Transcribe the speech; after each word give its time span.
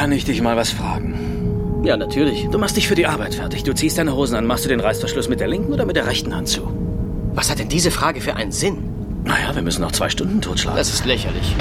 Kann 0.00 0.12
ich 0.12 0.24
dich 0.24 0.40
mal 0.40 0.56
was 0.56 0.70
fragen? 0.70 1.82
Ja, 1.84 1.94
natürlich. 1.94 2.48
Du 2.50 2.56
machst 2.56 2.74
dich 2.74 2.88
für 2.88 2.94
die 2.94 3.06
Arbeit 3.06 3.34
fertig. 3.34 3.64
Du 3.64 3.74
ziehst 3.74 3.98
deine 3.98 4.16
Hosen 4.16 4.34
an. 4.34 4.46
Machst 4.46 4.64
du 4.64 4.70
den 4.70 4.80
Reißverschluss 4.80 5.28
mit 5.28 5.40
der 5.40 5.48
linken 5.48 5.74
oder 5.74 5.84
mit 5.84 5.94
der 5.94 6.06
rechten 6.06 6.34
Hand 6.34 6.48
zu? 6.48 6.62
Was 7.34 7.50
hat 7.50 7.58
denn 7.58 7.68
diese 7.68 7.90
Frage 7.90 8.22
für 8.22 8.34
einen 8.34 8.50
Sinn? 8.50 8.78
Naja, 9.24 9.54
wir 9.54 9.60
müssen 9.60 9.82
noch 9.82 9.92
zwei 9.92 10.08
Stunden 10.08 10.40
totschlagen. 10.40 10.78
Das 10.78 10.88
ist 10.88 11.04
lächerlich. 11.04 11.54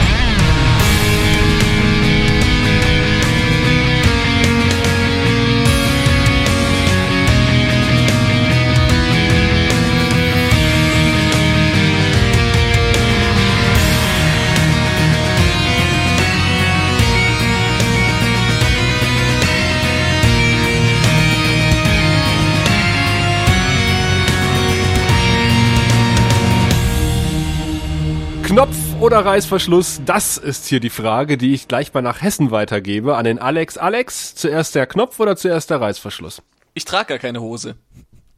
Knopf 28.60 28.76
oder 29.00 29.24
Reißverschluss? 29.24 30.02
Das 30.06 30.38
ist 30.38 30.66
hier 30.66 30.82
die 30.82 30.90
Frage, 30.90 31.38
die 31.38 31.54
ich 31.54 31.70
gleich 31.70 31.94
mal 31.94 32.02
nach 32.02 32.22
Hessen 32.22 32.52
weitergebe 32.52 33.16
an 33.16 33.24
den 33.24 33.40
Alex. 33.40 33.78
Alex, 33.78 34.36
zuerst 34.36 34.76
der 34.76 34.86
Knopf 34.86 35.18
oder 35.22 35.38
zuerst 35.38 35.70
der 35.70 35.80
Reißverschluss? 35.80 36.42
Ich 36.74 36.84
trage 36.84 37.08
gar 37.08 37.20
keine 37.20 37.40
Hose. 37.40 37.78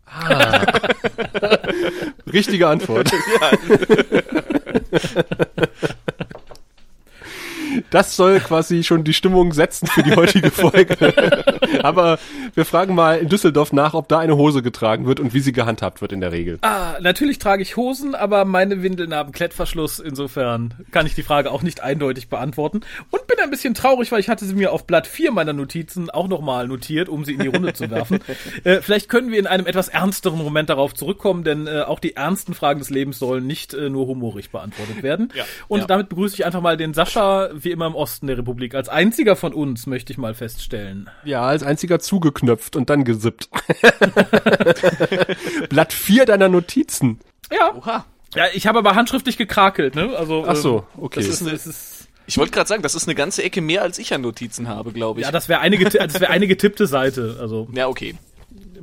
Richtige 2.31 2.67
Antwort. 2.67 3.11
Das 7.89 8.15
soll 8.15 8.39
quasi 8.39 8.83
schon 8.83 9.03
die 9.03 9.13
Stimmung 9.13 9.53
setzen 9.53 9.87
für 9.87 10.03
die 10.03 10.15
heutige 10.15 10.51
Folge. 10.51 11.43
Aber 11.83 12.19
wir 12.53 12.65
fragen 12.65 12.95
mal 12.95 13.17
in 13.19 13.29
Düsseldorf 13.29 13.73
nach, 13.73 13.93
ob 13.93 14.07
da 14.07 14.19
eine 14.19 14.37
Hose 14.37 14.61
getragen 14.61 15.05
wird 15.05 15.19
und 15.19 15.33
wie 15.33 15.39
sie 15.39 15.51
gehandhabt 15.51 16.01
wird 16.01 16.11
in 16.11 16.21
der 16.21 16.31
Regel. 16.31 16.57
Ah, 16.61 16.93
natürlich 17.01 17.39
trage 17.39 17.61
ich 17.61 17.77
Hosen, 17.77 18.15
aber 18.15 18.45
meine 18.45 18.83
Windeln 18.83 19.13
haben 19.13 19.31
Klettverschluss. 19.31 19.99
Insofern 19.99 20.73
kann 20.91 21.05
ich 21.05 21.15
die 21.15 21.23
Frage 21.23 21.51
auch 21.51 21.61
nicht 21.63 21.81
eindeutig 21.81 22.29
beantworten. 22.29 22.81
Und 23.09 23.27
bin 23.27 23.37
ein 23.39 23.49
bisschen 23.49 23.73
traurig, 23.73 24.11
weil 24.11 24.19
ich 24.19 24.29
hatte 24.29 24.45
sie 24.45 24.53
mir 24.55 24.71
auf 24.73 24.85
Blatt 24.85 25.07
4 25.07 25.31
meiner 25.31 25.53
Notizen 25.53 26.09
auch 26.09 26.27
nochmal 26.27 26.67
notiert, 26.67 27.09
um 27.09 27.25
sie 27.25 27.33
in 27.33 27.39
die 27.39 27.47
Runde 27.47 27.73
zu 27.73 27.89
werfen. 27.89 28.19
Äh, 28.63 28.81
vielleicht 28.81 29.09
können 29.09 29.31
wir 29.31 29.39
in 29.39 29.47
einem 29.47 29.65
etwas 29.65 29.87
ernsteren 29.87 30.37
Moment 30.37 30.69
darauf 30.69 30.93
zurückkommen, 30.93 31.43
denn 31.43 31.67
äh, 31.67 31.81
auch 31.81 31.99
die 31.99 32.15
ernsten 32.15 32.53
Fragen 32.53 32.79
des 32.79 32.89
Lebens 32.89 33.17
sollen 33.17 33.47
nicht 33.47 33.73
äh, 33.73 33.89
nur 33.89 34.07
humorisch 34.07 34.49
beantwortet 34.49 35.03
werden. 35.03 35.31
Ja. 35.35 35.43
Und 35.67 35.81
Ja. 35.81 35.85
damit 35.87 36.09
begrüße 36.09 36.35
ich 36.35 36.45
einfach 36.45 36.61
mal 36.61 36.77
den 36.77 36.93
Sascha, 36.93 37.49
wie 37.63 37.71
immer 37.71 37.87
im 37.87 37.95
Osten 37.95 38.27
der 38.27 38.37
Republik. 38.37 38.75
Als 38.75 38.89
einziger 38.89 39.35
von 39.35 39.53
uns, 39.53 39.87
möchte 39.87 40.11
ich 40.13 40.17
mal 40.17 40.33
feststellen. 40.33 41.09
Ja, 41.23 41.41
als 41.43 41.63
einziger 41.63 41.99
zugeknöpft 41.99 42.75
und 42.75 42.89
dann 42.89 43.03
gesippt. 43.03 43.49
Blatt 45.69 45.93
4 45.93 46.25
deiner 46.25 46.49
Notizen. 46.49 47.19
Ja. 47.51 47.73
Oha. 47.75 48.05
Ja, 48.35 48.45
ich 48.53 48.65
habe 48.67 48.79
aber 48.79 48.95
handschriftlich 48.95 49.37
gekrakelt, 49.37 49.95
ne? 49.95 50.15
Also, 50.17 50.45
Ach 50.47 50.55
so, 50.55 50.85
ähm, 50.95 51.03
okay. 51.03 51.19
Das 51.19 51.27
ist, 51.27 51.45
das 51.45 51.67
ist, 51.67 52.07
Ich 52.27 52.37
wollte 52.37 52.51
gerade 52.53 52.67
sagen, 52.69 52.81
das 52.81 52.95
ist 52.95 53.05
eine 53.07 53.15
ganze 53.15 53.43
Ecke 53.43 53.59
mehr, 53.61 53.81
als 53.81 53.99
ich 53.99 54.13
an 54.13 54.21
Notizen 54.21 54.69
habe, 54.69 54.93
glaube 54.93 55.19
ich. 55.19 55.25
ja, 55.25 55.31
das 55.33 55.49
wäre 55.49 55.59
eine, 55.59 55.75
geti- 55.75 55.97
das 55.97 56.13
wäre 56.19 56.31
eine 56.31 56.47
getippte 56.47 56.87
Seite. 56.87 57.37
Also, 57.41 57.67
ja, 57.73 57.87
okay. 57.87 58.15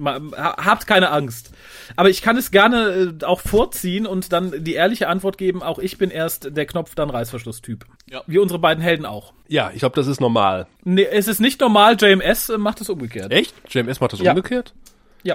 Habt 0.06 0.86
keine 0.86 1.10
Angst. 1.10 1.50
Aber 1.96 2.08
ich 2.10 2.22
kann 2.22 2.36
es 2.36 2.50
gerne 2.50 3.14
äh, 3.20 3.24
auch 3.24 3.40
vorziehen 3.40 4.06
und 4.06 4.32
dann 4.32 4.52
die 4.64 4.74
ehrliche 4.74 5.08
Antwort 5.08 5.38
geben, 5.38 5.62
auch 5.62 5.78
ich 5.78 5.98
bin 5.98 6.10
erst 6.10 6.56
der 6.56 6.66
Knopf, 6.66 6.94
dann 6.94 7.10
Reißverschluss-Typ. 7.10 7.84
Ja. 8.10 8.22
Wie 8.26 8.38
unsere 8.38 8.58
beiden 8.58 8.82
Helden 8.82 9.06
auch. 9.06 9.32
Ja, 9.48 9.70
ich 9.72 9.80
glaube, 9.80 9.96
das 9.96 10.06
ist 10.06 10.20
normal. 10.20 10.66
Nee, 10.84 11.06
es 11.10 11.28
ist 11.28 11.40
nicht 11.40 11.60
normal, 11.60 11.96
JMS 11.98 12.48
äh, 12.50 12.58
macht 12.58 12.80
es 12.80 12.88
umgekehrt. 12.90 13.32
Echt? 13.32 13.54
JMS 13.68 14.00
macht 14.00 14.12
das 14.12 14.20
Ja. 14.20 14.32
umgekehrt? 14.32 14.74
Ja. 15.22 15.34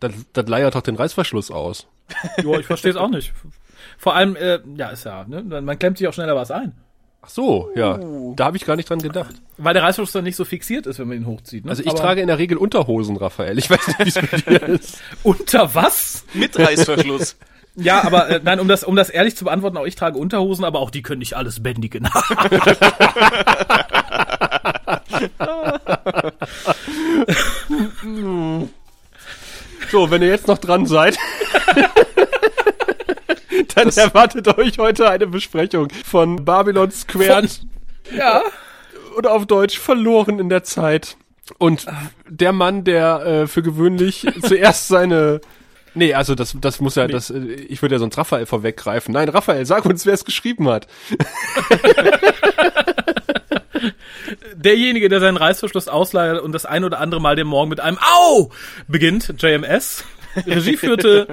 Das, 0.00 0.12
das 0.32 0.46
leiert 0.48 0.74
doch 0.74 0.82
den 0.82 0.96
Reißverschluss 0.96 1.50
aus. 1.50 1.86
Jo, 2.42 2.58
ich 2.58 2.66
verstehe 2.66 2.90
es 2.92 2.96
auch 2.96 3.10
nicht. 3.10 3.32
Vor 3.98 4.14
allem, 4.14 4.36
äh, 4.36 4.60
ja, 4.76 4.90
ist 4.90 5.04
ja, 5.04 5.24
ne? 5.24 5.42
Man 5.42 5.78
klemmt 5.78 5.98
sich 5.98 6.06
auch 6.08 6.12
schneller 6.14 6.36
was 6.36 6.50
ein. 6.50 6.72
Ach 7.28 7.30
so, 7.30 7.68
ja. 7.74 8.00
Da 8.36 8.46
habe 8.46 8.56
ich 8.56 8.64
gar 8.64 8.74
nicht 8.76 8.88
dran 8.88 9.00
gedacht. 9.00 9.34
Weil 9.58 9.74
der 9.74 9.82
Reißverschluss 9.82 10.12
dann 10.12 10.24
nicht 10.24 10.36
so 10.36 10.46
fixiert 10.46 10.86
ist, 10.86 10.98
wenn 10.98 11.08
man 11.08 11.18
ihn 11.18 11.26
hochzieht. 11.26 11.66
Ne? 11.66 11.70
Also 11.70 11.82
ich 11.82 11.90
Aber 11.90 11.98
trage 11.98 12.22
in 12.22 12.26
der 12.26 12.38
Regel 12.38 12.56
Unterhosen, 12.56 13.18
Raphael. 13.18 13.58
Ich 13.58 13.68
weiß 13.68 13.86
nicht, 13.86 13.98
wie 13.98 14.08
es 14.08 14.14
bei 14.14 14.38
dir 14.38 14.62
ist. 14.68 14.96
Unter 15.22 15.74
was? 15.74 16.24
Mit 16.32 16.58
Reißverschluss. 16.58 17.36
Ja, 17.80 18.02
aber 18.02 18.28
äh, 18.28 18.40
nein, 18.42 18.58
um 18.58 18.66
das, 18.66 18.82
um 18.82 18.96
das 18.96 19.08
ehrlich 19.08 19.36
zu 19.36 19.44
beantworten, 19.44 19.76
auch 19.76 19.84
ich 19.86 19.94
trage 19.94 20.18
Unterhosen, 20.18 20.64
aber 20.64 20.80
auch 20.80 20.90
die 20.90 21.00
können 21.00 21.20
nicht 21.20 21.34
alles 21.34 21.62
bändigen. 21.62 22.08
So, 29.90 30.10
wenn 30.10 30.22
ihr 30.22 30.28
jetzt 30.28 30.48
noch 30.48 30.58
dran 30.58 30.86
seid, 30.86 31.18
dann 33.74 33.88
erwartet 33.88 34.58
euch 34.58 34.78
heute 34.78 35.08
eine 35.08 35.26
Besprechung 35.26 35.88
von 36.04 36.44
Babylon 36.44 36.90
Square 36.90 37.48
ja. 38.16 38.42
oder 39.16 39.32
auf 39.32 39.46
Deutsch 39.46 39.78
verloren 39.78 40.38
in 40.38 40.48
der 40.48 40.64
Zeit. 40.64 41.16
Und 41.58 41.86
der 42.28 42.52
Mann, 42.52 42.84
der 42.84 43.20
äh, 43.24 43.46
für 43.46 43.62
gewöhnlich 43.62 44.26
zuerst 44.42 44.88
seine 44.88 45.40
Nee, 45.94 46.14
also 46.14 46.34
das, 46.34 46.54
das 46.60 46.80
muss 46.80 46.94
ja, 46.94 47.08
das, 47.08 47.30
äh, 47.30 47.38
ich 47.38 47.82
würde 47.82 47.96
ja 47.96 47.98
sonst 47.98 48.16
Raphael 48.18 48.46
vorweggreifen. 48.46 49.12
Nein, 49.12 49.28
Raphael, 49.30 49.66
sag 49.66 49.84
uns, 49.84 50.06
wer 50.06 50.14
es 50.14 50.24
geschrieben 50.24 50.68
hat. 50.68 50.86
Derjenige, 54.54 55.08
der 55.08 55.18
seinen 55.20 55.36
Reißverschluss 55.36 55.88
ausleiert 55.88 56.40
und 56.40 56.52
das 56.52 56.66
ein 56.66 56.84
oder 56.84 57.00
andere 57.00 57.20
Mal 57.20 57.34
den 57.36 57.48
Morgen 57.48 57.70
mit 57.70 57.80
einem 57.80 57.98
Au 57.98 58.50
beginnt, 58.86 59.34
JMS. 59.38 60.04
Regie 60.46 60.76
führte 60.76 61.28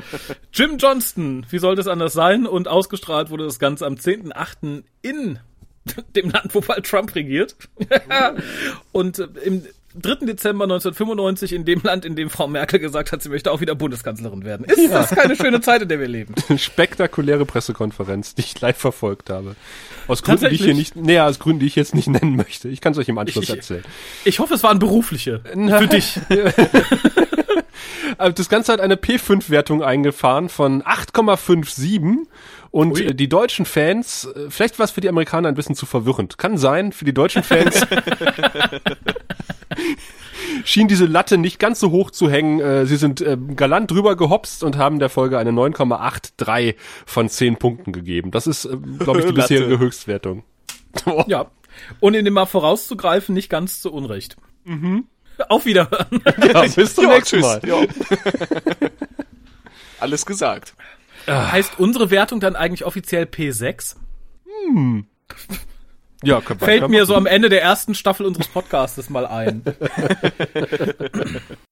Jim 0.54 0.78
Johnston. 0.78 1.46
Wie 1.50 1.60
sollte 1.60 1.82
es 1.82 1.88
anders 1.88 2.14
sein? 2.14 2.46
Und 2.48 2.68
ausgestrahlt 2.68 3.30
wurde 3.30 3.46
das 3.46 3.60
Ganze 3.60 3.86
am 3.86 3.96
10.8. 3.96 4.84
in 5.02 5.40
dem 6.16 6.30
Land, 6.30 6.54
wo 6.56 6.62
bald 6.62 6.86
Trump 6.86 7.14
regiert. 7.16 7.56
und 8.92 9.20
äh, 9.20 9.28
im 9.44 9.64
3. 9.98 10.26
Dezember 10.26 10.66
1995 10.66 11.54
in 11.54 11.64
dem 11.64 11.82
Land, 11.82 12.04
in 12.04 12.18
dem 12.18 12.30
Frau 12.30 12.48
Merkel 12.50 12.80
gesagt 12.80 13.14
hat, 13.14 13.22
sie 13.24 13.30
möchte 13.30 13.50
auch 13.50 13.62
wieder 13.62 13.76
Bundeskanzlerin 13.76 14.44
werden. 14.44 14.66
Ist 14.66 14.92
das 14.92 15.12
keine 15.12 15.38
schöne 15.38 15.62
Zeit, 15.62 15.84
in 15.84 15.88
der 15.88 16.02
wir 16.02 16.10
leben? 16.10 16.36
Spektakuläre 16.58 17.46
Pressekonferenz, 17.46 18.36
die 18.36 18.42
ich 18.42 18.60
live 18.60 18.76
verfolgt 18.76 19.30
habe. 19.30 19.56
Aus 20.10 20.22
Gründen, 20.22 20.50
die 20.50 20.56
ich 20.56 20.64
hier 20.66 20.74
nicht, 20.74 20.98
nee, 20.98 21.18
aus 21.22 21.40
Gründen, 21.40 21.62
die 21.62 21.68
ich 21.68 21.78
jetzt 21.78 21.96
nicht 21.96 22.10
nennen 22.10 22.36
möchte. 22.36 22.68
Ich 22.68 22.82
kann 22.82 22.92
es 22.92 22.98
euch 23.00 23.08
im 23.08 23.18
Anschluss 23.18 23.46
Ich- 23.46 23.50
ich- 23.52 23.56
erzählen. 23.56 23.86
Ich 24.26 24.40
hoffe, 24.40 24.56
es 24.56 24.64
waren 24.64 24.80
berufliche. 24.80 25.40
Für 25.54 25.88
dich. 25.88 26.20
Also 28.18 28.34
Das 28.34 28.50
Ganze 28.50 28.74
hat 28.74 28.80
eine 28.80 28.96
P5-Wertung 28.96 29.84
eingefahren 29.84 30.50
von 30.50 30.84
8,57 30.84 32.28
und 32.72 32.94
Ui. 32.94 33.04
äh, 33.04 33.14
die 33.14 33.30
deutschen 33.30 33.66
Fans, 33.66 34.26
äh, 34.26 34.50
vielleicht 34.50 34.80
war 34.80 34.84
es 34.84 34.92
für 34.92 35.02
die 35.02 35.10
Amerikaner 35.10 35.50
ein 35.50 35.56
bisschen 35.56 35.76
zu 35.76 35.86
verwirrend. 35.86 36.38
Kann 36.38 36.58
sein, 36.58 36.92
für 36.92 37.06
die 37.06 37.14
deutschen 37.14 37.44
Fans 37.44 37.86
schien 40.64 40.88
diese 40.88 41.06
Latte 41.06 41.38
nicht 41.38 41.60
ganz 41.60 41.80
so 41.80 41.92
hoch 41.92 42.12
zu 42.12 42.30
hängen. 42.30 42.60
Äh, 42.60 42.86
Sie 42.86 42.98
sind 42.98 43.22
äh, 43.22 43.38
galant 43.56 43.92
drüber 43.92 44.16
gehopst 44.16 44.64
und 44.64 44.78
haben 44.78 45.00
der 45.00 45.10
Folge 45.10 45.38
eine 45.38 45.52
9,83 45.52 46.76
von 47.06 47.30
10 47.30 47.58
Punkten 47.58 47.92
gegeben. 47.92 48.32
Das 48.32 48.48
ist, 48.48 48.66
äh, 48.66 48.78
glaube 49.00 49.22
ich, 49.22 49.26
die 49.26 49.32
bisherige 49.34 49.80
Höchstwertung. 49.80 50.44
Ja. 51.28 51.48
Und 52.00 52.14
in 52.14 52.26
dem 52.26 52.34
mal 52.34 52.46
vorauszugreifen, 52.46 53.36
nicht 53.36 53.50
ganz 53.50 53.82
zu 53.82 53.92
Unrecht. 53.92 54.38
Mhm. 54.64 55.06
Auf 55.50 55.66
Wiederhören. 55.66 56.22
Ja, 56.54 56.64
bis 56.76 56.96
zum 56.96 57.06
Ja, 57.06 57.16
nächsten. 57.16 57.40
Mal. 57.42 57.62
Ja. 57.66 57.82
Alles 60.00 60.26
gesagt. 60.26 60.74
Heißt 61.28 61.80
unsere 61.80 62.12
Wertung 62.12 62.40
dann 62.40 62.56
eigentlich 62.56 62.86
offiziell 62.86 63.24
P6? 63.26 63.96
Ja, 66.24 66.42
kann, 66.42 66.60
Fällt 66.60 66.82
kann 66.82 66.92
mir 66.92 67.00
man- 67.00 67.08
so 67.08 67.16
am 67.16 67.26
Ende 67.26 67.50
der 67.50 67.62
ersten 67.64 67.96
Staffel 67.96 68.26
unseres 68.26 68.48
Podcastes 68.48 69.10
mal 69.10 69.26
ein. 69.26 69.64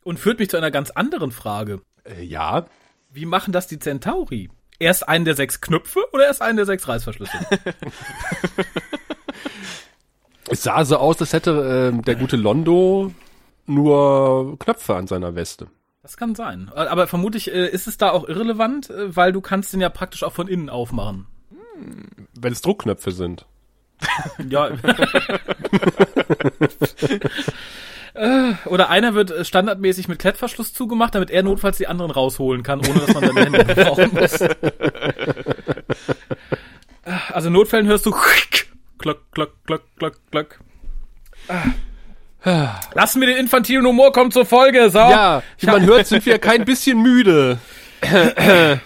Und 0.03 0.19
führt 0.19 0.39
mich 0.39 0.49
zu 0.49 0.57
einer 0.57 0.71
ganz 0.71 0.89
anderen 0.91 1.31
Frage. 1.31 1.81
Äh, 2.03 2.23
Ja, 2.23 2.65
Wie 3.11 3.25
machen 3.25 3.51
das 3.53 3.67
die 3.67 3.77
Centauri? 3.79 4.49
Erst 4.79 5.07
einen 5.07 5.23
der 5.25 5.35
sechs 5.35 5.61
Knöpfe 5.61 5.99
oder 6.13 6.25
erst 6.25 6.41
einen 6.41 6.57
der 6.57 6.65
sechs 6.65 6.87
Reißverschlüsse? 6.87 7.31
Es 10.49 10.63
sah 10.63 10.83
so 10.83 10.97
aus, 10.97 11.21
als 11.21 11.31
hätte 11.33 11.89
ähm, 11.93 12.01
der 12.03 12.15
gute 12.15 12.35
Londo 12.35 13.13
nur 13.65 14.57
Knöpfe 14.59 14.95
an 14.95 15.07
seiner 15.07 15.35
Weste. 15.35 15.67
Das 16.01 16.17
kann 16.17 16.35
sein. 16.35 16.69
Aber 16.73 17.07
vermutlich 17.07 17.51
äh, 17.53 17.67
ist 17.67 17.87
es 17.87 17.97
da 17.97 18.11
auch 18.11 18.27
irrelevant, 18.27 18.89
äh, 18.89 19.15
weil 19.15 19.31
du 19.31 19.39
kannst 19.41 19.71
den 19.73 19.79
ja 19.81 19.89
praktisch 19.89 20.23
auch 20.23 20.33
von 20.33 20.47
innen 20.47 20.69
aufmachen. 20.69 21.27
Wenn 22.37 22.53
es 22.53 22.61
Druckknöpfe 22.61 23.11
sind. 23.11 23.45
Ja. 24.49 24.69
Äh, 28.15 28.53
Oder 28.65 28.89
einer 28.89 29.15
wird 29.15 29.45
standardmäßig 29.45 30.07
mit 30.07 30.19
Klettverschluss 30.19 30.73
zugemacht, 30.73 31.15
damit 31.15 31.31
er 31.31 31.41
notfalls 31.41 31.77
die 31.77 31.87
anderen 31.87 32.11
rausholen 32.11 32.61
kann, 32.61 32.79
ohne 32.79 32.99
dass 32.99 33.13
man 33.13 33.25
seine 33.25 33.41
Hände 33.45 33.65
gebrauchen 33.75 34.11
muss. 34.13 34.39
Also 37.31 37.47
in 37.47 37.53
Notfällen 37.53 37.87
hörst 37.87 38.05
du 38.05 38.11
klock, 38.99 39.31
klock, 39.31 39.53
klock, 39.65 39.83
klock, 39.97 40.13
klock. 40.31 40.59
Lass 42.93 43.15
mir 43.15 43.27
den 43.27 43.37
infantilen 43.37 43.85
Humor, 43.85 44.11
kommt 44.11 44.33
zur 44.33 44.45
Folge. 44.45 44.89
So. 44.89 44.99
Ja, 44.99 45.43
wie 45.59 45.67
man 45.67 45.85
hört, 45.85 46.07
sind 46.07 46.25
wir 46.25 46.37
kein 46.39 46.65
bisschen 46.65 47.01
müde. 47.01 47.59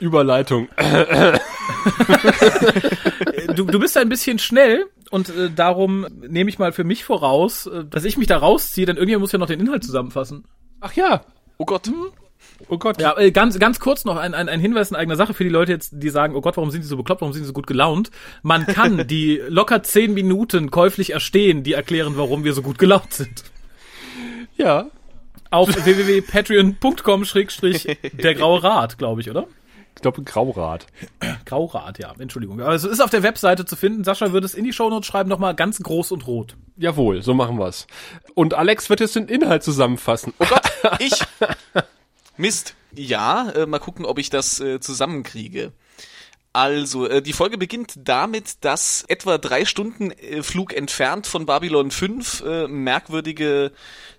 Überleitung. 0.00 0.68
du, 3.54 3.64
du 3.64 3.78
bist 3.78 3.96
ein 3.96 4.08
bisschen 4.08 4.38
schnell 4.38 4.86
und 5.10 5.28
äh, 5.28 5.50
darum 5.54 6.06
nehme 6.26 6.50
ich 6.50 6.58
mal 6.58 6.72
für 6.72 6.84
mich 6.84 7.04
voraus, 7.04 7.66
äh, 7.66 7.84
dass 7.84 8.04
ich 8.04 8.16
mich 8.16 8.26
da 8.26 8.38
rausziehe, 8.38 8.86
denn 8.86 8.96
irgendjemand 8.96 9.22
muss 9.22 9.32
ja 9.32 9.38
noch 9.38 9.46
den 9.46 9.60
Inhalt 9.60 9.84
zusammenfassen. 9.84 10.44
Ach 10.80 10.92
ja. 10.94 11.22
Oh 11.58 11.64
Gott. 11.64 11.88
Oh 12.68 12.78
Gott. 12.78 13.00
Ja, 13.00 13.16
äh, 13.18 13.30
ganz, 13.30 13.58
ganz 13.58 13.80
kurz 13.80 14.04
noch 14.04 14.16
ein, 14.16 14.34
ein, 14.34 14.48
ein 14.48 14.60
Hinweis 14.60 14.90
in 14.90 14.96
eigener 14.96 15.16
Sache 15.16 15.34
für 15.34 15.44
die 15.44 15.50
Leute 15.50 15.72
jetzt, 15.72 15.90
die 15.94 16.08
sagen, 16.08 16.34
oh 16.34 16.40
Gott, 16.40 16.56
warum 16.56 16.70
sind 16.70 16.82
die 16.82 16.88
so 16.88 16.96
bekloppt, 16.96 17.20
warum 17.20 17.32
sind 17.32 17.42
die 17.42 17.46
so 17.46 17.52
gut 17.52 17.66
gelaunt? 17.66 18.10
Man 18.42 18.66
kann 18.66 19.06
die 19.06 19.40
locker 19.48 19.82
zehn 19.82 20.14
Minuten 20.14 20.70
käuflich 20.70 21.12
erstehen, 21.12 21.62
die 21.62 21.72
erklären, 21.72 22.14
warum 22.16 22.44
wir 22.44 22.52
so 22.52 22.62
gut 22.62 22.78
gelaunt 22.78 23.12
sind. 23.12 23.44
Ja. 24.56 24.86
Auf 25.50 25.68
www.patreon.com 25.84 27.24
schrägstrich 27.24 27.98
der 28.12 28.34
graue 28.34 28.62
Rat, 28.62 28.98
glaube 28.98 29.20
ich, 29.20 29.30
oder? 29.30 29.46
Ich 29.96 30.02
glaube, 30.02 30.22
Graurad. 30.22 30.86
Graurat, 31.44 31.98
ja, 31.98 32.12
Entschuldigung. 32.18 32.60
Aber 32.60 32.74
es 32.74 32.84
ist 32.84 33.00
auf 33.00 33.10
der 33.10 33.22
Webseite 33.22 33.64
zu 33.64 33.76
finden. 33.76 34.04
Sascha 34.04 34.32
wird 34.32 34.44
es 34.44 34.54
in 34.54 34.64
die 34.64 34.72
Shownotes 34.72 35.06
schreiben, 35.06 35.28
nochmal 35.28 35.54
ganz 35.54 35.80
groß 35.80 36.12
und 36.12 36.26
rot. 36.26 36.56
Jawohl, 36.76 37.22
so 37.22 37.34
machen 37.34 37.58
wir's. 37.58 37.86
Und 38.34 38.54
Alex 38.54 38.90
wird 38.90 39.00
jetzt 39.00 39.16
den 39.16 39.28
Inhalt 39.28 39.62
zusammenfassen. 39.62 40.34
Oh 40.38 40.46
Gott, 40.48 40.62
ich. 40.98 41.22
Mist. 42.36 42.74
Ja, 42.94 43.50
äh, 43.50 43.66
mal 43.66 43.78
gucken, 43.78 44.04
ob 44.04 44.18
ich 44.18 44.30
das 44.30 44.60
äh, 44.60 44.80
zusammenkriege. 44.80 45.72
Also, 46.52 47.08
äh, 47.08 47.20
die 47.20 47.32
Folge 47.32 47.58
beginnt 47.58 47.94
damit, 47.96 48.64
dass 48.64 49.04
etwa 49.08 49.38
drei 49.38 49.64
Stunden 49.64 50.12
äh, 50.12 50.42
Flug 50.44 50.72
entfernt 50.72 51.26
von 51.26 51.46
Babylon 51.46 51.90
5 51.90 52.42
äh, 52.46 52.68
merkwürdige 52.68 53.72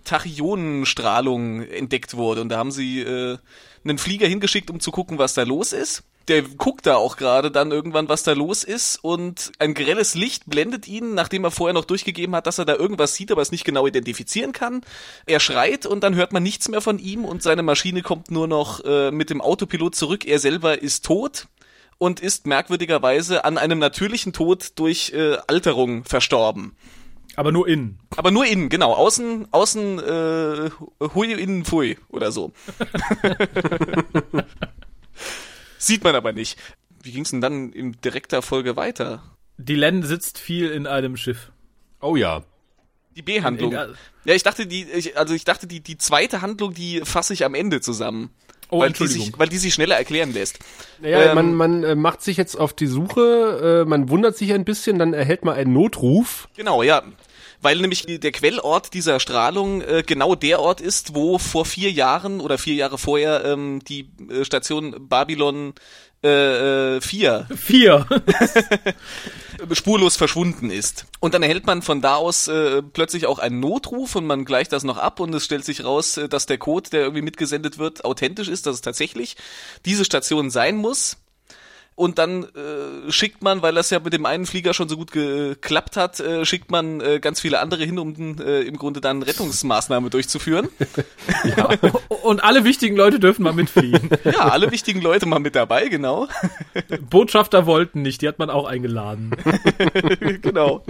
Tachyonenstrahlung 0.04 1.62
entdeckt 1.62 2.18
wurde. 2.18 2.42
Und 2.42 2.50
da 2.50 2.58
haben 2.58 2.72
sie 2.72 3.00
äh, 3.00 3.38
einen 3.86 3.98
Flieger 3.98 4.28
hingeschickt, 4.28 4.70
um 4.70 4.82
zu 4.82 4.92
gucken, 4.92 5.18
was 5.18 5.34
da 5.34 5.44
los 5.44 5.72
ist. 5.72 6.04
Der 6.28 6.42
guckt 6.42 6.88
da 6.88 6.96
auch 6.96 7.18
gerade 7.18 7.52
dann 7.52 7.72
irgendwann, 7.72 8.10
was 8.10 8.24
da 8.24 8.34
los 8.34 8.64
ist 8.64 8.98
und 9.04 9.52
ein 9.60 9.76
grelles 9.76 10.16
Licht 10.16 10.48
blendet 10.48 10.88
ihn, 10.88 11.14
nachdem 11.14 11.44
er 11.44 11.52
vorher 11.52 11.74
noch 11.74 11.86
durchgegeben 11.86 12.36
hat, 12.36 12.48
dass 12.48 12.58
er 12.58 12.66
da 12.66 12.76
irgendwas 12.76 13.14
sieht, 13.14 13.32
aber 13.32 13.42
es 13.42 13.52
nicht 13.52 13.64
genau 13.64 13.86
identifizieren 13.86 14.52
kann. 14.52 14.82
Er 15.28 15.40
schreit 15.40 15.86
und 15.86 16.04
dann 16.04 16.16
hört 16.16 16.34
man 16.34 16.42
nichts 16.42 16.68
mehr 16.68 16.82
von 16.82 16.98
ihm 16.98 17.26
und 17.26 17.44
seine 17.44 17.62
Maschine 17.62 18.02
kommt 18.02 18.32
nur 18.32 18.48
noch 18.48 18.84
äh, 18.84 19.12
mit 19.12 19.30
dem 19.30 19.42
Autopilot 19.42 19.96
zurück. 19.96 20.26
Er 20.26 20.40
selber 20.40 20.82
ist 20.82 21.06
tot 21.06 21.48
und 21.98 22.20
ist 22.20 22.48
merkwürdigerweise 22.48 23.46
an 23.46 23.58
einem 23.58 23.80
natürlichen 23.80 24.34
Tod 24.34 24.72
durch 24.76 25.12
äh, 25.14 25.38
Alterung 25.48 26.06
verstorben. 26.06 26.76
Aber 27.36 27.52
nur 27.52 27.68
innen. 27.68 28.00
Aber 28.16 28.32
nur 28.32 28.46
innen, 28.46 28.70
genau. 28.70 28.94
Außen, 28.94 29.48
außen, 29.52 30.00
äh, 30.00 30.70
hui, 31.14 31.34
innen, 31.34 31.66
pfui 31.66 31.98
oder 32.10 32.32
so. 32.32 32.52
Sieht 35.86 36.04
man 36.04 36.16
aber 36.16 36.34
nicht. 36.34 36.58
Wie 37.04 37.12
ging's 37.12 37.30
denn 37.30 37.42
dann 37.42 37.72
in 37.72 37.92
direkter 38.02 38.42
Folge 38.42 38.76
weiter? 38.76 39.22
Die 39.58 39.76
Len 39.76 40.02
sitzt 40.04 40.40
viel 40.40 40.72
in 40.72 40.88
einem 40.88 41.16
Schiff. 41.16 41.52
Oh 42.02 42.16
ja. 42.16 42.42
Die 43.16 43.22
B-Handlung. 43.22 43.72
Ja, 43.72 43.88
ich 44.26 44.42
dachte, 44.44 44.66
die, 44.66 44.84
ich, 44.84 45.16
also 45.18 45.34
ich 45.36 45.46
dachte, 45.46 45.68
die, 45.68 45.82
die 45.82 45.98
zweite 45.98 46.42
Handlung, 46.42 46.74
die 46.74 47.02
fasse 47.06 47.34
ich 47.34 47.46
am 47.46 47.54
Ende 47.54 47.82
zusammen. 47.82 48.32
Oh, 48.72 48.80
weil, 48.80 48.88
die 48.88 48.88
Entschuldigung. 48.88 49.26
sich, 49.28 49.40
weil 49.40 49.48
die 49.48 49.58
sich 49.58 49.76
schneller 49.76 49.96
erklären 49.96 50.34
lässt. 50.34 50.58
Naja, 51.00 51.30
Ähm, 51.30 51.36
man, 51.36 51.54
man 51.54 51.84
äh, 51.84 51.96
macht 51.96 52.24
sich 52.24 52.36
jetzt 52.36 52.56
auf 52.60 52.74
die 52.74 52.88
Suche, 52.88 53.84
äh, 53.84 53.88
man 53.88 54.10
wundert 54.10 54.36
sich 54.36 54.52
ein 54.54 54.66
bisschen, 54.66 54.98
dann 54.98 55.14
erhält 55.14 55.46
man 55.46 55.56
einen 55.56 55.72
Notruf. 55.72 56.50
Genau, 56.56 56.82
ja. 56.82 57.04
Weil 57.66 57.78
nämlich 57.78 58.06
der 58.06 58.32
Quellort 58.32 58.94
dieser 58.94 59.20
Strahlung 59.20 59.82
äh, 59.82 60.04
genau 60.06 60.36
der 60.36 60.60
Ort 60.60 60.82
ist, 60.82 61.16
wo 61.16 61.40
vor 61.40 61.66
vier 61.66 61.92
Jahren 61.92 62.40
oder 62.40 62.60
vier 62.60 62.76
Jahre 62.76 63.00
vorher 63.00 63.44
ähm, 63.44 63.80
die 63.84 64.08
äh, 64.30 64.46
Station 64.46 65.08
Babylon 65.10 65.74
äh, 66.24 66.98
äh, 66.98 67.02
4 67.02 67.48
Vier. 67.56 68.06
spurlos 69.72 70.16
verschwunden 70.16 70.70
ist. 70.70 71.08
Und 71.20 71.34
dann 71.34 71.42
erhält 71.42 71.66
man 71.66 71.82
von 71.82 72.02
da 72.02 72.18
aus 72.18 72.48
äh, 72.48 72.84
plötzlich 72.84 73.26
auch 73.26 73.40
einen 73.40 73.60
Notruf 73.60 74.16
und 74.16 74.28
man 74.28 74.46
gleicht 74.46 74.72
das 74.72 74.84
noch 74.84 75.00
ab 75.00 75.20
und 75.20 75.34
es 75.34 75.44
stellt 75.44 75.66
sich 75.66 75.84
raus, 75.84 76.18
äh, 76.18 76.30
dass 76.30 76.46
der 76.46 76.60
Code, 76.60 76.92
der 76.92 77.02
irgendwie 77.02 77.24
mitgesendet 77.24 77.80
wird, 77.80 78.06
authentisch 78.06 78.48
ist, 78.48 78.68
dass 78.68 78.76
es 78.76 78.82
tatsächlich 78.82 79.38
diese 79.86 80.06
Station 80.06 80.52
sein 80.52 80.76
muss. 80.76 81.18
Und 81.96 82.20
dann 82.20 82.44
äh, 82.44 83.10
schickt 83.10 83.42
man, 83.42 83.62
weil 83.62 83.74
das 83.74 83.90
ja 83.90 84.02
mit 84.02 84.12
dem 84.12 84.26
einen 84.26 84.46
Flieger 84.46 84.74
schon 84.74 84.90
so 84.90 84.98
gut 84.98 85.12
geklappt 85.12 85.96
hat, 85.96 86.20
äh, 86.20 86.46
schickt 86.46 86.70
man 86.70 87.00
äh, 87.00 87.20
ganz 87.22 87.40
viele 87.40 87.62
andere 87.62 87.86
hin, 87.86 87.98
um 87.98 88.14
äh, 88.40 88.64
im 88.64 88.78
Grunde 88.78 89.00
dann 89.00 89.24
Rettungsmaßnahme 89.24 90.10
durchzuführen. 90.10 90.68
Und 92.24 92.44
alle 92.44 92.66
wichtigen 92.66 92.98
Leute 92.98 93.20
dürfen 93.20 93.44
mal 93.44 93.54
mitfliegen. 93.54 94.10
Ja, 94.26 94.50
alle 94.50 94.72
wichtigen 94.72 95.02
Leute 95.02 95.26
mal 95.28 95.40
mit 95.40 95.56
dabei, 95.56 95.88
genau. 95.88 96.28
Botschafter 97.10 97.66
wollten 97.66 98.02
nicht, 98.02 98.22
die 98.22 98.28
hat 98.28 98.40
man 98.40 98.50
auch 98.50 98.66
eingeladen. 98.66 99.32
genau. 100.42 100.84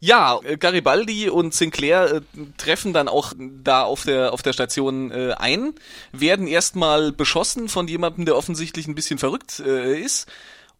Ja, 0.00 0.40
äh, 0.42 0.56
Garibaldi 0.56 1.28
und 1.28 1.54
Sinclair 1.54 2.10
äh, 2.10 2.20
treffen 2.56 2.92
dann 2.92 3.06
auch 3.06 3.34
da 3.38 3.82
auf 3.82 4.04
der 4.04 4.32
auf 4.32 4.42
der 4.42 4.54
Station 4.54 5.10
äh, 5.12 5.34
ein, 5.38 5.74
werden 6.12 6.46
erstmal 6.46 7.12
beschossen 7.12 7.68
von 7.68 7.86
jemandem, 7.86 8.24
der 8.24 8.36
offensichtlich 8.36 8.88
ein 8.88 8.94
bisschen 8.94 9.18
verrückt 9.18 9.60
äh, 9.60 10.00
ist. 10.00 10.26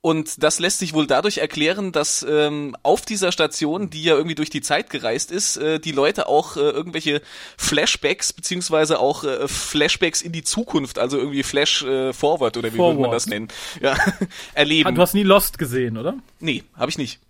Und 0.03 0.43
das 0.43 0.59
lässt 0.59 0.79
sich 0.79 0.95
wohl 0.95 1.07
dadurch 1.07 1.39
erklären, 1.39 1.93
dass 1.93 2.25
ähm, 2.27 2.75
auf 2.83 3.03
dieser 3.03 3.33
Station, 3.33 3.91
die 3.91 4.03
ja 4.03 4.15
irgendwie 4.15 4.35
durch 4.35 4.49
die 4.49 4.63
Zeit 4.63 4.89
gereist 4.89 5.31
ist, 5.31 5.59
äh, 5.59 5.79
die 5.79 5.93
Leute 5.93 6.27
auch 6.27 6.57
äh, 6.57 6.61
irgendwelche 6.61 7.21
Flashbacks 7.59 8.33
beziehungsweise 8.33 8.99
auch 8.99 9.25
äh, 9.25 9.47
Flashbacks 9.47 10.23
in 10.23 10.33
die 10.33 10.43
Zukunft, 10.43 10.99
also 10.99 11.19
irgendwie 11.19 11.43
Flash 11.43 11.83
äh, 11.83 12.15
Forward 12.15 12.57
oder 12.57 12.73
wie 12.73 12.79
würde 12.79 12.95
man 12.95 12.97
Forward. 12.97 13.15
das 13.15 13.27
nennen, 13.27 13.49
ja, 13.83 13.95
erleben. 14.55 14.95
Du 14.95 15.03
hast 15.03 15.13
nie 15.13 15.23
Lost 15.23 15.59
gesehen, 15.59 15.99
oder? 15.99 16.15
nee, 16.39 16.65
habe 16.75 16.91
ich 16.91 16.97
nicht. 16.97 17.21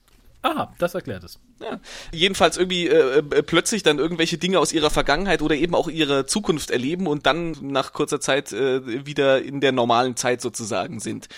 Aha, 0.42 0.72
das 0.78 0.94
erklärt 0.94 1.22
es. 1.22 1.38
Ja. 1.60 1.78
Jedenfalls 2.12 2.56
irgendwie 2.56 2.88
äh, 2.88 3.18
äh, 3.18 3.42
plötzlich 3.42 3.82
dann 3.82 3.98
irgendwelche 3.98 4.38
Dinge 4.38 4.58
aus 4.58 4.72
ihrer 4.72 4.88
Vergangenheit 4.88 5.42
oder 5.42 5.54
eben 5.54 5.74
auch 5.74 5.88
ihrer 5.88 6.26
Zukunft 6.26 6.70
erleben 6.70 7.06
und 7.06 7.26
dann 7.26 7.54
nach 7.60 7.92
kurzer 7.92 8.20
Zeit 8.20 8.50
äh, 8.52 9.06
wieder 9.06 9.42
in 9.42 9.60
der 9.60 9.72
normalen 9.72 10.16
Zeit 10.16 10.40
sozusagen 10.40 10.98
sind. 10.98 11.28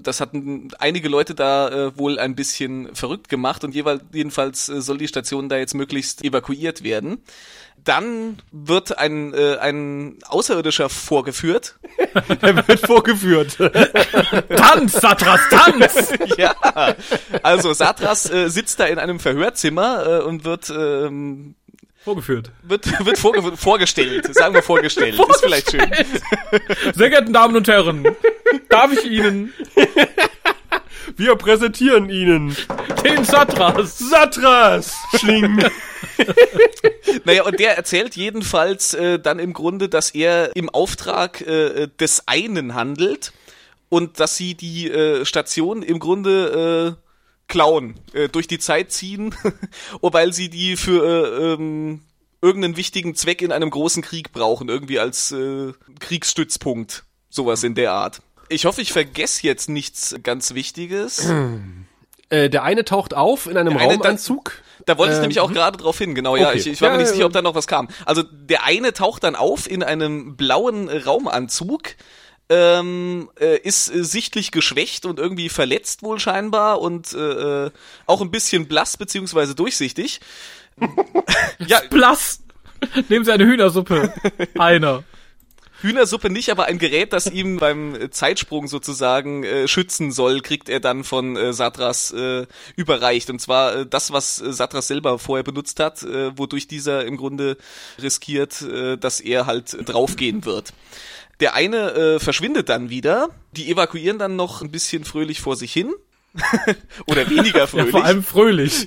Das 0.00 0.20
hatten 0.20 0.70
einige 0.78 1.08
Leute 1.08 1.36
da 1.36 1.68
äh, 1.68 1.98
wohl 1.98 2.18
ein 2.18 2.34
bisschen 2.34 2.94
verrückt 2.96 3.28
gemacht 3.28 3.62
und 3.62 3.76
jeweils, 3.76 4.02
jedenfalls 4.12 4.68
äh, 4.68 4.80
soll 4.80 4.98
die 4.98 5.08
Station 5.08 5.48
da 5.48 5.56
jetzt 5.56 5.74
möglichst 5.74 6.24
evakuiert 6.24 6.82
werden. 6.82 7.22
Dann 7.88 8.36
wird 8.52 8.98
ein, 8.98 9.32
äh, 9.32 9.56
ein 9.56 10.18
Außerirdischer 10.28 10.90
vorgeführt. 10.90 11.76
Er 12.42 12.68
wird 12.68 12.80
vorgeführt. 12.86 13.56
Tanz, 14.56 14.92
Satras, 14.92 15.40
Tanz! 15.48 16.12
ja, 16.36 16.54
also 17.42 17.72
Satras 17.72 18.28
äh, 18.30 18.50
sitzt 18.50 18.78
da 18.78 18.84
in 18.84 18.98
einem 18.98 19.18
Verhörzimmer 19.20 20.20
äh, 20.20 20.22
und 20.22 20.44
wird 20.44 20.68
ähm, 20.68 21.54
Vorgeführt. 22.04 22.52
wird, 22.62 23.04
wird 23.06 23.18
vorge 23.18 23.56
vorgestellt, 23.56 24.34
sagen 24.34 24.54
wir 24.54 24.62
vorgestellt, 24.62 25.18
ist 25.18 25.40
vielleicht 25.40 25.70
schön. 25.70 25.90
Sehr 26.94 27.08
geehrten 27.08 27.32
Damen 27.32 27.56
und 27.56 27.68
Herren, 27.68 28.06
darf 28.68 28.92
ich 28.92 29.04
Ihnen 29.04 29.52
Wir 31.16 31.36
präsentieren 31.36 32.10
Ihnen 32.10 32.56
den 33.04 33.24
Satras? 33.24 33.98
Satras. 33.98 34.94
Schling. 35.18 35.62
Naja, 37.24 37.44
und 37.44 37.58
der 37.58 37.76
erzählt 37.76 38.16
jedenfalls 38.16 38.94
äh, 38.94 39.18
dann 39.18 39.38
im 39.38 39.52
Grunde, 39.52 39.88
dass 39.88 40.10
er 40.10 40.54
im 40.56 40.68
Auftrag 40.68 41.40
äh, 41.40 41.88
des 41.98 42.26
einen 42.26 42.74
handelt 42.74 43.32
und 43.88 44.20
dass 44.20 44.36
sie 44.36 44.54
die 44.54 44.90
äh, 44.90 45.24
Station 45.24 45.82
im 45.82 45.98
Grunde 45.98 46.96
äh, 46.96 47.08
klauen, 47.48 47.94
äh, 48.12 48.28
durch 48.28 48.46
die 48.46 48.58
Zeit 48.58 48.92
ziehen, 48.92 49.34
weil 50.00 50.32
sie 50.32 50.50
die 50.50 50.76
für 50.76 51.04
äh, 51.04 51.54
ähm, 51.54 52.02
irgendeinen 52.40 52.76
wichtigen 52.76 53.14
Zweck 53.14 53.42
in 53.42 53.52
einem 53.52 53.70
großen 53.70 54.02
Krieg 54.02 54.32
brauchen, 54.32 54.68
irgendwie 54.68 54.98
als 54.98 55.32
äh, 55.32 55.72
Kriegsstützpunkt, 55.98 57.04
sowas 57.30 57.64
in 57.64 57.74
der 57.74 57.92
Art. 57.92 58.20
Ich 58.48 58.64
hoffe, 58.64 58.80
ich 58.80 58.92
vergesse 58.92 59.46
jetzt 59.46 59.68
nichts 59.68 60.16
ganz 60.22 60.54
Wichtiges. 60.54 61.28
Äh, 62.30 62.50
der 62.50 62.62
eine 62.62 62.84
taucht 62.84 63.14
auf 63.14 63.46
in 63.46 63.56
einem 63.56 63.74
eine- 63.78 63.94
Raumanzug. 63.94 64.52
Da 64.84 64.98
wollte 64.98 65.12
ich 65.12 65.16
Ähm, 65.16 65.22
nämlich 65.22 65.40
auch 65.40 65.50
gerade 65.50 65.78
drauf 65.78 65.96
hin, 65.96 66.14
genau, 66.14 66.36
ja. 66.36 66.48
Okay. 66.50 66.58
Ich, 66.58 66.66
ich 66.66 66.80
war 66.82 66.88
Ja, 66.90 66.92
mir 66.92 66.98
nicht 66.98 67.06
ja, 67.06 67.12
sicher, 67.12 67.20
ja. 67.22 67.26
ob 67.26 67.32
da 67.32 67.40
noch 67.40 67.54
was 67.54 67.66
kam. 67.66 67.88
Also 68.04 68.22
der 68.22 68.64
eine 68.64 68.92
taucht 68.92 69.24
dann 69.24 69.34
auf 69.34 69.66
in 69.66 69.82
einem 69.82 70.36
blauen 70.36 70.90
Raumanzug, 70.90 71.94
ähm, 72.50 73.30
äh, 73.40 73.56
ist 73.60 73.88
äh, 73.88 74.04
sichtlich 74.04 74.50
geschwächt 74.50 75.06
und 75.06 75.18
irgendwie 75.18 75.48
verletzt 75.48 76.02
wohl 76.02 76.20
scheinbar 76.20 76.82
und 76.82 77.14
äh, 77.14 77.66
äh, 77.66 77.70
auch 78.04 78.20
ein 78.20 78.30
bisschen 78.30 78.68
blass 78.68 78.98
beziehungsweise 78.98 79.54
durchsichtig. 79.54 80.20
ja, 81.66 81.80
Blass! 81.88 82.40
Nehmen 83.08 83.24
Sie 83.24 83.32
eine 83.32 83.46
Hühnersuppe. 83.46 84.12
Einer. 84.58 85.02
Hühnersuppe 85.80 86.30
nicht, 86.30 86.50
aber 86.50 86.64
ein 86.64 86.78
Gerät, 86.78 87.12
das 87.12 87.26
ihm 87.26 87.58
beim 87.58 87.96
Zeitsprung 88.10 88.66
sozusagen 88.66 89.44
äh, 89.44 89.68
schützen 89.68 90.10
soll, 90.10 90.40
kriegt 90.40 90.68
er 90.68 90.80
dann 90.80 91.04
von 91.04 91.36
äh, 91.36 91.52
Satras 91.52 92.12
äh, 92.12 92.46
überreicht. 92.76 93.30
Und 93.30 93.40
zwar 93.40 93.76
äh, 93.76 93.86
das, 93.86 94.12
was 94.12 94.40
äh, 94.40 94.52
Satras 94.52 94.88
selber 94.88 95.18
vorher 95.18 95.44
benutzt 95.44 95.78
hat, 95.78 96.02
äh, 96.02 96.36
wodurch 96.36 96.66
dieser 96.66 97.04
im 97.04 97.16
Grunde 97.16 97.56
riskiert, 98.02 98.62
äh, 98.62 98.96
dass 98.96 99.20
er 99.20 99.46
halt 99.46 99.76
draufgehen 99.88 100.44
wird. 100.44 100.72
Der 101.40 101.54
eine 101.54 101.92
äh, 101.92 102.18
verschwindet 102.18 102.68
dann 102.68 102.90
wieder, 102.90 103.28
die 103.52 103.70
evakuieren 103.70 104.18
dann 104.18 104.34
noch 104.34 104.62
ein 104.62 104.72
bisschen 104.72 105.04
fröhlich 105.04 105.40
vor 105.40 105.54
sich 105.54 105.72
hin. 105.72 105.94
Oder 107.06 107.30
weniger 107.30 107.68
fröhlich. 107.68 107.90
Vor 107.90 108.04
allem 108.04 108.22
fröhlich. 108.24 108.86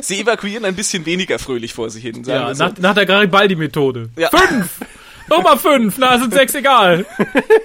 Sie 0.00 0.20
evakuieren 0.20 0.64
ein 0.64 0.74
bisschen 0.74 1.04
weniger 1.04 1.38
fröhlich 1.38 1.74
vor 1.74 1.90
sich 1.90 2.02
hin. 2.02 2.22
ja, 2.24 2.54
so. 2.54 2.64
nach, 2.64 2.78
nach 2.78 2.94
der 2.94 3.06
Garibaldi-Methode. 3.06 4.10
Ja. 4.16 4.30
Fünf! 4.30 4.80
Nummer 5.28 5.56
fünf! 5.58 5.98
Na, 5.98 6.18
sind 6.18 6.32
sechs 6.34 6.54
egal. 6.54 7.04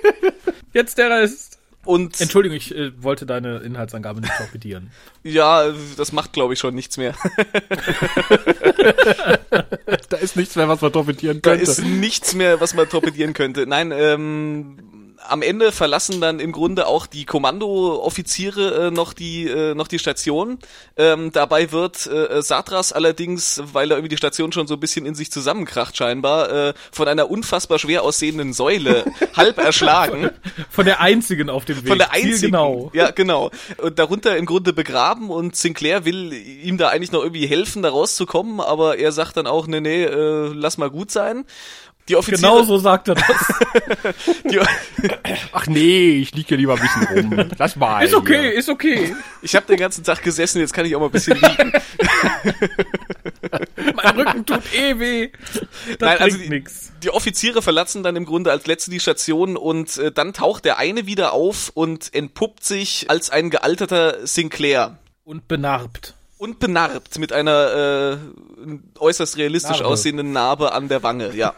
Jetzt 0.74 0.98
der 0.98 1.10
Rest. 1.10 1.60
Und 1.84 2.22
Entschuldigung, 2.22 2.56
ich 2.58 2.76
äh, 2.76 2.92
wollte 3.02 3.26
deine 3.26 3.58
Inhaltsangabe 3.58 4.22
nicht 4.22 4.34
torpedieren. 4.38 4.92
ja, 5.24 5.66
das 5.98 6.12
macht 6.12 6.32
glaube 6.34 6.54
ich 6.54 6.60
schon 6.60 6.76
nichts 6.76 6.98
mehr. 6.98 7.16
Da 10.10 10.18
ist 10.18 10.36
nichts 10.36 10.56
mehr, 10.56 10.68
was 10.68 10.82
man 10.82 10.92
torpedieren 10.92 11.42
Da 11.42 11.52
könnte. 11.52 11.64
ist 11.72 11.80
nichts 11.84 12.36
mehr, 12.36 12.60
was 12.60 12.74
man 12.74 12.88
torpedieren 12.90 13.34
könnte. 13.34 13.66
Nein, 13.66 13.92
ähm, 13.92 14.78
am 15.28 15.42
Ende 15.42 15.72
verlassen 15.72 16.22
dann 16.22 16.40
im 16.40 16.52
Grunde 16.52 16.88
auch 16.88 17.06
die 17.06 17.26
Kommandooffiziere 17.26 18.88
äh, 18.88 18.92
noch 18.92 19.14
die 19.14 19.48
äh, 19.48 19.74
noch 19.76 19.88
die 19.88 20.00
Station. 20.00 20.60
Ähm, 20.98 21.32
dabei 21.32 21.72
wird 21.72 22.08
äh, 22.08 22.42
Satras 22.42 22.92
allerdings, 22.92 23.62
weil 23.74 23.92
er 23.92 23.98
irgendwie 23.98 24.10
die 24.10 24.18
Station 24.18 24.52
schon 24.52 24.68
so 24.68 24.76
ein 24.76 24.80
bisschen 24.80 25.06
in 25.06 25.16
sich 25.16 25.32
zusammenkracht 25.32 25.96
scheinbar, 25.96 26.52
äh, 26.52 26.74
von 26.92 27.08
einer 27.08 27.30
unfassbar 27.30 27.80
schwer 27.80 28.04
aussehenden 28.04 28.54
Säule 28.54 29.06
halb 29.36 29.58
erschlagen. 29.58 30.32
Von 30.70 30.86
der 30.86 31.02
einzigen 31.02 31.50
auf 31.50 31.66
dem 31.66 31.78
Weg. 31.78 31.88
Von 31.88 31.98
der 31.98 32.12
einzigen. 32.12 32.52
Genau. 32.52 32.92
Ja, 32.94 33.12
genau. 33.12 33.52
Und 33.78 34.00
darunter 34.00 34.38
im 34.38 34.46
Grunde 34.46 34.74
begraben 34.74 35.30
und 35.30 35.56
Sinclair 35.56 36.06
will 36.06 36.34
ihm 36.34 36.78
da 36.78 36.90
eigentlich 36.90 37.12
noch 37.12 37.24
irgendwie 37.24 37.48
helfen, 37.48 37.82
da 37.82 37.90
rauszukommen, 37.90 38.60
aber 38.60 38.98
er 38.98 39.12
sagt 39.12 39.38
dann 39.38 39.48
auch, 39.48 39.68
nee, 39.68 39.82
nee, 39.82 40.04
äh, 40.04 40.52
lass 40.54 40.78
mal 40.78 40.90
gut 40.90 41.12
sein. 41.12 41.46
Die 42.12 42.18
Offiziere, 42.18 42.42
Genau 42.42 42.62
so 42.64 42.78
sagt 42.78 43.08
er 43.08 43.16
das. 43.16 43.26
die, 44.52 44.60
Ach 45.54 45.66
nee, 45.68 46.18
ich 46.18 46.36
lieg 46.36 46.46
hier 46.50 46.58
lieber 46.58 46.74
ein 46.74 46.82
bisschen 46.82 47.40
rum. 47.40 47.50
Lass 47.58 47.78
mal. 47.78 48.04
Ist 48.04 48.14
okay, 48.14 48.42
hier. 48.42 48.54
ist 48.54 48.68
okay. 48.68 49.16
ich 49.42 49.56
habe 49.56 49.66
den 49.66 49.78
ganzen 49.78 50.04
Tag 50.04 50.22
gesessen, 50.22 50.60
jetzt 50.60 50.74
kann 50.74 50.86
ich 50.86 50.94
auch 50.94 51.00
mal 51.00 51.06
ein 51.06 51.12
bisschen 51.14 51.40
liegen. 51.40 51.72
Mein 53.96 54.20
Rücken 54.20 54.46
tut 54.46 54.62
eh 54.76 55.00
weh. 55.00 55.30
Das 56.00 56.10
Nein, 56.10 56.18
also 56.20 56.38
die- 56.38 56.50
nix. 56.50 56.92
Die 57.02 57.12
Offiziere 57.12 57.62
verlassen 57.62 58.04
dann 58.04 58.18
im 58.18 58.26
Grunde 58.26 58.52
als 58.52 58.68
letzte 58.68 58.92
die 58.92 59.00
Station 59.00 59.56
und 59.56 59.98
äh, 59.98 60.12
dann 60.12 60.34
taucht 60.34 60.66
der 60.66 60.80
eine 60.80 61.06
wieder 61.06 61.32
auf 61.32 61.72
und 61.74 62.14
entpuppt 62.14 62.66
sich 62.66 63.06
als 63.10 63.30
ein 63.30 63.52
gealterter 63.52 64.28
Sinclair. 64.28 64.98
Und 65.24 65.48
benarbt. 65.48 66.16
Und 66.42 66.58
benarbt 66.58 67.20
mit 67.20 67.34
einer 67.34 68.18
äh, 68.66 68.68
äußerst 68.98 69.38
realistisch 69.38 69.78
Narbe. 69.78 69.86
aussehenden 69.86 70.32
Narbe 70.32 70.72
an 70.72 70.88
der 70.88 71.04
Wange, 71.04 71.36
ja. 71.36 71.54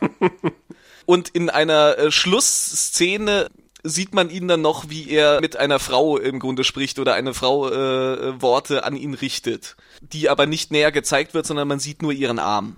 und 1.06 1.30
in 1.30 1.50
einer 1.50 1.98
äh, 1.98 2.12
Schlussszene 2.12 3.50
sieht 3.84 4.14
man 4.14 4.30
ihn 4.30 4.50
dann 4.50 4.60
noch, 4.60 4.90
wie 4.90 5.10
er 5.10 5.40
mit 5.40 5.56
einer 5.56 5.80
Frau 5.80 6.18
im 6.18 6.38
Grunde 6.38 6.66
spricht 6.66 7.00
oder 7.00 7.14
eine 7.14 7.34
Frau 7.34 7.70
äh, 7.70 8.42
Worte 8.42 8.84
an 8.84 8.98
ihn 8.98 9.14
richtet, 9.14 9.78
die 10.02 10.28
aber 10.28 10.48
nicht 10.48 10.70
näher 10.72 10.92
gezeigt 10.92 11.34
wird, 11.34 11.46
sondern 11.46 11.70
man 11.70 11.80
sieht 11.80 12.02
nur 12.02 12.12
ihren 12.12 12.38
Arm. 12.38 12.76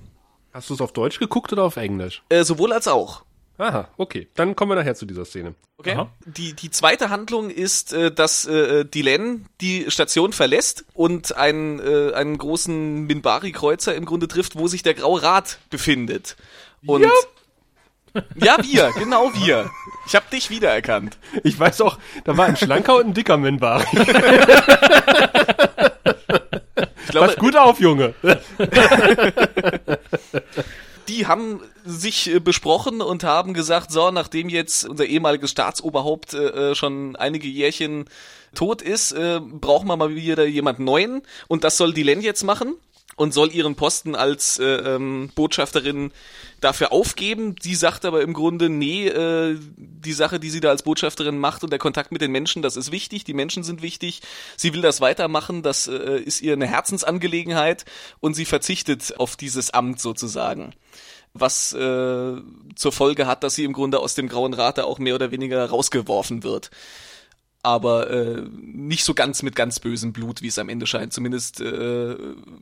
Hast 0.54 0.70
du 0.70 0.76
es 0.76 0.82
auf 0.82 0.94
Deutsch 0.94 1.18
geguckt 1.18 1.54
oder 1.54 1.64
auf 1.64 1.76
Englisch? 1.76 2.22
Äh, 2.30 2.44
sowohl 2.44 2.72
als 2.72 2.88
auch. 2.88 3.24
Aha, 3.58 3.88
okay. 3.98 4.28
Dann 4.36 4.56
kommen 4.56 4.72
wir 4.72 4.76
nachher 4.76 4.96
zu 4.96 5.06
dieser 5.06 5.24
Szene. 5.26 5.56
Okay. 5.78 5.94
Aha. 5.94 6.10
Die, 6.26 6.54
die 6.54 6.72
zweite 6.72 7.10
Handlung 7.10 7.50
ist, 7.50 7.94
äh, 7.94 8.12
dass 8.12 8.46
äh, 8.46 8.86
Dylan 8.86 9.46
die 9.62 9.90
Station 9.90 10.34
verlässt 10.34 10.86
und 10.94 11.36
einen, 11.38 11.80
äh, 11.80 12.14
einen 12.14 12.38
großen 12.38 13.06
Minbari-Kreuzer 13.08 13.96
im 13.96 14.06
Grunde 14.06 14.28
trifft, 14.28 14.58
wo 14.58 14.68
sich 14.68 14.84
der 14.84 14.94
Graue 14.94 15.24
Rat 15.24 15.60
befindet. 15.70 16.36
Und 16.86 17.04
ja. 17.04 17.10
ja, 18.36 18.58
wir, 18.62 18.92
genau 18.98 19.32
wir. 19.34 19.70
Ich 20.06 20.16
habe 20.16 20.26
dich 20.32 20.50
wiedererkannt. 20.50 21.18
Ich 21.44 21.60
weiß 21.60 21.82
auch, 21.82 21.98
da 22.24 22.38
war 22.38 22.46
ein 22.46 22.58
schlanker 22.58 22.98
und 22.98 23.08
ein 23.08 23.14
dicker 23.14 23.38
Minbari. 23.38 23.86
Ich 27.06 27.12
glaube, 27.12 27.28
Pass 27.28 27.36
gut 27.38 27.56
auf, 27.56 27.80
Junge. 27.80 28.14
die 31.08 31.28
haben 31.28 31.62
sich 31.84 32.34
äh, 32.34 32.40
besprochen 32.40 33.02
und 33.02 33.24
haben 33.24 33.54
gesagt, 33.54 33.92
so, 33.92 34.12
nachdem 34.12 34.50
jetzt 34.50 34.88
unser 34.88 35.06
ehemaliges 35.06 35.52
Staatsoberhaupt 35.52 36.34
äh, 36.34 36.72
äh, 36.72 36.76
schon 36.76 37.16
einige 37.16 37.48
Jährchen 37.48 38.06
tot 38.54 38.82
ist, 38.82 39.12
äh, 39.12 39.40
brauchen 39.40 39.88
wir 39.88 39.98
mal 39.98 40.16
wieder 40.16 40.46
jemand 40.46 40.80
Neuen. 40.80 41.22
Und 41.48 41.64
das 41.64 41.78
soll 41.78 41.94
Dylan 41.94 42.22
jetzt 42.22 42.44
machen 42.44 42.76
und 43.16 43.34
soll 43.34 43.54
ihren 43.54 43.76
Posten 43.76 44.16
als 44.16 44.60
äh, 44.60 44.66
ähm, 44.66 45.30
Botschafterin 45.36 46.12
dafür 46.66 46.92
aufgeben. 46.92 47.56
Die 47.56 47.76
sagt 47.76 48.06
aber 48.06 48.22
im 48.22 48.34
Grunde, 48.34 48.70
nee, 48.70 49.08
äh, 49.08 49.58
die 49.78 50.14
Sache, 50.14 50.40
die 50.40 50.50
sie 50.50 50.60
da 50.60 50.70
als 50.70 50.84
Botschafterin 50.84 51.38
macht 51.38 51.64
und 51.64 51.70
der 51.70 51.80
Kontakt 51.80 52.12
mit 52.12 52.22
den 52.22 52.32
Menschen, 52.32 52.62
das 52.62 52.76
ist 52.76 52.92
wichtig, 52.92 53.24
die 53.24 53.34
Menschen 53.34 53.64
sind 53.64 53.82
wichtig. 53.82 54.22
Sie 54.58 54.74
will 54.74 54.82
das 54.82 55.00
weitermachen, 55.00 55.62
das 55.62 55.88
äh, 55.88 56.20
ist 56.20 56.42
ihr 56.42 56.54
eine 56.54 56.68
Herzensangelegenheit 56.68 57.86
und 58.20 58.34
sie 58.34 58.46
verzichtet 58.46 59.14
auf 59.18 59.36
dieses 59.36 59.72
Amt 59.72 60.02
sozusagen 60.02 60.74
was 61.38 61.74
äh, 61.74 62.38
zur 62.76 62.92
Folge 62.94 63.28
hat, 63.28 63.44
dass 63.44 63.56
sie 63.56 63.66
im 63.66 63.74
Grunde 63.74 64.00
aus 64.00 64.16
dem 64.16 64.30
Grauen 64.30 64.54
Rat 64.54 64.78
da 64.78 64.86
auch 64.86 65.00
mehr 65.00 65.16
oder 65.16 65.32
weniger 65.32 65.70
rausgeworfen 65.70 66.44
wird. 66.44 66.72
Aber 67.66 68.10
äh, 68.12 68.44
nicht 68.62 69.04
so 69.04 69.14
ganz 69.16 69.42
mit 69.42 69.56
ganz 69.56 69.80
bösem 69.80 70.14
Blut, 70.14 70.42
wie 70.44 70.48
es 70.48 70.60
am 70.60 70.70
Ende 70.70 70.86
scheint. 70.86 71.12
Zumindest 71.14 71.62
äh, 71.62 72.16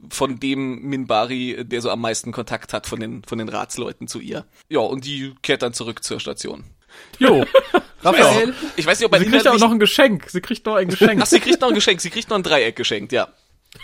von 0.09 0.39
dem 0.39 0.81
Minbari, 0.81 1.65
der 1.65 1.81
so 1.81 1.89
am 1.89 1.99
meisten 1.99 2.31
Kontakt 2.31 2.71
hat 2.71 2.87
von 2.87 2.99
den, 2.99 3.21
von 3.25 3.37
den 3.37 3.49
Ratsleuten 3.49 4.07
zu 4.07 4.19
ihr. 4.21 4.45
Ja, 4.69 4.79
und 4.79 5.03
die 5.05 5.35
kehrt 5.41 5.61
dann 5.61 5.73
zurück 5.73 6.03
zur 6.03 6.19
Station. 6.21 6.63
Jo. 7.19 7.45
Raphael. 8.01 8.53
Ich 8.77 8.85
weiß 8.85 8.99
nicht, 8.99 9.05
ob 9.05 9.11
man 9.11 9.21
Sie 9.21 9.29
kriegt 9.29 9.47
auch 9.47 9.57
noch 9.59 9.71
ein 9.71 9.79
Geschenk. 9.79 10.29
Sie 10.29 10.41
kriegt 10.41 10.65
noch 10.65 10.75
ein 10.75 10.87
Geschenk. 10.87 11.19
Ach, 11.21 11.25
sie 11.25 11.39
kriegt 11.39 11.59
noch 11.61 11.69
ein 11.69 11.75
Geschenk. 11.75 11.99
Sie 12.01 12.09
kriegt 12.09 12.29
noch 12.29 12.37
ein 12.37 12.43
Dreieck 12.43 12.75
geschenkt, 12.75 13.11
ja. 13.11 13.27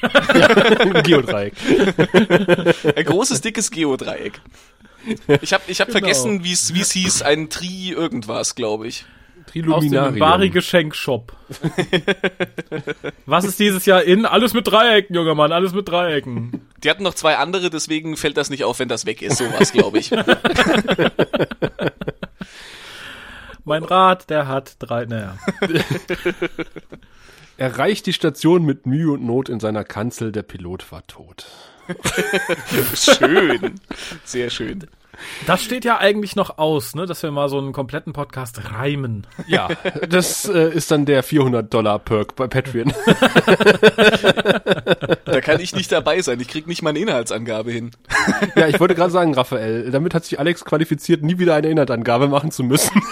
Ein 0.02 1.04
Geodreieck. 1.04 1.54
Ein 2.96 3.06
großes, 3.06 3.42
dickes 3.42 3.72
Geodreieck. 3.72 4.40
Ich 5.42 5.52
habe 5.54 5.64
ich 5.68 5.82
hab 5.82 5.88
Genau. 5.88 6.00
vergessen, 6.00 6.44
wie 6.44 6.52
es 6.54 6.74
wie 6.76 6.82
es 6.82 6.92
hieß. 6.92 7.22
Ein 7.24 7.50
Tri 7.50 7.92
irgendwas, 7.92 8.54
glaube 8.56 8.88
ich. 8.88 9.06
Aus 9.70 9.88
dem. 9.88 10.20
Bari-Geschenkshop. 10.20 11.34
Was 13.26 13.46
ist 13.46 13.60
dieses 13.60 13.86
Jahr 13.86 14.04
in? 14.04 14.26
Alles 14.26 14.54
mit 14.54 14.68
Dreiecken, 14.68 15.16
junger 15.16 15.36
Mann, 15.36 15.52
alles 15.52 15.74
mit 15.74 15.88
Dreiecken. 15.90 16.68
Die 16.84 16.90
hatten 16.90 17.04
noch 17.04 17.14
zwei 17.16 17.38
andere, 17.38 17.70
deswegen 17.70 18.18
fällt 18.18 18.38
das 18.38 18.50
nicht 18.50 18.64
auf, 18.64 18.80
wenn 18.80 18.88
das 18.88 19.06
weg 19.06 19.22
ist. 19.22 19.38
Sowas, 19.38 19.72
glaube 19.72 20.00
ich. 20.00 20.12
Mein 23.66 23.84
Rad, 23.84 24.30
der 24.30 24.48
hat 24.48 24.78
drei, 24.80 25.06
naja. 25.06 25.38
Erreicht 27.58 28.06
die 28.06 28.14
Station 28.14 28.64
mit 28.64 28.86
Mühe 28.86 29.12
und 29.12 29.24
Not 29.24 29.50
in 29.50 29.60
seiner 29.60 29.84
Kanzel, 29.84 30.32
der 30.32 30.44
Pilot 30.44 30.92
war 30.92 31.06
tot. 31.08 31.46
Schön. 32.96 33.80
Sehr 34.24 34.50
schön. 34.50 34.88
Das 35.48 35.64
steht 35.64 35.86
ja 35.86 35.98
eigentlich 35.98 36.36
noch 36.36 36.58
aus, 36.58 36.96
ne, 36.96 37.06
dass 37.06 37.24
wir 37.24 37.32
mal 37.32 37.50
so 37.50 37.58
einen 37.58 37.74
kompletten 37.74 38.14
Podcast 38.14 38.72
reimen. 38.72 39.28
Ja, 39.48 39.70
das 40.10 40.48
äh, 40.48 40.70
ist 40.74 40.92
dann 40.92 41.06
der 41.06 41.24
400 41.24 41.74
Dollar 41.74 42.00
Perk 42.00 42.36
bei 42.36 42.48
Patreon. 42.48 42.94
Da 45.26 45.42
kann 45.42 45.60
ich 45.60 45.76
nicht 45.76 45.92
dabei 45.92 46.22
sein. 46.22 46.40
Ich 46.40 46.48
krieg 46.48 46.68
nicht 46.68 46.82
meine 46.82 47.00
Inhaltsangabe 47.00 47.72
hin. 47.72 47.92
ja, 48.56 48.68
ich 48.68 48.80
wollte 48.80 48.96
gerade 48.96 49.12
sagen, 49.12 49.34
Raphael, 49.34 49.92
damit 49.92 50.14
hat 50.14 50.26
sich 50.26 50.40
Alex 50.40 50.66
qualifiziert, 50.66 51.24
nie 51.24 51.38
wieder 51.40 51.56
eine 51.56 51.70
Inhaltsangabe 51.70 52.28
machen 52.28 52.52
zu 52.52 52.64
müssen. 52.64 53.02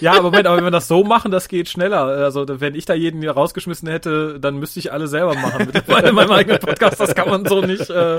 Ja, 0.00 0.12
aber 0.12 0.24
Moment, 0.24 0.46
aber 0.46 0.58
wenn 0.58 0.64
wir 0.64 0.70
das 0.70 0.88
so 0.88 1.04
machen, 1.04 1.30
das 1.30 1.48
geht 1.48 1.70
schneller. 1.70 2.02
Also 2.04 2.44
wenn 2.48 2.74
ich 2.74 2.84
da 2.84 2.92
jeden 2.92 3.22
hier 3.22 3.30
rausgeschmissen 3.30 3.88
hätte, 3.88 4.38
dann 4.38 4.56
müsste 4.56 4.78
ich 4.78 4.92
alle 4.92 5.06
selber 5.06 5.34
machen. 5.34 5.70
Mittlerweile 5.72 6.10
in 6.10 6.14
meinem 6.14 6.32
eigenen 6.32 6.58
Podcast, 6.58 7.00
das 7.00 7.14
kann 7.14 7.30
man 7.30 7.46
so 7.46 7.62
nicht. 7.62 7.88
Äh 7.88 8.18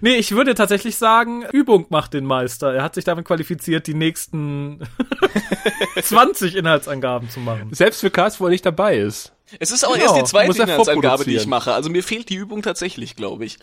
Nee, 0.00 0.14
ich 0.16 0.32
würde 0.32 0.54
tatsächlich 0.54 0.96
sagen, 0.96 1.44
Übung 1.52 1.86
macht 1.90 2.14
den 2.14 2.24
Meister. 2.24 2.72
Er 2.74 2.82
hat 2.82 2.94
sich 2.94 3.04
damit 3.04 3.24
qualifiziert, 3.24 3.86
die 3.86 3.94
nächsten 3.94 4.80
20 6.02 6.56
Inhaltsangaben 6.56 7.28
zu 7.30 7.40
machen. 7.40 7.68
Selbst 7.72 8.00
für 8.00 8.10
Cast, 8.10 8.40
wo 8.40 8.44
er 8.46 8.50
nicht 8.50 8.64
dabei 8.66 8.96
ist. 8.98 9.32
Es 9.58 9.70
ist 9.70 9.84
auch 9.86 9.92
Genau, 9.94 10.04
erst 10.06 10.16
die 10.16 10.24
zweite 10.24 10.62
Inhaltsangabe, 10.62 11.24
die 11.24 11.36
ich 11.36 11.46
mache. 11.46 11.74
Also 11.74 11.90
mir 11.90 12.02
fehlt 12.02 12.30
die 12.30 12.36
Übung 12.36 12.62
tatsächlich, 12.62 13.16
glaube 13.16 13.44
ich. 13.44 13.58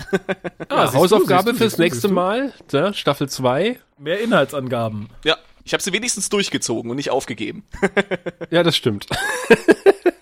Ah, 0.69 0.85
Ja, 0.85 0.85
du, 0.87 0.93
Hausaufgabe 0.93 1.53
du, 1.53 1.57
fürs 1.57 1.77
du, 1.77 1.81
nächste 1.81 2.07
du. 2.09 2.13
Mal, 2.13 2.53
ja, 2.71 2.93
Staffel 2.93 3.27
2. 3.27 3.79
Mehr 3.97 4.19
Inhaltsangaben. 4.21 5.09
Ja. 5.25 5.37
Ich 5.65 5.73
habe 5.73 5.83
sie 5.83 5.91
wenigstens 5.93 6.29
durchgezogen 6.29 6.89
und 6.89 6.97
nicht 6.97 7.09
aufgegeben. 7.11 7.63
Ja, 8.49 8.63
das 8.63 8.75
stimmt. 8.75 9.07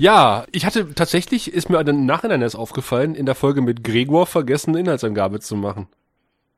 ja, 0.00 0.46
ich 0.50 0.64
hatte 0.64 0.94
tatsächlich, 0.94 1.52
ist 1.52 1.68
mir 1.68 1.82
dann 1.84 1.96
im 1.96 2.06
Nachhinein 2.06 2.40
erst 2.40 2.56
aufgefallen, 2.56 3.14
in 3.14 3.26
der 3.26 3.34
Folge 3.34 3.60
mit 3.60 3.84
Gregor 3.84 4.26
vergessen, 4.26 4.70
eine 4.70 4.80
Inhaltsangabe 4.80 5.40
zu 5.40 5.56
machen. 5.56 5.88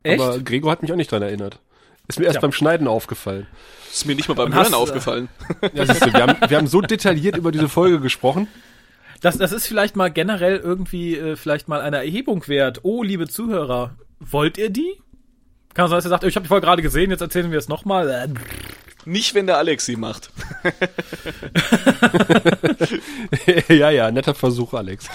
Echt? 0.05 0.21
Aber 0.23 0.39
Gregor 0.39 0.71
hat 0.71 0.83
mich 0.83 0.93
auch 0.93 0.97
nicht 0.97 1.11
dran 1.11 1.23
erinnert. 1.23 1.59
Ist 2.07 2.19
mir 2.21 2.27
erst 2.27 2.37
Ja. 2.37 2.41
beim 2.41 2.53
Schneiden 2.53 2.87
aufgefallen. 2.87 3.47
Ist 3.93 4.07
mir 4.07 4.15
nicht 4.15 4.29
mal 4.29 4.35
beim 4.35 4.55
Hören 4.55 4.65
hast, 4.67 4.73
äh, 4.73 4.77
aufgefallen. 4.77 5.29
Ja, 5.75 5.87
siehst 5.87 6.07
du, 6.07 6.13
wir 6.13 6.23
haben, 6.23 6.37
wir 6.51 6.57
haben 6.57 6.67
so 6.69 6.81
detailliert 6.81 7.37
über 7.37 7.51
diese 7.53 7.69
Folge 7.69 8.01
gesprochen. 8.01 8.47
Das, 9.21 9.39
das 9.39 9.51
ist 9.53 9.67
vielleicht 9.67 9.97
mal 9.97 10.11
generell 10.11 10.57
irgendwie 10.57 11.17
äh, 11.17 11.37
vielleicht 11.37 11.69
mal 11.69 11.81
eine 11.81 11.97
Erhebung 11.99 12.47
wert. 12.49 12.81
Oh, 12.85 13.03
liebe 13.03 13.29
Zuhörer, 13.29 13.95
wollt 14.21 14.57
ihr 14.59 14.71
die? 14.71 15.01
Kann 15.75 15.89
sein, 15.89 15.97
dass 15.99 16.07
ihr 16.07 16.11
sagt, 16.11 16.25
ich 16.25 16.37
habe 16.37 16.45
die 16.45 16.49
Folge 16.49 16.67
gerade 16.67 16.83
gesehen, 16.83 17.11
jetzt 17.11 17.21
erzählen 17.23 17.51
wir 17.51 17.59
es 17.59 17.69
nochmal. 17.69 18.29
Nicht, 19.05 19.35
wenn 19.35 19.47
der 19.47 19.59
Alex 19.59 19.87
sie 19.87 19.97
macht. 19.97 20.31
ja, 23.69 23.91
ja, 23.91 24.11
netter 24.11 24.35
Versuch, 24.35 24.75
Alex. 24.75 25.09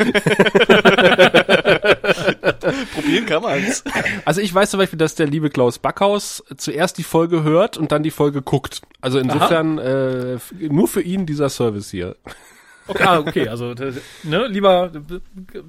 Probieren 2.94 3.26
kann 3.26 3.44
man's. 3.44 3.84
Also 4.26 4.42
ich 4.42 4.54
weiß 4.54 4.72
zum 4.72 4.80
Beispiel, 4.80 5.00
dass 5.00 5.16
der 5.16 5.28
liebe 5.28 5.50
Klaus 5.50 5.80
Backhaus 5.80 6.44
zuerst 6.58 6.98
die 6.98 7.04
Folge 7.04 7.44
hört 7.44 7.78
und 7.78 7.92
dann 7.92 8.04
die 8.04 8.12
Folge 8.12 8.42
guckt. 8.42 8.82
Also 9.00 9.20
insofern 9.20 9.78
äh, 9.78 10.38
nur 10.60 10.88
für 10.88 11.02
ihn 11.02 11.26
dieser 11.26 11.50
Service 11.50 11.90
hier. 11.90 12.16
Okay, 12.88 13.04
ah, 13.06 13.20
okay, 13.20 13.48
also 13.48 13.74
d- 13.74 13.94
ne, 14.24 14.48
lieber 14.48 14.92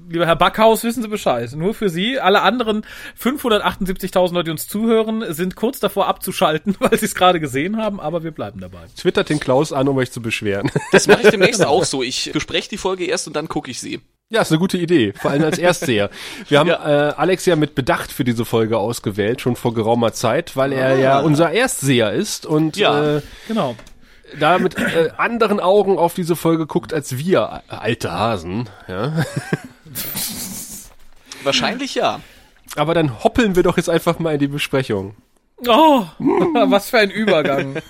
lieber 0.09 0.25
Herr 0.25 0.35
Backhaus, 0.35 0.83
wissen 0.83 1.01
Sie 1.03 1.09
Bescheid. 1.09 1.51
Nur 1.55 1.73
für 1.73 1.89
Sie. 1.89 2.19
Alle 2.19 2.41
anderen 2.41 2.83
578.000 3.21 4.33
Leute, 4.33 4.45
die 4.45 4.51
uns 4.51 4.67
zuhören, 4.67 5.23
sind 5.33 5.55
kurz 5.55 5.79
davor 5.79 6.07
abzuschalten, 6.07 6.75
weil 6.79 6.97
sie 6.97 7.05
es 7.05 7.15
gerade 7.15 7.39
gesehen 7.39 7.77
haben, 7.77 7.99
aber 7.99 8.23
wir 8.23 8.31
bleiben 8.31 8.59
dabei. 8.59 8.79
Twittert 8.97 9.29
den 9.29 9.39
Klaus 9.39 9.73
an, 9.73 9.87
um 9.87 9.97
euch 9.97 10.11
zu 10.11 10.21
beschweren. 10.21 10.71
Das 10.91 11.07
mache 11.07 11.21
ich 11.23 11.29
demnächst 11.29 11.63
auch 11.65 11.83
so. 11.85 12.01
Ich 12.03 12.31
bespreche 12.33 12.67
die 12.69 12.77
Folge 12.77 13.05
erst 13.05 13.27
und 13.27 13.35
dann 13.35 13.47
gucke 13.47 13.69
ich 13.71 13.79
sie. 13.79 14.01
Ja, 14.31 14.41
ist 14.41 14.51
eine 14.51 14.59
gute 14.59 14.77
Idee, 14.77 15.13
vor 15.13 15.31
allem 15.31 15.43
als 15.43 15.57
Erstseher. 15.57 16.09
Wir 16.49 16.59
haben 16.59 16.67
Ja. 16.69 17.09
äh, 17.09 17.13
Alex 17.13 17.45
ja 17.45 17.55
mit 17.55 17.73
Bedacht 17.75 18.11
für 18.11 18.23
diese 18.23 18.45
Folge 18.45 18.77
ausgewählt, 18.77 19.41
schon 19.41 19.55
vor 19.55 19.73
geraumer 19.73 20.13
Zeit, 20.13 20.55
weil 20.55 20.71
er 20.73 20.97
ja 20.99 21.19
unser 21.19 21.51
Erstseher 21.51 22.11
ist 22.13 22.45
und 22.45 22.77
Ja. 22.77 23.17
äh, 23.17 23.21
Genau. 23.47 23.75
Da 24.39 24.59
mit 24.59 24.77
äh, 24.77 25.11
anderen 25.17 25.59
Augen 25.59 25.97
auf 25.97 26.13
diese 26.13 26.35
Folge 26.35 26.67
guckt 26.67 26.93
als 26.93 27.17
wir, 27.17 27.63
alte 27.67 28.11
Hasen. 28.11 28.69
Ja. 28.87 29.25
Wahrscheinlich 31.43 31.95
ja. 31.95 32.19
Aber 32.75 32.93
dann 32.93 33.23
hoppeln 33.23 33.55
wir 33.55 33.63
doch 33.63 33.77
jetzt 33.77 33.89
einfach 33.89 34.19
mal 34.19 34.33
in 34.33 34.39
die 34.39 34.47
Besprechung. 34.47 35.15
Oh, 35.67 36.05
was 36.19 36.89
für 36.89 36.99
ein 36.99 37.11
Übergang. 37.11 37.81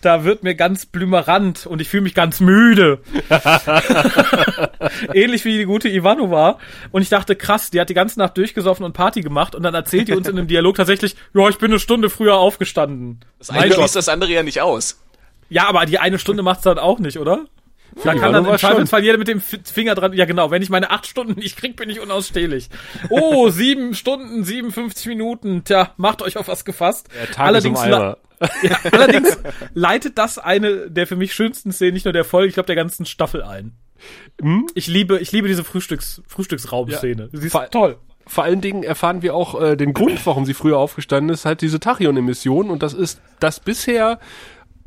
Da 0.00 0.22
wird 0.24 0.44
mir 0.44 0.54
ganz 0.54 0.86
blümerant 0.86 1.66
und 1.66 1.80
ich 1.80 1.88
fühle 1.88 2.04
mich 2.04 2.14
ganz 2.14 2.38
müde. 2.38 3.00
Ähnlich 5.12 5.44
wie 5.44 5.58
die 5.58 5.64
gute 5.64 5.88
Ivanova. 5.88 6.58
Und 6.92 7.02
ich 7.02 7.08
dachte, 7.08 7.34
krass, 7.34 7.70
die 7.70 7.80
hat 7.80 7.88
die 7.88 7.94
ganze 7.94 8.18
Nacht 8.20 8.36
durchgesoffen 8.36 8.84
und 8.84 8.92
Party 8.92 9.22
gemacht 9.22 9.56
und 9.56 9.64
dann 9.64 9.74
erzählt 9.74 10.08
die 10.08 10.14
uns 10.14 10.28
in 10.28 10.38
einem 10.38 10.46
Dialog 10.46 10.76
tatsächlich, 10.76 11.16
ja, 11.34 11.48
ich 11.48 11.58
bin 11.58 11.72
eine 11.72 11.80
Stunde 11.80 12.10
früher 12.10 12.36
aufgestanden. 12.36 13.20
Das 13.38 13.50
eine 13.50 13.74
schließt 13.74 13.96
das 13.96 14.08
andere 14.08 14.30
ja 14.30 14.42
nicht 14.44 14.60
aus. 14.60 15.00
Ja, 15.48 15.68
aber 15.68 15.86
die 15.86 15.98
eine 15.98 16.18
Stunde 16.18 16.42
macht's 16.42 16.62
dann 16.62 16.78
auch 16.78 16.98
nicht, 16.98 17.18
oder? 17.18 17.46
Da 18.04 18.14
kann 18.14 18.32
dann 18.32 18.44
im. 18.44 18.58
Zweifelsfall 18.58 19.02
jeder 19.02 19.18
mit 19.18 19.28
dem 19.28 19.40
Finger 19.40 19.94
dran. 19.94 20.12
Ja, 20.12 20.24
genau. 20.24 20.50
Wenn 20.50 20.62
ich 20.62 20.70
meine 20.70 20.90
acht 20.90 21.06
Stunden 21.06 21.40
nicht 21.40 21.56
krieg, 21.56 21.76
bin 21.76 21.90
ich 21.90 22.00
unausstehlich. 22.00 22.68
Oh, 23.08 23.48
sieben 23.50 23.94
Stunden, 23.94 24.44
57 24.44 25.06
Minuten. 25.06 25.64
Tja, 25.64 25.92
macht 25.96 26.22
euch 26.22 26.36
auf 26.36 26.48
was 26.48 26.64
gefasst. 26.64 27.08
Der 27.18 27.30
Tag 27.30 27.54
ist 27.54 27.66
um 27.66 27.74
ja, 27.74 28.16
allerdings 28.92 29.36
leitet 29.74 30.16
das 30.16 30.38
eine 30.38 30.88
der 30.90 31.08
für 31.08 31.16
mich 31.16 31.34
schönsten 31.34 31.72
Szenen, 31.72 31.94
nicht 31.94 32.04
nur 32.04 32.12
der 32.12 32.24
Folge, 32.24 32.46
ich 32.48 32.54
glaube 32.54 32.68
der 32.68 32.76
ganzen 32.76 33.04
Staffel 33.04 33.42
ein. 33.42 33.72
Ich 34.74 34.86
liebe, 34.86 35.18
ich 35.18 35.32
liebe 35.32 35.48
diese 35.48 35.64
Frühstücks, 35.64 36.22
Frühstücksraum-Szene. 36.28 37.30
Sie 37.32 37.46
ist 37.46 37.52
Vor- 37.52 37.68
toll. 37.70 37.96
Vor 38.28 38.44
allen 38.44 38.60
Dingen 38.60 38.82
erfahren 38.84 39.22
wir 39.22 39.34
auch 39.34 39.60
äh, 39.60 39.74
den 39.76 39.94
Grund, 39.94 40.24
warum 40.26 40.44
sie 40.44 40.52
früher 40.54 40.78
aufgestanden 40.78 41.32
ist, 41.34 41.46
halt 41.46 41.62
diese 41.62 41.80
Tachyon-Emission 41.80 42.68
und 42.70 42.82
das 42.82 42.92
ist 42.92 43.20
das 43.40 43.58
bisher 43.58 44.20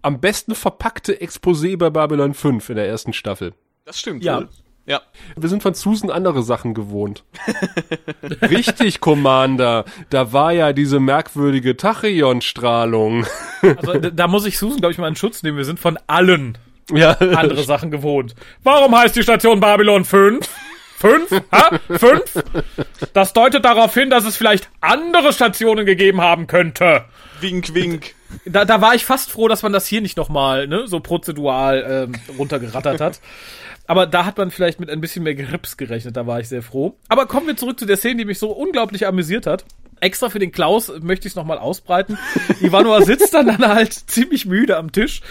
am 0.02 0.20
besten 0.20 0.56
verpackte 0.56 1.14
Exposé 1.22 1.78
bei 1.78 1.90
Babylon 1.90 2.34
5 2.34 2.70
in 2.70 2.76
der 2.76 2.88
ersten 2.88 3.14
Staffel. 3.14 3.54
Das 3.86 4.00
stimmt 4.00 4.24
Ja. 4.24 4.38
wohl. 4.38 4.50
Ja. 4.88 5.02
Wir 5.38 5.48
sind 5.48 5.62
von 5.62 5.76
Susan 5.76 6.10
andere 6.10 6.42
Sachen 6.42 6.74
gewohnt. 6.74 7.24
Richtig, 8.42 9.00
Commander. 9.00 9.86
Da 10.10 10.34
war 10.34 10.52
ja 10.54 10.74
diese 10.74 11.00
merkwürdige 11.00 11.78
Tachyon-Strahlung. 11.78 13.26
Also 13.62 14.00
da 14.00 14.28
muss 14.28 14.48
ich 14.48 14.58
Susan, 14.58 14.80
glaube 14.80 14.94
ich, 14.94 14.98
mal 14.98 15.08
in 15.08 15.16
Schutz 15.16 15.44
nehmen. 15.44 15.56
Wir 15.56 15.66
sind 15.66 15.80
von 15.80 16.00
allen 16.08 16.58
ja, 16.92 17.12
andere 17.12 17.64
Sachen 17.64 17.92
gewohnt. 17.92 18.34
Warum 18.64 18.98
heißt 18.98 19.16
die 19.16 19.22
Station 19.22 19.60
Babylon 19.60 20.04
5? 20.04 20.50
Fünf? 20.98 21.30
Ha? 21.52 21.80
Fünf? 21.90 22.44
Das 23.14 23.34
deutet 23.34 23.64
darauf 23.64 23.94
hin, 23.94 24.10
dass 24.10 24.26
es 24.26 24.36
vielleicht 24.36 24.68
andere 24.82 25.32
Stationen 25.32 25.86
gegeben 25.86 26.22
haben 26.22 26.48
könnte. 26.48 27.06
Wink, 27.40 27.76
wink. 27.76 28.16
Da, 28.46 28.66
da 28.66 28.82
war 28.82 28.96
ich 28.96 29.06
fast 29.06 29.32
froh, 29.32 29.48
dass 29.48 29.64
man 29.64 29.74
das 29.74 29.88
hier 29.88 30.02
nicht 30.02 30.18
nochmal 30.18 30.68
ne, 30.68 30.88
so 30.88 31.00
prozedural 31.00 32.08
ähm, 32.10 32.38
runtergerattert 32.38 33.02
hat. 33.02 33.20
Aber 33.88 34.06
da 34.06 34.26
hat 34.26 34.38
man 34.38 34.52
vielleicht 34.52 34.80
mit 34.80 34.90
ein 34.90 35.02
bisschen 35.02 35.24
mehr 35.24 35.36
Grips 35.36 35.76
gerechnet, 35.76 36.16
da 36.16 36.28
war 36.28 36.40
ich 36.40 36.48
sehr 36.48 36.62
froh. 36.62 36.96
Aber 37.10 37.26
kommen 37.26 37.48
wir 37.48 37.58
zurück 37.58 37.80
zu 37.80 37.86
der 37.86 37.98
Szene, 37.98 38.18
die 38.18 38.26
mich 38.26 38.40
so 38.40 38.52
unglaublich 38.52 39.06
amüsiert 39.06 39.48
hat. 39.48 39.66
Extra 40.02 40.30
für 40.30 40.40
den 40.40 40.52
Klaus 40.52 40.92
möchte 41.02 41.28
ich 41.28 41.34
es 41.34 41.36
nochmal 41.36 41.58
ausbreiten. 41.58 42.18
Ivanova 42.60 43.02
sitzt 43.04 43.34
dann, 43.34 43.48
dann 43.48 43.68
halt 43.68 43.94
ziemlich 43.94 44.46
müde 44.46 44.78
am 44.78 44.92
Tisch, 44.92 45.22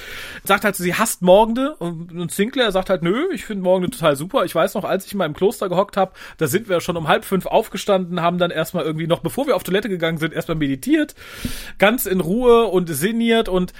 sagt 0.44 0.64
halt, 0.64 0.76
sie 0.76 0.94
hasst 0.94 1.22
Morgende 1.22 1.74
und, 1.76 2.30
Sinclair 2.30 2.70
sagt 2.72 2.88
halt, 2.88 3.02
nö, 3.02 3.26
ich 3.32 3.44
finde 3.44 3.64
Morgende 3.64 3.90
total 3.90 4.16
super. 4.16 4.44
Ich 4.44 4.54
weiß 4.54 4.74
noch, 4.74 4.84
als 4.84 5.06
ich 5.06 5.14
mal 5.14 5.26
im 5.26 5.34
Kloster 5.34 5.68
gehockt 5.68 5.96
habe, 5.96 6.12
da 6.38 6.46
sind 6.46 6.68
wir 6.68 6.80
schon 6.80 6.96
um 6.96 7.08
halb 7.08 7.24
fünf 7.24 7.46
aufgestanden, 7.46 8.22
haben 8.22 8.38
dann 8.38 8.50
erstmal 8.50 8.84
irgendwie 8.84 9.06
noch, 9.06 9.20
bevor 9.20 9.46
wir 9.46 9.56
auf 9.56 9.64
Toilette 9.64 9.88
gegangen 9.88 10.18
sind, 10.18 10.32
erstmal 10.32 10.56
meditiert, 10.56 11.14
ganz 11.78 12.06
in 12.06 12.20
Ruhe 12.20 12.66
und 12.66 12.88
sinniert 12.88 13.48
und 13.48 13.72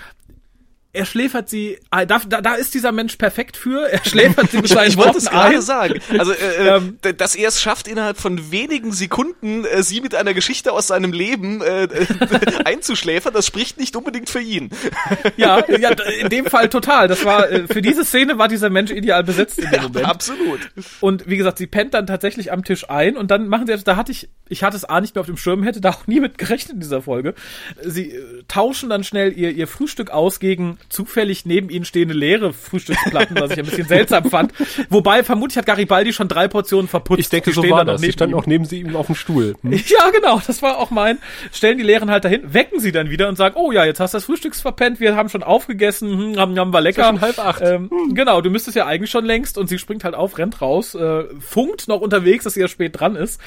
er 0.92 1.04
schläfert 1.04 1.48
sie, 1.48 1.78
ah, 1.90 2.04
da, 2.04 2.18
da, 2.26 2.40
da 2.40 2.54
ist 2.54 2.74
dieser 2.74 2.90
Mensch 2.90 3.14
perfekt 3.16 3.56
für, 3.56 3.88
er 3.88 4.04
schläfert 4.04 4.50
sie 4.50 4.56
mit 4.56 4.68
seinen 4.68 4.88
Ich 4.88 4.96
wollte 4.96 5.18
es 5.18 5.26
gerade 5.30 5.56
ein. 5.56 5.62
sagen. 5.62 6.00
Also, 6.18 6.32
äh, 6.32 6.36
äh, 6.36 6.76
Ähm. 6.76 6.98
dass 7.16 7.36
er 7.36 7.48
es 7.48 7.60
schafft, 7.60 7.86
innerhalb 7.86 8.18
von 8.18 8.50
wenigen 8.50 8.92
Sekunden 8.92 9.64
äh, 9.64 9.84
sie 9.84 10.00
mit 10.00 10.16
einer 10.16 10.34
Geschichte 10.34 10.72
aus 10.72 10.88
seinem 10.88 11.12
Leben 11.12 11.62
äh, 11.62 11.86
einzuschläfern, 12.64 13.32
das 13.32 13.46
spricht 13.46 13.78
nicht 13.78 13.94
unbedingt 13.94 14.28
für 14.30 14.40
ihn. 14.40 14.70
Ja, 15.36 15.64
ja, 15.68 15.90
in 16.20 16.28
dem 16.28 16.46
Fall 16.46 16.68
total. 16.68 17.06
Das 17.06 17.24
war, 17.24 17.48
äh, 17.48 17.68
für 17.68 17.82
diese 17.82 18.04
Szene 18.04 18.38
war 18.38 18.48
dieser 18.48 18.68
Mensch 18.68 18.90
ideal 18.90 19.22
besetzt 19.22 19.58
in 19.58 19.70
dem 19.70 19.82
Moment. 19.82 20.06
Absolut. 20.06 20.70
Und 21.00 21.28
wie 21.28 21.36
gesagt, 21.36 21.58
sie 21.58 21.68
pennt 21.68 21.94
dann 21.94 22.08
tatsächlich 22.08 22.50
am 22.50 22.64
Tisch 22.64 22.90
ein 22.90 23.16
und 23.16 23.30
dann 23.30 23.46
machen 23.46 23.66
sie 23.66 23.72
etwas, 23.72 23.84
da 23.84 23.94
hatte 23.94 24.10
ich, 24.10 24.28
ich 24.48 24.64
hatte 24.64 24.76
es 24.76 24.84
A 24.84 25.00
nicht 25.00 25.14
mehr 25.14 25.20
auf 25.20 25.26
dem 25.26 25.36
Schirm, 25.36 25.62
hätte 25.62 25.80
da 25.80 25.90
auch 25.90 26.08
nie 26.08 26.18
mit 26.18 26.36
gerechnet 26.36 26.74
in 26.74 26.80
dieser 26.80 27.02
Folge. 27.02 27.34
Sie 27.80 28.10
äh, 28.10 28.42
tauschen 28.48 28.90
dann 28.90 29.04
schnell 29.04 29.32
ihr, 29.38 29.52
ihr 29.52 29.68
Frühstück 29.68 30.10
aus 30.10 30.40
gegen 30.40 30.78
zufällig 30.88 31.46
neben 31.46 31.68
ihnen 31.70 31.84
stehende 31.84 32.14
leere 32.14 32.52
Frühstücksplatten, 32.52 33.38
was 33.40 33.52
ich 33.52 33.58
ein 33.58 33.64
bisschen 33.66 33.86
seltsam 33.86 34.24
fand. 34.30 34.52
Wobei, 34.88 35.22
vermutlich 35.24 35.56
hat 35.58 35.66
Garibaldi 35.66 36.12
schon 36.12 36.28
drei 36.28 36.48
Portionen 36.48 36.88
verputzt. 36.88 37.20
ich 37.20 37.28
denke, 37.28 37.50
Die 37.50 37.54
so 37.54 37.68
war 37.70 37.84
das. 37.84 38.00
Sie 38.00 38.12
standen 38.12 38.34
ihm. 38.34 38.38
auch 38.40 38.46
neben 38.46 38.64
sie 38.64 38.80
ihm 38.80 38.96
auf 38.96 39.06
dem 39.06 39.14
Stuhl. 39.14 39.54
Hm? 39.62 39.72
Ja, 39.86 40.10
genau, 40.10 40.40
das 40.46 40.62
war 40.62 40.78
auch 40.78 40.90
mein. 40.90 41.18
Stellen 41.52 41.78
die 41.78 41.84
Lehren 41.84 42.10
halt 42.10 42.24
dahin, 42.24 42.54
wecken 42.54 42.80
sie 42.80 42.92
dann 42.92 43.10
wieder 43.10 43.28
und 43.28 43.36
sagen, 43.36 43.56
oh 43.58 43.72
ja, 43.72 43.84
jetzt 43.84 44.00
hast 44.00 44.14
du 44.14 44.16
das 44.16 44.24
Frühstücks 44.24 44.60
verpennt, 44.60 45.00
wir 45.00 45.16
haben 45.16 45.28
schon 45.28 45.42
aufgegessen, 45.42 46.10
hm, 46.10 46.36
haben, 46.38 46.58
haben 46.58 46.72
wir 46.72 46.80
lecker. 46.80 47.04
schon 47.04 47.20
halb 47.20 47.38
acht. 47.38 47.60
Ähm, 47.62 47.90
Genau, 48.14 48.40
du 48.40 48.50
müsstest 48.50 48.76
ja 48.76 48.86
eigentlich 48.86 49.10
schon 49.10 49.24
längst 49.24 49.58
und 49.58 49.68
sie 49.68 49.78
springt 49.78 50.04
halt 50.04 50.14
auf, 50.14 50.38
rennt 50.38 50.60
raus, 50.60 50.94
äh, 50.94 51.24
funkt 51.40 51.88
noch 51.88 52.00
unterwegs, 52.00 52.44
dass 52.44 52.54
sie 52.54 52.60
ja 52.60 52.68
spät 52.68 52.98
dran 52.98 53.16
ist. 53.16 53.40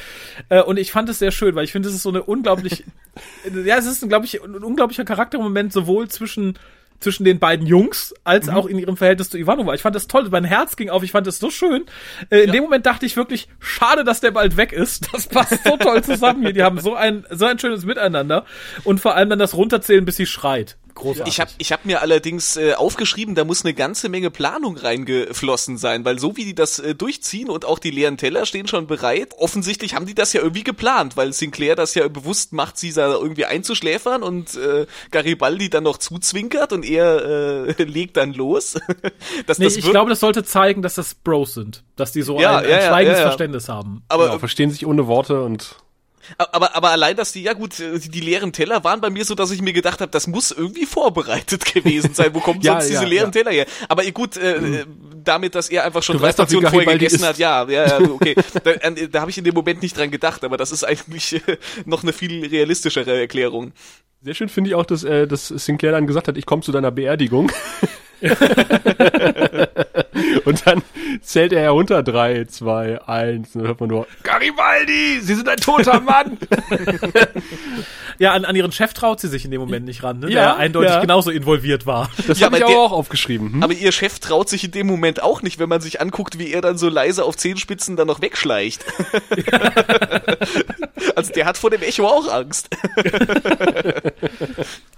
Äh, 0.50 0.62
und 0.62 0.78
ich 0.78 0.92
fand 0.92 1.10
es 1.10 1.20
sehr 1.20 1.32
schön, 1.32 1.56
weil 1.56 1.64
ich 1.66 1.72
finde, 1.72 1.90
es 1.90 1.96
ist 1.96 2.04
so 2.04 2.10
eine 2.10 2.24
unglaublich, 2.24 2.84
ja, 3.66 3.78
es 3.78 3.86
ist, 3.86 4.08
glaube 4.08 4.26
ich, 4.26 4.44
ein 4.44 4.56
unglaublicher 4.64 5.06
Charaktermoment 5.06 5.72
sowohl 5.74 6.08
zwischen 6.10 6.58
zwischen 7.04 7.24
den 7.26 7.40
beiden 7.40 7.68
Jungs, 7.68 8.14
als 8.24 8.50
auch 8.50 8.66
in 8.66 8.80
ihrem 8.80 8.98
Verhältnis 8.98 9.30
zu 9.30 9.38
Ivanova. 9.38 9.74
Ich 9.74 9.82
fand 9.82 9.96
das 9.96 10.08
toll, 10.08 10.28
mein 10.32 10.46
Herz 10.46 10.76
ging 10.76 10.90
auf, 10.90 11.04
ich 11.04 11.12
fand 11.12 11.28
das 11.28 11.38
so 11.38 11.50
schön. 11.50 11.86
Äh, 12.30 12.40
in 12.44 12.52
dem 12.52 12.64
Moment 12.64 12.86
dachte 12.86 13.06
ich 13.06 13.16
wirklich, 13.16 13.48
schade, 13.60 14.04
dass 14.04 14.22
der 14.22 14.32
bald 14.32 14.58
weg 14.58 14.72
ist. 14.72 15.08
Das 15.14 15.28
passt 15.28 15.64
so 15.64 15.78
toll 15.78 16.04
zusammen 16.04 16.42
hier. 16.42 16.54
Die 16.54 16.64
haben 16.64 16.80
so 16.80 16.96
ein, 16.96 17.24
so 17.30 17.46
ein 17.46 17.60
schönes 17.60 17.86
Miteinander. 17.86 18.46
Und 18.84 19.00
vor 19.00 19.16
allem 19.16 19.30
dann 19.30 19.38
das 19.38 19.54
Runterzählen, 19.54 20.06
bis 20.06 20.16
sie 20.16 20.26
schreit. 20.26 20.78
Großartig. 20.96 21.34
Ich 21.34 21.40
habe 21.40 21.52
ich 21.58 21.72
hab 21.72 21.86
mir 21.86 22.02
allerdings 22.02 22.56
äh, 22.58 22.74
aufgeschrieben, 22.74 23.36
da 23.36 23.44
muss 23.46 23.64
eine 23.66 23.74
ganze 23.74 24.10
Menge 24.10 24.30
Planung 24.30 24.78
reingeflossen 24.78 25.78
sein, 25.78 26.06
weil 26.06 26.20
so 26.20 26.38
wie 26.38 26.46
die 26.46 26.56
das 26.56 26.80
äh, 26.80 26.96
durchziehen 26.96 27.50
und 27.50 27.66
auch 27.66 27.80
die 27.80 27.92
leeren 27.92 28.18
Teller 28.18 28.46
stehen 28.46 28.68
schon 28.68 28.88
bereit, 28.88 29.34
offensichtlich 29.38 29.96
haben 29.96 30.06
die 30.06 30.16
das 30.16 30.34
ja 30.34 30.42
irgendwie 30.42 30.64
geplant, 30.64 31.18
weil 31.18 31.34
Sinclair 31.34 31.76
das 31.76 31.96
ja 31.96 32.08
bewusst 32.08 32.54
macht, 32.54 32.78
sie 32.78 32.94
da 32.94 33.12
irgendwie 33.14 33.46
einzuschläfern 33.46 34.24
und 34.24 34.56
äh, 34.56 34.86
Garibaldi 35.12 35.70
dann 35.70 35.84
noch 35.84 35.98
zuzwinkert 35.98 36.74
und 36.74 36.86
er 36.86 37.68
äh, 37.80 37.84
legt 37.84 38.18
dann 38.18 38.34
los. 38.34 38.74
das, 39.48 39.60
Nee, 39.60 39.66
das 39.66 39.78
ich 39.78 39.90
glaube, 39.90 40.10
das 40.10 40.20
sollte 40.20 40.44
zeigen, 40.44 40.82
dass 40.82 40.96
das 40.96 41.16
Bros 41.16 41.54
sind. 41.54 41.84
Dass 41.96 42.12
die 42.12 42.22
so 42.22 42.40
Ja, 42.40 42.58
ein, 42.58 42.66
ein 42.66 42.70
ja, 42.72 42.80
ja, 42.80 42.88
schweigendes 42.88 43.20
ja, 43.20 43.24
ja. 43.24 43.30
Verständnis 43.30 43.70
haben. 43.70 44.04
aber 44.08 44.26
Genau, 44.28 44.40
verstehen 44.40 44.70
sich 44.72 44.86
ohne 44.86 45.08
Worte 45.08 45.42
und 45.44 45.78
Aber, 46.38 46.76
aber 46.76 46.90
allein, 46.92 47.16
dass 47.16 47.32
die, 47.32 47.44
ja 47.44 47.54
gut, 47.54 47.80
äh, 47.80 48.00
die, 48.00 48.10
die 48.10 48.20
leeren 48.22 48.54
Teller 48.54 48.84
waren 48.84 49.02
bei 49.02 49.10
mir 49.10 49.26
so, 49.26 49.36
dass 49.36 49.52
ich 49.52 49.62
mir 49.62 49.74
gedacht 49.74 50.02
habe, 50.02 50.12
das 50.12 50.28
muss 50.28 50.52
irgendwie 50.52 50.86
vorbereitet 50.86 51.66
gewesen 51.74 52.14
sein. 52.14 52.34
Wo 52.34 52.40
kommen 52.40 52.62
Ja, 52.62 52.74
sonst 52.74 52.90
ja, 52.90 53.00
diese 53.00 53.10
leeren 53.10 53.28
ja. 53.28 53.32
Teller 53.32 53.52
her? 53.52 53.66
Aber 53.90 54.04
gut, 54.12 54.38
äh, 54.38 54.56
äh, 54.58 54.86
damit, 55.24 55.56
dass 55.56 55.70
er 55.70 55.84
einfach 55.86 56.04
schon 56.04 56.16
Du 56.18 56.20
drei 56.22 56.30
weißt 56.30 56.40
doch, 56.40 56.46
wie 56.46 56.52
Stationen 56.56 56.72
vorher 56.74 56.94
gegessen 56.94 57.16
ist. 57.22 57.28
hat, 57.28 57.38
ja, 57.38 57.68
ja, 57.70 58.00
okay. 58.00 58.36
da 58.64 58.72
an- 58.84 58.98
da 59.12 59.22
habe 59.22 59.32
ich 59.32 59.38
in 59.38 59.44
dem 59.44 59.54
Moment 59.54 59.82
nicht 59.82 59.98
dran 59.98 60.12
gedacht, 60.12 60.44
aber 60.44 60.58
das 60.58 60.72
ist 60.72 60.84
eigentlich 60.84 61.34
äh, 61.48 61.58
noch 61.86 62.04
eine 62.04 62.14
viel 62.14 62.46
realistischere 62.46 63.20
Erklärung. 63.20 63.72
Sehr 64.22 64.34
schön 64.34 64.48
finde 64.50 64.70
ich 64.70 64.76
auch, 64.76 64.86
dass, 64.86 65.04
äh, 65.04 65.28
dass 65.28 65.48
Sinclair 65.50 65.92
dann 65.92 66.08
gesagt 66.08 66.28
hat, 66.30 66.38
ich 66.38 66.46
komme 66.46 66.62
zu 66.62 66.72
deiner 66.72 66.92
Beerdigung. 66.92 67.52
und 70.46 70.66
dann 70.66 70.82
zählt 71.22 71.54
er 71.54 71.62
herunter, 71.62 72.04
drei, 72.04 72.46
zwei, 72.46 73.02
eins, 73.04 73.56
und 73.56 73.62
dann 73.62 73.68
hört 73.68 73.80
man 73.80 73.90
nur, 73.90 74.08
Garibaldi, 74.24 75.20
Sie 75.22 75.36
sind 75.36 75.48
ein 75.50 75.58
toter 75.58 76.00
Mann! 76.00 76.38
Ja, 78.20 78.34
an, 78.34 78.46
an 78.46 78.56
ihren 78.56 78.72
Chef 78.72 78.94
traut 78.94 79.20
sie 79.20 79.28
sich 79.28 79.44
in 79.44 79.50
dem 79.50 79.60
Moment 79.60 79.86
nicht 79.86 80.04
ran, 80.04 80.20
ne? 80.20 80.28
Ja, 80.28 80.44
der 80.44 80.58
eindeutig 80.58 80.92
ja. 80.92 81.00
genauso 81.00 81.32
involviert 81.32 81.88
war. 81.88 82.12
Das 82.28 82.40
Ja, 82.40 82.46
habe 82.46 82.58
ich 82.58 82.64
aber 82.64 82.72
der- 82.72 82.82
auch 82.82 82.92
aufgeschrieben. 82.92 83.54
Hm? 83.54 83.64
Aber 83.64 83.74
ihr 83.74 83.92
Chef 83.92 84.20
traut 84.20 84.50
sich 84.50 84.64
in 84.64 84.72
dem 84.72 84.86
Moment 84.88 85.22
auch 85.24 85.42
nicht, 85.42 85.58
wenn 85.60 85.68
man 85.68 85.82
sich 85.82 86.00
anguckt, 86.00 86.38
wie 86.38 86.52
er 86.52 86.62
dann 86.62 86.78
so 86.78 86.90
leise 86.90 87.24
auf 87.26 87.36
Zehenspitzen 87.38 87.96
dann 87.96 88.08
noch 88.08 88.22
wegschleicht. 88.22 88.86
also 91.16 91.34
der 91.34 91.46
hat 91.46 91.58
vor 91.58 91.72
dem 91.72 91.82
Echo 91.82 92.06
auch 92.08 92.32
Angst. 92.32 92.70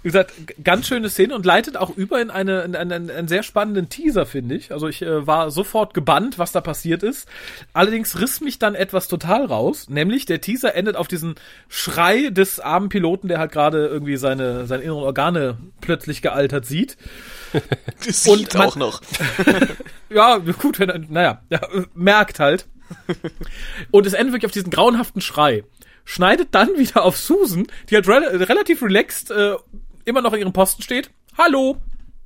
Wie 0.06 0.10
gesagt, 0.12 0.34
ganz 0.62 0.86
schöne 0.86 1.10
Szene 1.10 1.34
und 1.34 1.44
leitet 1.44 1.76
auch 1.76 1.90
über 1.96 2.20
in, 2.22 2.30
eine, 2.30 2.62
in 2.62 2.76
einen, 2.76 3.10
einen 3.10 3.26
sehr 3.26 3.42
spannenden 3.42 3.88
Teaser, 3.88 4.24
finde 4.24 4.54
ich. 4.54 4.70
Also 4.70 4.86
ich 4.86 5.02
äh, 5.02 5.26
war 5.26 5.50
sofort 5.50 5.94
gebannt, 5.94 6.38
was 6.38 6.52
da 6.52 6.60
passiert 6.60 7.02
ist. 7.02 7.26
Allerdings 7.72 8.20
riss 8.20 8.40
mich 8.40 8.60
dann 8.60 8.76
etwas 8.76 9.08
total 9.08 9.46
raus, 9.46 9.88
nämlich 9.88 10.24
der 10.24 10.40
Teaser 10.40 10.76
endet 10.76 10.94
auf 10.94 11.08
diesen 11.08 11.34
Schrei 11.68 12.28
des 12.30 12.60
armen 12.60 12.88
Piloten, 12.88 13.26
der 13.26 13.40
halt 13.40 13.50
gerade 13.50 13.84
irgendwie 13.88 14.16
seine, 14.16 14.68
seine 14.68 14.84
inneren 14.84 15.02
Organe 15.02 15.58
plötzlich 15.80 16.22
gealtert 16.22 16.66
sieht. 16.66 16.96
Das 18.06 18.22
sieht 18.22 18.32
Und 18.32 18.54
man- 18.54 18.68
auch 18.68 18.76
noch. 18.76 19.00
Ja, 20.08 20.36
gut, 20.38 20.78
wenn 20.78 20.88
er, 20.88 21.00
naja, 21.00 21.42
ja, 21.50 21.58
äh, 21.72 21.82
merkt 21.94 22.38
halt. 22.38 22.66
Und 23.90 24.06
es 24.06 24.12
endet 24.12 24.34
wirklich 24.34 24.46
auf 24.46 24.52
diesen 24.52 24.70
grauenhaften 24.70 25.20
Schrei. 25.20 25.64
Schneidet 26.04 26.50
dann 26.52 26.68
wieder 26.78 27.02
auf 27.02 27.16
Susan, 27.16 27.66
die 27.90 27.96
halt 27.96 28.06
rel 28.06 28.22
relativ 28.44 28.82
relaxed 28.82 29.32
äh, 29.32 29.56
immer 30.06 30.22
noch 30.22 30.32
in 30.32 30.40
ihrem 30.40 30.52
Posten 30.52 30.82
steht. 30.82 31.10
Hallo, 31.36 31.76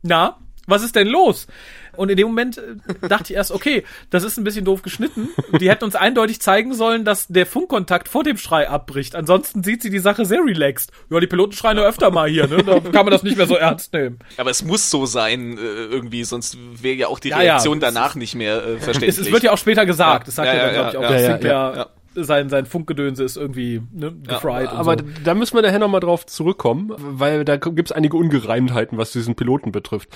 na, 0.03 0.39
was 0.67 0.83
ist 0.83 0.95
denn 0.95 1.09
los? 1.09 1.49
Und 1.97 2.09
in 2.11 2.17
dem 2.17 2.29
Moment 2.29 2.59
äh, 2.59 3.09
dachte 3.09 3.33
ich 3.33 3.37
erst, 3.37 3.51
okay, 3.51 3.83
das 4.11 4.23
ist 4.23 4.39
ein 4.39 4.45
bisschen 4.45 4.65
doof 4.65 4.83
geschnitten. 4.83 5.29
Die 5.59 5.69
hätten 5.69 5.85
uns 5.85 5.97
eindeutig 5.97 6.41
zeigen 6.41 6.73
sollen, 6.73 7.05
dass 7.05 7.27
der 7.27 7.47
Funkkontakt 7.47 8.09
vor 8.09 8.23
dem 8.23 8.37
Schrei 8.37 8.69
abbricht. 8.69 9.17
Ansonsten 9.17 9.65
sieht 9.65 9.83
sie 9.83 9.91
die 9.91 9.99
Sache 9.99 10.25
sehr 10.25 10.41
relaxed. 10.41 10.93
Ja, 11.11 11.19
die 11.19 11.27
Piloten 11.27 11.53
schreien 11.53 11.77
ja 11.79 11.83
öfter 11.83 12.11
mal 12.11 12.29
hier, 12.29 12.47
ne? 12.47 12.63
Da 12.63 12.79
kann 12.79 13.05
man 13.05 13.11
das 13.11 13.25
nicht 13.25 13.37
mehr 13.37 13.47
so 13.47 13.57
ernst 13.57 13.93
nehmen. 13.93 14.21
Aber 14.37 14.51
es 14.51 14.63
muss 14.63 14.89
so 14.91 15.05
sein 15.05 15.59
äh, 15.59 15.61
irgendwie, 15.61 16.23
sonst 16.23 16.57
wäre 16.81 16.95
ja 16.95 17.07
auch 17.09 17.19
die 17.19 17.31
Ja, 17.31 17.43
ja. 17.43 17.53
Reaktion 17.55 17.81
danach 17.81 18.15
nicht 18.15 18.37
mehr 18.37 18.65
äh, 18.65 18.77
verständlich. 18.79 19.19
Es, 19.19 19.27
es 19.27 19.33
wird 19.33 19.43
ja 19.43 19.53
auch 19.53 19.59
später 19.59 19.85
gesagt. 19.85 20.29
Das 20.29 20.37
sagt 20.37 20.47
Ja, 20.47 20.55
ja, 20.55 20.73
ja, 20.73 20.73
dann, 20.73 20.73
glaube 20.73 20.89
ich, 20.89 20.93
ja, 20.95 20.99
auch, 21.01 21.03
ja, 21.03 21.11
dass 21.11 21.23
ja, 21.23 21.29
Sinclair 21.33 21.73
ja. 21.77 21.87
Sein, 22.15 22.49
sein 22.49 22.67
Funkgedönse 22.67 23.23
ist 23.23 23.37
irgendwie 23.37 23.83
ne, 23.93 24.13
gefried 24.27 24.73
und 24.73 24.79
Aber 24.79 24.99
so. 24.99 25.05
da 25.25 25.35
müssen 25.35 25.55
wir 25.55 25.63
nachher 25.63 25.79
nochmal 25.79 26.01
drauf 26.01 26.27
zurückkommen, 26.27 26.93
weil 26.99 27.45
da 27.45 27.57
gibt's 27.57 27.93
einige 27.93 28.17
Ungereimtheiten, 28.17 28.99
was 28.99 29.13
diesen 29.13 29.37
Piloten 29.37 29.71
betrifft. 29.73 30.09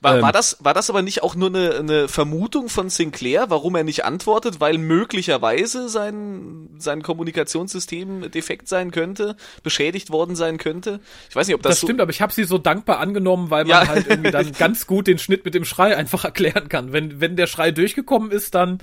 War, 0.00 0.16
Ähm, 0.16 0.22
war, 0.22 0.32
das, 0.32 0.56
war 0.60 0.72
das 0.74 0.88
aber 0.88 1.02
nicht 1.02 1.22
auch 1.22 1.34
nur 1.34 1.48
eine, 1.48 1.74
eine 1.74 2.08
Vermutung 2.08 2.68
von 2.68 2.88
Sinclair, 2.88 3.50
warum 3.50 3.74
er 3.74 3.84
nicht 3.84 4.04
antwortet, 4.04 4.60
weil 4.60 4.78
möglicherweise 4.78 5.88
sein, 5.88 6.70
sein 6.78 7.02
Kommunikationssystem 7.02 8.30
defekt 8.30 8.68
sein 8.68 8.90
könnte, 8.90 9.36
beschädigt 9.62 10.10
worden 10.10 10.36
sein 10.36 10.58
könnte? 10.58 11.00
Ich 11.28 11.36
weiß 11.36 11.46
nicht, 11.46 11.54
ob 11.54 11.62
das, 11.62 11.72
Das 11.72 11.80
so, 11.80 11.86
stimmt, 11.86 12.00
aber 12.00 12.10
ich 12.10 12.22
habe 12.22 12.32
sie 12.32 12.44
so 12.44 12.58
dankbar 12.58 12.98
angenommen, 12.98 13.50
weil 13.50 13.64
man 13.64 13.70
Ja. 13.84 13.88
halt 13.88 14.06
irgendwie 14.06 14.30
dann 14.30 14.52
ganz 14.58 14.86
gut 14.86 15.06
den 15.06 15.18
Schnitt 15.18 15.44
mit 15.44 15.54
dem 15.54 15.64
Schrei 15.64 15.96
einfach 15.96 16.24
erklären 16.24 16.68
kann. 16.68 16.92
Wenn, 16.92 17.20
wenn 17.20 17.36
der 17.36 17.46
Schrei 17.46 17.70
durchgekommen 17.72 18.30
ist, 18.30 18.54
dann 18.54 18.78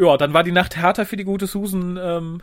ja, 0.00 0.16
dann 0.16 0.32
war 0.32 0.42
die 0.42 0.52
Nacht 0.52 0.76
härter 0.76 1.04
für 1.04 1.16
die 1.16 1.24
gute 1.24 1.46
Susan, 1.46 1.98
ähm, 2.02 2.40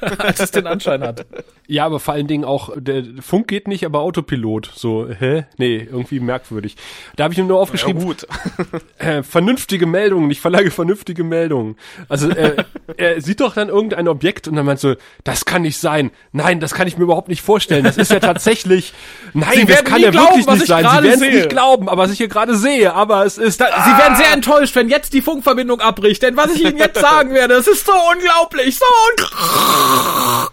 als 0.18 0.40
es 0.40 0.50
den 0.50 0.66
Anschein 0.66 1.02
hat. 1.02 1.26
Ja, 1.68 1.84
aber 1.86 2.00
vor 2.00 2.14
allen 2.14 2.26
Dingen 2.26 2.44
auch, 2.44 2.70
der 2.76 3.02
Funk 3.20 3.48
geht 3.48 3.68
nicht, 3.68 3.84
aber 3.84 4.00
Autopilot. 4.00 4.70
So, 4.74 5.08
hä? 5.08 5.46
Nee, 5.56 5.76
irgendwie 5.90 6.20
merkwürdig. 6.20 6.76
Da 7.16 7.24
habe 7.24 7.34
ich 7.34 7.38
mir 7.38 7.44
nur 7.44 7.56
ja, 7.56 7.62
aufgeschrieben, 7.62 8.04
gut. 8.04 8.26
äh, 8.98 9.22
vernünftige 9.22 9.86
Meldungen, 9.86 10.30
ich 10.30 10.40
verlage 10.40 10.70
vernünftige 10.70 11.24
Meldungen. 11.24 11.76
Also 12.08 12.28
äh, 12.30 12.56
er 12.96 13.20
sieht 13.20 13.40
doch 13.40 13.54
dann 13.54 13.68
irgendein 13.68 14.08
Objekt 14.08 14.48
und 14.48 14.56
dann 14.56 14.66
meint 14.66 14.80
so, 14.80 14.94
das 15.24 15.44
kann 15.44 15.62
nicht 15.62 15.78
sein. 15.78 16.10
Nein, 16.32 16.60
das 16.60 16.74
kann 16.74 16.86
ich 16.86 16.96
mir 16.96 17.04
überhaupt 17.04 17.28
nicht 17.28 17.42
vorstellen. 17.42 17.84
Das 17.84 17.96
ist 17.96 18.10
ja 18.10 18.20
tatsächlich, 18.20 18.92
nein, 19.32 19.52
Sie 19.54 19.64
das 19.66 19.84
kann 19.84 20.00
ja 20.00 20.10
glauben, 20.10 20.28
wirklich 20.28 20.46
was 20.46 20.54
nicht 20.54 20.62
ich 20.64 20.68
sein. 20.68 20.84
Sie 20.84 21.08
werden 21.08 21.22
es 21.22 21.34
nicht 21.34 21.48
glauben, 21.48 21.88
aber 21.88 22.02
was 22.02 22.12
ich 22.12 22.18
hier 22.18 22.28
gerade 22.28 22.56
sehe, 22.56 22.92
aber 22.94 23.24
es 23.24 23.38
ist, 23.38 23.60
Da, 23.60 23.66
Sie 23.66 23.98
werden 23.98 24.16
sehr 24.16 24.32
enttäuscht, 24.32 24.74
wenn 24.76 24.88
jetzt 24.88 25.12
die 25.12 25.22
Funkverbindung 25.22 25.80
abbricht, 25.80 26.22
denn 26.22 26.36
was 26.36 26.54
ich 26.54 26.62
Ihnen 26.64 26.78
jetzt 26.78 26.95
sagen 27.00 27.34
werde, 27.34 27.54
das 27.54 27.66
ist 27.66 27.84
so 27.86 27.92
unglaublich, 28.12 28.78
so 28.78 28.84
un 28.84 30.46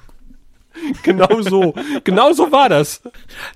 genau 1.04 1.42
so, 1.42 1.74
genau 2.04 2.34
so 2.34 2.52
war 2.52 2.70
das. 2.70 3.02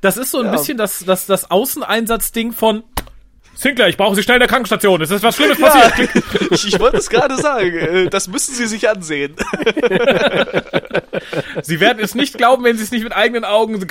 Das 0.01 0.17
ist 0.17 0.31
so 0.31 0.41
ein 0.41 0.51
bisschen 0.51 0.77
das, 0.77 1.03
das, 1.05 1.25
das 1.25 1.49
Außeneinsatzding 1.51 2.53
von 2.53 2.83
Sinclair, 3.55 3.87
ich 3.89 3.97
brauche 3.97 4.13
Sie 4.15 4.21
schnell 4.21 4.35
in 4.35 4.41
der 4.41 4.47
Krankenstation. 4.47 5.01
Es 5.01 5.09
ist 5.09 5.23
was 5.23 5.35
Schlimmes 5.35 5.59
passiert. 5.59 6.11
Ich, 6.51 6.67
ich 6.67 6.79
wollte 6.79 6.97
es 6.97 7.09
gerade 7.09 7.35
sagen. 7.37 7.75
äh, 7.75 8.07
Das 8.07 8.27
müssen 8.27 8.53
Sie 8.53 8.67
sich 8.67 8.87
ansehen. 8.87 9.35
Sie 11.63 11.79
werden 11.79 11.97
es 11.99 12.13
nicht 12.13 12.37
glauben, 12.37 12.63
wenn 12.63 12.77
Sie 12.77 12.83
es 12.83 12.91
nicht 12.91 13.03
mit 13.03 13.13
eigenen 13.15 13.43
Augen. 13.45 13.85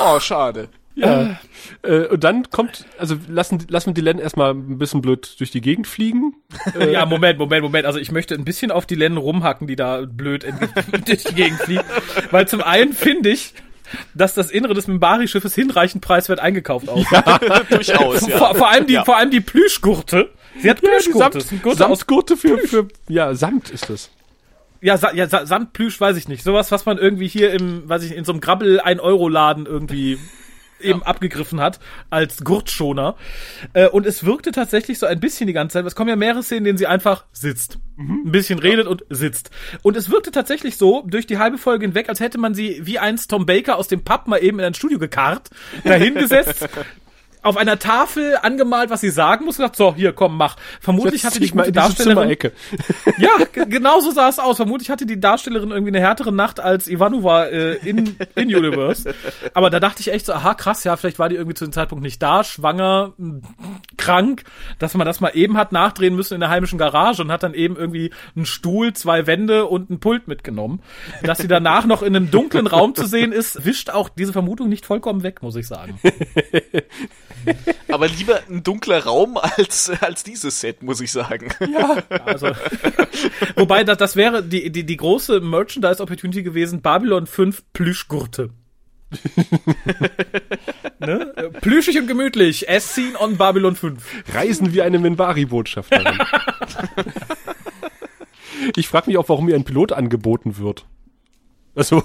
Oh, 0.00 0.18
schade. 0.18 0.68
Ja. 0.94 1.38
Äh, 1.82 2.06
und 2.06 2.22
dann 2.22 2.50
kommt, 2.50 2.84
also 2.98 3.16
lassen, 3.28 3.64
lassen 3.68 3.94
die 3.94 4.00
Len 4.00 4.18
erstmal 4.18 4.52
ein 4.52 4.78
bisschen 4.78 5.00
blöd 5.00 5.36
durch 5.38 5.50
die 5.50 5.60
Gegend 5.60 5.86
fliegen. 5.86 6.34
Ja, 6.92 7.06
Moment, 7.06 7.38
Moment, 7.38 7.62
Moment. 7.62 7.86
Also 7.86 7.98
ich 7.98 8.12
möchte 8.12 8.34
ein 8.34 8.44
bisschen 8.44 8.70
auf 8.70 8.86
die 8.86 8.94
Len 8.94 9.16
rumhacken, 9.16 9.66
die 9.66 9.76
da 9.76 10.02
blöd 10.06 10.44
in, 10.44 10.54
durch 11.06 11.24
die 11.24 11.34
Gegend 11.34 11.60
fliegen. 11.60 11.84
Weil 12.30 12.46
zum 12.48 12.60
einen 12.60 12.92
finde 12.92 13.30
ich, 13.30 13.54
dass 14.14 14.34
das 14.34 14.50
Innere 14.50 14.74
des 14.74 14.86
Mimbari-Schiffes 14.86 15.54
hinreichend 15.54 16.02
preiswert 16.02 16.40
eingekauft 16.40 16.88
aussieht. 16.88 17.22
Durchaus, 17.70 18.26
ja. 18.26 18.36
vor, 18.38 18.54
vor 18.54 18.70
allem 18.70 18.86
die, 18.86 18.96
vor 19.04 19.16
allem 19.16 19.30
die 19.30 19.40
Plüschgurte. 19.40 20.30
Sie 20.60 20.70
hat 20.70 20.80
Plüschgurte. 20.80 21.38
Das 21.38 21.48
sind 21.48 21.62
Gurte 21.62 21.86
aus 21.86 22.00
Samtgurte 22.00 22.36
für, 22.36 22.58
für, 22.58 22.88
ja, 23.08 23.34
Samt 23.34 23.70
ist 23.70 23.88
das. 23.88 24.10
Ja, 24.80 24.98
Sa 24.98 25.12
ja 25.12 25.28
Sa 25.28 25.46
Samtplüsch 25.46 26.00
weiß 26.00 26.16
ich 26.16 26.28
nicht. 26.28 26.42
Sowas, 26.42 26.72
was 26.72 26.86
man 26.86 26.98
irgendwie 26.98 27.28
hier 27.28 27.52
im, 27.52 27.88
weiß 27.88 28.02
ich, 28.02 28.14
in 28.14 28.24
so 28.24 28.32
einem 28.32 28.40
Grabbel 28.40 28.80
1 28.80 29.00
Euro 29.00 29.28
Laden 29.28 29.66
irgendwie 29.66 30.18
eben 30.82 31.02
abgegriffen 31.02 31.60
hat 31.60 31.80
als 32.10 32.44
Gurtschoner. 32.44 33.16
Äh, 33.72 33.88
und 33.88 34.06
es 34.06 34.24
wirkte 34.24 34.52
tatsächlich 34.52 34.98
so 34.98 35.06
ein 35.06 35.20
bisschen 35.20 35.46
die 35.46 35.52
ganze 35.52 35.74
Zeit. 35.74 35.86
Es 35.86 35.94
kommen 35.94 36.10
ja 36.10 36.16
mehrere 36.16 36.42
Szenen, 36.42 36.60
in 36.60 36.64
denen 36.64 36.78
sie 36.78 36.86
einfach 36.86 37.24
sitzt. 37.32 37.78
Ein 37.98 38.32
bisschen 38.32 38.58
redet 38.58 38.86
und 38.86 39.04
sitzt. 39.10 39.50
Und 39.82 39.96
es 39.96 40.10
wirkte 40.10 40.30
tatsächlich 40.30 40.76
so 40.76 41.02
durch 41.06 41.26
die 41.26 41.38
halbe 41.38 41.58
Folge 41.58 41.84
hinweg, 41.84 42.08
als 42.08 42.20
hätte 42.20 42.38
man 42.38 42.54
sie 42.54 42.80
wie 42.84 42.98
einst 42.98 43.30
Tom 43.30 43.46
Baker 43.46 43.76
aus 43.76 43.88
dem 43.88 44.02
Pub 44.02 44.26
mal 44.26 44.38
eben 44.38 44.58
in 44.58 44.64
ein 44.64 44.74
Studio 44.74 44.98
gekarrt, 44.98 45.50
dahingesetzt, 45.84 46.68
auf 47.42 47.56
einer 47.56 47.78
Tafel 47.78 48.36
angemalt, 48.40 48.90
was 48.90 49.00
sie 49.00 49.10
sagen 49.10 49.44
muss, 49.44 49.58
und 49.58 49.62
gesagt, 49.64 49.76
so, 49.76 49.94
hier, 49.94 50.12
komm, 50.12 50.36
mach. 50.36 50.56
Vermutlich 50.80 51.24
hatte 51.24 51.40
die 51.40 51.50
gute 51.50 51.72
Darstellerin 51.72 52.28
ja, 53.18 53.30
ge- 53.52 53.66
genau 53.68 54.00
so 54.00 54.10
sah 54.12 54.28
es 54.28 54.38
aus. 54.38 54.56
Vermutlich 54.56 54.90
hatte 54.90 55.06
die 55.06 55.18
Darstellerin 55.18 55.70
irgendwie 55.70 55.90
eine 55.90 56.00
härtere 56.00 56.32
Nacht 56.32 56.60
als 56.60 56.88
Ivanova 56.88 57.46
äh, 57.46 57.74
in, 57.86 58.16
in 58.36 58.54
Universe. 58.54 59.12
Aber 59.54 59.70
da 59.70 59.80
dachte 59.80 60.00
ich 60.00 60.12
echt 60.12 60.26
so, 60.26 60.32
aha, 60.32 60.54
krass, 60.54 60.84
ja, 60.84 60.96
vielleicht 60.96 61.18
war 61.18 61.28
die 61.28 61.36
irgendwie 61.36 61.54
zu 61.54 61.64
dem 61.64 61.72
Zeitpunkt 61.72 62.02
nicht 62.02 62.22
da, 62.22 62.44
schwanger, 62.44 63.12
krank, 63.96 64.44
dass 64.78 64.94
man 64.94 65.06
das 65.06 65.20
mal 65.20 65.30
eben 65.34 65.56
hat 65.56 65.72
nachdrehen 65.72 66.14
müssen 66.14 66.34
in 66.34 66.40
der 66.40 66.48
heimischen 66.50 66.78
Garage 66.78 67.22
und 67.22 67.32
hat 67.32 67.42
dann 67.42 67.54
eben 67.54 67.76
irgendwie 67.76 68.12
einen 68.36 68.46
Stuhl, 68.46 68.92
zwei 68.92 69.26
Wände 69.26 69.66
und 69.66 69.90
ein 69.90 70.00
Pult 70.00 70.28
mitgenommen. 70.28 70.80
Dass 71.22 71.38
sie 71.38 71.48
danach 71.48 71.86
noch 71.86 72.02
in 72.02 72.14
einem 72.14 72.30
dunklen 72.30 72.66
Raum 72.66 72.94
zu 72.94 73.06
sehen 73.06 73.32
ist, 73.32 73.64
wischt 73.64 73.90
auch 73.90 74.08
diese 74.08 74.32
Vermutung 74.32 74.68
nicht 74.68 74.86
vollkommen 74.86 75.22
weg, 75.22 75.42
muss 75.42 75.56
ich 75.56 75.66
sagen. 75.66 75.98
Aber 77.88 78.08
lieber 78.08 78.40
ein 78.48 78.62
dunkler 78.62 79.04
Raum 79.04 79.36
als, 79.36 79.90
als 80.00 80.22
dieses 80.22 80.60
Set, 80.60 80.82
muss 80.82 81.00
ich 81.00 81.12
sagen. 81.12 81.52
Also, 82.24 82.52
wobei 83.56 83.84
das, 83.84 83.98
das 83.98 84.16
wäre 84.16 84.42
die, 84.42 84.70
die, 84.70 84.84
die 84.84 84.96
große 84.96 85.40
Merchandise-Opportunity 85.40 86.42
gewesen, 86.42 86.82
Babylon 86.82 87.26
5 87.26 87.62
Plüschgurte. 87.72 88.50
ne? 90.98 91.32
Plüschig 91.60 91.98
und 91.98 92.06
gemütlich, 92.06 92.68
as 92.70 92.94
seen 92.94 93.14
on 93.16 93.36
Babylon 93.36 93.76
5. 93.76 94.02
Reisen 94.32 94.72
wie 94.72 94.82
eine 94.82 94.98
Minbari-Botschafterin. 94.98 96.18
ich 98.76 98.88
frage 98.88 99.08
mich 99.08 99.18
auch, 99.18 99.28
warum 99.28 99.48
ihr 99.48 99.54
ein 99.54 99.64
Pilot 99.64 99.92
angeboten 99.92 100.56
wird. 100.56 100.86
Also, 101.74 102.02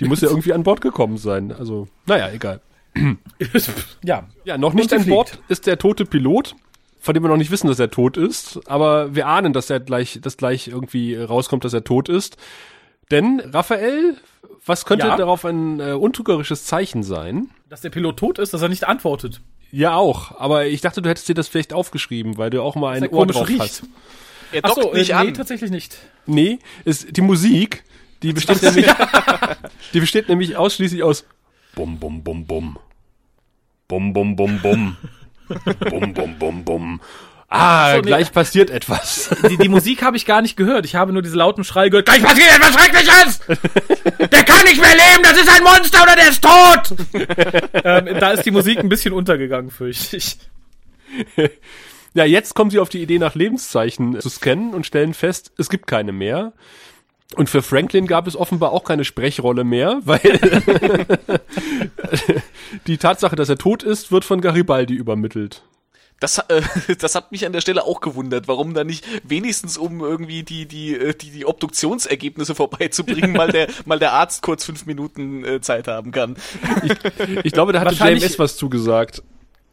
die 0.00 0.04
muss 0.04 0.20
ja 0.20 0.28
irgendwie 0.28 0.52
an 0.52 0.62
Bord 0.62 0.80
gekommen 0.80 1.16
sein. 1.18 1.52
Also, 1.52 1.88
naja, 2.06 2.30
egal. 2.30 2.60
Ja. 4.04 4.28
Ja, 4.44 4.58
noch 4.58 4.74
nicht 4.74 4.92
an 4.92 5.06
Bord 5.06 5.38
ist 5.48 5.66
der 5.66 5.78
tote 5.78 6.04
Pilot, 6.04 6.54
von 7.00 7.14
dem 7.14 7.22
wir 7.22 7.28
noch 7.28 7.36
nicht 7.36 7.50
wissen, 7.50 7.68
dass 7.68 7.78
er 7.78 7.90
tot 7.90 8.16
ist. 8.16 8.60
Aber 8.66 9.14
wir 9.14 9.26
ahnen, 9.26 9.52
dass 9.52 9.70
er 9.70 9.80
gleich, 9.80 10.18
dass 10.22 10.36
gleich 10.36 10.68
irgendwie 10.68 11.16
rauskommt, 11.16 11.64
dass 11.64 11.72
er 11.72 11.84
tot 11.84 12.08
ist. 12.08 12.36
Denn, 13.10 13.40
Raphael, 13.40 14.16
was 14.64 14.84
könnte 14.84 15.06
Ja? 15.06 15.16
darauf 15.16 15.44
ein 15.44 15.78
äh, 15.80 15.92
untrügerisches 15.92 16.64
Zeichen 16.64 17.02
sein? 17.02 17.50
Dass 17.68 17.80
der 17.82 17.90
Pilot 17.90 18.16
tot 18.18 18.38
ist, 18.38 18.52
dass 18.52 18.62
er 18.62 18.68
nicht 18.68 18.86
antwortet. 18.88 19.40
Ja, 19.70 19.94
auch. 19.96 20.38
Aber 20.40 20.66
ich 20.66 20.80
dachte, 20.80 21.02
du 21.02 21.08
hättest 21.08 21.28
dir 21.28 21.34
das 21.34 21.48
vielleicht 21.48 21.72
aufgeschrieben, 21.72 22.38
weil 22.38 22.50
du 22.50 22.62
auch 22.62 22.74
mal 22.76 22.96
ein 22.96 23.08
Ohr 23.08 23.26
drauf 23.26 23.48
riecht. 23.48 23.60
hast. 23.60 23.82
Er 24.52 24.60
Ach 24.64 24.74
so, 24.74 24.92
äh, 24.92 24.98
nicht 24.98 25.08
nee, 25.08 25.14
an. 25.14 25.34
tatsächlich 25.34 25.70
nicht. 25.70 25.98
Nee, 26.26 26.58
ist 26.84 27.16
die 27.16 27.20
Musik, 27.20 27.84
die 28.22 28.32
besteht 28.32 28.62
nämlich, 28.62 28.86
die 29.92 30.00
besteht 30.00 30.28
nämlich 30.28 30.56
ausschließlich 30.56 31.02
aus 31.02 31.24
Bum, 31.74 31.98
bum, 31.98 32.22
bum, 32.22 32.46
bum. 32.46 32.78
Bum, 33.88 34.12
bum, 34.12 34.36
bum, 34.36 34.58
bum. 34.60 34.96
bum, 35.90 36.12
bum, 36.14 36.38
bum, 36.38 36.64
bum. 36.64 37.00
Ah, 37.48 37.92
So, 37.92 37.96
nee. 37.98 38.06
gleich 38.08 38.32
passiert 38.32 38.70
etwas. 38.70 39.30
Die, 39.48 39.56
die 39.56 39.68
Musik 39.68 40.02
habe 40.02 40.16
ich 40.16 40.26
gar 40.26 40.42
nicht 40.42 40.56
gehört. 40.56 40.84
Ich 40.84 40.96
habe 40.96 41.12
nur 41.12 41.22
diese 41.22 41.36
lauten 41.36 41.62
Schrei 41.62 41.88
gehört. 41.88 42.06
Gleich 42.06 42.22
passiert 42.22 42.48
etwas 42.52 42.74
Schreckliches! 42.74 43.40
Der 44.30 44.42
kann 44.44 44.64
nicht 44.64 44.80
mehr 44.80 44.94
leben! 44.94 45.22
Das 45.22 45.36
ist 45.38 45.48
ein 45.48 45.62
Monster 45.62 46.02
oder 46.02 46.16
der 46.16 46.28
ist 46.28 46.42
tot! 46.42 46.96
ähm, 47.84 48.18
da 48.18 48.32
ist 48.32 48.44
die 48.44 48.50
Musik 48.50 48.78
ein 48.78 48.88
bisschen 48.88 49.12
untergegangen, 49.14 49.70
fürchte 49.70 50.16
ich. 50.16 50.38
Ja, 52.14 52.24
jetzt 52.24 52.54
kommen 52.54 52.70
sie 52.70 52.80
auf 52.80 52.88
die 52.88 53.00
Idee, 53.02 53.18
nach 53.20 53.34
Lebenszeichen 53.36 54.20
zu 54.20 54.28
scannen 54.28 54.74
und 54.74 54.84
stellen 54.86 55.14
fest, 55.14 55.52
es 55.56 55.68
gibt 55.68 55.86
keine 55.86 56.10
mehr. 56.12 56.52
Und 57.34 57.48
für 57.50 57.62
Franklin 57.62 58.06
gab 58.06 58.26
es 58.26 58.36
offenbar 58.36 58.72
auch 58.72 58.84
keine 58.84 59.04
Sprechrolle 59.04 59.64
mehr, 59.64 60.00
weil 60.04 60.38
die 62.86 62.98
Tatsache, 62.98 63.36
dass 63.36 63.48
er 63.48 63.58
tot 63.58 63.82
ist, 63.82 64.12
wird 64.12 64.24
von 64.24 64.40
Garibaldi 64.40 64.94
übermittelt. 64.94 65.62
Das, 66.20 66.38
äh, 66.38 66.62
das 66.98 67.14
hat 67.14 67.32
mich 67.32 67.44
an 67.44 67.52
der 67.52 67.60
Stelle 67.60 67.84
auch 67.84 68.00
gewundert, 68.00 68.48
warum 68.48 68.74
da 68.74 68.84
nicht 68.84 69.04
wenigstens 69.22 69.76
um 69.76 70.00
irgendwie 70.00 70.42
die 70.42 70.66
die 70.66 70.94
äh, 70.94 71.14
die, 71.14 71.30
die 71.30 71.46
Obduktionsergebnisse 71.46 72.54
vorbeizubringen, 72.54 73.32
mal 73.32 73.50
der 73.50 73.68
mal 73.84 73.98
der 73.98 74.12
Arzt 74.12 74.42
kurz 74.42 74.64
fünf 74.64 74.86
Minuten 74.86 75.44
äh, 75.44 75.60
Zeit 75.60 75.88
haben 75.88 76.12
kann. 76.12 76.36
Ich 77.44 77.52
glaube, 77.52 77.72
da 77.72 77.80
hatte 77.80 77.94
JMS 77.94 78.38
was 78.38 78.56
zugesagt. 78.56 79.22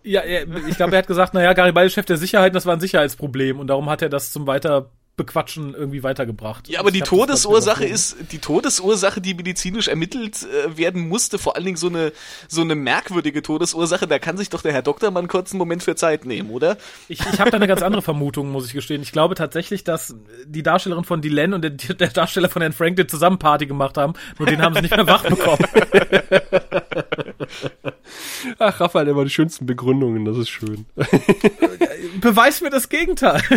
Ja, 0.05 0.21
ich 0.25 0.75
glaube, 0.75 0.91
er 0.91 0.97
hat 0.97 1.07
gesagt, 1.07 1.33
naja, 1.33 1.53
Garibaldi 1.53 1.87
ist 1.87 1.93
Chef 1.93 2.05
der 2.05 2.17
Sicherheit, 2.17 2.53
das 2.53 2.65
war 2.65 2.73
ein 2.73 2.81
Sicherheitsproblem 2.81 3.57
und 3.57 3.67
darum 3.67 3.89
hat 3.89 4.01
er 4.01 4.09
das 4.09 4.33
zum 4.33 4.47
weiter 4.47 4.89
Bequatschen 5.15 5.75
irgendwie 5.75 6.01
weitergebracht. 6.01 6.67
Ja, 6.69 6.79
aber 6.79 6.89
die 6.89 6.97
Ich 6.97 7.01
war 7.01 7.19
Todesursache 7.19 7.85
ist 7.85 8.15
die 8.31 8.39
Todesursache, 8.39 9.21
die 9.21 9.35
medizinisch 9.35 9.87
ermittelt 9.87 10.43
äh, 10.43 10.75
werden 10.75 11.07
musste, 11.07 11.37
vor 11.37 11.55
allen 11.55 11.65
Dingen 11.65 11.77
so 11.77 11.87
eine 11.87 12.11
so 12.47 12.61
eine 12.61 12.73
merkwürdige 12.73 13.43
Todesursache. 13.43 14.07
Da 14.07 14.17
kann 14.17 14.37
sich 14.37 14.49
doch 14.49 14.63
der 14.63 14.73
Herr 14.73 14.81
Doktor 14.81 15.11
mal 15.11 15.19
einen 15.19 15.27
kurzen 15.27 15.59
Moment 15.59 15.83
für 15.83 15.95
Zeit 15.95 16.25
nehmen, 16.25 16.49
oder? 16.49 16.77
Ich, 17.09 17.19
ich 17.19 17.39
habe 17.39 17.51
da 17.51 17.57
eine 17.57 17.67
ganz 17.67 17.83
andere 17.83 18.01
Vermutung, 18.01 18.51
muss 18.51 18.65
ich 18.65 18.73
gestehen. 18.73 19.03
Ich 19.03 19.11
glaube 19.11 19.35
tatsächlich, 19.35 19.83
dass 19.83 20.15
die 20.45 20.63
Darstellerin 20.63 21.03
von 21.03 21.21
Dylan 21.21 21.53
und 21.53 21.61
der, 21.61 21.69
der 21.71 22.07
Darsteller 22.07 22.49
von 22.49 22.63
Herrn 22.63 22.73
Franklin 22.73 23.07
zusammen 23.07 23.37
Party 23.37 23.67
gemacht 23.67 23.97
haben, 23.97 24.13
nur 24.39 24.47
den 24.47 24.63
haben 24.63 24.73
sie 24.73 24.81
nicht 24.81 24.95
mehr 24.95 25.05
wach 25.05 25.23
bekommen. 25.23 25.63
Ach, 28.59 28.79
Raphael, 28.79 29.07
immer 29.07 29.23
die 29.23 29.29
schönsten 29.29 29.65
Begründungen, 29.65 30.25
das 30.25 30.37
ist 30.37 30.49
schön. 30.49 30.85
Beweis 32.19 32.61
mir 32.61 32.69
das 32.69 32.89
Gegenteil. 32.89 33.41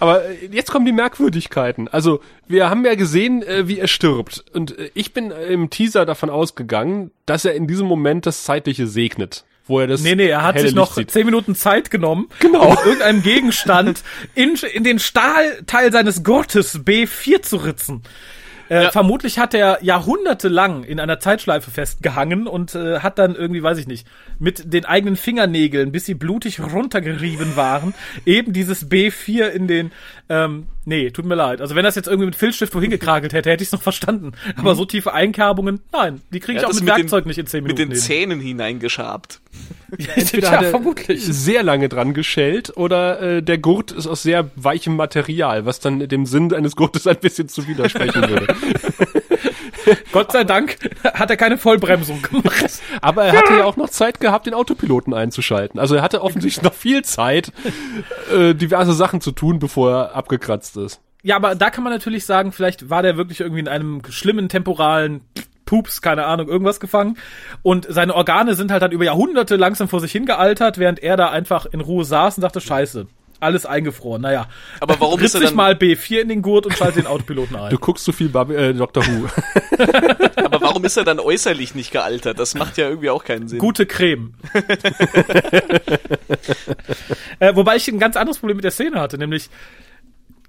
Aber 0.00 0.24
äh, 0.24 0.48
jetzt 0.50 0.70
kommen 0.70 0.86
die 0.86 0.92
Merkwürdigkeiten. 0.92 1.88
Also, 1.88 2.20
wir 2.46 2.70
haben 2.70 2.84
ja 2.84 2.94
gesehen, 2.94 3.42
äh, 3.42 3.68
wie 3.68 3.78
er 3.78 3.88
stirbt. 3.88 4.44
Und 4.52 4.78
äh, 4.78 4.90
ich 4.94 5.12
bin 5.12 5.30
im 5.30 5.70
Teaser 5.70 6.06
davon 6.06 6.30
ausgegangen, 6.30 7.10
dass 7.26 7.44
er 7.44 7.54
in 7.54 7.66
diesem 7.66 7.86
Moment 7.86 8.26
das 8.26 8.44
Zeitliche 8.44 8.86
segnet. 8.86 9.44
Wo 9.66 9.80
er 9.80 9.86
das 9.86 10.00
Nee, 10.00 10.14
nee, 10.14 10.28
er 10.28 10.42
hat 10.44 10.58
sich 10.58 10.74
noch 10.74 10.96
zehn 11.06 11.26
Minuten 11.26 11.54
Zeit 11.54 11.90
genommen, 11.90 12.28
Genau. 12.40 12.62
um 12.64 12.70
mit 12.70 12.78
irgendeinem 12.86 13.22
Gegenstand 13.22 14.02
in, 14.34 14.54
in 14.72 14.82
den 14.82 14.98
Stahlteil 14.98 15.92
seines 15.92 16.24
Gurtes 16.24 16.80
B4 16.80 17.42
zu 17.42 17.58
ritzen. 17.58 18.02
Äh, 18.68 18.90
Vermutlich 18.90 19.38
hat 19.38 19.54
er 19.54 19.78
jahrhundertelang 19.82 20.84
in 20.84 21.00
einer 21.00 21.20
Zeitschleife 21.20 21.70
festgehangen 21.70 22.46
und 22.46 22.74
äh, 22.74 23.00
hat 23.00 23.18
dann 23.18 23.34
irgendwie, 23.34 23.62
weiß 23.62 23.78
ich 23.78 23.86
nicht, 23.86 24.06
mit 24.38 24.72
den 24.72 24.84
eigenen 24.84 25.16
Fingernägeln, 25.16 25.92
bis 25.92 26.06
sie 26.06 26.14
blutig 26.14 26.60
runtergerieben 26.60 27.56
waren, 27.56 27.94
eben 28.26 28.52
dieses 28.52 28.90
B4 28.90 29.48
in 29.48 29.68
den, 29.68 29.92
ähm, 30.28 30.66
nee, 30.88 31.10
tut 31.10 31.24
mir 31.24 31.34
leid. 31.34 31.60
Also 31.60 31.74
wenn 31.74 31.84
das 31.84 31.94
jetzt 31.94 32.08
irgendwie 32.08 32.26
mit 32.26 32.36
Filzstift 32.36 32.74
wohin 32.74 32.90
gekrakelt 32.90 33.32
hätte, 33.32 33.50
hätte 33.50 33.62
ich 33.62 33.68
es 33.68 33.72
noch 33.72 33.82
verstanden. 33.82 34.32
Aber 34.56 34.74
so 34.74 34.84
tiefe 34.84 35.12
Einkerbungen, 35.12 35.80
nein, 35.92 36.22
die 36.32 36.40
kriege 36.40 36.58
ich 36.58 36.64
hat 36.64 36.70
auch 36.70 36.74
mit, 36.74 36.82
den- 36.82 36.88
Werkzeug 36.88 37.26
nicht 37.26 37.38
in 37.38 37.46
zehn 37.46 37.62
Mit 37.62 37.76
Minuten 37.76 37.92
den 37.92 37.98
Zähnen 38.00 38.40
hineingeschabt. 38.40 39.40
hin. 39.96 40.08
Entweder 40.16 40.48
ja, 40.48 40.52
hat 40.56 40.62
er 40.64 40.70
vermutlich. 40.70 41.24
sehr 41.24 41.62
lange 41.62 41.88
dran 41.88 42.14
geschellt 42.14 42.76
oder 42.76 43.20
äh, 43.20 43.42
der 43.42 43.58
Gurt 43.58 43.92
ist 43.92 44.06
aus 44.06 44.22
sehr 44.22 44.50
weichem 44.56 44.96
Material, 44.96 45.66
was 45.66 45.80
dann 45.80 46.00
dem 46.08 46.26
Sinn 46.26 46.52
eines 46.52 46.76
Gurtes 46.76 47.06
ein 47.06 47.16
bisschen 47.18 47.48
zu 47.48 47.66
widersprechen 47.68 48.28
würde. 48.28 48.46
Gott 50.12 50.32
sei 50.32 50.44
Dank 50.44 50.78
hat 51.04 51.30
er 51.30 51.36
keine 51.36 51.58
Vollbremsung 51.58 52.22
gemacht. 52.22 52.80
Aber 53.00 53.24
er 53.24 53.36
hatte 53.36 53.54
ja 53.54 53.64
auch 53.64 53.76
noch 53.76 53.90
Zeit 53.90 54.20
gehabt, 54.20 54.46
den 54.46 54.54
Autopiloten 54.54 55.14
einzuschalten. 55.14 55.78
Also 55.80 55.96
er 55.96 56.02
hatte 56.02 56.22
offensichtlich 56.22 56.62
noch 56.62 56.74
viel 56.74 57.04
Zeit, 57.04 57.52
äh, 58.32 58.54
diverse 58.54 58.92
Sachen 58.92 59.20
zu 59.20 59.32
tun, 59.32 59.58
bevor 59.58 59.90
er 59.90 60.14
abgekratzt 60.14 60.76
ist. 60.76 61.00
Ja, 61.22 61.36
aber 61.36 61.54
da 61.54 61.70
kann 61.70 61.84
man 61.84 61.92
natürlich 61.92 62.24
sagen, 62.24 62.52
vielleicht 62.52 62.90
war 62.90 63.02
der 63.02 63.16
wirklich 63.16 63.40
irgendwie 63.40 63.60
in 63.60 63.68
einem 63.68 64.02
schlimmen 64.08 64.48
temporalen 64.48 65.22
Pups, 65.68 66.00
keine 66.00 66.24
Ahnung, 66.24 66.48
irgendwas 66.48 66.80
gefangen. 66.80 67.18
Und 67.62 67.86
seine 67.90 68.14
Organe 68.14 68.54
sind 68.54 68.70
halt 68.70 68.80
dann 68.80 68.92
über 68.92 69.04
Jahrhunderte 69.04 69.56
langsam 69.56 69.88
vor 69.88 70.00
sich 70.00 70.12
hingealtert, 70.12 70.78
während 70.78 71.02
er 71.02 71.18
da 71.18 71.28
einfach 71.28 71.66
in 71.66 71.80
Ruhe 71.80 72.04
saß 72.04 72.38
und 72.38 72.42
dachte, 72.42 72.60
scheiße, 72.60 73.06
alles 73.40 73.66
eingefroren. 73.66 74.22
Naja. 74.22 74.48
Aber 74.80 75.00
warum 75.00 75.18
ist 75.20 75.24
Ritz 75.24 75.34
er 75.34 75.40
sich 75.40 75.48
dann- 75.50 75.56
mal 75.56 75.72
B4 75.74 76.20
in 76.20 76.28
den 76.28 76.42
Gurt 76.42 76.66
und 76.66 76.76
schalte 76.76 77.00
den 77.00 77.06
Autopiloten 77.06 77.56
ein. 77.56 77.70
Du 77.70 77.78
guckst 77.78 78.04
zu 78.04 78.12
viel 78.12 78.28
Babi 78.28 78.54
äh, 78.54 78.74
Dr. 78.74 79.04
Who. 79.06 79.28
Aber 80.44 80.60
warum 80.60 80.84
ist 80.84 80.96
er 80.96 81.04
dann 81.04 81.20
äußerlich 81.20 81.74
nicht 81.74 81.90
gealtert? 81.90 82.38
Das 82.38 82.54
macht 82.54 82.78
ja 82.78 82.88
irgendwie 82.88 83.10
auch 83.10 83.24
keinen 83.24 83.48
Sinn. 83.48 83.58
Gute 83.58 83.86
Creme. 83.86 84.34
äh, 87.38 87.54
wobei 87.54 87.76
ich 87.76 87.88
ein 87.88 87.98
ganz 87.98 88.16
anderes 88.16 88.38
Problem 88.38 88.56
mit 88.56 88.64
der 88.64 88.70
Szene 88.70 89.00
hatte, 89.00 89.18
nämlich 89.18 89.50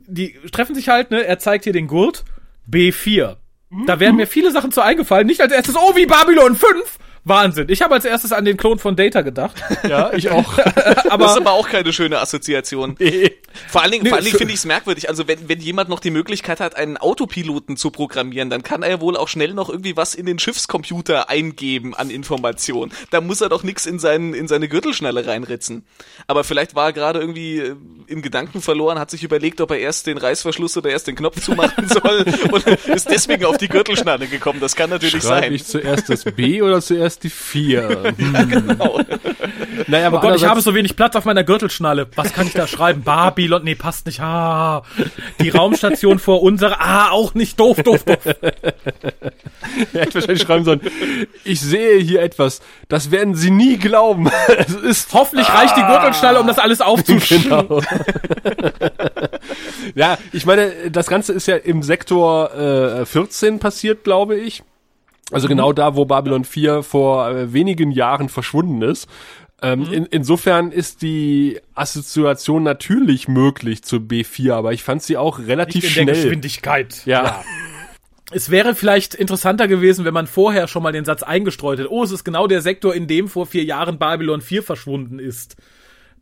die 0.08 0.34
treffen 0.52 0.76
sich 0.76 0.90
halt, 0.90 1.12
ne, 1.12 1.24
er 1.24 1.40
zeigt 1.40 1.66
hier 1.66 1.74
den 1.74 1.88
Gurt, 1.88 2.24
B4. 2.70 3.38
Da 3.86 4.00
wären 4.00 4.16
mir 4.16 4.26
viele 4.26 4.52
Sachen 4.52 4.72
zu 4.72 4.82
eingefallen. 4.82 5.28
Nicht 5.28 5.42
als 5.42 5.54
erstes, 5.54 5.76
oh, 5.76 5.96
wie 5.96 6.08
Babylon 6.08 6.56
5. 6.56 6.98
Wahnsinn. 7.30 7.68
Ich 7.70 7.82
habe 7.82 7.96
als 7.96 8.06
erstes 8.06 8.32
an 8.34 8.46
den 8.46 8.58
Klon 8.58 8.80
von 8.80 8.96
Data 8.96 9.22
gedacht. 9.22 9.62
ja, 9.88 10.12
ich 10.14 10.30
auch. 10.30 10.56
das 10.58 11.06
ist 11.06 11.12
Aber 11.12 11.30
aber 11.38 11.52
auch 11.54 11.70
keine 11.70 11.94
schöne 11.94 12.20
Assoziation. 12.20 12.96
Vor 13.68 13.82
allen 13.82 13.92
Dingen, 13.92 14.06
vor 14.06 14.18
allen 14.18 14.26
Dingen 14.26 14.38
finde 14.38 14.54
ich 14.54 14.60
es 14.60 14.66
merkwürdig. 14.66 15.10
Also 15.10 15.28
wenn, 15.28 15.50
wenn 15.50 15.60
jemand 15.60 15.90
noch 15.90 16.00
die 16.00 16.12
Möglichkeit 16.12 16.60
hat, 16.60 16.76
einen 16.76 16.98
Autopiloten 16.98 17.78
zu 17.78 17.92
programmieren, 17.92 18.50
dann 18.50 18.64
kann 18.64 18.84
er 18.84 18.90
ja 18.90 19.02
wohl 19.02 19.18
auch 19.18 19.28
schnell 19.28 19.54
noch 19.54 19.70
irgendwie 19.70 19.98
was 19.98 20.16
in 20.16 20.26
den 20.26 20.40
Schiffscomputer 20.40 21.30
eingeben 21.30 21.96
an 21.96 22.10
Informationen. 22.10 22.92
Da 23.12 23.22
muss 23.22 23.42
er 23.42 23.50
doch 23.50 23.64
nichts 23.64 23.86
in, 23.86 24.00
seinen, 24.00 24.34
in 24.34 24.48
seine 24.48 24.68
Gürtelschnalle 24.68 25.26
reinritzen. 25.26 25.86
Aber 26.28 26.44
vielleicht 26.44 26.76
war 26.76 26.88
er 26.88 26.94
gerade 26.94 27.20
irgendwie 27.20 27.60
äh, 27.60 27.76
in 28.08 28.22
Gedanken 28.22 28.62
verloren, 28.62 29.00
hat 29.00 29.12
sich 29.12 29.24
überlegt, 29.24 29.62
ob 29.62 29.72
er 29.72 29.80
erst 29.80 30.08
den 30.08 30.18
Reißverschluss 30.18 30.78
oder 30.78 30.90
erst 30.90 31.08
den 31.08 31.16
Knopf 31.16 31.42
zumachen 31.42 31.88
soll 31.88 32.26
und 32.52 32.68
ist 32.68 33.10
deswegen 33.10 33.46
auf 33.46 33.58
die 33.58 33.68
Gürtelschnalle 33.68 34.28
gekommen. 34.28 34.60
Das 34.60 34.76
kann 34.76 34.90
natürlich 34.90 35.24
Schreibe 35.24 35.46
sein. 35.46 35.54
ich 35.54 35.66
zuerst 35.66 36.10
das 36.10 36.24
B 36.24 36.62
oder 36.62 36.82
zuerst 36.82 37.19
die 37.24 37.30
4? 37.30 38.14
Genau. 38.50 39.00
Naja, 39.88 40.08
aber 40.08 40.18
oh 40.18 40.22
Gott, 40.22 40.36
ich 40.36 40.46
habe 40.46 40.62
so 40.62 40.74
wenig 40.74 40.96
Platz 40.96 41.16
auf 41.16 41.26
meiner 41.26 41.44
Gürtelschnalle. 41.44 42.08
Was 42.16 42.34
kann 42.34 42.48
ich 42.48 42.54
da 42.54 42.68
schreiben? 42.68 43.04
Babylon, 43.04 43.64
nee, 43.64 43.76
passt 43.76 44.06
nicht. 44.06 44.20
Ah, 44.20 44.84
die 45.40 45.50
Raumstation 45.50 46.20
vor 46.20 46.42
unserer. 46.42 46.80
Ah, 46.80 47.10
auch 47.12 47.34
nicht. 47.34 47.60
Doof, 47.60 47.82
doof, 47.84 48.04
doof. 48.04 48.18
Er 49.94 50.02
hätte 50.02 50.16
wahrscheinlich 50.16 50.42
schreiben 50.42 50.66
sollen, 50.66 50.82
ich 51.44 51.62
sehe 51.62 52.00
hier 52.00 52.22
etwas, 52.22 52.62
das 52.88 53.12
werden 53.12 53.36
Sie 53.36 53.52
nie 53.52 53.78
glauben. 53.78 54.30
Es 54.58 54.74
ist 54.74 55.14
Hoffentlich 55.14 55.50
reicht 55.50 55.78
die 55.78 55.84
Gürtelschnalle, 55.84 56.40
um 56.40 56.48
das 56.48 56.60
alles 56.60 56.82
aufzuschneiden. 56.82 57.50
Genau. 57.50 57.82
ja, 59.96 60.18
ich 60.32 60.46
meine, 60.46 60.90
das 60.92 61.08
Ganze 61.08 61.34
ist 61.34 61.48
ja 61.48 61.56
im 61.56 61.84
Sektor 61.84 62.54
äh, 62.56 63.06
14 63.06 63.60
passiert, 63.60 64.04
glaube 64.04 64.36
ich. 64.38 64.64
Also 65.32 65.48
genau 65.48 65.74
da, 65.74 65.96
wo 65.96 66.06
Babylon 66.06 66.44
4 66.44 66.84
vor 66.84 67.30
äh, 67.30 67.54
wenigen 67.54 67.92
Jahren 67.92 68.30
verschwunden 68.30 68.82
ist. 68.82 69.08
Ähm, 69.62 69.92
in, 69.92 70.06
insofern 70.06 70.72
ist 70.72 71.02
die 71.02 71.60
Assoziation 71.76 72.64
natürlich 72.64 73.28
möglich 73.28 73.84
zu 73.84 73.98
B4, 73.98 74.54
aber 74.54 74.74
ich 74.74 74.84
fand 74.84 75.04
sie 75.04 75.18
auch 75.18 75.40
relativ 75.40 75.84
Nicht 75.84 75.98
in 75.98 76.08
der 76.08 76.14
schnell. 76.14 76.26
Geschwindigkeit. 76.26 77.06
Ja. 77.06 77.44
Es 78.32 78.50
wäre 78.52 78.76
vielleicht 78.76 79.16
interessanter 79.16 79.68
gewesen, 79.68 80.06
wenn 80.06 80.14
man 80.14 80.28
vorher 80.28 80.68
schon 80.68 80.84
mal 80.84 80.92
den 80.92 81.04
Satz 81.04 81.24
eingestreut 81.24 81.80
hätte. 81.80 81.92
Oh, 81.92 82.04
es 82.04 82.12
ist 82.12 82.24
genau 82.24 82.48
der 82.48 82.62
Sektor, 82.62 82.94
in 82.94 83.08
dem 83.08 83.28
vor 83.28 83.48
vier 83.48 83.64
Jahren 83.64 83.98
Babylon 83.98 84.42
4 84.42 84.64
verschwunden 84.64 85.20
ist. 85.20 85.56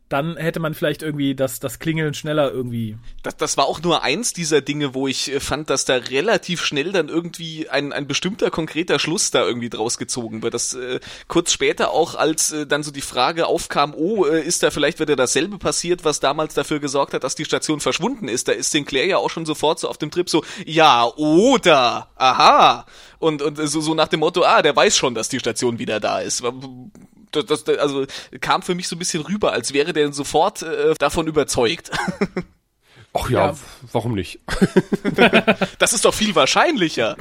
Dann 0.08 0.36
hätte 0.38 0.58
man 0.58 0.72
vielleicht 0.72 1.02
irgendwie 1.02 1.34
das, 1.34 1.60
das 1.60 1.78
Klingeln 1.78 2.14
schneller 2.14 2.50
irgendwie. 2.50 2.96
Das, 3.22 3.36
das 3.36 3.56
war 3.58 3.66
auch 3.66 3.82
nur 3.82 4.02
eins 4.02 4.32
dieser 4.32 4.62
Dinge, 4.62 4.94
wo 4.94 5.06
ich 5.06 5.30
äh, 5.30 5.40
fand, 5.40 5.68
dass 5.68 5.84
da 5.84 5.96
relativ 5.96 6.64
schnell 6.64 6.92
dann 6.92 7.08
irgendwie 7.08 7.68
ein, 7.68 7.92
ein 7.92 8.06
bestimmter 8.06 8.50
konkreter 8.50 8.98
Schluss 8.98 9.30
da 9.30 9.44
irgendwie 9.44 9.68
draus 9.68 9.98
gezogen 9.98 10.42
wird. 10.42 10.54
Das 10.54 10.72
äh, 10.74 11.00
kurz 11.26 11.52
später 11.52 11.90
auch, 11.90 12.14
als 12.14 12.52
äh, 12.52 12.66
dann 12.66 12.82
so 12.82 12.90
die 12.90 13.02
Frage 13.02 13.46
aufkam, 13.46 13.94
oh, 13.94 14.24
äh, 14.24 14.40
ist 14.42 14.62
da 14.62 14.70
vielleicht 14.70 14.98
wieder 14.98 15.14
dasselbe 15.14 15.58
passiert, 15.58 16.04
was 16.04 16.20
damals 16.20 16.54
dafür 16.54 16.80
gesorgt 16.80 17.12
hat, 17.12 17.24
dass 17.24 17.34
die 17.34 17.44
Station 17.44 17.80
verschwunden 17.80 18.28
ist. 18.28 18.48
Da 18.48 18.52
ist 18.52 18.70
Sinclair 18.70 19.06
ja 19.06 19.18
auch 19.18 19.30
schon 19.30 19.44
sofort 19.44 19.78
so 19.78 19.88
auf 19.88 19.98
dem 19.98 20.10
Trip 20.10 20.30
so, 20.30 20.42
ja, 20.64 21.04
oder, 21.16 22.08
aha. 22.16 22.86
Und, 23.18 23.42
und 23.42 23.56
so, 23.56 23.80
so 23.80 23.94
nach 23.94 24.08
dem 24.08 24.20
Motto, 24.20 24.42
ah, 24.44 24.62
der 24.62 24.74
weiß 24.74 24.96
schon, 24.96 25.14
dass 25.14 25.28
die 25.28 25.40
Station 25.40 25.78
wieder 25.78 26.00
da 26.00 26.20
ist. 26.20 26.42
Das, 27.32 27.46
das, 27.46 27.68
also 27.78 28.06
kam 28.40 28.62
für 28.62 28.74
mich 28.74 28.88
so 28.88 28.96
ein 28.96 28.98
bisschen 28.98 29.22
rüber, 29.22 29.52
als 29.52 29.72
wäre 29.72 29.92
der 29.92 30.12
sofort 30.12 30.62
äh, 30.62 30.94
davon 30.98 31.26
überzeugt. 31.26 31.90
Ach 33.14 33.30
ja, 33.30 33.46
Ja. 33.48 33.56
warum 33.92 34.14
nicht? 34.14 34.40
Das 35.78 35.92
ist 35.92 36.04
doch 36.04 36.12
viel 36.14 36.34
wahrscheinlicher. 36.34 37.16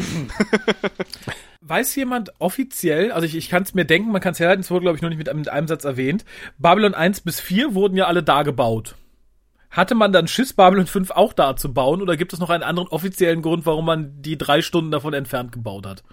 Weiß 1.61 1.95
jemand 1.95 2.31
offiziell, 2.39 3.11
also 3.11 3.25
ich, 3.25 3.35
ich 3.35 3.49
kann 3.49 3.63
es 3.63 3.73
mir 3.73 3.85
denken, 3.85 4.11
man 4.11 4.21
kann 4.21 4.33
es 4.33 4.39
herleiten, 4.39 4.61
es 4.61 4.69
wurde, 4.71 4.81
glaube 4.83 4.95
ich, 4.97 5.01
noch 5.01 5.09
nicht 5.09 5.17
mit, 5.17 5.27
einem- 5.29 5.39
mit 5.39 5.49
einem 5.49 5.67
Satz 5.67 5.83
erwähnt. 5.85 6.23
Babylon 6.57 6.93
1 6.93 7.21
bis 7.21 7.39
4 7.39 7.73
wurden 7.73 7.97
ja 7.97 8.05
alle 8.05 8.23
da 8.23 8.43
gebaut. 8.43 8.95
Hatte 9.69 9.95
man 9.95 10.13
dann 10.13 10.27
Schiss, 10.27 10.53
Babylon 10.53 10.87
5 10.87 11.11
auch 11.11 11.33
da 11.33 11.55
zu 11.55 11.73
bauen, 11.73 12.01
oder 12.01 12.15
gibt 12.15 12.31
es 12.33 12.39
noch 12.39 12.49
einen 12.49 12.63
anderen 12.63 12.87
offiziellen 12.89 13.41
Grund, 13.41 13.65
warum 13.65 13.85
man 13.85 14.21
die 14.21 14.37
drei 14.37 14.61
Stunden 14.61 14.91
davon 14.91 15.13
entfernt 15.13 15.51
gebaut 15.51 15.85
hat? 15.85 16.03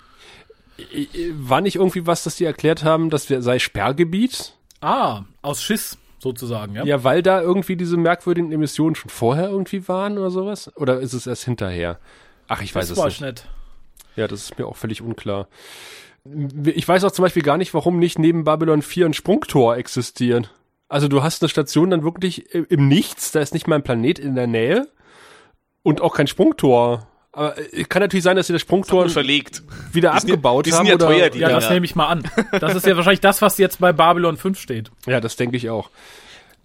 War 1.35 1.61
nicht 1.61 1.77
irgendwie 1.77 2.07
was, 2.07 2.25
dass 2.25 2.37
die 2.37 2.45
erklärt 2.45 2.83
haben, 2.85 3.11
das 3.11 3.31
wär- 3.31 3.43
sei 3.43 3.59
Sperrgebiet? 3.59 4.55
Ah, 4.81 5.23
aus 5.43 5.63
Schiss 5.63 5.99
sozusagen, 6.19 6.75
ja? 6.75 6.85
Ja, 6.85 7.05
weil 7.05 7.23
da 7.23 7.41
irgendwie 7.41 7.77
diese 7.77 7.97
merkwürdigen 7.97 8.51
Emissionen 8.53 8.95
schon 8.95 9.11
vorher 9.11 9.49
irgendwie 9.49 9.87
waren 9.89 10.19
oder 10.19 10.31
sowas? 10.31 10.71
Oder 10.77 11.01
ist 11.01 11.13
es 11.13 11.27
erst 11.27 11.45
hinterher? 11.45 11.99
Ach, 12.49 12.61
ich 12.63 12.75
weiß 12.75 12.89
das 12.89 12.93
es 12.93 12.99
war 12.99 13.07
nicht. 13.07 13.21
nett. 13.21 13.47
Ja, 14.17 14.27
das 14.29 14.43
ist 14.43 14.59
mir 14.59 14.67
auch 14.67 14.77
völlig 14.77 15.01
unklar. 15.03 15.49
Ich 16.65 16.87
weiß 16.89 17.05
auch 17.05 17.11
zum 17.13 17.25
Beispiel 17.25 17.43
gar 17.43 17.57
nicht, 17.59 17.75
warum 17.75 17.99
nicht 17.99 18.19
neben 18.19 18.45
Babylon 18.45 18.81
4 18.83 19.07
ein 19.07 19.15
Sprungtor 19.15 19.77
existiert. 19.77 20.55
Also 20.89 21.09
du 21.09 21.23
hast 21.23 21.43
eine 21.43 21.49
Station 21.49 21.91
dann 21.91 22.03
wirklich 22.05 22.55
äh, 22.55 22.65
im 22.69 22.89
Nichts, 22.89 23.33
da 23.33 23.41
ist 23.41 23.55
nicht 23.55 23.67
mal 23.67 23.77
ein 23.77 23.83
Planet 23.83 24.19
in 24.19 24.35
der 24.35 24.47
Nähe 24.47 24.89
und 25.83 26.01
auch 26.01 26.15
kein 26.15 26.27
Sprungtor. 26.27 27.07
Aber 27.35 27.57
äh, 27.59 27.85
kann 27.85 28.01
natürlich 28.01 28.23
sein, 28.23 28.37
dass 28.37 28.47
sie 28.47 28.53
das 28.53 28.63
Sprungtor 28.63 29.09
verlegt. 29.09 29.63
wieder 29.93 30.13
Die 30.13 30.21
sind 30.21 30.31
abgebaut 30.31 30.67
die 30.67 30.71
sind 30.71 30.79
haben. 30.81 30.87
ja 30.87 30.95
oder, 30.95 31.07
teuer, 31.07 31.31
die 31.31 31.39
Ja, 31.41 31.49
Ja, 31.49 31.55
das 31.57 31.71
nehme 31.71 31.85
ich 31.85 31.95
mal 31.95 32.07
an. 32.07 32.23
Das 32.61 32.75
ist 32.75 32.87
ja 32.87 32.97
wahrscheinlich 32.97 33.21
das, 33.21 33.43
was 33.43 33.59
jetzt 33.59 33.81
bei 33.81 33.93
Babylon 33.93 34.37
5 34.37 34.59
steht. 34.59 34.91
ja, 35.07 35.21
das 35.21 35.37
denke 35.37 35.57
ich 35.57 35.69
auch. 35.71 35.91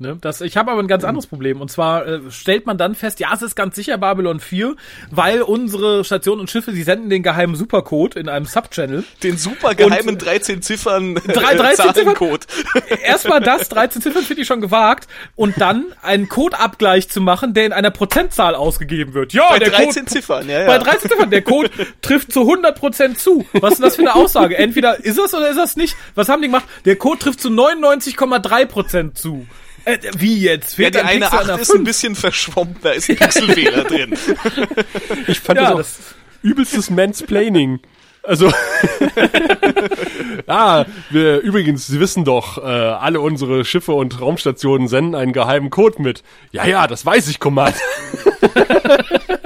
Ne? 0.02 0.18
Das, 0.22 0.40
ich 0.40 0.56
habe 0.56 0.72
aber 0.72 0.82
ein 0.82 0.88
ganz 0.88 1.04
anderes 1.04 1.28
Problem. 1.28 1.60
Und 1.60 1.70
zwar 1.70 2.08
äh, 2.08 2.20
stellt 2.32 2.66
man 2.66 2.78
dann 2.78 2.96
fest, 2.96 3.20
ja, 3.20 3.34
es 3.34 3.42
ist 3.42 3.56
ganz 3.56 3.76
sicher 3.76 3.98
Babylon 3.98 4.40
4, 4.40 4.76
weil 5.12 5.42
unsere 5.42 6.06
Stationen 6.06 6.40
und 6.40 6.50
Schiffe, 6.50 6.72
die 6.72 6.84
senden 6.84 7.10
den 7.10 7.22
geheimen 7.22 7.56
Supercode 7.58 8.16
in 8.16 8.30
einem 8.30 8.46
Subchannel. 8.46 9.04
Den 9.24 9.38
super 9.38 9.76
geheimen 9.76 10.18
13 10.18 10.62
Ziffern 10.62 11.16
Drei- 11.16 11.56
13 11.56 11.76
Ziffern? 11.94 11.96
Zahlencode. 12.16 12.48
Erstmal 13.04 13.42
das, 13.42 13.68
13 13.68 14.02
Ziffern 14.02 14.24
finde 14.24 14.42
ich 14.44 14.48
schon 14.48 14.62
gewagt. 14.62 15.10
Und 15.36 15.60
dann 15.60 15.86
einen 16.02 16.30
Codeabgleich 16.30 17.10
zu 17.10 17.20
machen, 17.20 17.54
der 17.54 17.66
in 17.66 17.74
einer 17.74 17.92
Prozentzahl 17.92 18.56
ausgegeben 18.56 19.14
wird. 19.14 19.34
Ja, 19.34 19.50
Bei 19.50 19.60
der 19.60 19.70
13 19.70 19.86
Code, 19.88 20.06
Ziffern, 20.06 20.48
ja, 20.50 20.62
ja. 20.62 20.68
Bei 20.68 20.78
13 20.78 21.10
Ziffern, 21.10 21.30
der 21.30 21.42
Code 21.42 21.70
trifft 22.02 22.32
zu 22.32 22.42
100% 22.50 23.16
zu. 23.16 23.46
Was 23.52 23.74
ist 23.74 23.80
denn 23.80 23.84
das 23.86 23.96
für 23.98 24.02
eine 24.04 24.16
Aussage? 24.16 24.58
Entweder 24.58 25.04
ist 25.04 25.20
es 25.20 25.34
oder 25.34 25.50
ist 25.50 25.58
es 25.60 25.76
nicht? 25.76 25.98
Was 26.16 26.30
haben 26.30 26.42
die 26.42 26.48
gemacht? 26.48 26.64
Der 26.86 26.96
Code 26.96 27.20
trifft 27.20 27.42
zu 27.42 27.50
99,3% 27.50 29.14
zu. 29.14 29.46
Äh, 29.86 29.98
wie 30.18 30.40
jetzt? 30.40 30.78
Ja, 30.78 30.84
Fehlt 30.86 30.96
die 30.96 31.00
ein 31.00 31.06
eine 31.08 31.20
Pixel 31.26 31.40
an 31.40 31.42
8 31.42 31.48
der 31.50 31.60
ist 31.62 31.70
ein 31.72 31.76
5? 31.78 31.84
bisschen 31.88 32.16
verschwommen, 32.16 32.76
da 32.82 32.90
ist 32.92 33.10
ein 33.10 33.16
Pixelfehler 33.18 33.84
drin. 33.86 34.14
Ich 35.28 35.40
fand 35.40 35.58
Ja, 35.60 35.64
das 35.66 35.74
auch 35.74 35.78
das- 35.78 36.00
übelstes 36.42 36.90
Mansplaining. 36.90 37.80
Also, 38.30 38.52
ah, 40.48 40.86
wir, 41.10 41.40
übrigens, 41.40 41.88
Sie 41.88 42.00
wissen 42.00 42.26
doch, 42.26 42.60
äh, 42.60 42.62
alle 42.62 43.22
unsere 43.22 43.66
Schiffe 43.66 43.94
und 43.94 44.22
Raumstationen 44.22 44.88
senden 44.88 45.16
einen 45.16 45.34
geheimen 45.34 45.72
Code 45.72 46.00
mit. 46.00 46.22
Ja, 46.52 46.64
ja, 46.68 46.86
das 46.86 47.04
weiß 47.04 47.28
ich, 47.28 47.40
Command. 47.40 47.74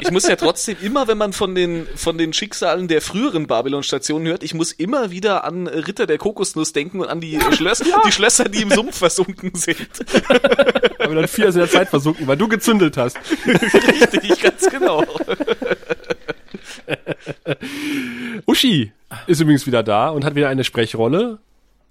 Ich 0.01 0.11
muss 0.11 0.27
ja 0.27 0.35
trotzdem 0.35 0.75
immer, 0.81 1.07
wenn 1.07 1.17
man 1.17 1.31
von 1.31 1.55
den, 1.55 1.87
von 1.95 2.17
den 2.17 2.33
Schicksalen 2.33 2.89
der 2.89 3.01
früheren 3.01 3.47
Babylon-Stationen 3.47 4.27
hört, 4.27 4.43
ich 4.43 4.53
muss 4.53 4.73
immer 4.73 5.11
wieder 5.11 5.45
an 5.45 5.67
Ritter 5.67 6.05
der 6.05 6.17
Kokosnuss 6.17 6.73
denken 6.73 6.99
und 6.99 7.07
an 7.07 7.21
die, 7.21 7.39
Schlösser, 7.51 7.85
die 8.05 8.11
Schlösser, 8.11 8.49
die 8.49 8.63
im 8.63 8.69
Sumpf 8.69 8.97
versunken 8.97 9.55
sind. 9.55 9.87
Aber 10.99 11.15
dann 11.15 11.29
vier 11.29 11.47
in 11.47 11.55
der 11.55 11.69
Zeit 11.69 11.87
versunken, 11.87 12.27
weil 12.27 12.35
du 12.35 12.49
gezündelt 12.49 12.97
hast. 12.97 13.17
Richtig, 13.45 14.41
ganz 14.41 14.69
genau. 14.69 15.05
Uschi 18.45 18.91
ist 19.27 19.41
übrigens 19.41 19.67
wieder 19.67 19.83
da 19.83 20.09
und 20.09 20.25
hat 20.25 20.35
wieder 20.35 20.49
eine 20.49 20.63
Sprechrolle. 20.63 21.39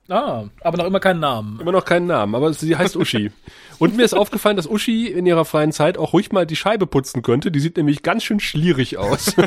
Ah, 0.08 0.44
aber 0.60 0.78
noch 0.78 0.86
immer 0.86 1.00
keinen 1.00 1.20
Namen. 1.20 1.60
Immer 1.60 1.72
noch 1.72 1.84
keinen 1.84 2.06
Namen, 2.06 2.34
aber 2.34 2.52
sie 2.52 2.76
heißt 2.76 2.96
Uschi. 2.96 3.30
Und 3.78 3.96
mir 3.96 4.04
ist 4.04 4.14
aufgefallen, 4.14 4.56
dass 4.56 4.66
Uschi 4.66 5.06
in 5.06 5.26
ihrer 5.26 5.44
freien 5.44 5.72
Zeit 5.72 5.96
auch 5.96 6.12
ruhig 6.12 6.32
mal 6.32 6.44
die 6.44 6.56
Scheibe 6.56 6.86
putzen 6.86 7.22
könnte. 7.22 7.50
Die 7.50 7.60
sieht 7.60 7.76
nämlich 7.76 8.02
ganz 8.02 8.24
schön 8.24 8.40
schlierig 8.40 8.98
aus. 8.98 9.36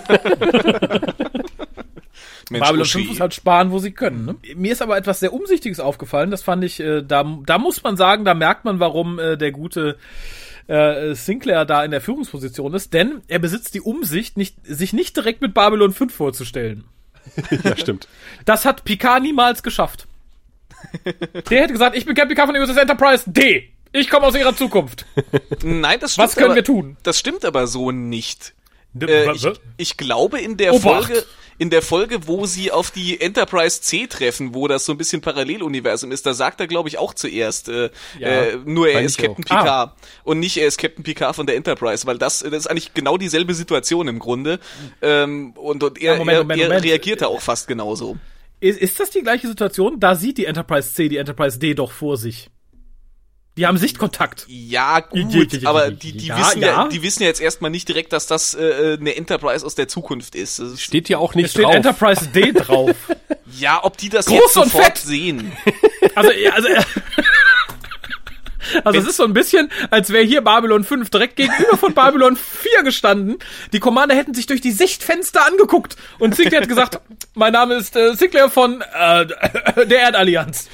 Mensch, 2.50 2.66
Babylon 2.66 2.82
Uschi. 2.84 3.00
5 3.00 3.10
muss 3.10 3.20
halt 3.20 3.34
sparen, 3.34 3.72
wo 3.72 3.80
sie 3.80 3.92
können. 3.92 4.26
Ne? 4.26 4.36
Mir 4.56 4.72
ist 4.72 4.82
aber 4.82 4.98
etwas 4.98 5.20
sehr 5.20 5.34
Umsichtiges 5.34 5.80
aufgefallen. 5.80 6.32
Das 6.32 6.44
fand 6.44 6.64
ich, 6.64 6.80
äh, 6.80 7.02
da, 7.02 7.38
da 7.46 7.58
muss 7.58 7.84
man 7.84 7.98
sagen, 7.98 8.24
da 8.24 8.34
merkt 8.34 8.66
man, 8.66 8.80
warum 8.80 9.20
äh, 9.20 9.38
der 9.38 9.52
gute 9.52 9.98
äh, 10.68 11.14
Sinclair 11.14 11.66
da 11.66 11.84
in 11.84 11.92
der 11.92 12.02
Führungsposition 12.02 12.74
ist. 12.74 12.94
Denn 12.94 13.22
er 13.28 13.40
besitzt 13.40 13.74
die 13.74 13.82
Umsicht, 13.82 14.38
nicht, 14.38 14.56
sich 14.64 14.94
nicht 14.94 15.16
direkt 15.16 15.42
mit 15.42 15.54
Babylon 15.54 15.92
5 15.94 16.14
vorzustellen. 16.14 16.86
ja, 17.64 17.76
stimmt. 17.78 18.08
Das 18.46 18.66
hat 18.66 18.84
Picard 18.84 19.22
niemals 19.24 19.64
geschafft. 19.64 20.08
Der 21.50 21.62
hätte 21.62 21.74
gesagt, 21.74 21.96
ich 21.96 22.06
bin 22.06 22.16
Captain 22.16 22.36
Picard 22.36 22.50
von 22.50 22.62
USS 22.62 22.78
Enterprise 22.78 23.24
D. 23.28 23.72
Ich 23.92 24.10
komme 24.10 24.28
aus 24.28 24.36
ihrer 24.36 24.56
Zukunft. 24.56 25.06
Nein, 25.64 26.00
das 26.00 26.14
stimmt 26.14 26.28
Was 26.28 26.36
können 26.36 26.48
aber, 26.48 26.56
wir 26.56 26.64
tun? 26.64 26.98
Das 27.04 27.18
stimmt 27.18 27.46
aber 27.46 27.66
so 27.66 27.92
nicht. 27.92 28.54
Äh, 29.00 29.32
ich, 29.32 29.48
ich 29.78 29.98
glaube 29.98 30.40
in 30.40 30.58
der 30.58 30.74
Obacht. 30.74 31.06
Folge, 31.06 31.26
in 31.58 31.70
der 31.70 31.82
Folge, 31.82 32.28
wo 32.28 32.46
sie 32.46 32.72
auf 32.72 32.92
die 32.92 33.22
Enterprise 33.22 33.82
C 33.82 34.08
treffen, 34.08 34.54
wo 34.54 34.68
das 34.68 34.86
so 34.86 34.92
ein 34.92 34.98
bisschen 34.98 35.22
Paralleluniversum 35.22 36.12
ist, 36.12 36.26
da 36.26 36.34
sagt 36.34 36.60
er, 36.60 36.68
glaube 36.68 36.90
ich, 36.90 36.98
auch 36.98 37.14
zuerst, 37.14 37.70
äh, 37.70 37.90
Ja, 38.20 38.28
äh, 38.28 38.58
nur 38.66 38.90
er 38.90 39.02
ist 39.02 39.18
Captain. 39.18 39.44
Picard 39.46 39.94
und 40.24 40.40
nicht 40.40 40.58
er 40.58 40.68
ist 40.68 40.78
Captain 40.78 41.04
Picard 41.04 41.36
von 41.36 41.46
der 41.46 41.56
Enterprise, 41.56 42.06
weil 42.06 42.18
das, 42.18 42.40
das 42.40 42.52
ist 42.54 42.68
eigentlich 42.68 42.94
genau 42.94 43.18
dieselbe 43.18 43.54
Situation 43.54 44.08
im 44.08 44.20
Grunde. 44.20 44.60
Ähm, 45.02 45.54
und 45.56 45.84
und 45.84 46.02
er, 46.02 46.14
Ja, 46.14 46.18
Moment, 46.20 46.38
er, 46.38 46.44
Moment, 46.44 46.62
er 46.62 46.68
Moment. 46.68 46.86
reagiert 46.86 47.22
da 47.22 47.28
auch 47.28 47.42
fast 47.42 47.68
genauso. 47.68 48.18
Ist, 48.60 48.80
ist 48.80 49.00
das 49.00 49.10
die 49.12 49.22
gleiche 49.22 49.48
Situation? 49.48 50.00
Da 50.00 50.16
sieht 50.16 50.38
die 50.38 50.46
Enterprise 50.46 50.94
C 50.94 51.08
die 51.10 51.18
Enterprise 51.18 51.60
D 51.60 51.74
doch 51.74 51.92
vor 51.92 52.18
sich. 52.18 52.50
Die 53.58 53.66
haben 53.66 53.78
Sichtkontakt. 53.78 54.46
Ja, 54.50 55.00
gut, 55.00 55.66
aber 55.66 55.90
die, 55.90 56.12
die, 56.12 56.28
ja, 56.28 56.38
wissen 56.38 56.62
ja. 56.62 56.68
ja. 56.68 56.88
die 56.90 57.02
wissen 57.02 57.24
ja 57.24 57.30
jetzt 57.30 57.40
erstmal 57.40 57.72
nicht 57.72 57.88
direkt, 57.88 58.12
dass 58.12 58.28
das 58.28 58.54
äh, 58.54 58.98
eine 59.00 59.16
Enterprise 59.16 59.66
aus 59.66 59.76
der 59.76 59.88
Zukunft 59.88 60.36
ist. 60.36 60.60
Das 60.60 60.82
Steht 60.82 61.08
ja 61.08 61.20
auch 61.20 61.36
nicht 61.36 61.46
Es 61.46 61.52
steht 61.52 61.64
drauf. 61.64 61.76
Enterprise 61.76 62.28
D 62.28 62.52
drauf. 62.52 62.96
ja, 63.58 63.80
ob 63.82 63.96
die 63.96 64.10
das 64.10 64.26
Groß 64.26 64.40
jetzt 64.40 64.58
und 64.58 64.64
sofort 64.66 64.86
fett. 64.86 64.98
sehen. 64.98 65.52
Also, 66.14 66.32
ja, 66.32 66.54
also, 66.54 66.70
äh, 66.70 66.82
also 68.86 69.00
es 69.00 69.08
ist 69.08 69.18
so 69.18 69.24
ein 69.26 69.34
bisschen, 69.34 69.70
als 69.90 70.12
wäre 70.12 70.24
hier 70.24 70.42
Babylon 70.42 70.86
5 70.86 71.10
direkt 71.10 71.36
gegenüber 71.36 71.78
von 71.78 71.94
Babylon 71.94 72.38
4 72.38 72.84
gestanden. 72.84 73.38
Die 73.74 73.80
Commander 73.80 74.16
hätten 74.16 74.34
sich 74.34 74.46
durch 74.46 74.62
die 74.62 74.72
Sichtfenster 74.72 75.46
angeguckt 75.46 75.98
und 76.20 76.36
Sinclair 76.36 76.62
hat 76.62 76.70
gesagt, 76.70 77.02
mein 77.34 77.52
Name 77.52 77.76
ist 77.76 77.98
äh, 77.98 78.16
Sinclair 78.16 78.50
von 78.50 78.82
äh, 78.82 79.26
der 79.86 80.00
Erdallianz. 80.00 80.70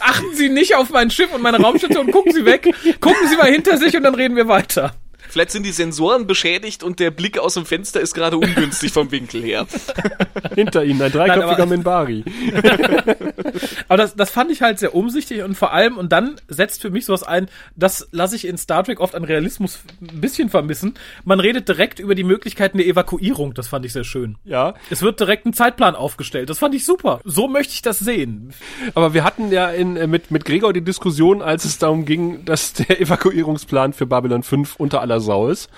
Achten 0.00 0.34
Sie 0.34 0.48
nicht 0.48 0.74
auf 0.74 0.90
mein 0.90 1.10
Schiff 1.10 1.32
und 1.32 1.42
meine 1.42 1.58
Raumstation, 1.60 2.10
gucken 2.10 2.32
Sie 2.32 2.44
weg, 2.44 2.74
gucken 3.00 3.28
Sie 3.28 3.36
mal 3.36 3.50
hinter 3.50 3.76
sich 3.78 3.96
und 3.96 4.02
dann 4.02 4.14
reden 4.14 4.36
wir 4.36 4.48
weiter. 4.48 4.94
Vielleicht 5.28 5.50
sind 5.50 5.64
die 5.64 5.72
Sensoren 5.72 6.26
beschädigt 6.26 6.82
und 6.82 7.00
der 7.00 7.10
Blick 7.10 7.38
aus 7.38 7.54
dem 7.54 7.66
Fenster 7.66 8.00
ist 8.00 8.14
gerade 8.14 8.36
ungünstig 8.36 8.92
vom 8.92 9.10
Winkel 9.10 9.42
her. 9.42 9.66
Hinter 10.54 10.84
ihnen 10.84 11.02
ein 11.02 11.12
dreiköpfiger 11.12 11.66
Minbari. 11.66 12.24
Aber 13.88 13.96
das, 13.96 14.14
das 14.14 14.30
fand 14.30 14.50
ich 14.50 14.62
halt 14.62 14.78
sehr 14.78 14.94
umsichtig 14.94 15.42
und 15.42 15.56
vor 15.56 15.72
allem, 15.72 15.96
und 15.96 16.12
dann 16.12 16.36
setzt 16.48 16.82
für 16.82 16.90
mich 16.90 17.06
sowas 17.06 17.22
ein, 17.22 17.48
das 17.76 18.08
lasse 18.12 18.36
ich 18.36 18.46
in 18.46 18.58
Star 18.58 18.84
Trek 18.84 19.00
oft 19.00 19.14
an 19.14 19.24
Realismus 19.24 19.80
ein 20.00 20.20
bisschen 20.20 20.50
vermissen. 20.50 20.94
Man 21.24 21.40
redet 21.40 21.68
direkt 21.68 21.98
über 21.98 22.14
die 22.14 22.24
Möglichkeiten 22.24 22.78
der 22.78 22.86
Evakuierung, 22.86 23.54
das 23.54 23.68
fand 23.68 23.84
ich 23.84 23.92
sehr 23.92 24.04
schön. 24.04 24.36
Ja, 24.44 24.74
Es 24.90 25.02
wird 25.02 25.20
direkt 25.20 25.46
ein 25.46 25.52
Zeitplan 25.52 25.94
aufgestellt, 25.94 26.50
das 26.50 26.58
fand 26.58 26.74
ich 26.74 26.84
super. 26.84 27.20
So 27.24 27.48
möchte 27.48 27.72
ich 27.74 27.82
das 27.82 27.98
sehen. 27.98 28.52
aber 28.94 29.14
wir 29.14 29.24
hatten 29.24 29.50
ja 29.50 29.68
in, 29.70 29.96
äh, 29.96 30.06
mit, 30.06 30.30
mit 30.30 30.44
Gregor 30.44 30.72
die 30.72 30.82
Diskussion, 30.82 31.42
als 31.42 31.64
es 31.64 31.78
darum 31.78 32.04
ging, 32.04 32.44
dass 32.44 32.72
der 32.72 33.00
Evakuierungsplan 33.00 33.92
für 33.92 34.06
Babylon 34.06 34.42
5 34.42 34.76
unter 34.76 35.00
aller 35.00 35.13
Sau 35.20 35.48
ist, 35.48 35.70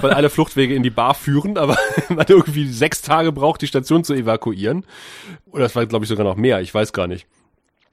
weil 0.00 0.12
alle 0.12 0.30
Fluchtwege 0.30 0.74
in 0.74 0.82
die 0.82 0.90
Bar 0.90 1.14
führen, 1.14 1.58
aber 1.58 1.76
man 2.08 2.26
irgendwie 2.28 2.68
sechs 2.68 3.02
Tage 3.02 3.32
braucht, 3.32 3.62
die 3.62 3.66
Station 3.66 4.04
zu 4.04 4.14
evakuieren. 4.14 4.84
Oder 5.50 5.64
das 5.64 5.76
war, 5.76 5.86
glaube 5.86 6.04
ich, 6.04 6.08
sogar 6.08 6.24
noch 6.24 6.36
mehr, 6.36 6.60
ich 6.60 6.74
weiß 6.74 6.92
gar 6.92 7.06
nicht. 7.06 7.26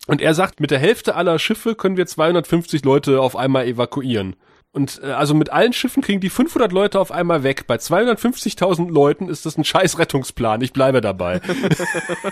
Und 0.08 0.22
er 0.22 0.34
sagt, 0.34 0.60
mit 0.60 0.72
der 0.72 0.80
Hälfte 0.80 1.16
aller 1.16 1.38
Schiffe 1.38 1.76
können 1.76 1.98
wir 1.98 2.08
250 2.08 2.86
Leute 2.86 3.20
auf 3.20 3.36
einmal 3.36 3.66
evakuieren. 3.66 4.36
Und 4.72 5.02
äh, 5.04 5.08
also 5.08 5.34
mit 5.34 5.52
allen 5.52 5.74
Schiffen 5.74 6.04
kriegen 6.04 6.22
die 6.22 6.30
500 6.30 6.72
Leute 6.72 7.00
auf 7.00 7.12
einmal 7.12 7.44
weg. 7.44 7.66
Bei 7.68 7.76
250.000 7.76 8.92
Leuten 8.92 9.28
ist 9.28 9.46
das 9.46 9.58
ein 9.58 9.64
scheiß 9.64 9.98
Rettungsplan. 9.98 10.62
Ich 10.62 10.72
bleibe 10.72 11.02
dabei. 11.02 11.42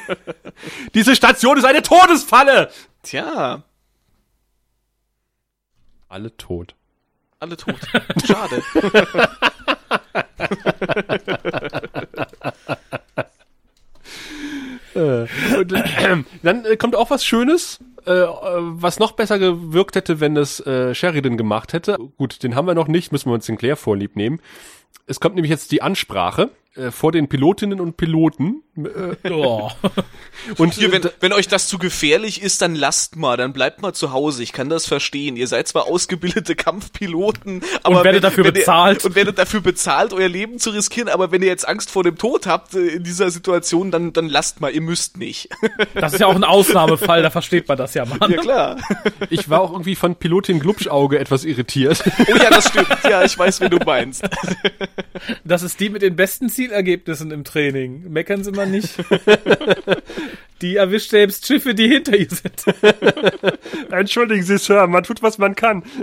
Diese 0.93 1.16
Station 1.16 1.58
ist 1.58 1.66
eine 1.66 1.82
Todesfalle! 1.82 2.70
Tja, 3.04 3.64
Alle 6.08 6.38
tot. 6.38 6.76
Alle 7.46 7.58
tot. 7.58 7.76
Schade. 8.28 8.62
Und, 14.96 15.74
äh, 15.74 16.24
dann 16.43 16.66
äh, 16.66 16.78
kommt 16.78 16.96
auch 16.96 17.10
was 17.10 17.26
Schönes, 17.26 17.80
äh, 18.06 18.12
äh, 18.12 18.28
was 18.30 19.00
noch 19.00 19.12
besser 19.12 19.39
gewirkt 19.39 19.96
hätte, 19.96 20.20
wenn 20.20 20.38
es 20.38 20.66
äh, 20.66 20.96
Sheridan 20.96 21.38
gemacht 21.38 21.74
hätte. 21.74 21.98
Gut, 22.18 22.43
den 22.43 22.56
haben 22.56 22.66
wir 22.66 22.76
noch 22.76 22.88
nicht, 22.88 23.12
müssen 23.12 23.30
wir 23.30 23.34
uns 23.34 23.46
Sinclair 23.46 23.76
vorlieb 23.76 24.16
nehmen. 24.16 24.39
Es 25.06 25.20
kommt 25.20 25.36
nämlich 25.36 25.52
jetzt 25.52 25.72
die 25.72 25.82
Ansprache 25.82 26.50
äh, 26.76 26.91
vor 26.91 27.12
den 27.12 27.28
Pilotinnen 27.28 27.80
und 27.82 27.98
Piloten, 27.98 28.64
Oh. 28.78 29.71
Und 30.57 30.73
Hier, 30.73 30.91
wenn, 30.91 31.03
äh, 31.03 31.09
wenn 31.21 31.32
euch 31.32 31.47
das 31.47 31.67
zu 31.67 31.78
gefährlich 31.78 32.41
ist, 32.41 32.61
dann 32.61 32.76
lasst 32.76 33.15
mal, 33.15 33.38
dann 33.38 33.53
bleibt 33.53 33.82
mal 33.82 33.93
zu 33.93 34.11
Hause. 34.11 34.43
Ich 34.43 34.51
kann 34.51 34.69
das 34.69 34.86
verstehen. 34.86 35.38
Ihr 35.38 35.47
seid 35.47 35.67
zwar 35.67 35.88
ausgebildete 35.88 36.55
Kampfpiloten, 36.55 37.63
aber 37.84 38.03
werdet 38.03 38.15
wenn, 38.15 38.21
dafür 38.21 38.43
wenn 38.45 38.53
bezahlt. 38.53 39.03
Ihr, 39.03 39.09
und 39.09 39.15
werdet 39.15 39.38
dafür 39.38 39.61
bezahlt, 39.61 40.13
euer 40.13 40.28
Leben 40.28 40.59
zu 40.59 40.71
riskieren. 40.71 41.07
Aber 41.07 41.32
wenn 41.32 41.41
ihr 41.41 41.47
jetzt 41.47 41.67
Angst 41.67 41.89
vor 41.89 42.03
dem 42.03 42.17
Tod 42.17 42.47
habt 42.47 42.73
äh, 42.73 42.88
in 42.88 43.03
dieser 43.03 43.32
Situation, 43.32 43.91
dann, 43.91 44.11
dann 44.11 44.28
lasst 44.28 44.59
mal. 44.59 44.71
Ihr 44.71 44.82
müsst 44.82 45.17
nicht. 45.17 45.49
Das 45.93 46.13
ist 46.13 46.19
ja 46.19 46.28
auch 46.28 46.36
ein 46.36 46.43
Ausnahmefall, 46.43 47.21
da 47.21 47.30
versteht 47.30 47.67
man 47.67 47.78
das 47.78 47.93
ja, 47.93 48.05
Mann. 48.05 48.19
ja 48.30 48.38
klar. 48.38 48.78
ich 49.30 49.49
war 49.49 49.61
auch 49.61 49.71
irgendwie 49.71 49.95
von 49.95 50.15
Pilotin 50.15 50.59
Glubschauge 50.59 51.19
etwas 51.19 51.45
irritiert. 51.45 52.03
Oh 52.28 52.36
ja, 52.36 52.49
das 52.49 52.67
stimmt. 52.67 52.88
Ja, 53.03 53.23
ich 53.23 53.38
weiß, 53.38 53.61
wen 53.61 53.69
du 53.69 53.78
meinst. 53.78 54.23
Das 55.43 55.63
ist 55.63 55.80
die 55.80 55.89
mit 55.89 56.01
den 56.01 56.15
besten 56.15 56.49
Zielergebnissen 56.49 57.32
im 57.32 57.43
Training. 57.43 58.03
Meckern 58.09 58.43
Sie 58.43 58.51
mal 58.51 58.64
nicht. 58.66 58.93
Die 60.61 60.78
erwischt 60.78 61.09
selbst 61.09 61.45
Schiffe, 61.45 61.76
die 61.76 61.89
hinter 61.89 62.16
ihr 62.16 62.30
sind. 62.30 62.63
Entschuldigen 63.91 64.41
Sie, 64.43 64.57
Sir, 64.57 64.88
man 64.88 65.03
tut, 65.03 65.22
was 65.22 65.38
man 65.38 65.53
kann. 65.53 65.84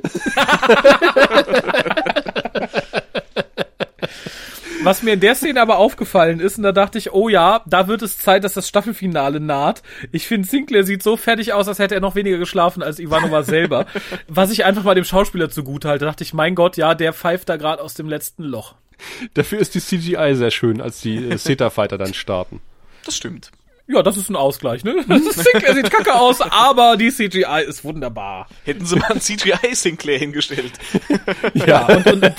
Was 4.85 5.03
mir 5.03 5.13
in 5.13 5.21
der 5.21 5.37
Szene 5.37 5.61
aber 5.63 5.79
aufgefallen 5.79 6.41
ist, 6.41 6.57
und 6.57 6.65
da 6.65 6.73
dachte 6.73 6.99
ich, 6.99 7.13
oh 7.13 7.29
ja, 7.29 7.63
da 7.67 7.87
wird 7.87 8.03
es 8.03 8.19
Zeit, 8.19 8.43
dass 8.43 8.55
das 8.55 8.67
Staffelfinale 8.67 9.39
naht. 9.39 9.83
Ich 10.11 10.27
finde, 10.27 10.49
Sinclair 10.49 10.83
sieht 10.83 11.05
so 11.05 11.17
fertig 11.17 11.53
aus, 11.53 11.69
als 11.69 11.79
hätte 11.79 11.95
er 11.95 12.01
noch 12.01 12.17
weniger 12.17 12.39
geschlafen 12.39 12.83
als 12.83 12.99
Ivanova 12.99 13.45
selber. 13.45 13.87
Was 14.27 14.51
ich 14.51 14.65
einfach 14.65 14.83
mal 14.83 14.97
dem 14.97 15.05
Schauspieler 15.05 15.51
zugute 15.51 15.89
halte. 15.89 16.05
Da 16.05 16.11
dachte 16.11 16.25
ich, 16.25 16.35
mein 16.35 16.57
Gott, 16.57 16.77
ja, 16.77 16.97
der 16.97 17.13
pfeift 17.13 17.49
da 17.49 17.57
gerade 17.57 17.81
aus 17.81 17.95
dem 17.95 18.09
letzten 18.09 18.43
Loch. 18.43 18.75
Dafür 19.35 19.59
ist 19.59 19.75
die 19.75 19.81
CGI 19.81 20.35
sehr 20.35 20.51
schön, 20.51 20.81
als 20.81 21.01
die 21.01 21.17
äh, 21.17 21.37
Theta-Fighter 21.37 21.99
dann 21.99 22.15
starten. 22.15 22.61
Das 23.05 23.17
stimmt. 23.17 23.51
Ja, 23.89 24.03
das 24.03 24.17
ist 24.17 24.31
ein 24.31 24.37
Ausgleich, 24.37 24.85
ne? 24.85 25.05
Sinclair 25.09 25.75
sieht 25.75 25.91
kacke 25.91 26.15
aus, 26.15 26.41
aber 26.41 26.97
die 26.97 27.11
CGI 27.11 27.65
ist 27.67 27.85
wunderbar. 27.85 28.49
Hätten 28.65 28.87
sie 28.87 28.97
mal 28.97 29.11
einen 29.11 29.21
CGI 29.21 29.75
Sinclair 29.75 30.19
hingestellt. 30.19 30.73
Ja, 31.55 31.87
Und, 31.87 32.07
und, 32.07 32.33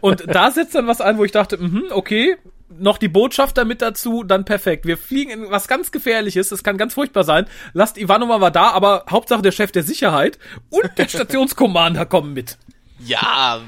und 0.00 0.24
da 0.26 0.50
setzt 0.50 0.74
dann 0.74 0.86
was 0.86 1.00
ein, 1.00 1.18
wo 1.18 1.24
ich 1.24 1.32
dachte, 1.32 1.58
mhm, 1.58 1.84
okay, 1.90 2.36
noch 2.68 2.98
die 2.98 3.08
Botschafter 3.08 3.64
mit 3.64 3.82
dazu, 3.82 4.22
dann 4.22 4.44
perfekt. 4.44 4.86
Wir 4.86 4.96
fliegen 4.96 5.30
in 5.30 5.50
was 5.50 5.68
ganz 5.68 5.90
Gefährliches, 5.92 6.48
das 6.48 6.62
kann 6.62 6.76
ganz 6.78 6.94
furchtbar 6.94 7.24
sein. 7.24 7.46
Lasst 7.74 7.98
Ivanova 7.98 8.38
mal 8.38 8.50
da, 8.50 8.70
aber 8.70 9.04
Hauptsache 9.10 9.42
der 9.42 9.52
Chef 9.52 9.72
der 9.72 9.82
Sicherheit 9.82 10.38
und 10.70 10.90
der 10.96 11.08
Stationskommander 11.08 12.06
kommen 12.06 12.32
mit. 12.32 12.58
Ja, 12.98 13.60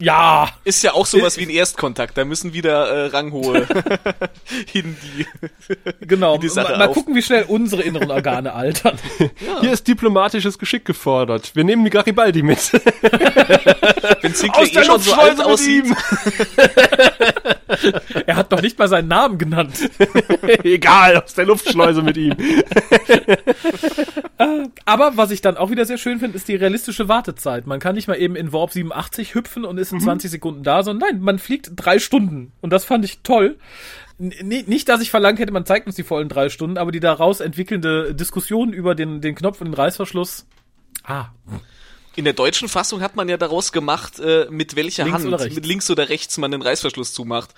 Ja, 0.00 0.48
ist 0.62 0.84
ja 0.84 0.92
auch 0.94 1.06
sowas 1.06 1.38
wie 1.38 1.42
ein 1.42 1.50
Erstkontakt. 1.50 2.16
Da 2.16 2.24
müssen 2.24 2.52
wieder 2.52 2.86
äh, 2.88 3.06
ranghohe 3.06 3.66
hin 4.66 4.96
die. 5.02 5.26
genau. 6.06 6.38
die 6.38 6.48
Sache 6.48 6.72
Mal, 6.72 6.78
mal 6.78 6.92
gucken, 6.92 7.16
wie 7.16 7.22
schnell 7.22 7.44
unsere 7.48 7.82
inneren 7.82 8.10
Organe 8.12 8.52
altern. 8.52 8.96
hier 9.60 9.72
ist 9.72 9.88
diplomatisches 9.88 10.58
Geschick 10.58 10.84
gefordert. 10.84 11.56
Wir 11.56 11.64
nehmen 11.64 11.84
die 11.84 11.90
Garibaldi 11.90 12.42
mit. 12.42 12.72
Wenn 14.22 14.34
Sinclair 14.34 14.66
eh 14.66 14.84
schon 14.84 15.00
so 15.00 15.14
alt 15.14 15.44
aussieht. 15.44 15.86
Er 18.26 18.36
hat 18.36 18.52
noch 18.52 18.62
nicht 18.62 18.78
mal 18.78 18.88
seinen 18.88 19.08
Namen 19.08 19.38
genannt. 19.38 19.90
Egal, 20.62 21.22
aus 21.22 21.34
der 21.34 21.46
Luftschleuse 21.46 22.02
mit 22.02 22.16
ihm. 22.16 22.36
Aber 24.84 25.16
was 25.16 25.30
ich 25.30 25.40
dann 25.40 25.56
auch 25.56 25.70
wieder 25.70 25.84
sehr 25.84 25.98
schön 25.98 26.20
finde, 26.20 26.36
ist 26.36 26.48
die 26.48 26.56
realistische 26.56 27.08
Wartezeit. 27.08 27.66
Man 27.66 27.80
kann 27.80 27.94
nicht 27.96 28.08
mal 28.08 28.14
eben 28.14 28.36
in 28.36 28.52
Warp 28.52 28.72
87 28.72 29.34
hüpfen 29.34 29.64
und 29.64 29.78
ist 29.78 29.87
in 29.92 30.00
20 30.00 30.30
Sekunden 30.30 30.62
da, 30.62 30.82
sondern 30.82 31.10
nein, 31.10 31.20
man 31.22 31.38
fliegt 31.38 31.70
drei 31.76 31.98
Stunden. 31.98 32.52
Und 32.60 32.70
das 32.70 32.84
fand 32.84 33.04
ich 33.04 33.20
toll. 33.22 33.58
N 34.18 34.32
nicht, 34.66 34.88
dass 34.88 35.00
ich 35.00 35.10
verlangt 35.10 35.38
hätte, 35.38 35.52
man 35.52 35.64
zeigt 35.66 35.86
uns 35.86 35.96
die 35.96 36.02
vollen 36.02 36.28
drei 36.28 36.48
Stunden, 36.48 36.76
aber 36.78 36.90
die 36.92 37.00
daraus 37.00 37.40
entwickelnde 37.40 38.14
Diskussion 38.14 38.72
über 38.72 38.94
den, 38.94 39.20
den 39.20 39.34
Knopf 39.34 39.60
und 39.60 39.68
den 39.68 39.74
Reißverschluss. 39.74 40.46
Ah, 41.04 41.26
In 42.16 42.24
der 42.24 42.32
deutschen 42.32 42.68
Fassung 42.68 43.00
hat 43.00 43.14
man 43.14 43.28
ja 43.28 43.36
daraus 43.36 43.70
gemacht, 43.70 44.18
äh, 44.18 44.46
mit 44.50 44.74
welcher 44.74 45.04
Links 45.04 45.24
Hand, 45.24 45.54
mit 45.54 45.64
links 45.64 45.88
oder 45.90 46.08
rechts 46.08 46.36
man 46.36 46.50
den 46.50 46.62
Reißverschluss 46.62 47.12
zumacht. 47.14 47.54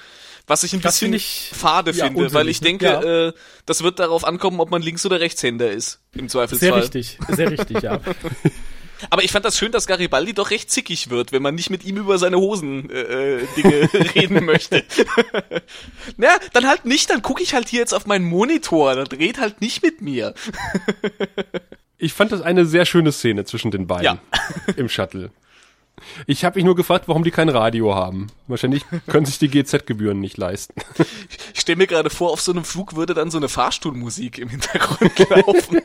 Was 0.46 0.62
ich 0.64 0.72
ein 0.74 0.80
Das 0.82 0.96
bisschen 0.98 1.14
ich- 1.14 1.50
fade 1.54 1.92
ja, 1.92 2.06
finde, 2.06 2.32
weil 2.34 2.48
ich 2.48 2.58
unsinnig, 2.60 2.78
denke, 2.80 2.84
ja. 2.86 3.28
äh, 3.28 3.32
das 3.64 3.82
wird 3.82 3.98
darauf 3.98 4.24
ankommen, 4.26 4.60
ob 4.60 4.70
man 4.70 4.82
Links- 4.82 5.06
oder 5.06 5.18
Rechtshänder 5.20 5.70
ist, 5.70 6.00
im 6.14 6.28
Zweifelsfall. 6.28 6.68
sehr 6.70 6.76
richtig, 6.82 7.18
sehr 7.28 7.50
richtig, 7.50 7.80
ja. 7.82 8.00
Aber 9.08 9.24
ich 9.24 9.32
fand 9.32 9.44
das 9.44 9.56
schön, 9.56 9.72
dass 9.72 9.86
Garibaldi 9.86 10.34
doch 10.34 10.50
recht 10.50 10.70
zickig 10.70 11.08
wird, 11.10 11.32
wenn 11.32 11.42
man 11.42 11.54
nicht 11.54 11.70
mit 11.70 11.84
ihm 11.84 11.96
über 11.96 12.18
seine 12.18 12.36
Hosen 12.38 12.90
äh, 12.90 13.00
äh, 13.40 13.46
Dinge 13.56 13.88
reden 14.14 14.44
möchte. 14.44 14.84
Na, 16.16 16.28
dann 16.52 16.66
halt 16.68 16.84
nicht, 16.84 17.08
dann 17.10 17.22
gucke 17.22 17.42
ich 17.42 17.54
halt 17.54 17.68
hier 17.68 17.80
jetzt 17.80 17.94
auf 17.94 18.06
meinen 18.06 18.24
Monitor, 18.26 18.94
dann 18.94 19.06
red 19.06 19.38
halt 19.38 19.60
nicht 19.60 19.82
mit 19.82 20.02
mir. 20.02 20.34
Ich 22.02 22.14
fand 22.14 22.32
das 22.32 22.40
eine 22.40 22.64
sehr 22.64 22.86
schöne 22.86 23.12
Szene 23.12 23.44
zwischen 23.44 23.70
den 23.70 23.86
beiden 23.86 24.04
Ja. 24.06 24.18
im 24.76 24.88
Shuttle. 24.88 25.30
Ich 26.26 26.44
habe 26.44 26.58
mich 26.58 26.64
nur 26.64 26.76
gefragt, 26.76 27.08
warum 27.08 27.24
die 27.24 27.30
kein 27.30 27.48
Radio 27.48 27.94
haben. 27.94 28.28
Wahrscheinlich 28.48 28.84
können 29.06 29.26
sich 29.26 29.38
die 29.38 29.48
GZ-Gebühren 29.48 30.20
nicht 30.20 30.36
leisten. 30.36 30.74
Ich 31.54 31.60
stelle 31.60 31.76
mir 31.76 31.86
gerade 31.86 32.10
vor, 32.10 32.30
auf 32.30 32.40
so 32.40 32.52
einem 32.52 32.64
Flug 32.64 32.96
würde 32.96 33.14
dann 33.14 33.30
so 33.30 33.38
eine 33.38 33.48
Fahrstuhlmusik 33.48 34.38
im 34.38 34.48
Hintergrund 34.48 35.18
laufen. 35.30 35.80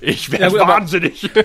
ich 0.00 0.30
wäre 0.30 0.56
ja, 0.56 0.68
wahnsinnig. 0.68 1.30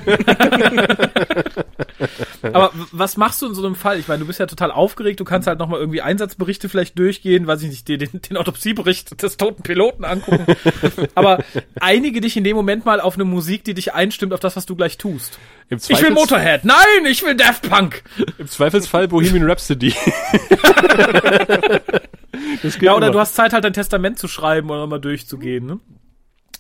aber 2.42 2.72
was 2.92 3.18
machst 3.18 3.42
du 3.42 3.48
in 3.48 3.56
so 3.56 3.66
einem 3.66 3.76
Fall? 3.76 4.00
Ich 4.00 4.08
meine, 4.08 4.20
du 4.20 4.28
bist 4.28 4.40
ja 4.40 4.46
total 4.46 4.72
aufgeregt, 4.72 5.20
du 5.20 5.26
kannst 5.26 5.48
halt 5.48 5.60
nochmal 5.60 5.80
irgendwie 5.80 6.02
Einsatzberichte 6.02 6.70
vielleicht 6.70 6.98
durchgehen, 7.00 7.48
weiß 7.48 7.62
ich 7.64 7.70
nicht, 7.70 7.88
den, 7.88 8.00
den 8.00 8.38
Autopsiebericht 8.38 9.22
des 9.22 9.38
toten 9.38 9.64
Piloten 9.64 10.04
angucken. 10.04 10.46
Aber 11.16 11.44
einige 11.80 12.22
dich 12.22 12.38
in 12.38 12.44
dem 12.44 12.56
Moment 12.56 12.65
mal 12.86 13.00
auf 13.00 13.16
eine 13.16 13.24
Musik, 13.26 13.64
die 13.64 13.74
dich 13.74 13.94
einstimmt 13.94 14.34
auf 14.34 14.40
das, 14.40 14.56
was 14.56 14.66
du 14.66 14.76
gleich 14.76 14.98
tust. 14.98 15.40
Im 15.70 15.80
Ich 15.88 16.02
will 16.02 16.12
Motorhead. 16.12 16.66
Nein, 16.66 17.06
ich 17.08 17.24
will 17.24 17.36
Daft 17.36 17.70
Punk. 17.70 18.04
Im 18.38 18.48
Zweifelsfall 18.48 19.08
Bohemian 19.08 19.50
Rhapsody. 19.50 19.94
Ja, 22.82 22.94
oder 22.96 23.08
immer. 23.08 23.14
du 23.14 23.20
hast 23.20 23.36
Zeit 23.36 23.54
halt 23.54 23.64
dein 23.64 23.74
Testament 23.74 24.20
zu 24.20 24.28
schreiben 24.28 24.70
oder 24.70 24.88
mal 24.88 25.00
durchzugehen, 25.00 25.66
ne? 25.66 25.80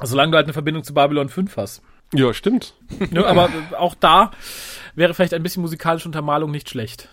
Solange 0.01 0.31
du 0.31 0.37
halt 0.37 0.45
eine 0.45 0.53
Verbindung 0.53 0.83
zu 0.83 0.93
Babylon 0.93 1.29
5 1.29 1.57
hast. 1.57 1.81
Ja, 2.13 2.33
stimmt. 2.33 2.73
Ne? 3.11 3.25
Aber 3.25 3.49
auch 3.77 3.95
da 3.95 4.31
wäre 4.93 5.13
vielleicht 5.13 5.33
ein 5.33 5.43
bisschen 5.43 5.61
musikalische 5.61 6.07
Untermalung 6.07 6.51
nicht 6.51 6.69
schlecht. 6.69 7.09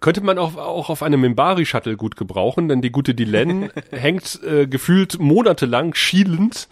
Könnte 0.00 0.20
man 0.20 0.36
auch, 0.38 0.56
auch 0.56 0.90
auf 0.90 1.02
einem 1.02 1.20
Mimbari-Shuttle 1.22 1.96
gut 1.96 2.16
gebrauchen, 2.16 2.68
denn 2.68 2.82
die 2.82 2.90
gute 2.90 3.14
Dylan 3.14 3.70
hängt 3.90 4.40
äh, 4.44 4.66
gefühlt 4.66 5.18
monatelang 5.18 5.94
schielend. 5.94 6.68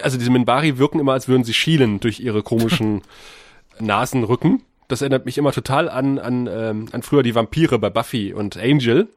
Also 0.00 0.18
diese 0.18 0.30
Mimbari 0.30 0.78
wirken 0.78 1.00
immer, 1.00 1.12
als 1.12 1.28
würden 1.28 1.44
sie 1.44 1.54
schielen 1.54 2.00
durch 2.00 2.20
ihre 2.20 2.42
komischen 2.42 3.02
Nasenrücken. 3.80 4.62
Das 4.88 5.00
erinnert 5.00 5.26
mich 5.26 5.38
immer 5.38 5.52
total 5.52 5.88
an, 5.88 6.18
an, 6.18 6.48
ähm, 6.50 6.86
an 6.92 7.02
früher 7.02 7.22
die 7.22 7.34
Vampire 7.34 7.78
bei 7.78 7.90
Buffy 7.90 8.32
und 8.32 8.56
Angel, 8.56 9.08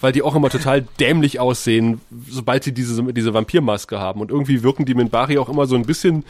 weil 0.00 0.12
die 0.12 0.22
auch 0.22 0.34
immer 0.34 0.50
total 0.50 0.82
dämlich 1.00 1.38
aussehen, 1.38 2.00
sobald 2.28 2.64
sie 2.64 2.72
diese, 2.72 3.12
diese 3.12 3.34
Vampirmaske 3.34 4.00
haben. 4.00 4.20
Und 4.20 4.30
irgendwie 4.30 4.62
wirken 4.62 4.84
die 4.84 4.94
Minbari 4.94 5.38
auch 5.38 5.48
immer 5.48 5.66
so 5.66 5.76
ein 5.76 5.86
bisschen 5.86 6.24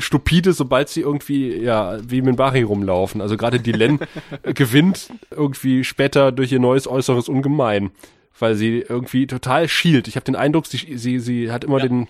stupide, 0.00 0.52
sobald 0.52 0.88
sie 0.88 1.00
irgendwie, 1.00 1.54
ja, 1.56 1.98
wie 2.08 2.22
Minbari 2.22 2.62
rumlaufen. 2.62 3.20
Also 3.20 3.36
gerade 3.36 3.60
Dylan 3.60 4.00
gewinnt 4.42 5.10
irgendwie 5.30 5.84
später 5.84 6.32
durch 6.32 6.52
ihr 6.52 6.60
neues 6.60 6.86
Äußeres 6.86 7.28
ungemein, 7.28 7.90
weil 8.38 8.54
sie 8.54 8.78
irgendwie 8.80 9.26
total 9.26 9.68
schielt. 9.68 10.08
Ich 10.08 10.16
habe 10.16 10.24
den 10.24 10.36
Eindruck, 10.36 10.66
sie, 10.66 10.96
sie, 10.96 11.18
sie 11.20 11.52
hat 11.52 11.64
immer 11.64 11.78
Ja. 11.78 11.88
den, 11.88 12.08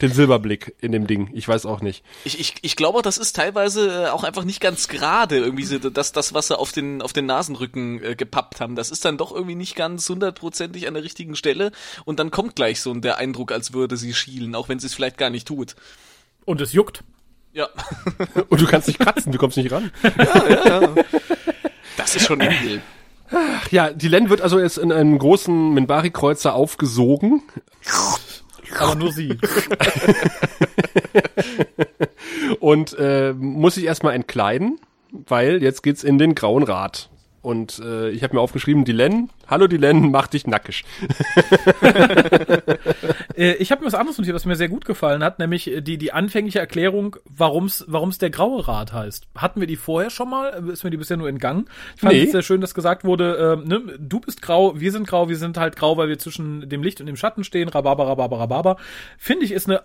den 0.00 0.10
Silberblick 0.12 0.74
in 0.80 0.90
dem 0.90 1.06
Ding. 1.06 1.30
Ich 1.32 1.46
weiß 1.46 1.64
auch 1.64 1.80
nicht. 1.80 2.02
Ich, 2.24 2.40
ich, 2.40 2.54
ich 2.62 2.74
glaube, 2.74 2.98
auch, 2.98 3.02
das 3.02 3.18
ist 3.18 3.36
teilweise 3.36 4.06
äh, 4.06 4.08
auch 4.08 4.24
einfach 4.24 4.42
nicht 4.42 4.60
ganz 4.60 4.88
gerade, 4.88 5.38
irgendwie 5.38 5.62
so, 5.64 5.78
das, 5.78 6.10
das, 6.10 6.34
was 6.34 6.48
sie 6.48 6.58
auf 6.58 6.72
den, 6.72 7.02
auf 7.02 7.12
den 7.12 7.26
Nasenrücken 7.26 8.02
äh, 8.02 8.16
gepappt 8.16 8.60
haben. 8.60 8.74
Das 8.74 8.90
ist 8.90 9.04
dann 9.04 9.16
doch 9.16 9.32
irgendwie 9.32 9.54
nicht 9.54 9.76
ganz 9.76 10.08
hundertprozentig 10.08 10.88
an 10.88 10.94
der 10.94 11.04
richtigen 11.04 11.36
Stelle 11.36 11.70
und 12.04 12.18
dann 12.18 12.32
kommt 12.32 12.56
gleich 12.56 12.80
so 12.80 12.92
der 12.94 13.18
Eindruck, 13.18 13.52
als 13.52 13.72
würde 13.74 13.96
sie 13.96 14.12
schielen, 14.12 14.56
auch 14.56 14.68
wenn 14.68 14.80
sie 14.80 14.86
es 14.86 14.94
vielleicht 14.94 15.18
gar 15.18 15.30
nicht 15.30 15.46
tut. 15.46 15.76
Und 16.44 16.60
es 16.60 16.72
juckt. 16.72 17.04
Ja, 17.52 17.68
Und 18.48 18.60
du 18.60 18.66
kannst 18.66 18.88
nicht 18.88 18.98
kratzen, 18.98 19.32
du 19.32 19.38
kommst 19.38 19.56
nicht 19.56 19.70
ran. 19.70 19.90
das 21.96 22.16
ist 22.16 22.26
schon 22.26 22.40
edel. 22.40 22.80
Ach 23.30 23.70
ja, 23.70 23.90
Dylan 23.90 24.30
wird 24.30 24.42
also 24.42 24.58
jetzt 24.58 24.78
in 24.78 24.92
einen 24.92 25.18
großen 25.18 25.72
Minbari-Kreuzer 25.74 26.54
aufgesogen 26.54 27.42
Aber 28.78 28.94
nur 28.94 29.12
sie. 29.12 29.38
und 32.60 32.96
äh, 32.98 33.32
muss 33.32 33.74
sich 33.74 33.84
erstmal 33.84 34.14
entkleiden, 34.14 34.78
weil 35.10 35.62
jetzt 35.62 35.82
geht's 35.82 36.04
in 36.04 36.18
den 36.18 36.34
Grauen 36.34 36.62
Rat. 36.62 37.10
Und 37.42 37.80
äh, 37.84 38.10
ich 38.10 38.22
habe 38.22 38.36
mir 38.36 38.40
aufgeschrieben, 38.40 38.84
Dylan, 38.84 39.28
hallo 39.48 39.66
Dylan, 39.66 40.10
mach 40.12 40.28
dich 40.28 40.46
nackig. 40.46 40.84
Äh, 43.34 43.54
ich 43.54 43.72
habe 43.72 43.80
mir 43.80 43.86
was 43.86 43.94
anderes 43.94 44.18
notiert, 44.18 44.34
was 44.34 44.44
mir 44.44 44.56
sehr 44.56 44.68
gut 44.68 44.84
gefallen 44.84 45.24
hat, 45.24 45.38
nämlich 45.38 45.66
äh, 45.70 45.80
die, 45.80 45.96
die 45.96 46.12
anfängliche 46.12 46.58
Erklärung, 46.58 47.16
warum's 47.24 47.82
warum's 47.88 48.18
der 48.18 48.28
Graue 48.28 48.68
Rat 48.68 48.92
heißt. 48.92 49.26
Hatten 49.36 49.60
wir 49.60 49.66
die 49.66 49.76
vorher 49.76 50.10
schon 50.10 50.28
mal? 50.28 50.48
Ist 50.70 50.84
mir 50.84 50.90
die 50.90 50.98
bisher 50.98 51.16
nur 51.16 51.28
entgangen? 51.30 51.66
Ich 51.94 52.02
fand 52.02 52.12
Nee. 52.12 52.24
es 52.24 52.32
sehr 52.32 52.42
schön, 52.42 52.60
dass 52.60 52.74
gesagt 52.74 53.04
wurde, 53.04 53.58
äh, 53.64 53.66
ne, 53.66 53.80
du 53.98 54.20
bist 54.20 54.42
grau, 54.42 54.78
wir 54.78 54.92
sind 54.92 55.08
grau, 55.08 55.30
wir 55.30 55.36
sind 55.38 55.56
halt 55.56 55.76
grau, 55.76 55.96
weil 55.96 56.08
wir 56.08 56.18
zwischen 56.18 56.68
dem 56.68 56.82
Licht 56.82 57.00
und 57.00 57.06
dem 57.06 57.16
Schatten 57.16 57.42
stehen. 57.42 57.68
Rhabarber, 57.70 58.06
Rhabarber, 58.06 58.38
Rhabarber. 58.40 58.76
Finde 59.16 59.46
ich, 59.46 59.52
ist 59.52 59.66
eine 59.68 59.82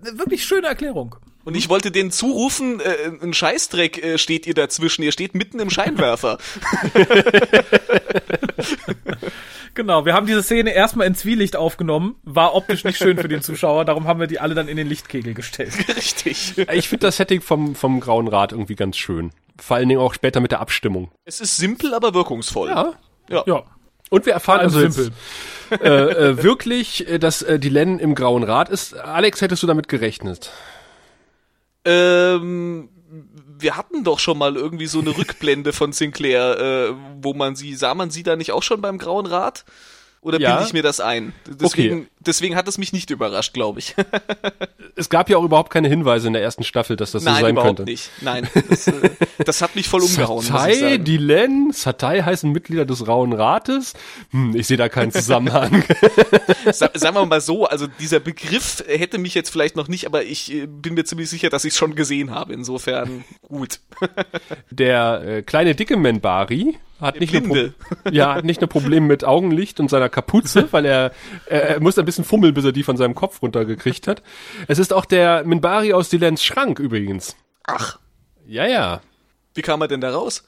wirklich 0.00 0.44
schöne 0.44 0.68
Erklärung. 0.68 1.16
Und 1.46 1.54
ich 1.54 1.68
wollte 1.68 1.92
denen 1.92 2.10
zurufen, 2.10 2.80
äh, 2.80 3.12
ein 3.22 3.32
Scheißdreck 3.32 4.02
äh, 4.02 4.18
steht 4.18 4.48
ihr 4.48 4.54
dazwischen, 4.54 5.04
ihr 5.04 5.12
steht 5.12 5.34
mitten 5.34 5.60
im 5.60 5.70
Scheinwerfer. 5.70 6.38
Genau, 9.74 10.06
wir 10.06 10.14
haben 10.14 10.26
diese 10.26 10.42
Szene 10.42 10.72
erstmal 10.72 11.06
in 11.06 11.14
Zwielicht 11.14 11.54
aufgenommen, 11.54 12.16
war 12.24 12.54
optisch 12.54 12.82
nicht 12.84 12.96
schön 12.96 13.18
für 13.18 13.28
den 13.28 13.42
Zuschauer, 13.42 13.84
darum 13.84 14.06
haben 14.06 14.18
wir 14.18 14.26
die 14.26 14.40
alle 14.40 14.54
dann 14.54 14.68
in 14.68 14.78
den 14.78 14.88
Lichtkegel 14.88 15.34
gestellt. 15.34 15.74
Richtig. 15.96 16.54
Ich 16.72 16.88
finde 16.88 17.08
das 17.08 17.18
Setting 17.18 17.42
vom, 17.42 17.74
vom 17.74 18.00
Grauen 18.00 18.26
Rat 18.26 18.52
irgendwie 18.52 18.74
ganz 18.74 18.96
schön. 18.96 19.32
Vor 19.60 19.76
allen 19.76 19.90
Dingen 19.90 20.00
auch 20.00 20.14
später 20.14 20.40
mit 20.40 20.50
der 20.50 20.60
Abstimmung. 20.60 21.10
Es 21.26 21.42
ist 21.42 21.58
simpel, 21.58 21.92
aber 21.92 22.14
wirkungsvoll. 22.14 22.70
Ja. 22.70 22.94
Ja. 23.28 23.64
Und 24.08 24.24
wir 24.24 24.32
erfahren 24.32 24.60
also 24.60 24.80
jetzt, 24.80 24.94
simpel. 24.94 25.12
äh, 25.82 26.30
äh, 26.30 26.42
wirklich, 26.42 27.06
äh, 27.06 27.18
dass 27.18 27.42
äh, 27.42 27.58
Dylan 27.58 27.98
im 27.98 28.14
Grauen 28.14 28.44
Rat 28.44 28.70
ist. 28.70 28.96
Alex, 28.96 29.42
hättest 29.42 29.62
du 29.62 29.66
damit 29.66 29.88
gerechnet? 29.88 30.52
Ähm, 31.86 32.88
wir 33.58 33.76
hatten 33.76 34.04
doch 34.04 34.18
schon 34.18 34.38
mal 34.38 34.56
irgendwie 34.56 34.86
so 34.86 35.00
eine 35.00 35.10
Rückblende 35.16 35.72
von 35.72 35.92
Sinclair, 35.92 36.58
äh, 36.58 36.94
wo 37.22 37.32
man 37.32 37.56
sie, 37.56 37.74
sah 37.74 37.94
man 37.94 38.10
sie 38.10 38.22
da 38.22 38.36
nicht 38.36 38.52
auch 38.52 38.62
schon 38.62 38.80
beim 38.80 38.98
Grauen 38.98 39.26
Rat? 39.26 39.64
Oder 40.26 40.40
Ja. 40.40 40.54
bilde 40.56 40.66
ich 40.66 40.72
mir 40.72 40.82
das 40.82 40.98
ein? 40.98 41.32
Deswegen, 41.46 42.08
deswegen 42.18 42.56
hat 42.56 42.66
es 42.66 42.78
mich 42.78 42.92
nicht 42.92 43.10
überrascht, 43.10 43.54
glaube 43.54 43.78
ich. 43.78 43.94
Es 44.98 45.10
gab 45.10 45.28
ja 45.28 45.36
auch 45.36 45.44
überhaupt 45.44 45.70
keine 45.70 45.88
Hinweise 45.88 46.26
in 46.26 46.32
der 46.32 46.40
ersten 46.42 46.64
Staffel, 46.64 46.96
dass 46.96 47.10
das 47.10 47.22
so 47.22 47.28
Nein, 47.28 47.42
sein 47.42 47.50
überhaupt 47.52 47.76
könnte. 47.76 47.90
nicht. 47.90 48.08
Nein, 48.22 48.48
das, 48.70 48.88
äh, 48.88 49.10
das 49.44 49.60
hat 49.60 49.76
mich 49.76 49.88
voll 49.90 50.00
umgehauen, 50.00 50.42
Satai. 50.42 50.96
Dylan, 50.96 51.70
Satai 51.70 52.22
heißen 52.22 52.50
Mitglieder 52.50 52.86
des 52.86 53.06
Rauen 53.06 53.34
Rates. 53.34 53.92
Hm, 54.30 54.56
ich 54.56 54.66
sehe 54.66 54.78
da 54.78 54.88
keinen 54.88 55.12
Zusammenhang. 55.12 55.84
Sa 56.72 56.88
sagen 56.94 57.14
wir 57.14 57.26
mal 57.26 57.42
so, 57.42 57.66
also 57.66 57.86
dieser 58.00 58.20
Begriff 58.20 58.82
hätte 58.88 59.18
mich 59.18 59.34
jetzt 59.34 59.50
vielleicht 59.50 59.76
noch 59.76 59.88
nicht, 59.88 60.06
aber 60.06 60.24
ich 60.24 60.50
äh, 60.54 60.64
bin 60.66 60.94
mir 60.94 61.04
ziemlich 61.04 61.28
sicher, 61.28 61.50
dass 61.50 61.66
ich 61.66 61.74
es 61.74 61.76
schon 61.78 61.94
gesehen 61.94 62.30
habe. 62.30 62.54
Insofern 62.54 63.22
gut. 63.42 63.80
Der 64.70 65.22
äh, 65.26 65.42
kleine 65.42 65.74
dicke 65.74 65.98
Menbari 65.98 66.78
hat 67.00 67.20
nicht, 67.20 67.32
nur 67.44 67.72
ja, 68.10 68.34
hat 68.36 68.44
nicht 68.44 68.60
nur 68.60 68.68
Probleme 68.68 69.06
mit 69.06 69.24
Augenlicht 69.24 69.80
und 69.80 69.90
seiner 69.90 70.08
Kapuze, 70.08 70.68
weil 70.72 70.84
er, 70.84 71.12
äh, 71.46 71.56
er 71.58 71.80
muss 71.80 71.98
ein 71.98 72.04
bisschen 72.04 72.24
fummeln, 72.24 72.54
bis 72.54 72.64
er 72.64 72.72
die 72.72 72.82
von 72.82 72.96
seinem 72.96 73.14
Kopf 73.14 73.42
runtergekriegt 73.42 74.06
hat. 74.06 74.22
Es 74.68 74.78
ist 74.78 74.92
auch 74.92 75.04
der 75.04 75.44
Menbari 75.44 75.92
aus 75.92 76.08
Dylans 76.08 76.44
Schrank 76.44 76.78
übrigens. 76.78 77.36
Ach, 77.64 77.98
Ja, 78.46 78.66
ja. 78.66 79.00
wie 79.54 79.62
kam 79.62 79.80
er 79.82 79.88
denn 79.88 80.00
da 80.00 80.10
raus? 80.10 80.44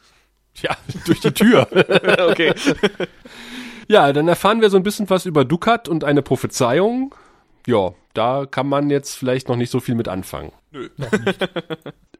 Ja, 0.63 0.77
durch 1.07 1.21
die 1.21 1.33
Tür. 1.33 1.69
okay. 2.31 2.55
ja, 3.89 4.13
dann 4.13 4.29
erfahren 4.29 4.61
wir 4.61 4.71
so 4.71 4.77
ein 4.77 4.83
bisschen 4.83 5.09
was 5.11 5.27
über 5.27 5.45
Dukat 5.45 5.89
und 5.89 6.05
eine 6.05 6.23
Prophezeiung. 6.23 7.15
Ja, 7.67 7.93
da 8.15 8.47
kann 8.51 8.69
man 8.69 8.91
jetzt 8.91 9.15
vielleicht 9.15 9.49
noch 9.49 9.57
nicht 9.57 9.71
so 9.71 9.79
viel 9.81 9.95
mit 9.95 10.09
anfangen. 10.09 10.53
Nö. 10.71 10.89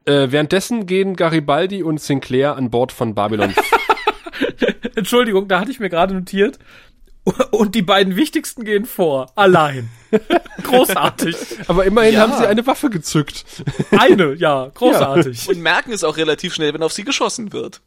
Äh, 0.05 0.31
währenddessen 0.31 0.85
gehen 0.85 1.15
Garibaldi 1.15 1.83
und 1.83 1.99
Sinclair 1.99 2.55
an 2.55 2.69
Bord 2.71 2.91
von 2.91 3.13
Babylon. 3.15 3.53
Entschuldigung, 4.95 5.47
da 5.47 5.59
hatte 5.59 5.71
ich 5.71 5.79
mir 5.79 5.89
gerade 5.89 6.13
notiert. 6.13 6.59
Und 7.51 7.75
die 7.75 7.81
beiden 7.81 8.15
wichtigsten 8.15 8.63
gehen 8.63 8.85
vor. 8.85 9.31
Allein. 9.35 9.89
Großartig. 10.63 11.35
Aber 11.67 11.85
immerhin 11.85 12.13
Ja. 12.13 12.21
haben 12.21 12.33
sie 12.37 12.47
eine 12.47 12.65
Waffe 12.65 12.89
gezückt. 12.89 13.45
Eine, 13.91 14.33
ja, 14.37 14.71
großartig. 14.73 15.47
Und 15.49 15.59
merken 15.61 15.91
es 15.91 16.03
auch 16.03 16.17
relativ 16.17 16.53
schnell, 16.53 16.73
wenn 16.73 16.81
auf 16.81 16.93
sie 16.93 17.03
geschossen 17.03 17.53
wird. 17.53 17.81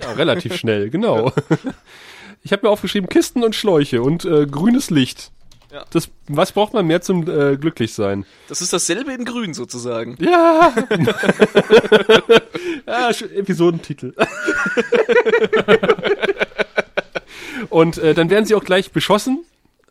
Ja, 0.00 0.12
relativ 0.12 0.56
schnell, 0.56 0.88
genau. 0.88 1.32
Ich 2.42 2.52
habe 2.52 2.66
mir 2.66 2.70
aufgeschrieben 2.70 3.08
Kisten 3.08 3.42
und 3.44 3.54
Schläuche 3.54 4.02
und 4.02 4.24
äh, 4.24 4.46
grünes 4.46 4.88
Licht. 4.90 5.32
Ja. 5.72 5.84
Das, 5.90 6.08
was 6.28 6.52
braucht 6.52 6.74
man 6.74 6.86
mehr 6.86 7.00
zum 7.02 7.28
äh, 7.28 7.56
Glücklichsein? 7.56 8.24
Das 8.48 8.60
ist 8.62 8.72
dasselbe 8.72 9.12
in 9.12 9.24
Grün 9.24 9.52
sozusagen. 9.54 10.16
Ja. 10.20 10.72
ja, 12.86 13.10
Episodentitel. 13.10 14.14
Und 17.70 17.98
äh, 17.98 18.14
dann 18.14 18.30
werden 18.30 18.44
sie 18.44 18.54
auch 18.54 18.64
gleich 18.64 18.92
beschossen, 18.92 19.44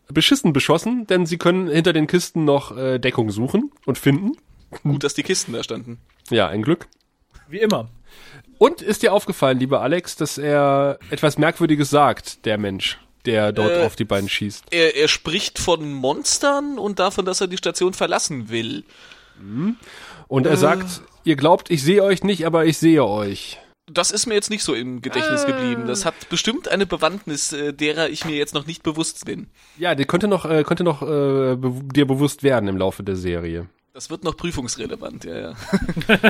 beschissen 0.08 0.52
beschossen, 0.52 1.06
denn 1.06 1.26
sie 1.26 1.36
können 1.38 1.68
hinter 1.68 1.92
den 1.92 2.06
Kisten 2.06 2.44
noch 2.44 2.76
äh, 2.76 2.98
Deckung 2.98 3.30
suchen 3.30 3.70
und 3.84 3.98
finden. 3.98 4.32
Gut, 4.82 5.04
dass 5.04 5.14
die 5.14 5.22
Kisten 5.22 5.52
da 5.52 5.62
standen. 5.62 5.98
Ja, 6.30 6.48
ein 6.48 6.62
Glück. 6.62 6.88
Wie 7.48 7.58
immer. 7.58 7.88
Und 8.58 8.82
ist 8.82 9.02
dir 9.02 9.12
aufgefallen, 9.12 9.58
lieber 9.58 9.82
Alex, 9.82 10.16
dass 10.16 10.38
er 10.38 10.98
etwas 11.10 11.38
Merkwürdiges 11.38 11.90
sagt, 11.90 12.44
der 12.46 12.56
Mensch, 12.56 12.98
der 13.26 13.52
dort 13.52 13.72
Äh, 13.72 13.84
auf 13.84 13.96
die 13.96 14.04
beiden 14.04 14.28
schießt? 14.28 14.64
Er, 14.70 14.96
er 14.96 15.08
spricht 15.08 15.58
von 15.58 15.92
Monstern 15.92 16.78
und 16.78 16.98
davon, 16.98 17.24
dass 17.24 17.40
er 17.40 17.48
die 17.48 17.56
Station 17.56 17.92
verlassen 17.92 18.48
will. 18.48 18.84
Und 20.28 20.46
er 20.46 20.56
sagt, 20.56 21.02
ihr 21.24 21.36
glaubt, 21.36 21.70
ich 21.70 21.82
sehe 21.82 22.02
euch 22.02 22.24
nicht, 22.24 22.46
aber 22.46 22.64
ich 22.64 22.78
sehe 22.78 23.04
euch. 23.04 23.58
Das 23.88 24.10
ist 24.10 24.26
mir 24.26 24.34
jetzt 24.34 24.50
nicht 24.50 24.64
so 24.64 24.74
im 24.74 25.00
Gedächtnis 25.00 25.46
geblieben. 25.46 25.86
Das 25.86 26.04
hat 26.04 26.28
bestimmt 26.28 26.66
eine 26.66 26.86
Bewandtnis, 26.86 27.52
äh, 27.52 27.72
derer 27.72 28.08
ich 28.08 28.24
mir 28.24 28.34
jetzt 28.34 28.52
noch 28.52 28.66
nicht 28.66 28.82
bewusst 28.82 29.24
bin. 29.26 29.48
Ja, 29.78 29.94
die 29.94 30.06
könnte 30.06 30.26
noch, 30.26 30.44
äh, 30.44 30.64
könnte 30.64 30.82
noch 30.82 31.02
äh, 31.02 31.54
be 31.54 31.72
dir 31.94 32.06
bewusst 32.06 32.42
werden 32.42 32.68
im 32.68 32.76
Laufe 32.78 33.04
der 33.04 33.14
Serie. 33.14 33.68
Das 33.96 34.10
wird 34.10 34.24
noch 34.24 34.36
prüfungsrelevant, 34.36 35.24
ja, 35.24 35.38
ja. 35.38 35.52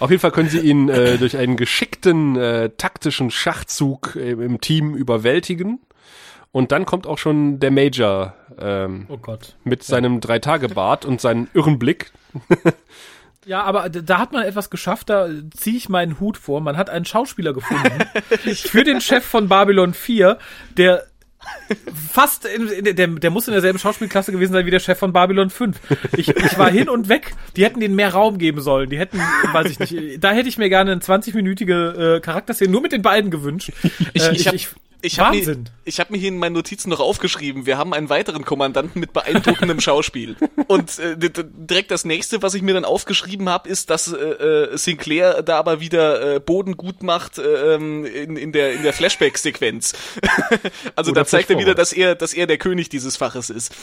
Auf 0.00 0.10
jeden 0.10 0.20
Fall 0.20 0.32
können 0.32 0.48
sie 0.48 0.58
ihn 0.58 0.88
äh, 0.88 1.18
durch 1.18 1.36
einen 1.36 1.56
geschickten 1.56 2.34
äh, 2.34 2.70
taktischen 2.70 3.30
Schachzug 3.30 4.16
äh, 4.16 4.32
im 4.32 4.60
Team 4.60 4.96
überwältigen. 4.96 5.78
Und 6.50 6.72
dann 6.72 6.84
kommt 6.84 7.06
auch 7.06 7.18
schon 7.18 7.60
der 7.60 7.70
Major 7.70 8.34
ähm, 8.58 9.06
Oh 9.08 9.18
Gott. 9.18 9.54
mit 9.62 9.84
seinem 9.84 10.20
Drei-Tage-Bart 10.20 11.04
und 11.04 11.20
seinem 11.20 11.46
irren 11.54 11.78
Blick. 11.78 12.10
Ja, 13.44 13.62
aber 13.62 13.88
da 13.88 14.18
hat 14.18 14.32
man 14.32 14.42
etwas 14.42 14.70
geschafft, 14.70 15.08
da 15.08 15.28
ziehe 15.56 15.76
ich 15.76 15.88
meinen 15.88 16.18
Hut 16.18 16.36
vor. 16.36 16.60
Man 16.60 16.76
hat 16.76 16.90
einen 16.90 17.04
Schauspieler 17.04 17.52
gefunden 17.52 18.02
für 18.56 18.82
den 18.82 19.00
Chef 19.00 19.24
von 19.24 19.46
Babylon 19.46 19.94
4, 19.94 20.36
der 20.76 21.06
fast, 22.12 22.44
in, 22.44 22.68
in, 22.68 22.96
der, 22.96 23.06
der 23.06 23.30
muss 23.30 23.48
in 23.48 23.52
derselben 23.52 23.78
Schauspielklasse 23.78 24.32
gewesen 24.32 24.52
sein 24.52 24.66
wie 24.66 24.70
der 24.70 24.80
Chef 24.80 24.98
von 24.98 25.12
Babylon 25.12 25.50
5. 25.50 25.78
Ich, 26.16 26.28
ich 26.28 26.58
war 26.58 26.70
hin 26.70 26.88
und 26.88 27.08
weg. 27.08 27.34
Die 27.56 27.64
hätten 27.64 27.80
denen 27.80 27.94
mehr 27.94 28.10
Raum 28.10 28.38
geben 28.38 28.60
sollen. 28.60 28.90
Die 28.90 28.98
hätten, 28.98 29.20
weiß 29.52 29.70
ich 29.70 29.78
nicht, 29.78 30.22
da 30.22 30.32
hätte 30.32 30.48
ich 30.48 30.58
mir 30.58 30.68
gerne 30.68 30.92
eine 30.92 31.00
20-minütige 31.00 32.16
äh, 32.16 32.20
Charakterszene 32.20 32.70
nur 32.70 32.82
mit 32.82 32.92
den 32.92 33.02
beiden 33.02 33.30
gewünscht. 33.30 33.72
Ich, 34.12 34.22
Äh, 34.22 34.32
ich, 34.32 34.46
hab, 34.46 34.54
ich 34.54 34.68
hab 35.14 35.32
mir, 35.32 35.38
Wahnsinn. 35.38 35.70
ich 35.84 36.00
hab 36.00 36.10
mir 36.10 36.18
hier 36.18 36.28
in 36.28 36.38
meinen 36.38 36.52
Notizen 36.52 36.90
noch 36.90 37.00
aufgeschrieben, 37.00 37.66
wir 37.66 37.78
haben 37.78 37.94
einen 37.94 38.08
weiteren 38.08 38.44
Kommandanten 38.44 39.00
mit 39.00 39.12
beeindruckendem 39.12 39.80
Schauspiel. 39.80 40.36
Und 40.66 40.98
äh, 40.98 41.16
direkt 41.16 41.90
das 41.90 42.04
nächste, 42.04 42.42
was 42.42 42.54
ich 42.54 42.62
mir 42.62 42.74
dann 42.74 42.84
aufgeschrieben 42.84 43.48
habe, 43.48 43.68
ist, 43.68 43.90
dass 43.90 44.12
äh, 44.12 44.16
äh, 44.16 44.76
Sinclair 44.76 45.42
da 45.42 45.58
aber 45.58 45.80
wieder 45.80 46.36
äh, 46.36 46.40
Boden 46.40 46.76
gut 46.76 47.02
macht 47.02 47.38
äh, 47.38 47.74
ähm, 47.74 48.04
in, 48.04 48.36
in 48.36 48.52
der, 48.52 48.72
in 48.72 48.82
der 48.82 48.92
Flashback-Sequenz. 48.92 49.94
also 50.96 51.12
Oder 51.12 51.22
da 51.22 51.26
zeigt 51.26 51.50
er 51.50 51.58
wieder, 51.58 51.74
dass 51.74 51.92
er, 51.92 52.14
dass 52.14 52.34
er 52.34 52.46
der 52.46 52.58
König 52.58 52.88
dieses 52.88 53.16
Faches 53.16 53.50
ist. 53.50 53.74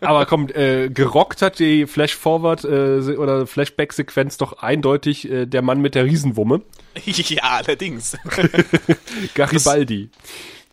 Aber 0.00 0.26
komm, 0.26 0.48
äh, 0.48 0.88
gerockt 0.88 1.42
hat 1.42 1.58
die 1.58 1.86
Flash-Forward 1.86 2.64
äh, 2.64 3.16
oder 3.16 3.46
Flashback-Sequenz 3.46 4.38
doch 4.38 4.58
eindeutig 4.58 5.30
äh, 5.30 5.46
der 5.46 5.62
Mann 5.62 5.80
mit 5.80 5.94
der 5.94 6.04
Riesenwumme, 6.04 6.62
ja, 7.04 7.42
allerdings. 7.42 8.16
Garibaldi. 9.34 10.10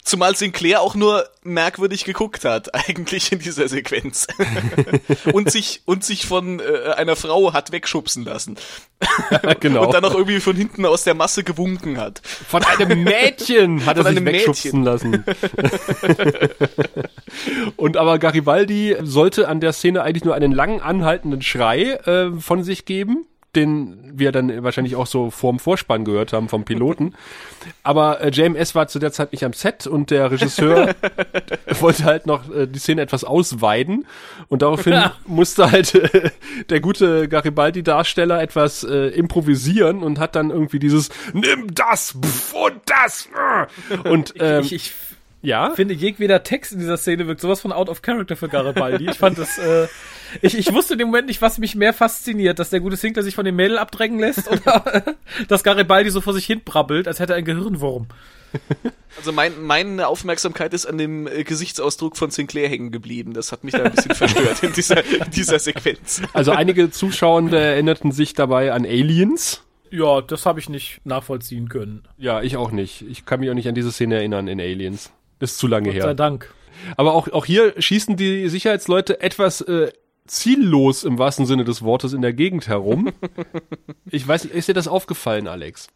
Zumal 0.03 0.36
Sinclair 0.36 0.82
auch 0.82 0.95
nur 0.95 1.30
merkwürdig 1.43 2.05
geguckt 2.05 2.43
hat, 2.43 2.74
eigentlich 2.88 3.32
in 3.32 3.38
dieser 3.39 3.67
Sequenz. 3.67 4.26
und 5.32 5.51
sich, 5.51 5.84
und 5.86 6.03
sich 6.03 6.26
von 6.26 6.59
äh, 6.59 6.93
einer 6.95 7.15
Frau 7.15 7.53
hat 7.53 7.72
wegschubsen 7.72 8.26
lassen. 8.26 8.57
genau. 9.59 9.86
Und 9.86 9.93
dann 9.93 10.03
auch 10.03 10.15
irgendwie 10.15 10.39
von 10.39 10.55
hinten 10.55 10.86
aus 10.88 11.03
der 11.03 11.13
Masse 11.13 11.43
gewunken 11.43 11.97
hat. 11.97 12.22
Von 12.24 12.63
einem 12.63 13.03
Mädchen 13.03 13.86
hat 13.86 13.97
er 13.97 14.03
Von 14.03 14.13
sich 14.13 14.17
einem 14.17 14.34
wegschubsen 14.34 14.84
lassen. 14.84 15.24
Und 17.76 17.97
aber 17.97 18.17
Garibaldi 18.17 18.97
sollte 19.01 19.47
an 19.47 19.59
der 19.59 19.72
Szene 19.72 20.01
eigentlich 20.01 20.26
nur 20.26 20.34
einen 20.34 20.51
lang 20.51 20.82
anhaltenden 20.82 21.43
Schrei 21.43 21.93
äh, 22.05 22.32
von 22.39 22.63
sich 22.63 22.86
geben. 22.86 23.28
Den 23.56 24.12
wir 24.14 24.32
dann 24.32 24.64
wahrscheinlich 24.64 24.95
auch 24.95 25.08
so 25.08 25.30
vorm 25.30 25.60
Vorspann 25.60 26.06
gehört 26.06 26.32
haben 26.32 26.47
vom 26.47 26.64
Piloten. 26.64 27.16
Aber 27.84 28.22
äh, 28.22 28.30
JMS 28.30 28.76
war 28.76 28.88
zu 28.88 28.99
der 28.99 29.12
Zeit 29.12 29.32
nicht 29.34 29.43
am 29.43 29.54
Set 29.54 29.88
und 29.88 30.10
der 30.10 30.32
Regisseur 30.32 30.95
wollte 31.80 32.06
halt 32.06 32.26
noch 32.26 32.49
äh, 32.54 32.68
die 32.68 32.80
Szene 32.80 33.02
etwas 33.02 33.24
ausweiden 33.24 34.08
und 34.47 34.62
daraufhin 34.62 35.04
musste 35.26 35.72
halt 35.72 35.95
äh, 35.95 36.32
der 36.70 36.80
gute 36.80 37.28
Garibaldi-Darsteller 37.28 38.41
etwas 38.41 38.84
äh, 38.84 39.08
improvisieren 39.08 40.02
und 40.02 40.20
hat 40.20 40.36
dann 40.36 40.49
irgendwie 40.49 40.80
dieses 40.80 41.10
Nimm 41.34 41.74
das 41.74 42.16
und 42.16 42.82
das 42.86 43.28
äh. 43.28 44.10
und 44.10 44.34
ähm, 44.39 44.64
ich, 44.64 44.74
ich 44.74 44.93
ja 45.42 45.72
finde, 45.72 45.94
jedweder 45.94 46.44
Text 46.44 46.72
in 46.72 46.80
dieser 46.80 46.98
Szene 46.98 47.28
wirkt 47.28 47.42
sowas 47.42 47.62
von 47.62 47.72
out 47.72 47.89
of 47.89 48.02
character 48.02 48.36
für 48.36 48.50
Garibaldi. 48.50 49.10
Ich 49.10 49.18
fand 49.18 49.38
das, 49.38 49.58
äh, 49.58 49.88
ich, 50.42 50.58
ich 50.58 50.72
wusste 50.72 50.94
in 50.94 51.00
dem 51.00 51.08
Moment 51.08 51.28
nicht, 51.28 51.42
was 51.42 51.58
mich 51.58 51.76
mehr 51.76 51.94
fasziniert, 51.94 52.60
dass 52.60 52.70
der 52.70 52.80
gute 52.80 52.96
Sinkler 52.96 53.24
sich 53.24 53.36
von 53.36 53.46
dem 53.46 53.56
Mädel 53.56 53.78
abdrängen 53.78 54.20
lässt 54.20 54.50
oder 54.50 55.16
dass 55.48 55.64
Garibaldi 55.64 56.10
so 56.10 56.22
vor 56.22 56.34
sich 56.34 56.46
hin 56.46 56.62
brabbelt, 56.64 57.08
als 57.08 57.20
hätte 57.20 57.34
er 57.34 57.38
einen 57.38 57.46
Gehirnwurm. 57.46 58.08
Also 59.18 59.32
mein, 59.32 59.62
meine 59.62 60.08
Aufmerksamkeit 60.08 60.74
ist 60.74 60.86
an 60.86 60.98
dem 60.98 61.28
äh, 61.28 61.44
Gesichtsausdruck 61.44 62.18
von 62.18 62.32
Sinclair 62.32 62.70
hängen 62.70 62.92
geblieben. 62.92 63.34
Das 63.34 63.52
hat 63.52 63.64
mich 63.64 63.74
da 63.74 63.84
ein 63.84 63.92
bisschen 63.92 64.16
verstört 64.16 64.64
in 64.64 64.74
dieser, 64.74 65.04
in 65.04 65.32
dieser 65.32 65.60
Sequenz. 65.60 66.22
Also 66.34 66.52
einige 66.52 66.92
Zuschauer 66.92 67.52
erinnerten 67.52 68.12
sich 68.12 68.34
dabei 68.34 68.72
an 68.72 68.86
Aliens. 68.86 69.64
Ja, 69.89 70.22
das 70.22 70.46
habe 70.46 70.60
ich 70.60 70.70
nicht 70.70 71.02
nachvollziehen 71.04 71.68
können. 71.68 72.04
Ja, 72.18 72.42
ich 72.42 72.56
auch 72.56 72.72
nicht. 72.72 73.02
Ich 73.10 73.26
kann 73.26 73.42
mich 73.42 73.50
auch 73.50 73.54
nicht 73.54 73.68
an 73.68 73.76
diese 73.76 73.92
Szene 73.92 74.16
erinnern 74.16 74.48
in 74.48 74.62
Aliens. 74.62 75.12
Ist 75.42 75.58
zu 75.58 75.68
lange 75.68 75.92
Gott 75.92 76.02
sei 76.02 76.08
her. 76.08 76.14
Dank. 76.14 76.54
Aber 76.96 77.14
auch, 77.14 77.28
auch 77.28 77.46
hier 77.46 77.74
schießen 77.80 78.16
die 78.16 78.48
Sicherheitsleute 78.48 79.22
etwas 79.22 79.62
äh, 79.62 79.92
ziellos 80.32 81.03
im 81.03 81.19
wahrsten 81.19 81.45
Sinne 81.45 81.65
des 81.65 81.82
Wortes 81.82 82.13
in 82.13 82.21
der 82.21 82.32
Gegend 82.34 82.67
herum. 82.67 83.11
Ich 84.13 84.27
weiß 84.27 84.43
nicht, 84.43 84.53
ist 84.53 84.67
dir 84.67 84.73
das 84.73 84.89
aufgefallen, 84.89 85.47
Alex? 85.47 85.88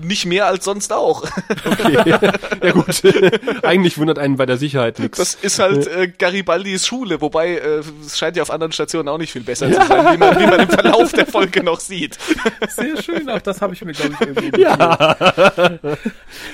Nicht 0.00 0.26
mehr 0.26 0.46
als 0.46 0.64
sonst 0.64 0.92
auch. 0.92 1.24
Okay. 1.64 2.14
ja 2.62 2.70
gut. 2.70 3.02
Eigentlich 3.64 3.98
wundert 3.98 4.20
einen 4.20 4.36
bei 4.36 4.46
der 4.46 4.58
Sicherheit 4.58 5.00
nichts. 5.00 5.18
Das 5.18 5.34
ist 5.34 5.58
halt 5.58 5.88
äh, 5.88 6.06
Garibaldis 6.06 6.86
Schule, 6.86 7.20
wobei 7.20 7.56
äh, 7.56 7.82
es 8.06 8.16
scheint 8.16 8.36
ja 8.36 8.42
auf 8.44 8.52
anderen 8.52 8.70
Stationen 8.70 9.08
auch 9.08 9.18
nicht 9.18 9.32
viel 9.32 9.42
besser 9.42 9.72
zu 9.72 9.84
sein, 9.84 10.14
wie 10.14 10.18
man, 10.18 10.38
wie 10.38 10.46
man 10.46 10.60
im 10.60 10.68
Verlauf 10.68 11.12
der 11.12 11.26
Folge 11.26 11.64
noch 11.64 11.80
sieht. 11.80 12.16
Sehr 12.68 13.02
schön, 13.02 13.28
auch 13.28 13.40
das 13.40 13.60
habe 13.60 13.74
ich 13.74 13.84
mir, 13.84 13.92
glaube 13.92 14.14
ich, 14.20 14.20
irgendwie 14.20 14.60
ja. 14.62 15.16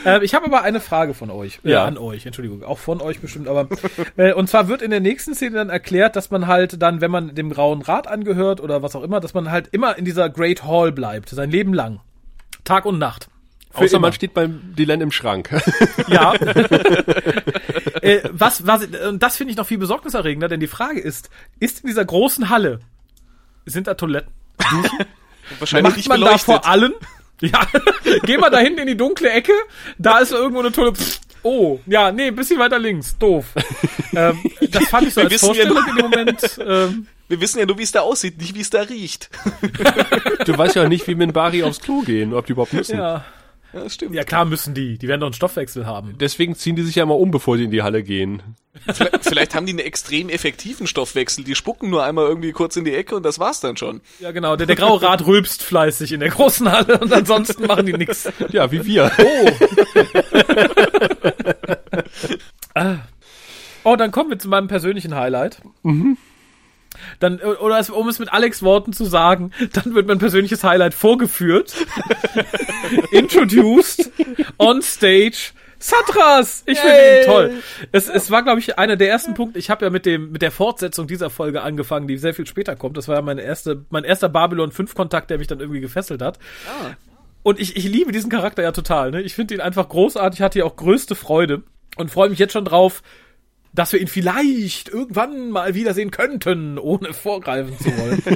äh, 0.07 0.25
Ich 0.25 0.35
habe 0.35 0.47
aber 0.47 0.63
eine 0.63 0.81
Frage 0.81 1.13
von 1.13 1.31
euch. 1.31 1.61
Äh, 1.65 1.73
Ja. 1.73 1.85
An 1.85 1.99
euch, 1.99 2.25
Entschuldigung. 2.25 2.65
Auch 2.65 2.79
von 2.79 3.03
euch 3.03 3.21
bestimmt, 3.21 3.47
aber 3.47 3.69
äh, 4.17 4.33
und 4.33 4.49
zwar 4.49 4.69
wird 4.69 4.81
in 4.81 4.91
der 4.91 5.01
nächsten 5.01 5.35
Szene 5.35 5.57
dann 5.57 5.69
erklärt, 5.69 6.17
dass 6.17 6.31
man 6.31 6.47
halt 6.51 6.83
dann, 6.83 7.01
wenn 7.01 7.11
man 7.11 7.35
dem 7.35 7.49
Grauen 7.49 7.81
Rat 7.81 8.07
angehört 8.07 8.61
oder 8.61 8.83
was 8.83 8.95
auch 8.95 9.03
immer, 9.03 9.21
dass 9.21 9.33
man 9.33 9.51
halt 9.51 9.69
immer 9.73 9.97
in 9.97 10.05
dieser 10.05 10.29
Great 10.29 10.65
Hall 10.65 10.93
bleibt, 10.93 11.31
sein 11.31 11.51
Leben 11.51 11.73
lang. 11.73 12.01
Tag 12.65 12.85
und 12.85 12.99
Nacht. 12.99 13.31
Für 13.71 13.85
Außer 13.85 13.97
immer. 13.97 14.09
man 14.09 14.13
steht 14.13 14.35
beim 14.35 14.75
Dylan 14.77 15.01
im 15.01 15.13
Schrank. 15.13 15.49
Ja. 16.09 16.35
äh, 18.03 18.21
was, 18.33 18.67
was, 18.67 18.85
und 19.09 19.23
das 19.23 19.37
finde 19.37 19.53
ich 19.53 19.57
noch 19.57 19.67
viel 19.67 19.79
besorgniserregender, 19.79 20.49
denn 20.49 20.59
die 20.59 20.67
Frage 20.67 20.99
ist, 20.99 21.31
ist 21.61 21.81
in 21.81 21.87
dieser 21.87 22.05
großen 22.05 22.51
Halle, 22.51 22.81
sind 23.65 23.87
da 23.87 23.95
Toiletten? 23.95 24.33
Wahrscheinlich 25.61 25.85
Macht 25.85 25.97
nicht 25.97 26.09
man 26.09 26.21
da 26.21 26.27
beleuchtet. 26.27 26.47
vor 26.47 26.67
allen? 26.67 26.93
Ja, 27.41 27.67
geh 28.25 28.39
mal 28.39 28.51
da 28.51 28.59
hinten 28.59 28.81
in 28.81 28.87
die 28.89 28.97
dunkle 28.97 29.31
Ecke, 29.31 29.53
da 29.99 30.19
ist 30.19 30.33
irgendwo 30.33 30.61
eine 30.61 30.73
Toilette. 30.73 31.01
Oh, 31.43 31.81
ja, 31.87 32.13
nee, 32.13 32.27
ein 32.29 32.35
bisschen 32.37 32.59
weiter 32.59 32.79
links, 32.79 33.17
doof. 33.19 33.47
ähm, 34.15 34.39
das 34.71 34.89
fand 34.89 35.09
ich 35.09 35.15
so 35.15 35.21
Wir 35.21 35.25
als 35.25 35.35
wissen 35.35 35.55
ja 35.55 35.67
Vorstellung 35.67 35.79
in 35.89 35.97
dem 35.97 36.11
Moment. 36.11 36.61
Ähm, 36.67 37.07
Wir 37.29 37.41
wissen 37.41 37.59
ja 37.59 37.67
nur, 37.67 37.79
wie 37.79 37.83
es 37.83 37.93
da 37.93 38.01
aussieht, 38.01 38.39
nicht 38.39 38.55
wie 38.55 38.61
es 38.61 38.71
da 38.71 38.83
riecht. 38.83 39.31
Du 40.47 40.57
weißt 40.57 40.75
ja 40.75 40.85
auch 40.85 40.89
nicht, 40.89 41.07
wie 41.07 41.15
Minbari 41.15 41.63
aufs 41.63 41.81
Klo 41.81 42.01
gehen, 42.01 42.33
ob 42.35 42.47
die 42.47 42.53
überhaupt 42.53 42.73
müssen. 42.73 42.97
ja. 42.97 43.25
Ja, 43.73 43.85
das 43.85 43.95
stimmt. 43.95 44.17
ja, 44.17 44.25
klar 44.25 44.47
müssen 44.47 44.75
die. 44.75 44.99
Die 44.99 45.07
werden 45.07 45.21
doch 45.21 45.29
einen 45.29 45.35
Stoffwechsel 45.35 45.87
haben. 45.87 46.17
Deswegen 46.19 46.57
ziehen 46.57 46.75
die 46.75 46.83
sich 46.83 46.97
ja 46.97 47.05
immer 47.05 47.17
um, 47.17 47.31
bevor 47.31 47.57
sie 47.57 47.63
in 47.63 47.71
die 47.71 47.83
Halle 47.85 48.03
gehen. 48.03 48.43
Vielleicht, 48.93 49.25
vielleicht 49.25 49.55
haben 49.55 49.65
die 49.65 49.71
einen 49.71 49.79
extrem 49.79 50.29
effektiven 50.29 50.89
Stoffwechsel. 50.89 51.45
Die 51.45 51.55
spucken 51.55 51.89
nur 51.89 52.03
einmal 52.03 52.27
irgendwie 52.27 52.51
kurz 52.51 52.75
in 52.77 52.85
die 52.85 52.93
Ecke 52.95 53.15
und 53.15 53.23
das 53.25 53.39
war's 53.39 53.61
dann 53.61 53.77
schon. 53.77 54.01
Ja, 54.19 54.33
genau. 54.33 54.57
Der, 54.57 54.67
der 54.67 54.75
graue 54.75 55.01
Rat 55.01 55.25
rülpst 55.25 55.63
fleißig 55.63 56.11
in 56.11 56.19
der 56.19 56.31
großen 56.31 56.69
Halle 56.71 56.99
und 56.99 57.13
ansonsten 57.13 57.65
machen 57.67 57.87
die 57.87 57.93
nix. 57.93 58.29
Ja, 58.51 58.73
wie 58.73 58.85
wir. 58.85 59.13
Oh, 59.19 59.51
dann 63.97 64.11
kommen 64.13 64.31
wir 64.31 64.39
zu 64.39 64.49
meinem 64.49 64.69
persönlichen 64.69 65.15
Highlight. 65.15 65.61
Dann, 67.19 67.39
äh, 67.39 67.45
oder 67.45 67.85
um 67.95 68.09
es 68.09 68.19
mit 68.19 68.33
Alex 68.33 68.63
Worten 68.63 68.93
zu 68.93 69.05
sagen, 69.05 69.53
dann 69.73 69.95
wird 69.95 70.07
mein 70.07 70.19
persönliches 70.19 70.65
Highlight 70.65 70.95
vorgeführt, 70.95 71.75
introduced, 73.11 74.11
on 74.59 74.83
stage, 74.83 75.53
Satras! 75.83 76.63
Ich 76.67 76.79
finde 76.79 77.21
ihn 77.21 77.25
toll. 77.25 77.63
Es, 77.91 78.09
es 78.11 78.31
war, 78.31 78.43
glaube 78.43 78.61
ich, 78.61 78.79
einer 78.79 78.97
der 78.97 79.09
ersten 79.09 79.33
Punkte. 79.33 79.59
Ich 79.59 79.71
habe 79.71 79.87
ja 79.87 79.91
mit 79.91 80.05
dem 80.05 80.31
mit 80.31 80.43
der 80.43 80.51
Fortsetzung 80.51 81.07
dieser 81.07 81.31
Folge 81.31 81.63
angefangen, 81.63 82.07
die 82.07 82.19
sehr 82.19 82.35
viel 82.35 82.47
später 82.47 82.77
kommt. 82.77 82.99
Das 82.99 83.09
war 83.09 83.17
ja 83.17 83.23
meine 83.23 83.41
erste, 83.41 83.87
mein 83.89 84.05
erster 84.05 84.29
Babylon 84.29 84.73
5 84.73 84.95
Kontakt, 84.95 85.31
der 85.31 85.39
mich 85.39 85.47
dann 85.47 85.59
irgendwie 85.59 85.81
gefesselt 85.81 86.21
hat. 86.21 86.39
Und 87.43 87.59
ich, 87.59 87.77
ich 87.77 87.85
liebe 87.85 88.13
diesen 88.13 88.31
Charakter 88.31 88.63
ja 88.63 88.73
total. 88.73 89.11
Ne? 89.11 89.23
Ich 89.23 89.35
finde 89.35 89.55
ihn 89.55 89.61
einfach 89.61 89.89
großartig, 89.89 90.43
hatte 90.43 90.59
ja 90.59 90.65
auch 90.65 90.77
größte 90.77 91.15
Freude 91.15 91.63
und 91.97 92.11
freue 92.11 92.29
mich 92.29 92.39
jetzt 92.39 92.53
schon 92.53 92.65
drauf, 92.65 93.03
dass 93.73 93.93
wir 93.93 94.01
ihn 94.01 94.09
vielleicht 94.09 94.89
irgendwann 94.89 95.51
mal 95.51 95.75
wiedersehen 95.75 96.11
könnten, 96.11 96.79
ohne 96.79 97.13
vorgreifen 97.13 97.79
zu 97.79 97.97
wollen. 97.97 98.23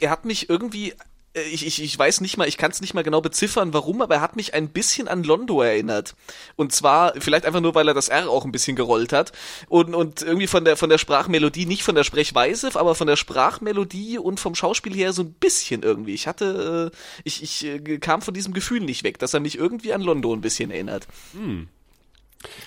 Er 0.00 0.10
hat 0.10 0.24
mich 0.24 0.48
irgendwie, 0.48 0.94
ich, 1.32 1.64
ich, 1.64 1.80
ich 1.80 1.96
weiß 1.96 2.20
nicht 2.22 2.36
mal, 2.36 2.48
ich 2.48 2.56
kann 2.56 2.72
es 2.72 2.80
nicht 2.80 2.92
mal 2.92 3.04
genau 3.04 3.20
beziffern, 3.20 3.72
warum, 3.72 4.02
aber 4.02 4.16
er 4.16 4.20
hat 4.20 4.34
mich 4.34 4.52
ein 4.54 4.68
bisschen 4.68 5.06
an 5.06 5.22
Londo 5.22 5.62
erinnert. 5.62 6.16
Und 6.56 6.72
zwar 6.72 7.12
vielleicht 7.20 7.46
einfach 7.46 7.60
nur, 7.60 7.74
weil 7.76 7.86
er 7.86 7.94
das 7.94 8.08
R 8.08 8.28
auch 8.28 8.44
ein 8.44 8.50
bisschen 8.50 8.74
gerollt 8.74 9.12
hat. 9.12 9.32
Und, 9.68 9.94
und 9.94 10.22
irgendwie 10.22 10.48
von 10.48 10.64
der, 10.64 10.76
von 10.76 10.90
der 10.90 10.98
Sprachmelodie, 10.98 11.66
nicht 11.66 11.84
von 11.84 11.94
der 11.94 12.02
Sprechweise, 12.02 12.70
aber 12.74 12.96
von 12.96 13.06
der 13.06 13.16
Sprachmelodie 13.16 14.18
und 14.18 14.40
vom 14.40 14.56
Schauspiel 14.56 14.94
her 14.94 15.12
so 15.12 15.22
ein 15.22 15.32
bisschen 15.34 15.84
irgendwie. 15.84 16.14
Ich 16.14 16.26
hatte, 16.26 16.90
äh, 16.92 16.96
ich, 17.22 17.42
ich 17.44 17.64
äh, 17.64 17.98
kam 17.98 18.22
von 18.22 18.34
diesem 18.34 18.52
Gefühl 18.52 18.80
nicht 18.80 19.04
weg, 19.04 19.20
dass 19.20 19.32
er 19.32 19.40
mich 19.40 19.56
irgendwie 19.56 19.92
an 19.92 20.02
Londo 20.02 20.34
ein 20.34 20.40
bisschen 20.40 20.72
erinnert. 20.72 21.06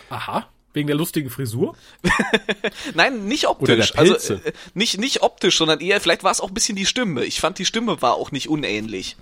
Aha. 0.09 0.47
Wegen 0.73 0.87
der 0.87 0.95
lustigen 0.95 1.29
Frisur? 1.29 1.75
Nein, 2.95 3.25
nicht 3.25 3.47
optisch. 3.47 3.95
Also 3.95 4.15
äh, 4.33 4.53
nicht 4.73 4.99
nicht 4.99 5.21
optisch, 5.21 5.57
sondern 5.57 5.79
eher 5.79 6.01
vielleicht 6.01 6.23
war 6.23 6.31
es 6.31 6.41
auch 6.41 6.49
ein 6.49 6.53
bisschen 6.53 6.75
die 6.75 6.85
Stimme. 6.85 7.23
Ich 7.23 7.39
fand 7.39 7.59
die 7.59 7.65
Stimme 7.65 8.01
war 8.01 8.15
auch 8.15 8.31
nicht 8.31 8.49
unähnlich. 8.49 9.15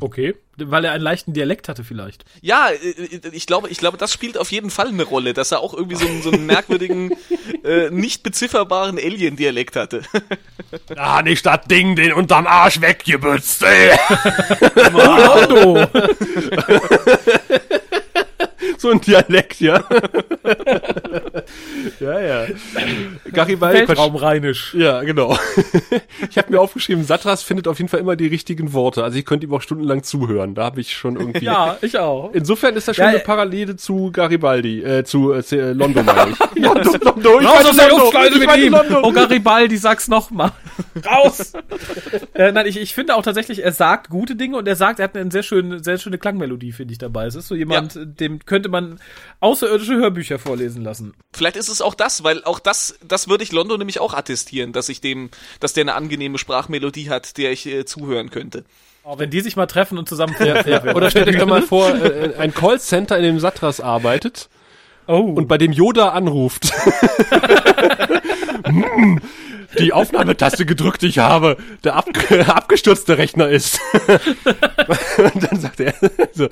Okay. 0.00 0.34
Weil 0.56 0.84
er 0.84 0.92
einen 0.92 1.02
leichten 1.02 1.32
Dialekt 1.32 1.68
hatte 1.68 1.84
vielleicht. 1.84 2.24
Ja, 2.42 2.68
äh, 2.68 3.20
ich 3.32 3.46
glaube, 3.46 3.70
ich 3.70 3.78
glaube, 3.78 3.96
das 3.96 4.12
spielt 4.12 4.36
auf 4.36 4.52
jeden 4.52 4.70
Fall 4.70 4.88
eine 4.88 5.02
Rolle, 5.02 5.32
dass 5.32 5.52
er 5.52 5.60
auch 5.60 5.72
irgendwie 5.72 5.96
so 5.96 6.06
einen, 6.06 6.22
so 6.22 6.30
einen 6.30 6.46
merkwürdigen, 6.46 7.16
äh, 7.64 7.90
nicht 7.90 8.22
bezifferbaren 8.22 8.98
Alien-Dialekt 8.98 9.76
hatte. 9.76 10.02
Ah, 10.96 11.22
nicht 11.22 11.46
das 11.46 11.60
Ding, 11.68 11.94
den 11.94 12.12
unterm 12.12 12.46
Arsch 12.46 12.80
weggebützt, 12.80 13.62
ey. 13.62 13.96
So 18.84 18.90
ein 18.90 19.00
Dialekt, 19.00 19.60
ja. 19.60 19.82
ja, 22.00 22.20
ja. 22.20 22.46
Garibaldi. 23.32 23.88
Weltraumrheinisch. 23.88 24.74
Ja, 24.74 25.02
genau. 25.02 25.36
Ich 26.30 26.38
habe 26.38 26.52
mir 26.52 26.60
aufgeschrieben, 26.60 27.04
Satras 27.04 27.42
findet 27.42 27.68
auf 27.68 27.78
jeden 27.78 27.88
Fall 27.88 28.00
immer 28.00 28.16
die 28.16 28.26
richtigen 28.26 28.72
Worte. 28.72 29.04
Also 29.04 29.18
ich 29.18 29.24
könnte 29.24 29.46
ihm 29.46 29.52
auch 29.52 29.60
stundenlang 29.60 30.02
zuhören. 30.02 30.54
Da 30.54 30.64
habe 30.64 30.80
ich 30.80 30.94
schon 30.94 31.16
irgendwie. 31.16 31.44
Ja, 31.44 31.76
ich 31.80 31.98
auch. 31.98 32.32
Insofern 32.32 32.74
ist 32.76 32.88
das 32.88 32.96
schon 32.96 33.04
Ja, 33.04 33.10
eine 33.10 33.18
Parallele 33.20 33.76
zu 33.76 34.10
Garibaldi, 34.10 34.82
äh, 34.82 35.04
zu 35.04 35.32
äh, 35.32 35.40
äh, 35.52 35.72
London, 35.72 36.04
meine 36.04 36.30
ich. 36.30 36.38
Londo, 36.62 36.90
Londo, 37.02 37.40
ich 37.40 37.46
Raus 37.46 37.54
meine 37.56 37.68
aus 37.68 37.76
der 37.76 37.88
Luftschleuse 37.88 38.32
ich 38.32 38.38
mit 38.38 38.46
meine 38.46 38.62
ihm! 38.62 38.72
Londo. 38.72 39.00
Oh, 39.02 39.12
Garibaldi, 39.12 39.76
sag's 39.76 40.08
noch 40.08 40.30
mal. 40.30 40.52
Raus! 41.04 41.52
äh, 42.34 42.52
nein, 42.52 42.66
ich, 42.66 42.76
ich 42.78 42.94
finde 42.94 43.14
auch 43.14 43.22
tatsächlich, 43.22 43.62
er 43.62 43.72
sagt 43.72 44.08
gute 44.08 44.36
Dinge 44.36 44.56
und 44.56 44.66
er 44.66 44.76
sagt, 44.76 44.98
er 44.98 45.04
hat 45.04 45.16
eine 45.16 45.30
sehr 45.30 45.42
schöne, 45.42 45.82
sehr 45.82 45.98
schöne 45.98 46.18
Klangmelodie, 46.18 46.72
finde 46.72 46.92
ich 46.92 46.98
dabei. 46.98 47.26
Es 47.26 47.34
ist 47.34 47.48
so 47.48 47.54
jemand, 47.54 47.98
dem 48.20 48.44
könnte 48.44 48.68
man 48.68 48.98
außerirdische 49.40 49.96
Hörbücher 49.96 50.38
vorlesen 50.38 50.82
lassen. 50.82 51.14
Vielleicht 51.32 51.43
ist 51.56 51.68
es 51.68 51.82
auch 51.82 51.94
das, 51.94 52.24
weil 52.24 52.42
auch 52.44 52.58
das, 52.58 52.98
das 53.06 53.28
würde 53.28 53.44
ich 53.44 53.52
Londo 53.52 53.76
nämlich 53.76 54.00
auch 54.00 54.14
attestieren, 54.14 54.72
dass 54.72 54.88
ich 54.88 55.00
dem, 55.00 55.30
dass 55.60 55.72
der 55.74 55.82
eine 55.82 55.94
angenehme 55.94 56.38
Sprachmelodie 56.38 57.10
hat, 57.10 57.36
der 57.36 57.52
ich 57.52 57.66
äh, 57.66 57.84
zuhören 57.84 58.30
könnte. 58.30 58.64
Oh, 59.04 59.18
wenn 59.18 59.28
die 59.30 59.40
sich 59.40 59.54
mal 59.56 59.66
treffen 59.66 59.98
und 59.98 60.08
zusammen 60.08 60.34
Oder 60.94 61.10
stellt 61.10 61.28
euch 61.28 61.38
doch 61.38 61.46
mal 61.46 61.62
vor, 61.62 61.94
äh, 61.94 62.34
ein 62.38 62.54
Callcenter, 62.54 63.16
in 63.18 63.22
dem 63.24 63.38
Satras 63.40 63.80
arbeitet 63.80 64.48
Oh. 65.06 65.18
und 65.20 65.46
bei 65.48 65.58
dem 65.58 65.72
Yoda 65.72 66.08
anruft. 66.10 66.72
Mm, 68.66 69.18
Die 69.78 69.92
Aufnahmetaste 69.92 70.64
gedrückt, 70.64 71.02
die 71.02 71.08
ich 71.08 71.18
habe. 71.18 71.56
Der 71.84 71.96
ab, 71.96 72.06
abgestürzte 72.46 73.18
Rechner 73.18 73.48
ist. 73.48 73.78
und 75.18 75.42
dann 75.50 75.60
sagt 75.60 75.80
er 75.80 75.92
so, 76.32 76.48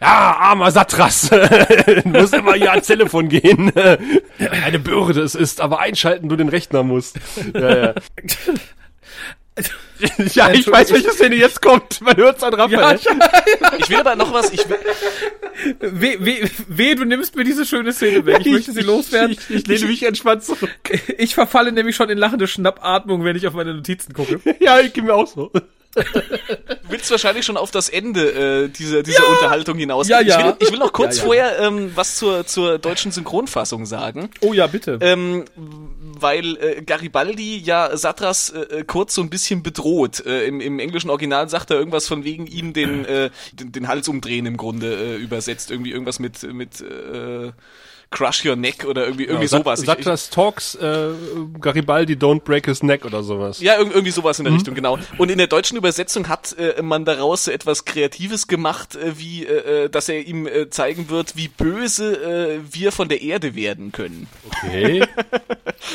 ja, 0.00 0.36
armer 0.38 0.70
Satras, 0.70 1.30
muss 2.04 2.32
immer 2.32 2.54
hier 2.54 2.70
ans 2.70 2.86
Telefon 2.86 3.28
gehen. 3.28 3.72
Eine 4.64 4.78
Bürde 4.78 5.22
es 5.22 5.34
ist, 5.34 5.60
aber 5.60 5.80
einschalten 5.80 6.28
du 6.28 6.36
den 6.36 6.48
Rechner 6.48 6.82
musst. 6.82 7.18
Ja, 7.54 7.76
ja. 7.76 7.94
ja, 10.34 10.52
ich 10.52 10.70
weiß, 10.70 10.92
welche 10.92 11.10
Szene 11.10 11.34
jetzt 11.34 11.60
kommt. 11.60 12.00
Man 12.00 12.16
hört's 12.16 12.42
an 12.42 12.52
Ja, 12.52 12.64
Raphael. 12.64 12.96
ich, 12.96 13.80
Ich 13.80 13.90
will 13.90 13.96
aber 13.98 14.14
noch 14.14 14.32
was, 14.32 14.52
ich 14.52 14.68
will, 14.68 14.78
weh, 15.80 16.16
weh, 16.20 16.48
weh, 16.68 16.94
du 16.94 17.04
nimmst 17.04 17.34
mir 17.34 17.44
diese 17.44 17.66
schöne 17.66 17.92
Szene 17.92 18.24
weg. 18.24 18.38
Ich 18.40 18.52
möchte 18.52 18.72
sie 18.72 18.82
loswerden. 18.82 19.32
Ich, 19.32 19.50
ich 19.50 19.66
lehne 19.66 19.86
mich 19.86 20.04
entspannt 20.04 20.44
zurück. 20.44 20.70
Ich 21.18 21.34
verfalle 21.34 21.72
nämlich 21.72 21.96
schon 21.96 22.08
in 22.10 22.18
lachende 22.18 22.46
Schnappatmung, 22.46 23.24
wenn 23.24 23.36
ich 23.36 23.46
auf 23.48 23.54
meine 23.54 23.74
Notizen 23.74 24.12
gucke. 24.12 24.40
Ja, 24.60 24.78
ich 24.80 24.92
geh 24.92 25.02
mir 25.02 25.14
auch 25.14 25.26
so. 25.26 25.50
Du 25.98 26.88
willst 26.88 27.10
wahrscheinlich 27.10 27.44
schon 27.44 27.56
auf 27.56 27.70
das 27.70 27.88
Ende 27.88 28.64
äh, 28.64 28.68
dieser, 28.68 29.02
dieser 29.02 29.28
Unterhaltung 29.28 29.78
hinaus. 29.78 30.08
Ja, 30.08 30.20
ja. 30.20 30.38
Ich, 30.38 30.44
will, 30.44 30.56
ich 30.60 30.72
will 30.72 30.78
noch 30.78 30.92
kurz 30.92 31.16
Ja, 31.16 31.22
ja. 31.22 31.26
vorher 31.26 31.58
ähm, 31.60 31.92
was 31.94 32.16
zur, 32.16 32.46
zur 32.46 32.78
deutschen 32.78 33.12
Synchronfassung 33.12 33.86
sagen. 33.86 34.30
Oh 34.40 34.52
ja, 34.52 34.66
bitte. 34.66 34.98
Ähm, 35.00 35.44
weil 35.56 36.56
äh, 36.56 36.82
Garibaldi 36.82 37.58
ja 37.58 37.96
Satras 37.96 38.50
äh, 38.50 38.84
kurz 38.86 39.14
so 39.14 39.22
ein 39.22 39.30
bisschen 39.30 39.62
bedroht. 39.62 40.24
Äh, 40.24 40.46
im, 40.46 40.60
Im 40.60 40.78
englischen 40.78 41.10
Original 41.10 41.48
sagt 41.48 41.70
er 41.70 41.78
irgendwas 41.78 42.08
von 42.08 42.24
wegen 42.24 42.46
ihm 42.46 42.72
den, 42.72 43.04
äh, 43.04 43.30
den, 43.52 43.72
den 43.72 43.88
Hals 43.88 44.08
umdrehen 44.08 44.46
im 44.46 44.56
Grunde 44.56 44.94
äh, 44.94 45.16
übersetzt. 45.16 45.70
Irgendwie 45.70 45.92
irgendwas 45.92 46.18
mit, 46.18 46.42
mit 46.52 46.80
äh, 46.80 47.52
Crush 48.10 48.44
Your 48.46 48.56
Neck 48.56 48.84
oder 48.86 49.04
irgendwie, 49.04 49.24
irgendwie 49.24 49.46
sowas. 49.46 49.80
Ich- 49.80 49.88
ich- 49.88 49.94
Satras 49.94 50.30
Talks, 50.30 50.74
äh, 50.76 51.08
Garibaldi 51.60 52.14
don't 52.14 52.40
break 52.40 52.66
his 52.66 52.82
neck 52.82 53.04
oder 53.04 53.22
sowas. 53.22 53.60
Ja, 53.60 53.76
irg 53.78 53.90
irgendwie 53.92 54.10
sowas 54.12 54.38
in 54.38 54.46
der 54.46 54.54
Richtung, 54.54 54.74
genau. 54.74 54.98
Und 55.18 55.30
in 55.30 55.36
der 55.38 55.46
deutschen 55.46 55.76
Übersetzung 55.76 56.28
hat 56.28 56.56
äh, 56.58 56.80
man 56.82 57.04
daraus 57.04 57.44
so 57.44 57.50
etwas 57.50 57.84
Kreatives 57.84 58.46
gemacht, 58.46 58.96
äh, 58.96 59.18
wie, 59.18 59.44
äh, 59.44 59.84
äh, 59.84 59.88
dass 59.90 60.08
er 60.08 60.26
ihm 60.26 60.46
äh, 60.46 60.70
zeigen 60.70 61.10
wird, 61.10 61.36
wie 61.36 61.48
böse 61.48 62.14
äh, 62.14 62.60
wir 62.70 62.92
von 62.92 63.08
der 63.08 63.20
Erde 63.20 63.54
werden 63.54 63.92
können. 63.92 64.26
Okay. 64.46 65.04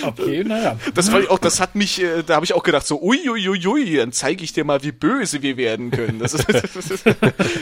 Okay, 0.06 0.44
naja. 0.44 0.78
Das 0.96 1.10
fand 1.10 1.26
ich 1.26 1.30
auch, 1.30 1.40
das 1.40 1.60
hat 1.60 1.76
mich, 1.76 2.02
äh, 2.02 2.24
da 2.26 2.36
habe 2.36 2.46
ich 2.46 2.54
auch 2.54 2.64
gedacht, 2.64 2.88
so, 2.88 3.02
ui, 3.02 3.30
ui, 3.30 3.48
ui, 3.50 3.68
ui, 3.68 3.96
dann 3.98 4.12
zeige 4.12 4.44
ich 4.44 4.54
dir 4.54 4.64
mal, 4.64 4.82
wie 4.84 4.92
böse 4.92 5.42
wir 5.42 5.58
werden 5.58 5.92
können. 5.92 6.20
Das, 6.20 6.34
ist, 6.34 6.48
das, 6.76 6.76
ist, 6.90 7.04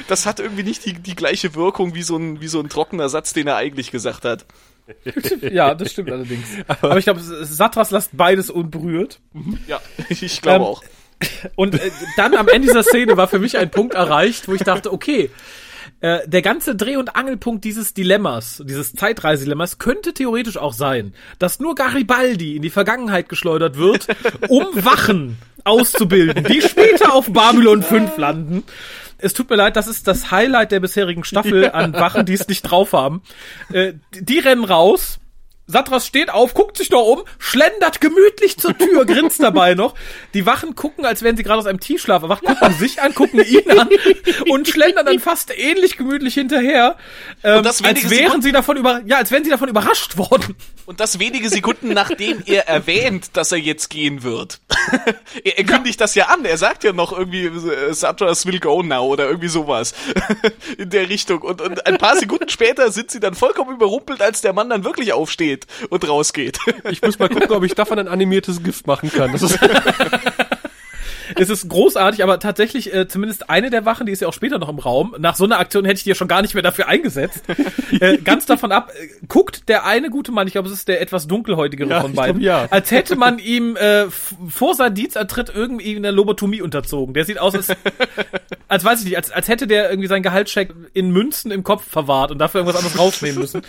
das 0.07 0.25
hat 0.25 0.39
irgendwie 0.39 0.63
nicht 0.63 0.85
die, 0.85 0.93
die 0.93 1.15
gleiche 1.15 1.55
Wirkung 1.55 1.93
wie 1.95 2.03
so, 2.03 2.17
ein, 2.17 2.39
wie 2.39 2.47
so 2.47 2.59
ein 2.59 2.69
trockener 2.69 3.09
Satz, 3.09 3.33
den 3.33 3.47
er 3.47 3.55
eigentlich 3.57 3.91
gesagt 3.91 4.23
hat. 4.25 4.40
Ja, 5.51 5.73
das 5.73 5.91
stimmt 5.91 6.11
allerdings. 6.11 6.47
Aber 6.67 6.97
ich 6.97 7.05
glaube, 7.05 7.21
Satras 7.21 7.91
lasst 7.91 8.09
beides 8.17 8.49
unberührt. 8.49 9.19
Ja, 9.67 9.79
ich 10.09 10.41
glaube 10.41 10.57
Ähm, 10.57 10.61
auch. 10.63 10.83
Und 11.55 11.75
äh, 11.75 11.91
dann 12.17 12.33
am 12.33 12.47
Ende 12.47 12.67
dieser 12.67 12.83
Szene 12.83 13.15
war 13.15 13.27
für 13.27 13.39
mich 13.39 13.57
ein 13.57 13.69
Punkt 13.69 13.93
erreicht, 13.93 14.47
wo 14.47 14.53
ich 14.53 14.63
dachte, 14.63 14.91
okay, 14.91 15.29
äh, 16.01 16.27
der 16.27 16.41
ganze 16.41 16.75
Dreh- 16.75 16.97
und 16.97 17.15
Angelpunkt 17.15 17.63
dieses 17.63 17.93
Dilemmas, 17.93 18.63
dieses 18.65 18.93
Zeitreisedilemmas, 18.93 19.77
könnte 19.77 20.13
theoretisch 20.13 20.57
auch 20.57 20.73
sein, 20.73 21.13
dass 21.37 21.59
nur 21.59 21.75
Garibaldi 21.75 22.55
in 22.55 22.63
die 22.63 22.71
Vergangenheit 22.71 23.29
geschleudert 23.29 23.77
wird, 23.77 24.07
um 24.47 24.65
Wachen 24.73 25.37
auszubilden, 25.63 26.43
die 26.45 26.61
später 26.61 27.13
auf 27.13 27.31
Babylon 27.31 27.83
5 27.83 28.17
landen. 28.17 28.63
Es 29.22 29.34
tut 29.34 29.49
mir 29.49 29.55
leid, 29.55 29.76
das 29.76 29.88
ist 29.88 30.07
das 30.07 30.32
Highlight 30.32 30.72
der 30.72 30.80
bisherigen 30.80 31.24
Staffel 31.24 31.72
an 31.72 31.93
Wachen, 31.93 32.26
die 32.26 32.34
es 32.34 32.47
nicht 32.47 32.63
drauf 32.63 32.93
haben. 32.93 33.22
Äh, 33.72 33.93
die 34.13 34.39
rennen 34.39 34.65
raus. 34.65 35.20
Satras 35.72 36.05
steht 36.05 36.30
auf, 36.30 36.53
guckt 36.53 36.78
sich 36.78 36.89
noch 36.89 37.03
um, 37.05 37.24
schlendert 37.39 38.01
gemütlich 38.01 38.57
zur 38.57 38.78
Tür, 38.78 39.05
grinst 39.05 39.41
dabei 39.41 39.74
noch. 39.76 39.95
Die 40.34 40.45
Wachen 40.45 40.76
gucken, 40.76 41.05
als 41.05 41.22
wären 41.24 41.38
sie 41.38 41.43
gerade 41.43 41.59
aus 41.59 41.65
einem 41.65 41.80
Tiefschlaf 41.80 42.24
erwacht, 42.24 42.43
gucken 42.43 42.74
sich 42.74 43.01
an, 43.01 43.13
gucken 43.15 43.43
ihn 43.45 43.69
an 43.80 43.89
und 44.49 44.67
schlendern 44.67 45.05
dann 45.05 45.19
fast 45.19 45.51
ähnlich 45.57 45.97
gemütlich 45.97 46.34
hinterher, 46.34 46.97
ähm, 47.43 47.63
das 47.63 47.84
als 47.84 48.09
wären 48.09 48.24
Sekunden- 48.26 48.41
sie 48.41 48.51
davon 48.51 48.78
über, 48.78 49.01
ja, 49.05 49.17
als 49.17 49.32
wären 49.32 49.43
sie 49.43 49.49
davon 49.49 49.69
überrascht 49.69 50.17
worden. 50.17 50.55
Und 50.86 50.99
das 50.99 51.19
wenige 51.19 51.47
Sekunden, 51.49 51.89
nachdem 51.93 52.41
er 52.45 52.67
erwähnt, 52.67 53.30
dass 53.38 53.51
er 53.51 53.59
jetzt 53.59 53.89
gehen 53.89 54.24
wird. 54.24 54.59
er, 55.43 55.57
er 55.57 55.63
kündigt 55.63 56.01
das 56.01 56.15
ja 56.15 56.26
an. 56.26 56.43
Er 56.43 56.57
sagt 56.57 56.84
ja 56.84 56.91
noch 56.91 57.17
irgendwie, 57.17 57.45
äh, 57.45 57.93
Satras 57.93 58.45
will 58.45 58.59
go 58.59 58.82
now 58.84 59.05
oder 59.05 59.28
irgendwie 59.28 59.47
sowas. 59.47 59.93
In 60.78 60.89
der 60.89 61.07
Richtung. 61.07 61.41
Und, 61.43 61.61
und 61.61 61.86
ein 61.86 61.97
paar 61.97 62.17
Sekunden 62.17 62.49
später 62.49 62.91
sind 62.91 63.11
sie 63.11 63.19
dann 63.19 63.36
vollkommen 63.36 63.76
überrumpelt, 63.76 64.22
als 64.22 64.41
der 64.41 64.53
Mann 64.53 64.69
dann 64.69 64.84
wirklich 64.84 65.13
aufsteht 65.13 65.61
und 65.89 66.07
rausgeht. 66.07 66.59
Ich 66.89 67.01
muss 67.01 67.20
mal 67.20 67.30
gucken, 67.30 67.51
ob 67.51 67.64
ich 67.64 67.74
davon 67.76 67.99
ein 67.99 68.07
animiertes 68.07 68.64
Gift 68.64 68.88
machen 68.88 69.12
kann. 69.12 69.32
Das 69.32 69.41
ist, 69.41 69.59
Es 71.41 71.49
ist 71.49 71.67
großartig, 71.69 72.21
aber 72.21 72.37
tatsächlich 72.37 72.93
äh, 72.93 73.07
zumindest 73.07 73.49
eine 73.49 73.71
der 73.71 73.83
Wachen, 73.83 74.05
die 74.05 74.11
ist 74.11 74.21
ja 74.21 74.27
auch 74.27 74.33
später 74.33 74.59
noch 74.59 74.69
im 74.69 74.77
Raum. 74.77 75.15
Nach 75.17 75.35
so 75.35 75.43
einer 75.43 75.57
Aktion 75.57 75.85
hätte 75.85 75.97
ich 75.97 76.03
die 76.03 76.09
ja 76.09 76.15
schon 76.15 76.27
gar 76.27 76.43
nicht 76.43 76.53
mehr 76.53 76.61
dafür 76.61 76.87
eingesetzt. 76.87 77.41
äh, 77.99 78.19
ganz 78.19 78.45
davon 78.45 78.71
ab, 78.71 78.91
äh, 78.93 79.07
guckt 79.27 79.67
der 79.67 79.87
eine 79.87 80.11
gute 80.11 80.31
Mann, 80.31 80.45
ich 80.45 80.53
glaube, 80.53 80.67
es 80.67 80.73
ist 80.75 80.87
der 80.87 81.01
etwas 81.01 81.25
dunkelhäutigere 81.25 81.89
Ja, 81.89 82.01
von 82.01 82.11
ich 82.11 82.15
glaub, 82.15 82.27
beiden, 82.27 82.41
ja. 82.43 82.67
als 82.69 82.91
hätte 82.91 83.15
man 83.15 83.39
ihm 83.39 83.75
äh, 83.75 84.05
vor 84.49 84.75
sein 84.75 84.93
Dienstantritt 84.93 85.51
irgendwie 85.51 85.95
eine 85.95 86.11
Lobotomie 86.11 86.61
unterzogen. 86.61 87.15
Der 87.15 87.25
sieht 87.25 87.39
aus, 87.39 87.55
als, 87.55 87.69
als 88.67 88.85
weiß 88.85 88.99
ich 88.99 89.05
nicht, 89.05 89.17
als, 89.17 89.31
als 89.31 89.47
hätte 89.47 89.65
der 89.65 89.89
irgendwie 89.89 90.09
sein 90.09 90.21
Gehaltscheck 90.21 90.75
in 90.93 91.09
Münzen 91.09 91.49
im 91.49 91.63
Kopf 91.63 91.89
verwahrt 91.89 92.29
und 92.29 92.37
dafür 92.37 92.61
irgendwas 92.61 92.83
anderes 92.83 92.99
rausnehmen 92.99 93.41
müssen. 93.41 93.63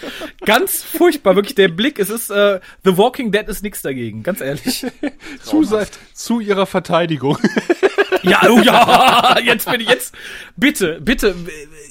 Ganz 0.44 0.82
furchtbar, 0.82 1.36
wirklich 1.36 1.54
der 1.54 1.68
Blick. 1.68 1.98
Es 1.98 2.10
ist 2.10 2.28
äh, 2.28 2.60
The 2.84 2.98
Walking 2.98 3.32
Dead 3.32 3.48
ist 3.48 3.62
nix 3.62 3.80
dagegen, 3.80 4.22
ganz 4.22 4.42
ehrlich. 4.42 4.84
zu, 5.42 5.66
zu 6.12 6.40
ihrer 6.40 6.66
Verteidigung. 6.66 7.38
Ja, 8.22 8.40
oh 8.48 8.60
ja, 8.60 9.38
jetzt 9.44 9.70
bin 9.70 9.80
ich 9.80 9.88
jetzt. 9.88 10.14
Bitte, 10.56 11.00
bitte. 11.00 11.34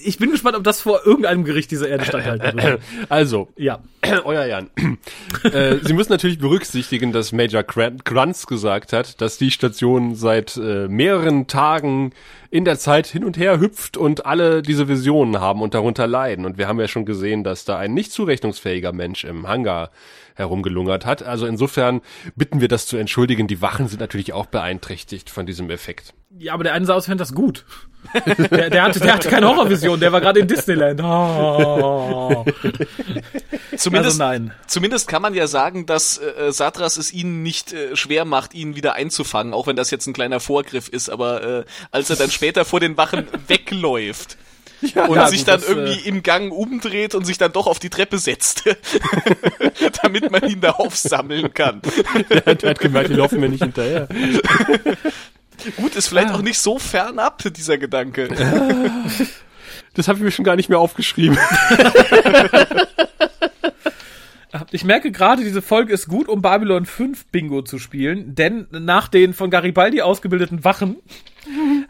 Ich 0.03 0.17
bin 0.17 0.31
gespannt, 0.31 0.55
ob 0.55 0.63
das 0.63 0.81
vor 0.81 1.01
irgendeinem 1.05 1.43
Gericht 1.43 1.71
dieser 1.71 1.89
Erde 1.89 2.05
standhalten 2.05 2.61
wird. 2.61 2.81
Also, 3.09 3.49
Ja. 3.57 3.79
euer 4.23 4.45
Jan. 4.45 4.69
äh, 5.43 5.77
Sie 5.81 5.93
müssen 5.93 6.11
natürlich 6.11 6.39
berücksichtigen, 6.39 7.11
dass 7.11 7.31
Major 7.31 7.63
Grunts 7.63 8.47
gesagt 8.47 8.93
hat, 8.93 9.21
dass 9.21 9.37
die 9.37 9.51
Station 9.51 10.15
seit 10.15 10.57
äh, 10.57 10.87
mehreren 10.87 11.47
Tagen 11.47 12.13
in 12.49 12.65
der 12.65 12.79
Zeit 12.79 13.07
hin 13.07 13.23
und 13.23 13.37
her 13.37 13.59
hüpft 13.59 13.97
und 13.97 14.25
alle 14.25 14.61
diese 14.61 14.87
Visionen 14.87 15.39
haben 15.39 15.61
und 15.61 15.73
darunter 15.73 16.07
leiden. 16.07 16.45
Und 16.45 16.57
wir 16.57 16.67
haben 16.67 16.79
ja 16.79 16.87
schon 16.87 17.05
gesehen, 17.05 17.43
dass 17.43 17.65
da 17.65 17.77
ein 17.77 17.93
nicht 17.93 18.11
zurechnungsfähiger 18.11 18.91
Mensch 18.91 19.23
im 19.23 19.47
Hangar 19.47 19.91
herumgelungert 20.41 21.05
hat. 21.05 21.23
Also 21.23 21.45
insofern 21.45 22.01
bitten 22.35 22.61
wir 22.61 22.67
das 22.67 22.85
zu 22.85 22.97
entschuldigen. 22.97 23.47
Die 23.47 23.61
Wachen 23.61 23.87
sind 23.87 23.99
natürlich 23.99 24.33
auch 24.33 24.45
beeinträchtigt 24.45 25.29
von 25.29 25.45
diesem 25.45 25.69
Effekt. 25.69 26.13
Ja, 26.37 26.53
aber 26.53 26.63
der 26.63 26.73
eine 26.73 26.85
sah 26.85 26.95
aus, 26.95 27.05
fände 27.05 27.21
das 27.21 27.33
gut. 27.33 27.65
Der, 28.49 28.71
der, 28.71 28.81
hatte, 28.83 28.99
der 28.99 29.13
hatte 29.13 29.29
keine 29.29 29.47
Horrorvision, 29.47 29.99
der 29.99 30.11
war 30.11 30.21
gerade 30.21 30.39
in 30.39 30.47
Disneyland. 30.47 30.99
Oh. 31.03 32.43
Zumindest, 33.77 34.19
Also 34.19 34.23
nein. 34.23 34.51
zumindest 34.67 35.07
kann 35.07 35.21
man 35.21 35.33
ja 35.35 35.45
sagen, 35.47 35.85
dass 35.85 36.17
äh, 36.17 36.51
Satras 36.51 36.97
es 36.97 37.13
ihnen 37.13 37.43
nicht 37.43 37.73
äh, 37.73 37.95
schwer 37.95 38.25
macht, 38.25 38.53
ihn 38.53 38.75
wieder 38.75 38.93
einzufangen, 38.93 39.53
auch 39.53 39.67
wenn 39.67 39.75
das 39.75 39.91
jetzt 39.91 40.07
ein 40.07 40.13
kleiner 40.13 40.39
Vorgriff 40.39 40.87
ist, 40.87 41.09
aber 41.09 41.43
äh, 41.59 41.65
als 41.91 42.09
er 42.09 42.15
dann 42.15 42.31
später 42.31 42.65
vor 42.65 42.79
den 42.79 42.97
Wachen 42.97 43.27
wegläuft. 43.47 44.37
und 45.07 45.15
ja, 45.15 45.27
sich 45.27 45.39
gut, 45.39 45.47
dann 45.47 45.59
das, 45.61 45.69
irgendwie 45.69 46.07
im 46.07 46.23
Gang 46.23 46.51
umdreht 46.51 47.15
und 47.15 47.25
sich 47.25 47.37
dann 47.37 47.51
doch 47.51 47.67
auf 47.67 47.79
die 47.79 47.89
Treppe 47.89 48.17
setzt, 48.17 48.63
damit 50.03 50.31
man 50.31 50.43
ihn 50.49 50.61
da 50.61 50.71
aufsammeln 50.71 51.53
kann. 51.53 51.81
Der, 52.29 52.55
der 52.55 52.69
hat 52.71 52.79
gemerkt, 52.79 53.09
die 53.09 53.13
laufen 53.13 53.39
mir 53.39 53.49
nicht 53.49 53.63
hinterher. 53.63 54.07
Gut, 55.77 55.95
ist 55.95 56.07
vielleicht 56.07 56.31
auch 56.31 56.41
nicht 56.41 56.59
so 56.59 56.79
fernab, 56.79 57.43
dieser 57.53 57.77
Gedanke. 57.77 58.29
Das 59.93 60.07
habe 60.07 60.17
ich 60.17 60.23
mir 60.23 60.31
schon 60.31 60.45
gar 60.45 60.55
nicht 60.55 60.69
mehr 60.69 60.79
aufgeschrieben. 60.79 61.37
Ich 64.71 64.83
merke 64.83 65.11
gerade, 65.11 65.43
diese 65.43 65.61
Folge 65.61 65.93
ist 65.93 66.07
gut, 66.07 66.27
um 66.27 66.41
Babylon 66.41 66.85
5 66.85 67.25
Bingo 67.27 67.61
zu 67.61 67.77
spielen, 67.77 68.35
denn 68.35 68.67
nach 68.71 69.07
den 69.07 69.33
von 69.33 69.49
Garibaldi 69.49 70.01
ausgebildeten 70.01 70.63
Wachen 70.63 70.97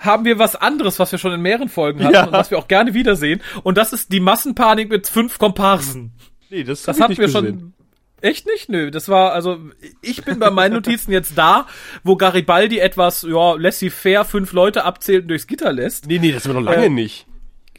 haben 0.02 0.26
wir 0.26 0.38
was 0.40 0.56
anderes, 0.56 1.00
was 1.00 1.12
wir 1.12 1.20
schon 1.20 1.32
in 1.32 1.42
mehreren 1.42 1.70
Folgen 1.70 2.04
hatten 2.04 2.14
Ja. 2.14 2.26
und 2.26 2.34
was 2.34 2.52
wir 2.52 2.58
auch 2.60 2.68
gerne 2.68 2.94
wiedersehen. 2.94 3.42
Und 3.64 3.78
das 3.78 3.94
ist 3.94 4.12
die 4.12 4.20
Massenpanik 4.20 4.90
mit 4.90 5.08
fünf 5.08 5.38
Komparsen. 5.38 6.12
Nee, 6.50 6.64
das, 6.66 6.84
Das 6.84 7.00
hatten 7.00 7.14
ich 7.14 7.18
wir 7.20 7.28
nicht 7.28 7.34
schon. 7.34 7.46
gesehen. 7.46 7.74
Echt 8.20 8.46
nicht? 8.46 8.70
Nö, 8.70 8.92
das 8.92 9.10
war, 9.10 9.32
also, 9.34 9.58
ich 10.02 10.24
bin 10.24 10.38
bei 10.38 10.52
meinen 10.52 10.74
Notizen 10.74 11.12
jetzt 11.12 11.38
da, 11.38 11.66
wo 12.04 12.18
Garibaldi 12.18 12.78
etwas, 12.78 13.24
ja, 13.24 13.54
laissez-faire 13.56 14.26
fünf 14.26 14.52
Leute 14.54 14.84
abzählt 14.84 15.24
und 15.24 15.28
durchs 15.30 15.48
Gitter 15.48 15.74
lässt. 15.74 16.06
Nee, 16.06 16.20
nee, 16.20 16.32
das 16.32 16.44
sind 16.44 16.54
wir 16.54 16.60
noch 16.62 16.70
lange 16.72 16.86
Äh, 16.86 16.90
nicht. 16.90 17.26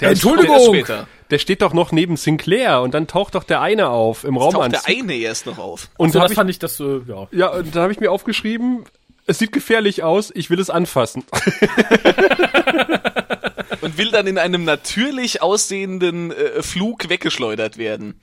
Entschuldigung! 0.01 0.49
Der 0.57 0.81
ist 0.81 0.87
später. 0.87 1.07
Der 1.31 1.39
steht 1.39 1.63
doch 1.63 1.73
noch 1.73 1.93
neben 1.93 2.17
Sinclair 2.17 2.81
und 2.83 2.93
dann 2.93 3.07
taucht 3.07 3.35
doch 3.37 3.45
der 3.45 3.61
eine 3.61 3.89
auf 3.91 4.25
im 4.25 4.35
Taucht 4.35 4.55
Raumanzug. 4.57 4.85
der 4.87 4.97
eine 4.99 5.15
erst 5.15 5.47
noch 5.47 5.59
auf. 5.59 5.89
Und 5.97 6.11
So, 6.13 6.19
da 6.19 6.25
das 6.25 6.33
ich, 6.33 6.37
fand 6.37 6.51
ich 6.51 6.59
das, 6.59 6.81
äh, 6.81 7.01
ja. 7.07 7.29
ja, 7.31 7.49
und 7.53 7.75
da 7.77 7.83
habe 7.83 7.93
ich 7.93 8.01
mir 8.01 8.11
aufgeschrieben, 8.11 8.85
es 9.27 9.39
sieht 9.39 9.53
gefährlich 9.53 10.03
aus, 10.03 10.31
ich 10.35 10.51
will 10.51 10.61
es 10.61 10.71
anfassen. 10.71 11.25
Und 13.81 13.99
will 13.99 14.11
dann 14.13 14.27
in 14.29 14.39
einem 14.39 14.65
natürlich 14.65 15.43
aussehenden 15.43 16.31
äh, 16.31 16.63
Flug 16.63 17.09
weggeschleudert 17.09 17.79
werden. 17.79 18.21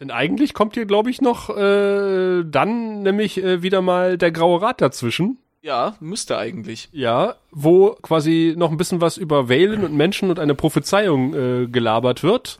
Denn 0.00 0.10
eigentlich 0.10 0.54
kommt 0.54 0.74
hier, 0.74 0.86
glaube 0.86 1.10
ich, 1.10 1.20
noch 1.20 1.50
äh, 1.50 2.42
dann 2.44 3.02
nämlich 3.02 3.42
äh, 3.42 3.62
wieder 3.62 3.82
mal 3.82 4.16
der 4.16 4.30
graue 4.32 4.62
Rat 4.62 4.80
dazwischen. 4.80 5.38
Ja, 5.60 5.96
müsste 6.00 6.38
eigentlich. 6.38 6.88
Ja, 6.92 7.36
wo 7.50 7.90
quasi 8.02 8.54
noch 8.56 8.70
ein 8.70 8.78
bisschen 8.78 9.00
was 9.02 9.16
über 9.16 9.48
Valen 9.48 9.84
und 9.84 9.94
Menschen 9.94 10.30
und 10.30 10.38
eine 10.38 10.54
Prophezeiung 10.54 11.34
äh, 11.34 11.66
gelabert 11.66 12.22
wird. 12.22 12.58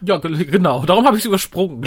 Ja, 0.00 0.18
ge- 0.18 0.44
genau. 0.44 0.84
Darum 0.86 1.04
habe 1.04 1.16
ich 1.16 1.22
es 1.22 1.26
übersprungen. 1.30 1.82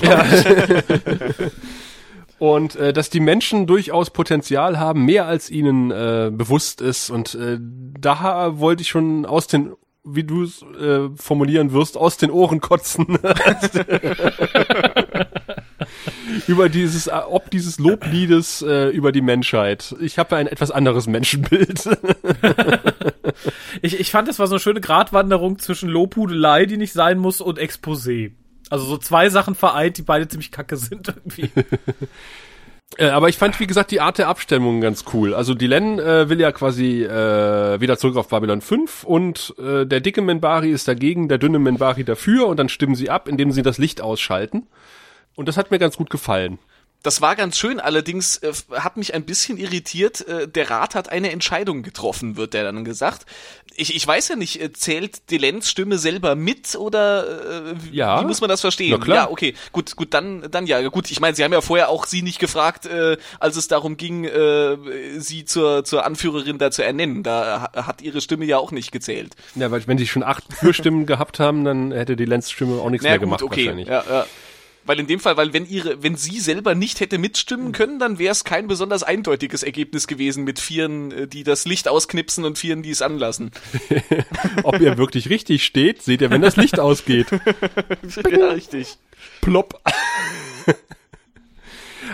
Und 2.42 2.76
äh, 2.76 2.92
dass 2.92 3.12
die 3.12 3.20
Menschen 3.20 3.68
durchaus 3.68 4.10
Potenzial 4.10 4.80
haben, 4.80 5.06
mehr 5.06 5.28
als 5.28 5.52
ihnen 5.52 5.92
äh, 5.92 6.32
bewusst 6.34 6.82
ist. 6.82 7.12
Und 7.12 7.36
äh, 7.36 7.60
da 7.60 8.58
wollte 8.60 8.82
ich 8.82 8.90
schon 8.90 9.28
aus 9.28 9.46
den, 9.46 9.74
wie 10.04 10.24
du 10.24 10.46
es 10.46 10.64
äh, 10.64 11.10
formulieren 11.16 11.72
wirst, 11.72 11.98
aus 11.98 12.18
den 12.18 12.32
Ohren 12.32 12.60
kotzen. 12.60 13.06
über 16.48 16.68
dieses, 16.68 17.06
äh, 17.06 17.12
ob 17.12 17.52
dieses 17.52 17.78
Lobliedes 17.78 18.64
äh, 18.64 18.90
über 18.90 19.12
die 19.12 19.22
Menschheit. 19.22 19.96
Ich 20.02 20.18
habe 20.18 20.36
ein 20.36 20.48
etwas 20.48 20.72
anderes 20.72 21.06
Menschenbild. 21.06 21.88
Ich, 23.82 24.00
ich 24.00 24.12
fand, 24.12 24.28
das 24.28 24.38
war 24.38 24.46
so 24.46 24.56
eine 24.56 24.60
schöne 24.60 24.82
Gratwanderung 24.82 25.58
zwischen 25.58 25.90
Lobhudelei, 25.90 26.66
die 26.68 26.78
nicht 26.78 26.94
sein 26.94 27.18
muss, 27.18 27.42
und 27.42 27.58
Exposé. 27.58 28.34
Also 28.72 28.86
so 28.86 28.98
zwei 28.98 29.30
Sachen 29.30 29.54
vereint, 29.54 29.98
die 29.98 30.02
beide 30.02 30.30
ziemlich 30.30 30.50
kacke 30.50 30.78
sind 30.78 31.08
irgendwie. 31.10 31.52
Äh, 32.98 33.06
aber 33.06 33.30
ich 33.30 33.38
fand, 33.38 33.58
wie 33.62 33.68
gesagt, 33.68 33.92
die 33.92 34.02
Art 34.02 34.18
der 34.18 34.28
Abstimmung 34.28 34.82
ganz 34.82 35.06
cool. 35.14 35.34
Also 35.34 35.54
die 35.54 35.68
Len 35.68 35.98
äh, 35.98 36.28
will 36.28 36.42
ja 36.42 36.52
quasi 36.52 37.06
äh, 37.06 37.80
wieder 37.80 37.98
zurück 37.98 38.18
auf 38.18 38.28
Babylon 38.28 38.60
5 38.60 39.06
und 39.06 39.56
äh, 39.58 39.86
der 39.86 40.02
dicke 40.02 40.22
Menbari 40.22 40.72
ist 40.72 40.90
dagegen, 40.90 41.30
der 41.30 41.38
dünne 41.38 41.58
Menbari 41.58 42.04
dafür 42.04 42.48
und 42.48 42.58
dann 42.58 42.68
stimmen 42.68 42.96
sie 42.96 43.10
ab, 43.10 43.30
indem 43.30 43.54
sie 43.54 43.62
das 43.62 43.78
Licht 43.78 44.02
ausschalten. 44.02 44.68
Und 45.36 45.48
das 45.48 45.56
hat 45.56 45.72
mir 45.72 45.80
ganz 45.80 45.96
gut 45.96 46.10
gefallen. 46.10 46.60
Das 47.04 47.20
war 47.22 47.36
ganz 47.36 47.58
schön, 47.58 47.80
allerdings 47.80 48.38
äh, 48.38 48.54
hat 48.74 48.96
mich 48.98 49.14
ein 49.16 49.26
bisschen 49.26 49.58
irritiert. 49.58 50.28
Äh, 50.28 50.48
der 50.48 50.70
Rat 50.70 50.94
hat 50.94 51.10
eine 51.10 51.32
Entscheidung 51.32 51.82
getroffen, 51.82 52.38
wird 52.38 52.54
der 52.54 52.64
dann 52.64 52.86
gesagt. 52.86 53.26
Ich, 53.76 53.96
ich 53.96 54.06
weiß 54.06 54.28
ja 54.28 54.36
nicht, 54.36 54.62
äh, 54.62 54.72
zählt 54.74 55.32
Delens 55.32 55.70
Stimme 55.70 55.98
selber 55.98 56.36
mit 56.36 56.76
oder 56.76 57.72
äh, 57.72 57.74
Ja. 57.92 58.22
wie 58.22 58.26
muss 58.26 58.40
man 58.42 58.50
das 58.50 58.62
verstehen? 58.62 58.92
Na 59.00 59.04
klar. 59.04 59.18
Ja, 59.18 59.30
okay, 59.32 59.56
gut, 59.72 59.96
gut, 59.96 60.14
dann, 60.14 60.46
dann 60.52 60.68
ja, 60.68 60.88
gut. 60.90 61.10
Ich 61.10 61.20
meine, 61.20 61.36
Sie 61.36 61.44
haben 61.44 61.54
ja 61.54 61.62
vorher 61.62 61.90
auch 61.90 62.06
Sie 62.06 62.22
nicht 62.22 62.38
gefragt, 62.38 62.86
äh, 62.86 63.18
als 63.40 63.56
es 63.56 63.68
darum 63.68 63.98
ging, 63.98 64.26
äh, 64.26 64.78
Sie 65.18 65.46
zur 65.46 65.84
zur 65.86 66.06
Anführerin 66.06 66.60
da 66.60 66.70
zu 66.70 66.84
ernennen. 66.84 67.24
Da 67.24 67.72
ha- 67.74 67.86
hat 67.88 68.02
Ihre 68.04 68.22
Stimme 68.22 68.46
ja 68.46 68.58
auch 68.60 68.72
nicht 68.72 68.92
gezählt. 68.92 69.34
Ja, 69.56 69.72
weil 69.72 69.88
wenn 69.88 69.98
sie 69.98 70.06
schon 70.08 70.22
acht 70.24 70.44
Fürstimmen 70.54 71.06
gehabt 71.08 71.40
haben, 71.40 71.64
dann 71.66 71.92
hätte 71.92 72.16
die 72.16 72.26
Lenz-Stimme 72.26 72.80
auch 72.80 72.90
nichts 72.92 73.04
Na 73.06 73.10
mehr 73.12 73.18
gut, 73.20 73.26
gemacht 73.26 73.42
okay. 73.42 73.62
wahrscheinlich. 73.66 73.88
Ja, 73.88 74.04
ja. 74.08 74.26
Weil 74.84 75.00
in 75.00 75.08
dem 75.08 75.20
Fall, 75.20 75.38
weil 75.38 75.54
wenn 75.54 75.68
ihre, 75.68 76.02
wenn 76.02 76.16
sie 76.16 76.40
selber 76.40 76.74
nicht 76.74 77.00
hätte 77.00 77.20
mitstimmen 77.20 77.72
können, 77.72 78.00
dann 78.00 78.18
wäre 78.18 78.32
es 78.32 78.44
kein 78.44 78.68
besonders 78.68 79.04
eindeutiges 79.04 79.62
Ergebnis 79.62 80.08
gewesen 80.08 80.44
mit 80.44 80.60
Vieren, 80.60 81.12
äh, 81.12 81.28
die 81.28 81.44
das 81.44 81.66
Licht 81.66 81.88
ausknipsen 81.88 82.46
und 82.46 82.58
Vieren, 82.58 82.82
die 82.82 82.90
es 82.90 83.02
anlassen. 83.02 83.52
Ob 84.64 84.80
ihr 84.80 84.98
wirklich 84.98 85.30
richtig 85.30 85.64
steht, 85.64 86.02
seht 86.02 86.22
ihr, 86.22 86.32
wenn 86.32 86.42
das 86.42 86.56
Licht 86.56 86.80
ausgeht. 86.80 87.28
ja, 88.32 88.48
richtig. 88.50 88.98
Plopp. 89.42 89.80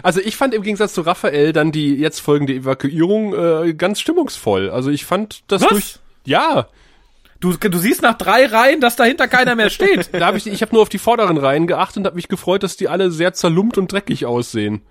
Also 0.03 0.19
ich 0.19 0.35
fand 0.35 0.53
im 0.53 0.61
Gegensatz 0.61 0.93
zu 0.93 1.01
Raphael 1.01 1.53
dann 1.53 1.71
die 1.71 1.95
jetzt 1.95 2.19
folgende 2.19 2.53
Evakuierung 2.53 3.33
äh, 3.33 3.73
ganz 3.73 3.99
stimmungsvoll. 3.99 4.69
Also 4.69 4.91
ich 4.91 5.05
fand 5.05 5.43
das 5.47 5.63
Was? 5.63 5.69
durch. 5.69 5.99
Ja, 6.25 6.67
Du, 7.39 7.53
du 7.53 7.77
siehst 7.77 8.01
nach 8.01 8.17
drei 8.17 8.45
Reihen, 8.45 8.81
dass 8.81 8.95
dahinter 8.95 9.27
keiner 9.27 9.55
mehr 9.55 9.69
steht. 9.69 10.09
da 10.13 10.27
habe 10.27 10.37
ich, 10.37 10.47
ich 10.47 10.61
habe 10.61 10.73
nur 10.73 10.81
auf 10.81 10.89
die 10.89 10.97
vorderen 10.97 11.37
Reihen 11.37 11.67
geachtet 11.67 11.97
und 11.97 12.05
habe 12.05 12.15
mich 12.15 12.27
gefreut, 12.27 12.63
dass 12.63 12.77
die 12.77 12.87
alle 12.87 13.11
sehr 13.11 13.33
zerlumpt 13.33 13.77
und 13.77 13.91
dreckig 13.91 14.25
aussehen. 14.25 14.81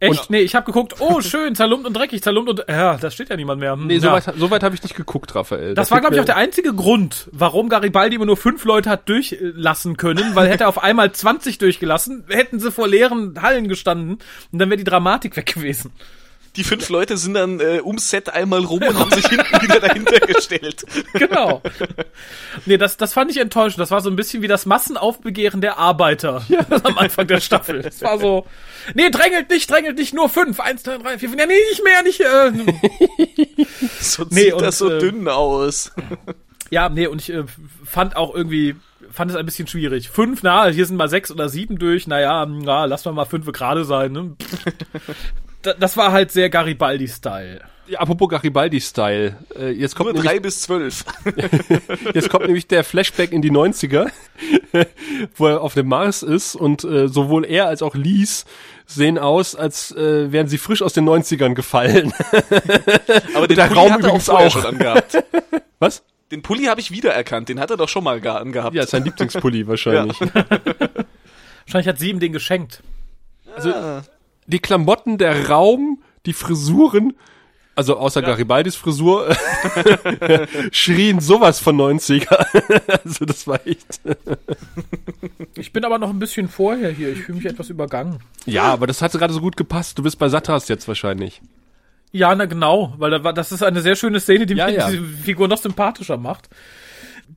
Echt? 0.00 0.30
nee, 0.30 0.38
ich 0.38 0.54
habe 0.54 0.64
geguckt, 0.64 1.00
oh 1.00 1.20
schön, 1.20 1.56
zerlumpt 1.56 1.84
und 1.84 1.96
dreckig, 1.96 2.22
zerlumpt 2.22 2.48
und 2.50 2.64
ja, 2.68 2.96
da 2.96 3.10
steht 3.10 3.30
ja 3.30 3.36
niemand 3.36 3.60
mehr. 3.60 3.72
Hm, 3.72 3.88
Nee, 3.88 3.94
ja. 3.94 4.00
so 4.00 4.12
weit, 4.12 4.34
so 4.36 4.50
habe 4.50 4.74
ich 4.74 4.82
nicht 4.82 4.94
geguckt, 4.94 5.34
Raphael. 5.34 5.74
Das 5.74 5.88
Da 5.88 5.94
war, 5.96 6.00
glaube 6.00 6.14
ich, 6.14 6.20
auch 6.20 6.24
der 6.24 6.36
einzige 6.36 6.72
Grund, 6.72 7.28
warum 7.32 7.68
Garibaldi 7.68 8.14
immer 8.14 8.26
nur 8.26 8.36
fünf 8.36 8.64
Leute 8.64 8.90
hat 8.90 9.08
durchlassen 9.08 9.96
können, 9.96 10.36
weil 10.36 10.48
hätte 10.48 10.64
er 10.64 10.68
auf 10.68 10.80
einmal 10.80 11.10
20 11.10 11.58
durchgelassen, 11.58 12.24
hätten 12.28 12.60
sie 12.60 12.70
vor 12.70 12.86
leeren 12.86 13.42
Hallen 13.42 13.66
gestanden 13.66 14.18
und 14.52 14.58
dann 14.60 14.70
wäre 14.70 14.78
die 14.78 14.84
Dramatik 14.84 15.36
weg 15.36 15.46
gewesen. 15.46 15.92
Die 16.58 16.64
fünf 16.64 16.88
Leute 16.88 17.16
sind 17.16 17.34
dann 17.34 17.60
äh, 17.60 17.80
ums 17.84 18.10
Set 18.10 18.30
einmal 18.30 18.64
rum 18.64 18.82
und 18.82 18.98
haben 18.98 19.12
sich 19.12 19.26
hinten 19.28 19.62
wieder 19.62 19.78
dahinter 19.78 20.18
gestellt. 20.26 20.84
Genau. 21.12 21.62
Nee, 22.66 22.78
das, 22.78 22.96
das 22.96 23.12
fand 23.12 23.30
ich 23.30 23.36
enttäuschend. 23.36 23.80
Das 23.80 23.92
war 23.92 24.00
so 24.00 24.10
ein 24.10 24.16
bisschen 24.16 24.42
wie 24.42 24.48
das 24.48 24.66
Massenaufbegehren 24.66 25.60
der 25.60 25.78
Arbeiter 25.78 26.44
am 26.82 26.98
Anfang 26.98 27.28
der 27.28 27.38
Staffel. 27.38 27.82
Das 27.82 28.02
war 28.02 28.18
so, 28.18 28.44
nee, 28.94 29.08
drängelt 29.08 29.50
nicht, 29.50 29.70
drängelt 29.70 29.98
nicht, 29.98 30.14
nur 30.14 30.28
fünf, 30.28 30.58
eins, 30.58 30.82
zwei, 30.82 30.98
drei, 30.98 31.16
vier, 31.16 31.28
fünf, 31.28 31.40
ja, 31.40 31.46
nee, 31.46 31.54
nicht 31.70 31.84
mehr, 31.84 32.02
nicht, 32.02 32.20
äh, 32.22 32.50
Nee, 34.30 34.42
sieht 34.42 34.54
und, 34.54 34.62
das 34.62 34.78
so 34.78 34.90
äh, 34.90 34.98
dünn 34.98 35.28
aus. 35.28 35.92
Ja, 36.70 36.88
nee, 36.88 37.06
und 37.06 37.22
ich 37.22 37.32
äh, 37.32 37.44
fand 37.84 38.16
auch 38.16 38.34
irgendwie, 38.34 38.74
fand 39.12 39.30
es 39.30 39.36
ein 39.36 39.46
bisschen 39.46 39.68
schwierig. 39.68 40.08
Fünf, 40.08 40.42
na, 40.42 40.66
hier 40.66 40.86
sind 40.86 40.96
mal 40.96 41.08
sechs 41.08 41.30
oder 41.30 41.48
sieben 41.48 41.78
durch, 41.78 42.08
naja, 42.08 42.44
na, 42.46 42.84
lass 42.86 43.04
mal 43.04 43.12
mal 43.12 43.26
fünf 43.26 43.46
gerade 43.52 43.84
sein, 43.84 44.10
ne? 44.10 44.36
Da- 45.68 45.74
Das 45.78 45.96
war 45.96 46.12
halt 46.12 46.32
sehr 46.32 46.48
Garibaldi-Style. 46.50 47.60
Ja, 47.88 48.00
apropos 48.00 48.28
Garibaldi-Style. 48.28 49.36
Äh, 49.58 49.70
jetzt, 49.70 49.94
kommt 49.96 50.08
Nur 50.08 50.14
nämlich, 50.14 50.30
drei 50.30 50.40
bis 50.40 50.60
zwölf. 50.62 51.04
jetzt 52.14 52.28
kommt 52.28 52.44
nämlich 52.46 52.66
der 52.68 52.84
Flashback 52.84 53.32
in 53.32 53.40
die 53.42 53.50
90er, 53.50 54.10
wo 55.36 55.46
er 55.46 55.60
auf 55.62 55.72
dem 55.74 55.88
Mars 55.88 56.22
ist 56.22 56.54
und 56.54 56.84
äh, 56.84 57.08
sowohl 57.08 57.46
er 57.46 57.66
als 57.66 57.80
auch 57.82 57.94
Lies 57.94 58.44
sehen 58.86 59.18
aus, 59.18 59.54
als 59.54 59.90
äh, 59.92 60.30
wären 60.32 60.48
sie 60.48 60.58
frisch 60.58 60.82
aus 60.82 60.92
den 60.92 61.08
90ern 61.08 61.54
gefallen. 61.54 62.12
Aber 63.34 63.46
den 63.48 63.56
der 63.56 63.72
Raum 63.72 63.90
hat 63.92 64.00
er 64.02 64.08
auch 64.12 64.20
übrigens 64.20 64.28
auch. 64.30 64.50
schon 64.50 64.66
angehabt. 64.66 65.24
Was? 65.78 66.02
Den 66.30 66.42
Pulli 66.42 66.64
habe 66.64 66.80
ich 66.82 66.90
wiedererkannt, 66.90 67.48
den 67.48 67.58
hat 67.58 67.70
er 67.70 67.78
doch 67.78 67.88
schon 67.88 68.04
mal 68.04 68.20
ga- 68.20 68.36
angehabt. 68.36 68.74
Ja, 68.74 68.82
ist 68.82 68.90
sein 68.90 69.04
Lieblingspulli 69.04 69.66
wahrscheinlich. 69.66 70.18
Wahrscheinlich 70.20 71.88
hat 71.88 71.98
sie 71.98 72.10
ihm 72.10 72.20
den 72.20 72.32
geschenkt. 72.32 72.82
Die 74.48 74.58
Klamotten, 74.58 75.18
der 75.18 75.48
Raum, 75.48 76.02
die 76.26 76.32
Frisuren, 76.32 77.14
also 77.78 77.96
außer 77.96 78.22
Garibaldis 78.22 78.74
Frisur, 78.74 79.28
schrien 80.72 81.20
sowas 81.20 81.60
von 81.60 81.76
90er. 81.76 82.26
also 83.04 83.24
das 83.24 83.46
war 83.46 83.64
echt. 83.64 84.00
Ich 85.54 85.72
bin 85.72 85.84
aber 85.84 85.98
noch 85.98 86.10
ein 86.10 86.18
bisschen 86.18 86.48
vorher 86.48 86.90
hier. 86.90 87.10
Ich 87.12 87.20
fühle 87.20 87.38
mich 87.38 87.46
etwas 87.46 87.70
übergangen. 87.70 88.18
Ja, 88.46 88.64
aber 88.64 88.88
das 88.88 89.00
hat 89.00 89.12
gerade 89.12 89.32
so 89.32 89.40
gut 89.40 89.56
gepasst. 89.56 89.96
Du 89.96 90.02
bist 90.02 90.18
bei 90.18 90.28
Satras 90.28 90.66
jetzt 90.66 90.88
wahrscheinlich. 90.88 91.40
Ja, 92.10 92.34
na 92.34 92.46
genau, 92.46 92.94
weil 92.98 93.12
da 93.12 93.22
war, 93.22 93.32
das 93.32 93.52
ist 93.52 93.62
eine 93.62 93.80
sehr 93.80 93.94
schöne 93.94 94.18
Szene, 94.18 94.46
die 94.46 94.54
Ja, 94.54 94.66
mir 94.66 94.72
ja. 94.72 94.90
diese 94.90 95.04
Figur 95.04 95.46
noch 95.46 95.58
sympathischer 95.58 96.16
macht. 96.16 96.48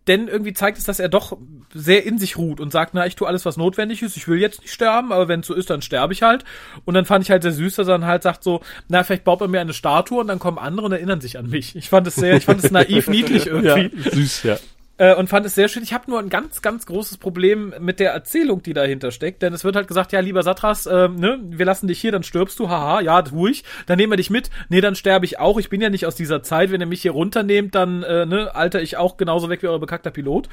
Denn 0.08 0.28
irgendwie 0.28 0.54
zeigt 0.54 0.78
es, 0.78 0.84
dass 0.84 1.00
er 1.00 1.10
doch 1.10 1.38
sehr 1.74 2.06
in 2.06 2.18
sich 2.18 2.38
ruht 2.38 2.60
und 2.60 2.72
sagt, 2.72 2.94
na, 2.94 3.06
ich 3.06 3.16
tue 3.16 3.28
alles, 3.28 3.46
was 3.46 3.58
notwendig 3.58 4.02
ist. 4.02 4.18
Ich 4.18 4.28
will 4.28 4.40
jetzt 4.40 4.62
nicht 4.62 4.74
sterben, 4.74 5.12
aber 5.12 5.28
wenn 5.28 5.42
es 5.42 5.48
so 5.48 5.54
ist, 5.54 5.70
dann 5.70 5.82
sterbe 5.82 6.14
ich 6.14 6.24
halt. 6.24 6.44
Und 6.86 6.96
dann 6.96 7.06
fand 7.06 7.24
ich 7.24 7.32
halt 7.32 7.44
sehr 7.44 7.52
süß, 7.52 7.76
dass 7.76 7.88
er 7.88 8.00
dann 8.00 8.06
halt 8.06 8.24
sagt 8.24 8.44
so, 8.44 8.62
na, 8.88 9.04
vielleicht 9.04 9.24
baut 9.24 9.40
man 9.40 9.52
mir 9.52 9.62
eine 9.62 9.74
Statue 9.74 10.20
und 10.20 10.28
dann 10.28 10.40
kommen 10.40 10.58
andere 10.58 10.88
und 10.88 10.92
erinnern 10.92 11.22
sich 11.22 11.38
an 11.38 11.50
mich. 11.50 11.76
Ich 11.76 11.90
fand 11.90 12.08
es 12.08 12.16
sehr, 12.16 12.36
ich 12.36 12.46
fand 12.46 12.64
es 12.64 12.72
naiv, 12.72 13.08
niedlich 13.10 13.48
irgendwie. 13.48 13.92
süß, 14.10 14.44
ja. 14.44 14.58
Äh, 15.02 15.16
und 15.16 15.30
fand 15.30 15.48
es 15.48 15.56
sehr 15.56 15.68
schön. 15.68 15.82
Ich 15.82 15.94
habe 15.94 16.12
nur 16.12 16.20
ein 16.20 16.30
ganz, 16.30 16.62
ganz 16.62 16.86
großes 16.86 17.18
Problem 17.18 17.74
mit 17.80 18.00
der 18.00 18.12
Erzählung, 18.12 18.62
die 18.62 18.74
dahinter 18.74 19.10
steckt. 19.10 19.42
Denn 19.42 19.52
es 19.52 19.64
wird 19.64 19.76
halt 19.76 19.88
gesagt, 19.88 20.12
ja, 20.12 20.20
lieber 20.20 20.44
Satras, 20.44 20.86
äh, 20.86 21.08
ne, 21.08 21.40
wir 21.42 21.66
lassen 21.66 21.88
dich 21.88 22.00
hier, 22.00 22.12
dann 22.12 22.22
stirbst 22.22 22.60
du, 22.60 22.70
haha, 22.70 23.02
ja, 23.02 23.24
ich. 23.50 23.64
Dann 23.88 23.98
nehmen 23.98 24.12
wir 24.12 24.18
dich 24.18 24.30
mit. 24.30 24.52
Nee, 24.70 24.80
dann 24.80 24.94
sterbe 24.94 25.26
ich 25.26 25.40
auch. 25.40 25.58
Ich 25.58 25.70
bin 25.70 25.82
ja 25.82 25.90
nicht 25.90 26.06
aus 26.06 26.14
dieser 26.14 26.44
Zeit. 26.44 26.70
Wenn 26.70 26.82
ihr 26.82 26.86
mich 26.88 27.02
hier 27.02 27.14
runternehmt, 27.14 27.74
dann 27.74 28.04
äh, 28.04 28.28
ne, 28.28 28.54
alter 28.54 28.80
ich 28.80 28.98
auch 28.98 29.18
genauso 29.18 29.50
weg 29.50 29.64
wie 29.64 29.68
euer 29.70 29.80
bekackter 29.80 30.12
Pilot. 30.12 30.50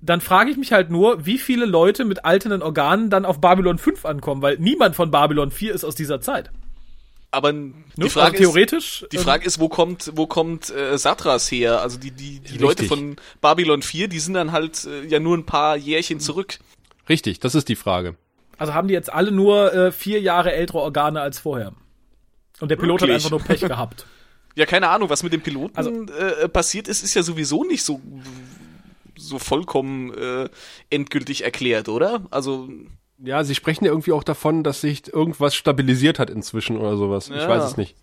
Dann 0.00 0.20
frage 0.20 0.50
ich 0.50 0.56
mich 0.56 0.72
halt 0.72 0.90
nur, 0.90 1.24
wie 1.24 1.38
viele 1.38 1.64
Leute 1.64 2.04
mit 2.04 2.24
alternden 2.24 2.62
Organen 2.62 3.10
dann 3.10 3.24
auf 3.24 3.40
Babylon 3.40 3.78
5 3.78 4.06
ankommen, 4.06 4.42
weil 4.42 4.58
niemand 4.58 4.96
von 4.96 5.12
Babylon 5.12 5.52
4 5.52 5.72
ist 5.72 5.84
aus 5.84 5.94
dieser 5.94 6.20
Zeit. 6.20 6.50
Aber 7.34 7.52
Ne? 7.52 7.72
die 7.96 8.10
Frage 8.10 8.32
also 8.38 8.38
theoretisch. 8.52 9.02
ist, 9.02 9.12
die 9.12 9.18
Frage 9.18 9.44
ist, 9.46 9.60
wo 9.60 9.68
kommt, 9.68 10.10
wo 10.14 10.26
kommt 10.26 10.70
äh, 10.70 10.96
Satras 10.98 11.50
her? 11.50 11.80
Also 11.82 11.98
die, 11.98 12.10
die, 12.10 12.40
die 12.40 12.58
Leute 12.58 12.84
von 12.84 13.16
Babylon 13.40 13.82
4, 13.82 14.08
die 14.08 14.18
sind 14.18 14.34
dann 14.34 14.50
halt 14.52 14.84
äh, 14.84 15.04
ja 15.06 15.20
nur 15.20 15.36
ein 15.36 15.46
paar 15.46 15.76
Jährchen 15.76 16.18
zurück. 16.20 16.58
Richtig, 17.08 17.38
das 17.40 17.54
ist 17.54 17.68
die 17.68 17.76
Frage. 17.76 18.16
Also 18.58 18.74
haben 18.74 18.88
die 18.88 18.94
jetzt 18.94 19.12
alle 19.12 19.30
nur 19.30 19.72
äh, 19.72 19.92
vier 19.92 20.20
Jahre 20.20 20.52
ältere 20.52 20.78
Organe 20.78 21.20
als 21.20 21.38
vorher. 21.38 21.72
Und 22.60 22.70
der 22.70 22.76
Pilot 22.76 23.00
Wirklich? 23.02 23.10
hat 23.10 23.16
einfach 23.16 23.30
nur 23.30 23.40
Pech 23.40 23.60
gehabt. 23.60 24.06
Ja, 24.56 24.66
keine 24.66 24.88
Ahnung, 24.88 25.10
was 25.10 25.24
mit 25.24 25.32
dem 25.32 25.40
Piloten 25.40 25.76
Also- 25.76 25.90
äh, 26.12 26.48
passiert 26.48 26.86
ist, 26.86 27.02
ist 27.02 27.14
ja 27.14 27.24
sowieso 27.24 27.64
nicht 27.64 27.82
so 27.82 28.00
so 29.16 29.38
vollkommen 29.40 30.12
äh, 30.14 30.48
endgültig 30.90 31.42
erklärt, 31.44 31.88
oder? 31.88 32.24
Also 32.30 32.68
Ja, 33.24 33.42
sie 33.44 33.54
sprechen 33.54 33.84
ja 33.84 33.90
irgendwie 33.90 34.12
auch 34.12 34.24
davon, 34.24 34.62
dass 34.62 34.80
sich 34.80 35.12
irgendwas 35.12 35.54
stabilisiert 35.54 36.18
hat 36.18 36.30
inzwischen 36.30 36.76
oder 36.76 36.96
sowas. 36.96 37.28
Ich 37.30 37.36
Ja. 37.42 37.48
weiß 37.48 37.64
es 37.64 37.76
nicht. 37.76 37.94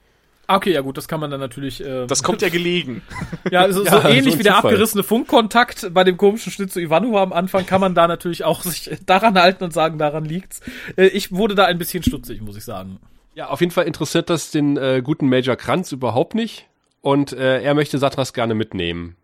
Ah, 0.48 0.56
Okay, 0.58 0.74
ja 0.74 0.82
gut, 0.82 0.98
das 0.98 1.08
kann 1.08 1.20
man 1.20 1.32
dann 1.32 1.40
natürlich. 1.40 1.80
Äh, 1.86 2.08
das 2.08 2.24
kommt 2.24 2.42
ja 2.42 2.50
gelegen. 2.50 3.02
ja, 3.52 3.72
so, 3.72 3.84
Ja, 3.86 3.92
so 3.92 4.02
so 4.02 4.08
ähnlich 4.10 4.34
ein 4.34 4.40
wie 4.40 4.44
der 4.44 4.56
Zufall. 4.56 4.72
abgerissene 4.72 5.04
Funkkontakt 5.04 5.94
bei 5.94 6.04
dem 6.04 6.18
komischen 6.18 6.52
Schnitt 6.52 6.74
zu 6.74 6.82
Ivanova 6.82 7.22
am 7.24 7.32
Anfang 7.34 7.66
kann 7.66 7.80
man 7.80 7.96
da 7.96 8.08
natürlich 8.08 8.44
auch 8.44 8.64
sich 8.64 8.90
daran 9.06 9.36
halten 9.40 9.64
und 9.64 9.72
sagen, 9.74 9.98
daran 9.98 10.26
liegt's. 10.26 10.60
Äh, 10.98 11.08
ich 11.08 11.32
wurde 11.32 11.56
da 11.56 11.66
ein 11.66 11.78
bisschen 11.78 12.04
stutzig, 12.04 12.42
muss 12.42 12.58
ich 12.58 12.66
sagen. 12.66 13.00
Ja, 13.34 13.48
auf 13.50 13.62
jeden 13.62 13.72
Fall 13.72 13.86
interessiert 13.86 14.30
das 14.30 14.52
den 14.52 14.76
äh, 14.76 15.02
guten 15.04 15.30
Major 15.30 15.56
Kranz 15.56 15.92
überhaupt 15.94 16.36
nicht. 16.36 16.68
Und 17.00 17.32
äh, 17.34 17.62
er 17.62 17.74
möchte 17.74 17.98
Satras 17.98 18.34
gerne 18.34 18.54
mitnehmen. 18.54 19.16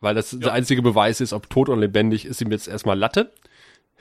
Weil 0.00 0.14
das 0.14 0.30
der 0.38 0.52
einzige 0.52 0.80
Beweis 0.82 1.20
ist, 1.20 1.32
ob 1.32 1.50
tot 1.50 1.68
oder 1.68 1.80
lebendig, 1.80 2.24
ist 2.24 2.40
ihm 2.40 2.50
jetzt 2.52 2.68
erstmal 2.68 2.98
Latte. 2.98 3.30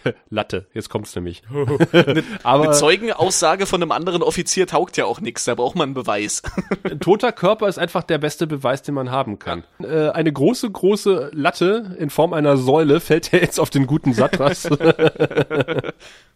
Latte, 0.30 0.68
jetzt 0.74 0.89
kommt's 0.89 1.16
nämlich. 1.16 1.41
Eine 1.91 2.24
Aber 2.43 2.72
Zeugenaussage 2.72 3.66
von 3.66 3.82
einem 3.82 3.91
anderen 3.91 4.22
Offizier 4.24 4.68
taugt 4.68 4.97
ja 4.97 5.06
auch 5.06 5.22
nichts, 5.22 5.45
da 5.45 5.56
braucht 5.56 5.76
man 5.76 5.89
einen 5.89 5.93
Beweis. 5.93 6.41
ein 6.84 7.00
toter 7.00 7.32
Körper 7.32 7.68
ist 7.68 7.80
einfach 7.80 8.04
der 8.04 8.18
beste 8.18 8.47
Beweis, 8.47 8.82
den 8.82 8.95
man 8.95 9.12
haben 9.12 9.39
kann. 9.39 9.64
Äh, 9.82 10.10
eine 10.10 10.32
große, 10.32 10.70
große 10.70 11.32
Latte 11.34 11.95
in 12.00 12.10
Form 12.10 12.34
einer 12.34 12.58
Säule 12.58 13.00
fällt 13.00 13.32
ja 13.32 13.39
jetzt 13.39 13.60
auf 13.60 13.70
den 13.70 13.88
guten 13.88 14.14
Satras. 14.14 14.68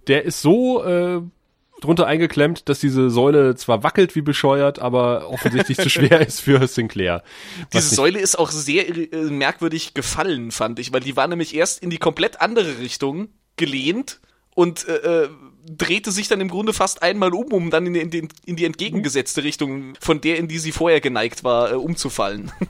der 0.08 0.24
ist 0.24 0.42
so 0.42 0.84
äh, 0.84 1.22
drunter 1.84 2.08
eingeklemmt, 2.08 2.70
dass 2.70 2.80
diese 2.80 3.10
Säule 3.10 3.56
zwar 3.56 3.84
wackelt 3.84 4.16
wie 4.16 4.22
bescheuert, 4.22 4.80
aber 4.80 5.30
offensichtlich 5.30 5.78
zu 5.78 5.90
schwer 5.90 6.26
ist 6.26 6.40
für 6.40 6.66
Sinclair. 6.68 7.24
Diese 7.74 7.94
Säule 7.94 8.20
ist 8.20 8.38
auch 8.40 8.52
sehr 8.52 8.88
äh, 8.88 9.16
merkwürdig 9.30 9.94
gefallen, 9.94 10.52
fand 10.52 10.80
ich, 10.80 10.94
weil 10.94 11.02
die 11.02 11.16
war 11.16 11.28
nämlich 11.28 11.56
erst 11.56 11.84
in 11.84 11.90
die 11.90 11.98
komplett 11.98 12.42
andere 12.42 12.80
Richtung 12.80 13.30
gelehnt 13.58 14.20
und 14.56 14.88
äh, 14.88 15.24
äh, 15.24 15.30
drehte 15.66 16.12
sich 16.12 16.28
dann 16.28 16.42
im 16.42 16.50
Grunde 16.50 16.74
fast 16.74 17.02
einmal 17.02 17.34
um, 17.34 17.46
um 17.54 17.70
dann 17.72 17.88
in, 17.88 17.94
die- 17.94 18.02
in, 18.02 18.10
die- 18.12 18.28
in 18.46 18.56
die 18.58 18.66
entgegengesetzte 18.66 19.44
Richtung, 19.44 19.94
von 20.00 20.20
der, 20.22 20.38
in 20.38 20.48
die 20.50 20.60
sie 20.60 20.72
vorher 20.74 21.00
geneigt 21.02 21.44
war, 21.44 21.72
äh, 21.72 21.76
umzufallen. 21.76 22.52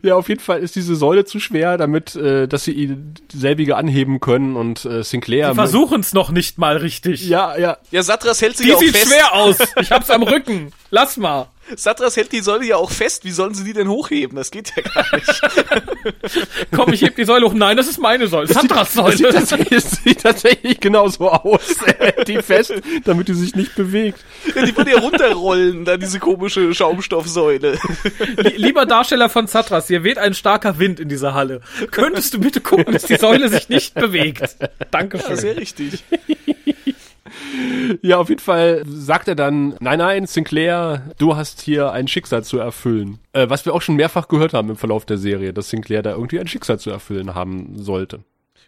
Ja, 0.00 0.14
auf 0.14 0.28
jeden 0.28 0.40
Fall 0.40 0.60
ist 0.60 0.76
diese 0.76 0.94
Säule 0.94 1.24
zu 1.24 1.40
schwer, 1.40 1.76
damit, 1.76 2.14
äh, 2.14 2.46
dass 2.46 2.62
sie 2.62 2.96
selbige 3.32 3.76
anheben 3.76 4.20
können 4.20 4.54
und 4.54 4.84
äh, 4.84 5.02
Sinclair. 5.02 5.48
Wir 5.48 5.54
versuchen 5.56 6.00
es 6.00 6.12
noch 6.14 6.30
nicht 6.30 6.56
mal 6.56 6.76
richtig. 6.76 7.26
Ja, 7.28 7.58
ja. 7.58 7.78
Ja, 7.90 8.04
Satras 8.04 8.40
hält 8.40 8.56
sie 8.56 8.62
Die 8.62 8.68
ja 8.70 8.76
auch 8.76 8.80
sieht 8.80 8.96
fest. 8.96 9.08
schwer 9.12 9.34
aus. 9.34 9.56
Ich 9.80 9.90
hab's 9.90 10.08
am 10.10 10.22
Rücken. 10.22 10.70
Lass 10.90 11.16
mal. 11.16 11.48
Satras 11.76 12.16
hält 12.16 12.32
die 12.32 12.40
Säule 12.40 12.64
ja 12.66 12.76
auch 12.76 12.90
fest. 12.90 13.24
Wie 13.24 13.30
sollen 13.30 13.54
sie 13.54 13.64
die 13.64 13.72
denn 13.72 13.88
hochheben? 13.88 14.36
Das 14.36 14.50
geht 14.50 14.72
ja 14.76 14.82
gar 14.82 15.04
nicht. 15.14 15.40
Komm, 16.74 16.92
ich 16.92 17.02
heb 17.02 17.16
die 17.16 17.24
Säule 17.24 17.46
hoch. 17.46 17.54
Nein, 17.54 17.76
das 17.76 17.88
ist 17.88 17.98
meine 17.98 18.26
Säule. 18.26 18.46
Sandras 18.48 18.94
Das 18.94 19.16
sieht 19.16 19.18
Säule. 19.18 19.34
tatsächlich, 19.34 19.72
es 19.72 19.90
sieht 19.90 20.22
tatsächlich 20.22 20.80
genauso 20.80 21.30
aus. 21.30 21.76
Hält 21.98 22.28
die 22.28 22.42
fest, 22.42 22.72
damit 23.04 23.28
die 23.28 23.34
sich 23.34 23.54
nicht 23.54 23.74
bewegt. 23.74 24.24
Ja, 24.54 24.64
die 24.64 24.76
würde 24.76 24.90
ja 24.92 24.98
runterrollen, 24.98 25.84
da 25.84 25.96
diese 25.96 26.18
komische 26.18 26.74
Schaumstoffsäule. 26.74 27.78
Lieber 28.56 28.86
Darsteller 28.86 29.28
von 29.28 29.46
Zatras, 29.48 29.88
hier 29.88 30.04
weht 30.04 30.18
ein 30.18 30.34
starker 30.34 30.78
Wind 30.78 31.00
in 31.00 31.08
dieser 31.08 31.34
Halle. 31.34 31.60
Könntest 31.90 32.34
du 32.34 32.40
bitte 32.40 32.60
gucken, 32.60 32.92
dass 32.92 33.04
die 33.04 33.16
Säule 33.16 33.48
sich 33.48 33.68
nicht 33.68 33.94
bewegt? 33.94 34.56
Dankeschön. 34.90 35.36
Sehr 35.36 35.56
richtig. 35.56 36.04
Ja, 38.02 38.18
auf 38.18 38.28
jeden 38.28 38.40
Fall 38.40 38.82
sagt 38.86 39.28
er 39.28 39.34
dann, 39.34 39.74
nein, 39.80 39.98
nein, 39.98 40.26
Sinclair, 40.26 41.02
du 41.18 41.36
hast 41.36 41.60
hier 41.60 41.92
ein 41.92 42.08
Schicksal 42.08 42.44
zu 42.44 42.58
erfüllen. 42.58 43.18
Äh, 43.32 43.48
was 43.48 43.64
wir 43.64 43.74
auch 43.74 43.82
schon 43.82 43.96
mehrfach 43.96 44.28
gehört 44.28 44.54
haben 44.54 44.70
im 44.70 44.76
Verlauf 44.76 45.04
der 45.04 45.18
Serie, 45.18 45.52
dass 45.52 45.70
Sinclair 45.70 46.02
da 46.02 46.12
irgendwie 46.12 46.40
ein 46.40 46.48
Schicksal 46.48 46.78
zu 46.78 46.90
erfüllen 46.90 47.34
haben 47.34 47.78
sollte. 47.82 48.20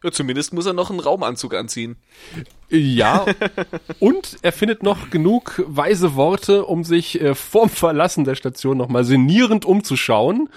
Ja, 0.03 0.11
zumindest 0.11 0.55
muss 0.55 0.65
er 0.65 0.73
noch 0.73 0.91
einen 0.91 1.01
Raumanzug 1.01 1.55
anziehen. 1.55 1.97
Ja, 2.71 3.27
und 3.99 4.39
er 4.41 4.53
findet 4.53 4.83
noch 4.83 5.11
genug 5.11 5.63
weise 5.67 6.15
Worte, 6.15 6.65
um 6.65 6.85
sich 6.85 7.21
äh, 7.21 7.35
vorm 7.35 7.69
Verlassen 7.69 8.25
der 8.25 8.35
Station 8.35 8.79
nochmal 8.79 9.05
sinnierend 9.05 9.67
umzuschauen 9.67 10.49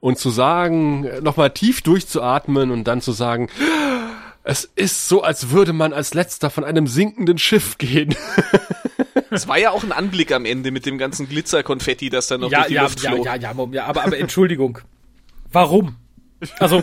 und 0.00 0.18
zu 0.18 0.30
sagen, 0.30 1.04
äh, 1.04 1.20
nochmal 1.20 1.50
tief 1.50 1.82
durchzuatmen 1.82 2.72
und 2.72 2.84
dann 2.84 3.00
zu 3.00 3.12
sagen, 3.12 3.48
es 4.44 4.64
ist 4.74 5.08
so, 5.08 5.22
als 5.22 5.50
würde 5.50 5.72
man 5.72 5.92
als 5.92 6.14
letzter 6.14 6.50
von 6.50 6.64
einem 6.64 6.86
sinkenden 6.86 7.38
Schiff 7.38 7.78
gehen. 7.78 8.14
Es 9.34 9.48
war 9.48 9.56
ja 9.56 9.70
auch 9.70 9.82
ein 9.82 9.92
Anblick 9.92 10.30
am 10.30 10.44
Ende 10.44 10.70
mit 10.70 10.84
dem 10.84 10.98
ganzen 10.98 11.26
Glitzerkonfetti, 11.26 12.10
das 12.10 12.26
dann 12.26 12.42
noch 12.42 12.50
Ja, 12.50 12.58
durch 12.58 12.68
die 12.68 12.74
ja, 12.74 12.82
Luft 12.82 13.00
ja, 13.02 13.12
flog. 13.12 13.24
ja, 13.24 13.34
ja, 13.36 13.54
Mom, 13.54 13.72
ja, 13.72 13.86
aber, 13.86 14.04
aber 14.04 14.18
Entschuldigung. 14.18 14.80
Warum? 15.50 15.96
Also, 16.58 16.82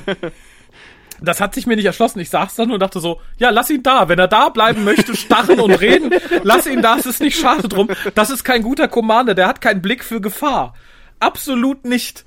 das 1.21 1.41
hat 1.41 1.53
sich 1.53 1.67
mir 1.67 1.75
nicht 1.75 1.85
erschlossen. 1.85 2.19
Ich 2.19 2.31
saß 2.31 2.55
dann 2.55 2.71
und 2.71 2.79
dachte 2.79 2.99
so, 2.99 3.21
ja, 3.37 3.51
lass 3.51 3.69
ihn 3.69 3.83
da. 3.83 4.09
Wenn 4.09 4.17
er 4.17 4.27
da 4.27 4.49
bleiben 4.49 4.83
möchte, 4.83 5.15
starren 5.15 5.59
und 5.59 5.73
reden, 5.73 6.11
lass 6.41 6.65
ihn 6.65 6.81
da. 6.81 6.97
Es 6.97 7.05
ist 7.05 7.21
nicht 7.21 7.39
schade 7.39 7.67
drum. 7.67 7.87
Das 8.15 8.31
ist 8.31 8.43
kein 8.43 8.63
guter 8.63 8.87
Commander. 8.87 9.35
Der 9.35 9.47
hat 9.47 9.61
keinen 9.61 9.83
Blick 9.83 10.03
für 10.03 10.19
Gefahr. 10.19 10.73
Absolut 11.19 11.85
nicht. 11.85 12.25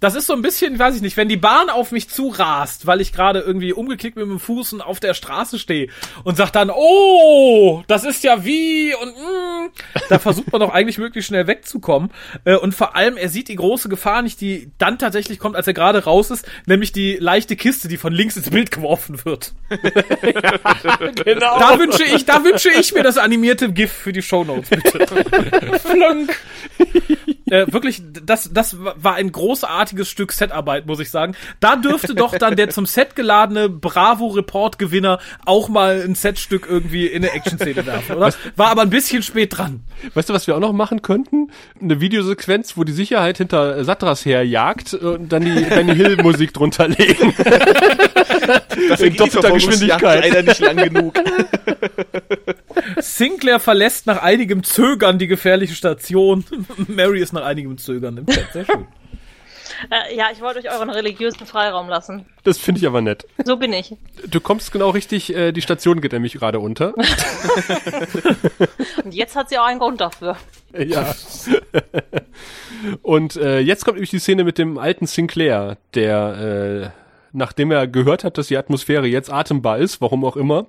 Das 0.00 0.14
ist 0.14 0.26
so 0.26 0.32
ein 0.32 0.40
bisschen, 0.40 0.78
weiß 0.78 0.96
ich 0.96 1.02
nicht, 1.02 1.16
wenn 1.18 1.28
die 1.28 1.36
Bahn 1.36 1.68
auf 1.68 1.92
mich 1.92 2.08
zurast, 2.08 2.86
weil 2.86 3.02
ich 3.02 3.12
gerade 3.12 3.40
irgendwie 3.40 3.74
umgeklickt 3.74 4.16
mit 4.16 4.24
dem 4.26 4.40
Fuß 4.40 4.72
und 4.72 4.80
auf 4.80 4.98
der 4.98 5.12
Straße 5.12 5.58
stehe 5.58 5.88
und 6.24 6.36
sagt 6.38 6.56
dann, 6.56 6.70
oh, 6.74 7.82
das 7.86 8.04
ist 8.04 8.24
ja 8.24 8.42
wie 8.44 8.94
und 8.94 9.10
mm, 9.10 9.70
da 10.08 10.18
versucht 10.18 10.50
man 10.52 10.60
doch 10.62 10.72
eigentlich 10.72 10.96
möglichst 10.96 11.28
schnell 11.28 11.46
wegzukommen. 11.46 12.10
Äh, 12.44 12.56
Und 12.56 12.74
vor 12.74 12.96
allem, 12.96 13.18
er 13.18 13.28
sieht 13.28 13.48
die 13.48 13.56
große 13.56 13.90
Gefahr 13.90 14.22
nicht, 14.22 14.40
die 14.40 14.70
dann 14.78 14.98
tatsächlich 14.98 15.38
kommt, 15.38 15.54
als 15.54 15.66
er 15.66 15.74
gerade 15.74 16.04
raus 16.04 16.30
ist, 16.30 16.46
nämlich 16.64 16.92
die 16.92 17.16
leichte 17.16 17.54
Kiste, 17.56 17.88
die 17.88 17.98
von 17.98 18.12
links 18.14 18.36
ins 18.36 18.48
Bild 18.48 18.70
geworfen 18.70 19.22
wird. 19.26 19.52
genau. 21.24 21.58
Da 21.58 21.78
wünsche 21.78 22.04
ich, 22.04 22.24
da 22.24 22.42
wünsche 22.42 22.70
ich 22.70 22.94
mir 22.94 23.02
das 23.02 23.18
animierte 23.18 23.70
GIF 23.70 23.92
für 23.92 24.12
die 24.12 24.22
Shownotes, 24.22 24.70
bitte. 24.70 25.06
Flunk. 25.80 26.40
äh, 27.50 27.70
wirklich, 27.70 28.02
das, 28.24 28.50
das 28.52 28.76
war 28.78 29.14
ein 29.16 29.30
großartiges 29.30 29.89
Stück 30.04 30.32
Setarbeit, 30.32 30.86
muss 30.86 31.00
ich 31.00 31.10
sagen. 31.10 31.34
Da 31.60 31.76
dürfte 31.76 32.14
doch 32.14 32.36
dann 32.36 32.56
der 32.56 32.70
zum 32.70 32.86
Set 32.86 33.16
geladene 33.16 33.68
Bravo-Report-Gewinner 33.68 35.18
auch 35.44 35.68
mal 35.68 36.02
ein 36.02 36.14
Setstück 36.14 36.66
irgendwie 36.68 37.06
in 37.06 37.24
eine 37.24 37.32
Action-Szene 37.32 37.84
werfen, 37.86 38.16
oder? 38.16 38.32
War 38.56 38.68
aber 38.68 38.82
ein 38.82 38.90
bisschen 38.90 39.22
spät 39.22 39.56
dran. 39.56 39.80
Weißt 40.14 40.28
du, 40.28 40.34
was 40.34 40.46
wir 40.46 40.56
auch 40.56 40.60
noch 40.60 40.72
machen 40.72 41.02
könnten? 41.02 41.50
Eine 41.80 42.00
Videosequenz, 42.00 42.76
wo 42.76 42.84
die 42.84 42.92
Sicherheit 42.92 43.38
hinter 43.38 43.84
Satras 43.84 44.24
herjagt 44.24 44.94
und 44.94 45.30
dann 45.30 45.44
die 45.44 45.60
Benny 45.68 45.94
Hill 45.94 46.16
Musik 46.22 46.52
drunter 46.52 46.88
legen. 46.88 47.34
Dafür 48.88 49.06
in 49.06 49.16
doppelter 49.16 49.50
Geschwindigkeit. 49.52 50.24
leider 50.24 50.42
nicht 50.42 50.60
lang 50.60 50.76
genug. 50.76 51.14
Sinclair 52.98 53.60
verlässt 53.60 54.06
nach 54.06 54.22
einigem 54.22 54.62
Zögern 54.62 55.18
die 55.18 55.26
gefährliche 55.26 55.74
Station. 55.74 56.44
Mary 56.88 57.20
ist 57.20 57.32
nach 57.32 57.44
einigem 57.44 57.78
Zögern 57.78 58.18
im 58.18 58.26
Set. 58.26 58.46
Sehr 58.52 58.64
schön. 58.64 58.86
Äh, 59.90 60.16
ja, 60.16 60.28
ich 60.32 60.40
wollte 60.40 60.60
euch 60.60 60.70
euren 60.70 60.90
religiösen 60.90 61.46
Freiraum 61.46 61.88
lassen. 61.88 62.26
Das 62.42 62.58
finde 62.58 62.80
ich 62.80 62.86
aber 62.86 63.00
nett. 63.00 63.26
So 63.44 63.56
bin 63.56 63.72
ich. 63.72 63.96
Du 64.26 64.40
kommst 64.40 64.72
genau 64.72 64.90
richtig, 64.90 65.34
äh, 65.34 65.52
die 65.52 65.62
Station 65.62 66.00
geht 66.00 66.12
nämlich 66.12 66.34
gerade 66.34 66.60
unter. 66.60 66.94
Und 69.04 69.14
jetzt 69.14 69.36
hat 69.36 69.48
sie 69.48 69.58
auch 69.58 69.64
einen 69.64 69.78
Grund 69.78 70.00
dafür. 70.00 70.36
ja. 70.76 71.14
Und 73.02 73.36
äh, 73.36 73.60
jetzt 73.60 73.84
kommt 73.84 73.96
nämlich 73.96 74.10
die 74.10 74.18
Szene 74.18 74.44
mit 74.44 74.58
dem 74.58 74.78
alten 74.78 75.06
Sinclair, 75.06 75.76
der, 75.94 76.82
äh, 76.84 76.88
nachdem 77.32 77.70
er 77.70 77.86
gehört 77.86 78.24
hat, 78.24 78.38
dass 78.38 78.48
die 78.48 78.56
Atmosphäre 78.56 79.06
jetzt 79.06 79.32
atembar 79.32 79.78
ist, 79.78 80.00
warum 80.00 80.24
auch 80.24 80.36
immer, 80.36 80.66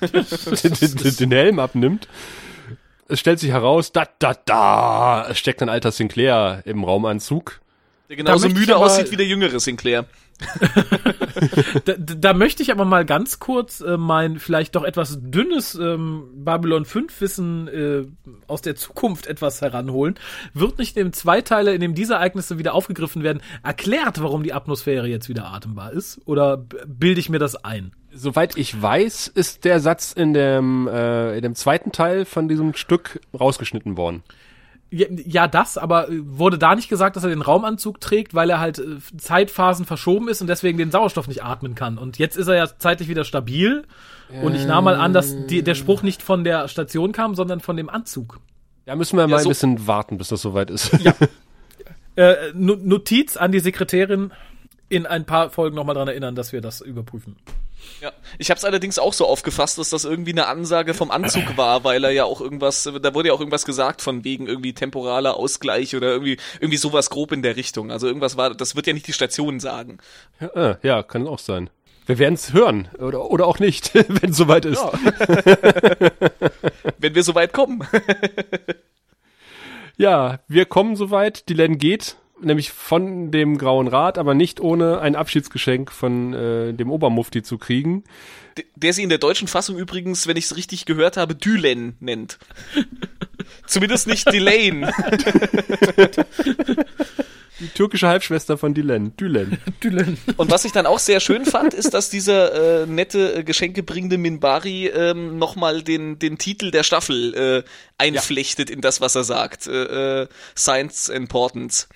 den, 0.00 0.74
den, 0.74 1.16
den 1.16 1.32
Helm 1.32 1.58
abnimmt. 1.58 2.08
Es 3.06 3.20
stellt 3.20 3.38
sich 3.38 3.50
heraus, 3.50 3.92
da, 3.92 4.06
da, 4.18 4.34
da, 4.46 5.26
es 5.28 5.38
steckt 5.38 5.62
ein 5.62 5.68
alter 5.68 5.92
Sinclair 5.92 6.62
im 6.64 6.84
Raumanzug. 6.84 7.60
Der 8.08 8.16
genauso 8.16 8.48
müde 8.48 8.76
aussieht 8.76 9.10
wie 9.10 9.16
der 9.16 9.26
jüngere 9.26 9.60
Sinclair. 9.60 10.06
Da, 11.84 11.94
da 11.96 12.32
möchte 12.32 12.62
ich 12.62 12.72
aber 12.72 12.84
mal 12.84 13.04
ganz 13.04 13.38
kurz 13.38 13.80
äh, 13.80 13.96
mein 13.96 14.38
vielleicht 14.38 14.74
doch 14.74 14.84
etwas 14.84 15.18
dünnes 15.20 15.74
ähm, 15.74 16.28
Babylon 16.34 16.84
5 16.84 17.20
Wissen 17.20 17.68
äh, 17.68 18.04
aus 18.46 18.62
der 18.62 18.76
Zukunft 18.76 19.26
etwas 19.26 19.60
heranholen. 19.60 20.14
Wird 20.54 20.78
nicht 20.78 20.96
im 20.96 21.12
Zweiteiler, 21.12 21.74
in 21.74 21.80
dem 21.80 21.94
diese 21.94 22.14
Ereignisse 22.14 22.58
wieder 22.58 22.74
aufgegriffen 22.74 23.22
werden, 23.22 23.42
erklärt, 23.62 24.22
warum 24.22 24.42
die 24.42 24.52
Atmosphäre 24.52 25.08
jetzt 25.08 25.28
wieder 25.28 25.46
atembar 25.46 25.92
ist? 25.92 26.20
Oder 26.24 26.56
bilde 26.86 27.20
ich 27.20 27.28
mir 27.28 27.38
das 27.38 27.56
ein? 27.56 27.92
Soweit 28.12 28.56
ich 28.56 28.80
weiß, 28.80 29.28
ist 29.28 29.64
der 29.64 29.80
Satz 29.80 30.12
in 30.12 30.32
dem, 30.32 30.88
äh, 30.88 31.36
in 31.36 31.42
dem 31.42 31.54
zweiten 31.54 31.92
Teil 31.92 32.24
von 32.24 32.48
diesem 32.48 32.74
Stück 32.74 33.20
rausgeschnitten 33.38 33.96
worden. 33.96 34.22
Ja, 34.96 35.06
ja, 35.26 35.48
das, 35.48 35.76
aber 35.78 36.08
äh, 36.08 36.18
wurde 36.22 36.56
da 36.58 36.74
nicht 36.74 36.88
gesagt, 36.88 37.16
dass 37.16 37.24
er 37.24 37.30
den 37.30 37.42
Raumanzug 37.42 38.00
trägt, 38.00 38.34
weil 38.34 38.48
er 38.50 38.60
halt 38.60 38.78
äh, 38.78 38.96
Zeitphasen 39.16 39.86
verschoben 39.86 40.28
ist 40.28 40.40
und 40.40 40.46
deswegen 40.46 40.78
den 40.78 40.90
Sauerstoff 40.90 41.26
nicht 41.26 41.42
atmen 41.42 41.74
kann. 41.74 41.98
Und 41.98 42.18
jetzt 42.18 42.36
ist 42.36 42.46
er 42.48 42.54
ja 42.56 42.66
zeitlich 42.78 43.08
wieder 43.08 43.24
stabil. 43.24 43.84
Und 44.42 44.54
ich 44.54 44.64
nahm 44.66 44.84
mal 44.84 44.94
an, 44.96 45.12
dass 45.12 45.46
die, 45.46 45.62
der 45.62 45.74
Spruch 45.74 46.02
nicht 46.02 46.22
von 46.22 46.44
der 46.44 46.66
Station 46.68 47.12
kam, 47.12 47.34
sondern 47.34 47.60
von 47.60 47.76
dem 47.76 47.88
Anzug. 47.90 48.40
Da 48.86 48.96
müssen 48.96 49.16
wir 49.16 49.26
mal 49.26 49.38
so- 49.40 49.48
ein 49.48 49.50
bisschen 49.50 49.86
warten, 49.86 50.16
bis 50.18 50.28
das 50.28 50.40
soweit 50.42 50.70
ist. 50.70 50.90
Äh, 52.16 52.52
No- 52.54 52.76
Notiz 52.80 53.36
an 53.36 53.50
die 53.50 53.58
Sekretärin, 53.60 54.30
in 54.88 55.04
ein 55.06 55.24
paar 55.24 55.50
Folgen 55.50 55.74
nochmal 55.74 55.96
dran 55.96 56.06
erinnern, 56.08 56.34
dass 56.36 56.52
wir 56.52 56.60
das 56.60 56.80
überprüfen. 56.80 57.36
Ja. 58.00 58.12
Ich 58.38 58.50
habe 58.50 58.58
es 58.58 58.64
allerdings 58.64 58.98
auch 58.98 59.12
so 59.12 59.26
aufgefasst, 59.26 59.78
dass 59.78 59.90
das 59.90 60.04
irgendwie 60.04 60.32
eine 60.32 60.46
Ansage 60.46 60.94
vom 60.94 61.10
Anzug 61.10 61.56
war, 61.56 61.84
weil 61.84 62.04
er 62.04 62.10
ja 62.10 62.24
auch 62.24 62.40
irgendwas, 62.40 62.82
da 62.84 63.14
wurde 63.14 63.28
ja 63.28 63.34
auch 63.34 63.40
irgendwas 63.40 63.64
gesagt 63.64 64.02
von 64.02 64.24
wegen 64.24 64.46
irgendwie 64.46 64.74
temporaler 64.74 65.36
Ausgleich 65.36 65.96
oder 65.96 66.08
irgendwie 66.08 66.36
irgendwie 66.60 66.76
sowas 66.76 67.10
grob 67.10 67.32
in 67.32 67.42
der 67.42 67.56
Richtung. 67.56 67.90
Also 67.90 68.06
irgendwas 68.06 68.36
war, 68.36 68.54
das 68.54 68.76
wird 68.76 68.86
ja 68.86 68.92
nicht 68.92 69.06
die 69.06 69.12
Station 69.12 69.60
sagen. 69.60 69.98
Ah, 70.54 70.76
ja, 70.82 71.02
kann 71.02 71.26
auch 71.26 71.38
sein. 71.38 71.70
Wir 72.06 72.18
werden 72.18 72.34
es 72.34 72.52
hören 72.52 72.88
oder, 72.98 73.30
oder 73.30 73.46
auch 73.46 73.58
nicht, 73.58 73.94
wenn 73.94 74.30
es 74.30 74.36
soweit 74.36 74.66
ist. 74.66 74.82
Wenn 76.98 77.14
wir 77.14 77.22
so 77.22 77.34
weit 77.34 77.52
kommen. 77.52 77.86
Ja, 79.96 80.40
wir 80.48 80.66
kommen 80.66 80.96
soweit. 80.96 81.48
Die 81.48 81.54
Len 81.54 81.78
geht 81.78 82.16
nämlich 82.40 82.70
von 82.72 83.30
dem 83.30 83.58
Grauen 83.58 83.88
Rat, 83.88 84.18
aber 84.18 84.34
nicht 84.34 84.60
ohne 84.60 85.00
ein 85.00 85.16
Abschiedsgeschenk 85.16 85.90
von 85.92 86.34
äh, 86.34 86.72
dem 86.72 86.90
Obermufti 86.90 87.42
zu 87.42 87.58
kriegen. 87.58 88.04
D- 88.58 88.64
Der 88.76 88.92
sie 88.92 89.02
in 89.02 89.08
der 89.08 89.18
deutschen 89.18 89.48
Fassung 89.48 89.76
übrigens, 89.78 90.26
wenn 90.26 90.36
ich 90.36 90.46
es 90.46 90.56
richtig 90.56 90.84
gehört 90.86 91.16
habe, 91.16 91.34
Dylan 91.34 91.96
nennt. 92.00 92.38
Zumindest 93.66 94.06
nicht 94.06 94.30
Delane. 94.32 94.92
Die 97.60 97.68
türkische 97.68 98.08
Halbschwester 98.08 98.58
von 98.58 98.74
Dylan. 98.74 99.16
Dylan. 99.16 99.58
Dylan. 99.82 100.18
Und 100.36 100.50
was 100.50 100.64
ich 100.64 100.72
dann 100.72 100.86
auch 100.86 100.98
sehr 100.98 101.20
schön 101.20 101.44
fand, 101.46 101.72
ist, 101.72 101.94
dass 101.94 102.10
dieser 102.10 102.82
äh, 102.82 102.86
nette, 102.86 103.36
äh, 103.36 103.44
geschenkebringende 103.44 104.18
Minbari 104.18 104.88
ähm, 104.88 105.38
nochmal 105.38 105.82
den, 105.82 106.18
den 106.18 106.36
Titel 106.36 106.72
der 106.72 106.82
Staffel 106.82 107.32
äh, 107.34 107.62
einflechtet 107.96 108.70
in 108.70 108.80
das, 108.80 109.00
was 109.00 109.14
er 109.14 109.22
sagt. 109.22 109.68
Äh, 109.68 110.22
äh, 110.22 110.28
Science 110.58 111.08
Importance. 111.08 111.86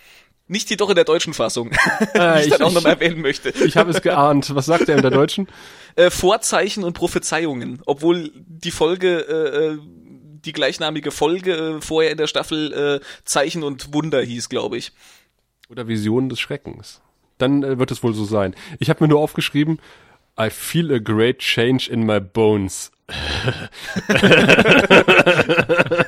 Nicht 0.49 0.71
jedoch 0.71 0.89
in 0.89 0.97
der 0.97 1.05
deutschen 1.05 1.35
Fassung, 1.35 1.71
die 2.15 2.19
Äh, 2.19 2.45
ich 2.45 2.51
dann 2.51 2.63
auch 2.63 2.73
nochmal 2.73 2.95
erwähnen 2.95 3.21
möchte. 3.21 3.51
Ich 3.51 3.77
habe 3.77 3.91
es 3.91 4.01
geahnt. 4.03 4.55
Was 4.55 4.67
sagt 4.67 4.89
er 4.89 4.97
in 4.97 5.03
der 5.03 5.11
Deutschen? 5.11 5.49
Äh, 5.97 6.11
Vorzeichen 6.11 6.85
und 6.85 6.93
Prophezeiungen, 6.93 7.83
obwohl 7.85 8.31
die 8.37 8.71
Folge, 8.71 9.19
äh, 9.19 9.73
äh, 9.73 9.79
die 10.45 10.53
gleichnamige 10.53 11.11
Folge 11.11 11.79
äh, 11.79 11.81
vorher 11.81 12.13
in 12.13 12.19
der 12.19 12.29
Staffel 12.29 12.73
äh, 12.73 13.01
Zeichen 13.25 13.65
und 13.65 13.93
Wunder 13.93 14.23
hieß, 14.23 14.49
glaube 14.49 14.77
ich. 14.77 14.93
Oder 15.69 15.89
Visionen 15.89 16.29
des 16.29 16.39
Schreckens. 16.39 17.01
Dann 17.39 17.65
äh, 17.65 17.81
wird 17.81 17.91
es 17.91 18.05
wohl 18.05 18.15
so 18.15 18.25
sein. 18.25 18.55
Ich 18.79 18.91
habe 18.91 19.03
mir 19.03 19.09
nur 19.09 19.19
aufgeschrieben, 19.19 19.81
I 20.41 20.51
feel 20.51 20.95
a 20.95 20.99
great 20.99 21.41
change 21.41 21.91
in 21.91 22.07
my 22.07 22.21
bones. 22.21 22.93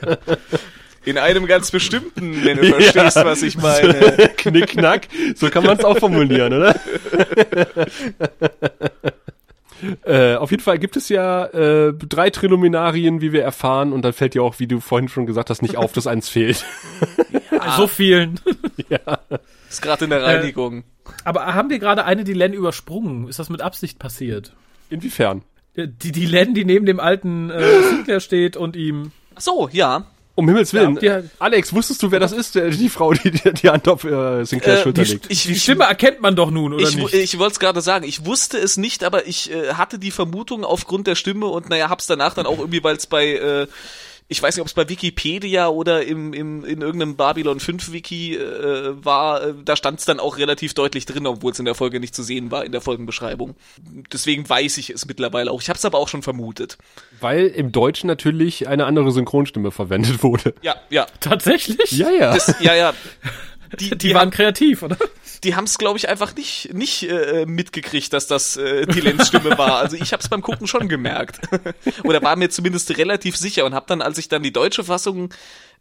In 1.11 1.19
einem 1.19 1.47
ganz 1.47 1.73
bestimmten, 1.73 2.45
wenn 2.45 2.57
du 2.57 2.67
verstehst, 2.73 3.17
was 3.17 3.43
ich 3.43 3.59
meine. 3.59 3.95
Knickknack. 4.37 5.09
So 5.35 5.51
kann 5.51 5.65
man 5.65 5.77
es 5.77 5.85
auch 5.85 5.99
formulieren, 5.99 6.53
oder? 6.53 6.81
Äh, 10.05 10.35
auf 10.35 10.51
jeden 10.51 10.63
Fall 10.63 10.79
gibt 10.79 10.99
es 10.99 11.09
ja 11.09 11.47
äh, 11.47 11.95
drei 11.95 12.29
Triluminarien, 12.29 13.23
wie 13.23 13.33
wir 13.33 13.43
erfahren, 13.43 13.95
und 13.95 14.03
dann 14.03 14.13
fällt 14.13 14.35
dir 14.35 14.43
auch, 14.43 14.59
wie 14.59 14.67
du 14.67 14.79
vorhin 14.79 15.09
schon 15.09 15.25
gesagt 15.25 15.49
hast, 15.49 15.63
nicht 15.63 15.79
auf, 15.79 15.95
dass 15.95 16.07
eins 16.07 16.29
fehlt. 16.29 16.67
So 17.79 17.87
vielen. 17.87 18.39
Ist 19.71 19.81
gerade 19.81 20.05
in 20.05 20.11
der 20.11 20.23
Reinigung. 20.23 20.85
Aber 21.25 21.55
haben 21.55 21.71
wir 21.71 21.79
gerade 21.79 22.05
eine 22.05 22.25
Dylan 22.25 22.53
übersprungen? 22.53 23.27
Ist 23.27 23.39
das 23.39 23.49
mit 23.49 23.63
Absicht 23.63 23.99
passiert? 23.99 24.53
Inwiefern? 24.91 25.45
Die 25.77 26.13
Dylan, 26.13 26.53
die 26.53 26.67
neben 26.67 26.85
dem 26.85 27.01
alten 27.01 27.49
äh, 27.49 27.83
Sinclair 27.85 28.21
steht 28.21 28.59
und 28.59 28.77
ihm. 28.77 29.13
Ach 29.35 29.41
so, 29.41 29.71
ja. 29.73 30.05
Um 30.41 30.49
Himmels 30.49 30.73
Willen. 30.73 30.99
Ja, 31.01 31.21
die- 31.21 31.29
Alex, 31.39 31.73
wusstest 31.73 32.03
du, 32.03 32.11
wer 32.11 32.19
das 32.19 32.33
ist? 32.33 32.55
Die 32.55 32.89
Frau, 32.89 33.13
die 33.13 33.31
die, 33.31 33.53
die 33.53 33.69
Hand 33.69 33.87
auf 33.89 34.05
äh, 34.05 34.45
Sinclairs 34.45 34.81
Äh, 34.81 34.83
Schulter 34.83 35.03
die- 35.05 35.11
legt. 35.13 35.27
ich, 35.29 35.43
Die 35.45 35.55
Stimme 35.55 35.85
erkennt 35.85 36.21
man 36.21 36.35
doch 36.35 36.51
nun, 36.51 36.73
oder 36.75 36.89
ich, 36.89 36.97
nicht? 36.97 37.15
ich 37.15 37.39
wollte 37.39 37.53
es 37.53 37.61
gerade 37.61 37.81
sagen, 37.81 38.05
ich 38.07 38.25
wusste 38.25 38.59
es 38.59 38.77
nicht, 38.77 39.05
aber 39.05 39.27
ich 39.27 39.53
äh, 39.53 39.75
hatte 39.75 39.99
die 39.99 40.11
Vermutung 40.11 40.65
aufgrund 40.65 41.07
der 41.07 41.15
Stimme 41.15 41.47
und 41.47 41.69
naja, 41.69 41.89
hab's 41.91 42.07
danach 42.07 42.35
dann 42.35 42.47
auch 42.47 42.59
irgendwie, 42.59 42.83
weil 42.83 42.97
es 42.97 43.07
bei, 43.07 43.35
äh, 43.35 43.67
ich 44.31 44.41
weiß 44.41 44.55
nicht, 44.55 44.61
ob 44.61 44.69
es 44.69 44.75
bei 44.75 44.89
Wikipedia 44.89 45.67
oder 45.67 46.07
im, 46.07 46.33
im, 46.33 46.65
in 46.65 46.83
irgendeinem 46.83 47.17
Babylon 47.17 47.59
5 47.59 47.91
Wiki 47.91 48.37
äh, 48.37 49.05
war, 49.05 49.43
äh, 49.43 49.55
da 49.65 49.75
stand 49.75 49.99
es 49.99 50.05
dann 50.05 50.21
auch 50.21 50.39
relativ 50.39 50.73
deutlich 50.73 51.05
drin, 51.05 51.27
obwohl 51.27 51.51
es 51.51 51.59
in 51.59 51.65
der 51.65 51.75
Folge 51.75 51.99
nicht 51.99 52.15
zu 52.15 52.23
sehen 52.23 52.53
war, 52.53 52.65
in 52.65 52.71
der 52.71 52.81
Folgenbeschreibung. 52.81 53.57
Deswegen 54.13 54.49
weiß 54.49 54.79
ich 54.79 54.91
es 54.91 55.05
mittlerweile 55.07 55.51
auch. 55.51 55.61
Ich 55.61 55.69
habe 55.69 55.79
es 55.79 55.85
aber 55.85 55.99
auch 55.99 56.07
schon 56.07 56.23
vermutet. 56.23 56.79
Weil 57.19 57.49
im 57.49 57.73
Deutschen 57.73 58.07
natürlich 58.07 58.69
eine 58.69 58.87
andere 58.87 59.11
Synchronstimme 59.11 59.73
verwendet 59.73 60.23
wurde. 60.23 60.55
Ja, 60.63 60.77
ja. 60.91 61.07
Tatsächlich? 61.19 61.91
Ja, 61.91 62.11
ja. 62.11 62.33
Das, 62.33 62.55
ja, 62.61 62.77
ja. 62.77 62.95
Die, 63.79 63.97
Die 63.97 64.15
waren 64.15 64.31
kreativ, 64.31 64.83
oder? 64.83 64.97
die 65.45 65.55
haben 65.55 65.65
es, 65.65 65.79
glaube 65.79 65.99
ich, 65.99 66.09
einfach 66.09 66.35
nicht 66.35 66.75
nicht 66.75 67.09
äh, 67.09 67.47
mitgekriegt, 67.47 68.13
dass 68.13 68.27
das 68.27 68.57
äh, 68.57 68.87
die 68.87 69.01
Lenzstimme 69.01 69.57
war. 69.57 69.79
Also 69.79 69.97
ich 69.97 70.13
habe 70.13 70.23
es 70.23 70.29
beim 70.29 70.43
Gucken 70.43 70.67
schon 70.67 70.89
gemerkt. 70.89 71.41
Oder 72.05 72.23
war 72.23 72.37
mir 72.37 72.51
zumindest 72.51 72.97
relativ 72.99 73.37
sicher 73.37 73.65
und 73.65 73.75
habe 73.75 73.87
dann, 73.89 74.03
als 74.03 74.19
ich 74.19 74.29
dann 74.29 74.43
die 74.43 74.53
deutsche 74.53 74.85
Fassung 74.85 75.33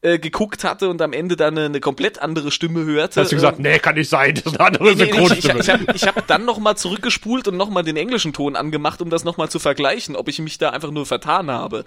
äh, 0.02 0.18
geguckt 0.18 0.64
hatte 0.64 0.90
und 0.90 1.02
am 1.02 1.12
Ende 1.12 1.36
dann 1.36 1.58
eine, 1.58 1.66
eine 1.66 1.80
komplett 1.82 2.22
andere 2.22 2.52
Stimme 2.52 2.86
hörte. 2.86 3.20
Hast 3.20 3.32
du 3.32 3.36
gesagt, 3.36 3.60
nee, 3.60 3.80
kann 3.80 3.96
nicht 3.96 4.10
sein, 4.10 4.36
das 4.36 4.46
ist 4.46 4.60
eine 4.60 4.68
andere 4.68 4.96
nee, 4.96 5.12
nee, 5.12 5.28
ich, 5.34 5.46
ich 5.46 5.70
habe 5.70 5.86
ich 5.94 6.04
hab 6.08 6.26
dann 6.28 6.46
nochmal 6.46 6.78
zurückgespult 6.78 7.48
und 7.50 7.58
nochmal 7.58 7.84
den 7.84 7.98
englischen 7.98 8.32
Ton 8.32 8.56
angemacht, 8.56 9.02
um 9.02 9.10
das 9.10 9.26
nochmal 9.26 9.50
zu 9.50 9.60
vergleichen, 9.60 10.16
ob 10.16 10.30
ich 10.30 10.40
mich 10.40 10.58
da 10.58 10.70
einfach 10.70 10.92
nur 10.92 11.06
vertan 11.06 11.52
habe. 11.52 11.84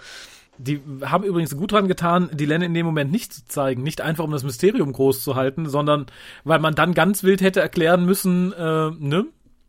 Die 0.59 0.81
haben 1.03 1.25
übrigens 1.25 1.57
gut 1.57 1.73
dran 1.73 1.89
getan, 1.89 2.31
die 2.33 2.45
Len 2.45 2.63
in 2.63 2.75
dem 2.75 2.87
Moment 2.87 3.11
nicht 3.11 3.33
zu 3.33 3.47
zeigen. 3.47 3.83
Nicht 3.83 4.01
einfach, 4.01 4.25
um 4.25 4.31
das 4.31 4.45
Mysterium 4.45 4.93
groß 4.93 5.23
zu 5.23 5.35
halten, 5.35 5.69
sondern 5.69 6.07
weil 6.45 6.59
man 6.59 6.75
dann 6.75 6.95
ganz 6.95 7.23
wild 7.23 7.41
hätte 7.41 7.61
erklären 7.61 8.05
müssen, 8.05 8.53
äh, 8.53 8.91
ne? 8.91 9.27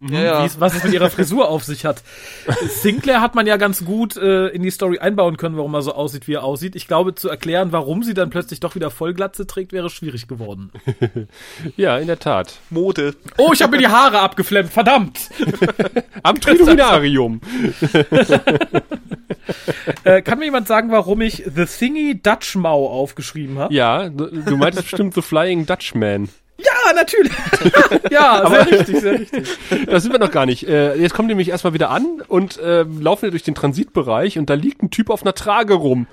Ja, 0.10 0.22
ja. 0.22 0.44
Wie's- 0.44 0.60
was 0.60 0.76
es 0.76 0.84
mit 0.84 0.94
ihrer 0.94 1.10
Frisur 1.10 1.48
auf 1.50 1.64
sich 1.64 1.86
hat. 1.86 2.04
Sinclair 2.68 3.22
hat 3.22 3.36
man 3.36 3.48
ja 3.48 3.58
ganz 3.58 3.86
gut 3.86 4.18
äh, 4.18 4.48
in 4.48 4.62
die 4.64 4.70
Story 4.72 5.00
einbauen 5.00 5.38
können, 5.38 5.56
warum 5.58 5.74
er 5.74 5.82
so 5.82 5.94
aussieht, 5.94 6.28
wie 6.28 6.34
er 6.34 6.44
aussieht. 6.44 6.76
Ich 6.76 6.88
glaube, 6.88 7.16
zu 7.16 7.30
erklären, 7.30 7.72
warum 7.72 8.04
sie 8.04 8.14
dann 8.14 8.30
plötzlich 8.30 8.60
doch 8.60 8.76
wieder 8.76 8.90
Vollglatze 8.92 9.48
trägt, 9.48 9.72
wäre 9.74 9.90
schwierig 9.90 10.28
geworden. 10.28 10.72
Ja, 11.78 11.98
in 11.98 12.08
der 12.08 12.20
Tat. 12.20 12.56
Mode. 12.70 13.16
Oh, 13.38 13.52
ich 13.54 13.62
habe 13.62 13.72
mir 13.74 13.78
die 13.80 13.88
Haare 13.88 14.20
abgeflemmt, 14.20 14.72
verdammt! 14.72 15.30
Am 16.24 16.40
Triluminarium. 16.40 17.42
Äh, 20.06 20.22
kann 20.22 20.40
mir 20.40 20.46
jemand 20.46 20.68
sagen, 20.68 20.92
warum 20.92 21.22
ich 21.22 21.44
The 21.54 21.66
Thingy 21.66 22.22
Dutch 22.22 22.56
Mau 22.56 22.88
aufgeschrieben 22.88 23.58
habe? 23.60 23.74
Ja, 23.74 24.08
du 24.10 24.28
du 24.28 24.58
meintest 24.58 24.84
bestimmt 24.90 25.14
The 25.16 25.22
Flying 25.22 25.66
Dutchman. 25.66 26.30
Ja, 26.64 26.94
natürlich. 26.94 27.32
ja, 28.12 28.50
sehr 28.50 28.72
richtig, 28.72 29.00
sehr 29.00 29.20
richtig. 29.20 29.48
Da 29.88 30.00
sind 30.00 30.12
wir 30.12 30.20
noch 30.20 30.32
gar 30.32 30.46
nicht. 30.46 30.68
Äh, 30.68 30.96
jetzt 30.96 31.14
kommen 31.14 31.28
die 31.28 31.34
nämlich 31.34 31.50
erstmal 31.50 31.74
wieder 31.74 31.90
an 31.90 32.22
und 32.28 32.58
äh, 32.60 32.84
laufen 32.84 33.32
durch 33.32 33.44
den 33.44 33.56
Transitbereich 33.56 34.38
und 34.38 34.50
da 34.50 34.54
liegt 34.54 34.82
ein 34.84 34.92
Typ 34.92 35.10
auf 35.10 35.24
einer 35.24 35.34
Trage 35.34 35.74
rum 35.74 36.08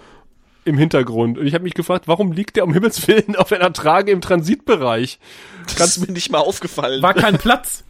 im 0.65 0.79
Hintergrund. 0.79 1.39
Und 1.39 1.47
ich 1.47 1.55
habe 1.55 1.65
mich 1.65 1.75
gefragt, 1.75 2.09
warum 2.09 2.33
liegt 2.33 2.57
der 2.57 2.65
um 2.65 2.73
Himmels 2.73 3.07
Willen 3.09 3.37
auf 3.37 3.53
einer 3.53 3.73
Trage 3.73 4.11
im 4.13 4.21
Transitbereich? 4.21 5.19
Das 5.79 5.97
ist 5.97 6.07
mir 6.07 6.13
nicht 6.13 6.31
mal 6.31 6.39
aufgefallen. 6.39 7.03
War 7.03 7.15
kein 7.15 7.39
Platz. 7.39 7.85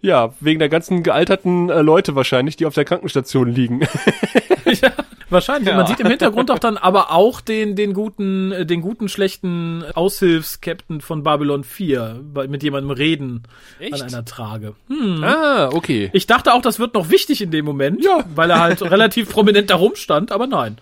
Ja, 0.00 0.32
wegen 0.40 0.60
der 0.60 0.68
ganzen 0.68 1.02
gealterten 1.02 1.68
äh, 1.68 1.82
Leute 1.82 2.14
wahrscheinlich, 2.14 2.56
die 2.56 2.66
auf 2.66 2.74
der 2.74 2.84
Krankenstation 2.84 3.48
liegen. 3.48 3.80
ja, 4.64 4.92
wahrscheinlich. 5.34 5.68
Ja. 5.68 5.76
Man 5.76 5.86
sieht 5.86 6.00
im 6.00 6.06
Hintergrund 6.06 6.48
doch 6.48 6.58
dann 6.58 6.78
aber 6.78 7.10
auch 7.12 7.42
den, 7.42 7.76
den 7.76 7.92
guten, 7.92 8.52
äh, 8.52 8.64
den 8.64 8.80
guten, 8.80 9.08
schlechten 9.10 9.84
Aushilfskapitän 9.94 11.02
von 11.02 11.22
Babylon 11.22 11.64
4 11.64 12.20
bei, 12.32 12.48
mit 12.48 12.62
jemandem 12.62 12.90
reden 12.90 13.42
Echt? 13.78 13.94
an 14.02 14.08
einer 14.08 14.24
Trage. 14.24 14.74
Hm. 14.88 15.22
ah, 15.22 15.68
okay. 15.72 16.08
Ich 16.14 16.26
dachte 16.26 16.54
auch, 16.54 16.62
das 16.62 16.78
wird 16.78 16.94
noch 16.94 17.10
wichtig 17.10 17.42
in 17.42 17.50
dem 17.50 17.66
Moment, 17.66 18.02
Ja. 18.02 18.24
weil 18.34 18.48
er 18.50 18.60
halt 18.60 18.80
relativ 18.90 19.28
prominent 19.30 19.68
da 19.68 19.76
rumstand, 19.76 20.32
aber 20.32 20.46
nein. 20.46 20.78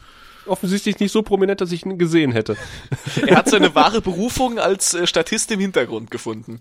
Offensichtlich 0.46 0.98
nicht 0.98 1.12
so 1.12 1.22
prominent, 1.22 1.60
dass 1.60 1.70
ich 1.72 1.84
ihn 1.86 1.98
gesehen 1.98 2.32
hätte. 2.32 2.56
Er 3.26 3.36
hat 3.36 3.48
seine 3.48 3.74
wahre 3.74 4.00
Berufung 4.00 4.58
als 4.58 4.94
äh, 4.94 5.06
Statist 5.06 5.50
im 5.52 5.60
Hintergrund 5.60 6.10
gefunden. 6.10 6.60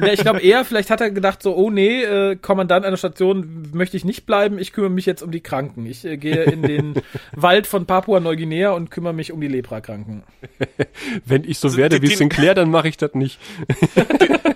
Ja, 0.00 0.12
ich 0.12 0.20
glaube 0.20 0.40
eher, 0.40 0.64
vielleicht 0.64 0.90
hat 0.90 1.00
er 1.00 1.10
gedacht 1.10 1.42
so, 1.42 1.54
oh 1.54 1.70
nee, 1.70 2.02
äh, 2.02 2.36
Kommandant 2.36 2.84
einer 2.84 2.96
Station 2.96 3.68
möchte 3.72 3.96
ich 3.96 4.04
nicht 4.04 4.26
bleiben, 4.26 4.58
ich 4.58 4.72
kümmere 4.72 4.90
mich 4.90 5.06
jetzt 5.06 5.22
um 5.22 5.30
die 5.30 5.40
Kranken. 5.40 5.86
Ich 5.86 6.04
äh, 6.04 6.16
gehe 6.16 6.42
in 6.44 6.62
den 6.62 6.94
Wald 7.32 7.66
von 7.66 7.86
Papua-Neuguinea 7.86 8.70
und 8.72 8.90
kümmere 8.90 9.12
mich 9.12 9.30
um 9.32 9.40
die 9.40 9.48
Leprakranken. 9.48 10.22
Wenn 11.24 11.44
ich 11.44 11.58
so 11.58 11.76
werde 11.76 12.02
wie 12.02 12.08
den- 12.08 12.16
Sinclair, 12.16 12.54
dann 12.54 12.70
mache 12.70 12.88
ich 12.88 12.96
das 12.96 13.14
nicht. 13.14 13.38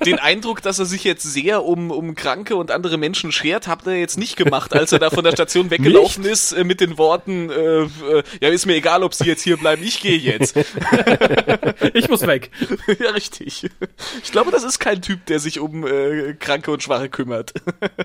Den 0.04 0.18
Eindruck, 0.18 0.60
dass 0.62 0.78
er 0.78 0.84
sich 0.84 1.04
jetzt 1.04 1.22
sehr 1.22 1.64
um, 1.64 1.90
um 1.90 2.14
Kranke 2.14 2.56
und 2.56 2.70
andere 2.70 2.98
Menschen 2.98 3.32
schert, 3.32 3.68
hat 3.68 3.86
er 3.86 3.94
jetzt 3.96 4.18
nicht 4.18 4.36
gemacht, 4.36 4.74
als 4.74 4.92
er 4.92 4.98
da 4.98 5.10
von 5.10 5.24
der 5.24 5.32
Station 5.32 5.70
weggelaufen 5.70 6.24
ist 6.24 6.52
äh, 6.52 6.64
mit 6.64 6.80
den 6.80 6.98
Worten, 6.98 7.50
äh, 7.50 7.54
äh, 7.82 7.88
ja, 8.40 8.48
ist 8.48 8.63
mir 8.66 8.76
egal, 8.76 9.02
ob 9.02 9.14
sie 9.14 9.24
jetzt 9.24 9.42
hier 9.42 9.56
bleiben, 9.56 9.82
ich 9.82 10.00
gehe 10.00 10.18
jetzt. 10.18 10.56
Ich 11.92 12.08
muss 12.08 12.26
weg. 12.26 12.50
ja, 12.98 13.10
richtig. 13.10 13.70
Ich 14.22 14.32
glaube, 14.32 14.50
das 14.50 14.64
ist 14.64 14.78
kein 14.78 15.02
Typ, 15.02 15.26
der 15.26 15.38
sich 15.38 15.60
um 15.60 15.86
äh, 15.86 16.34
Kranke 16.34 16.70
und 16.70 16.82
Schwache 16.82 17.08
kümmert. 17.08 17.52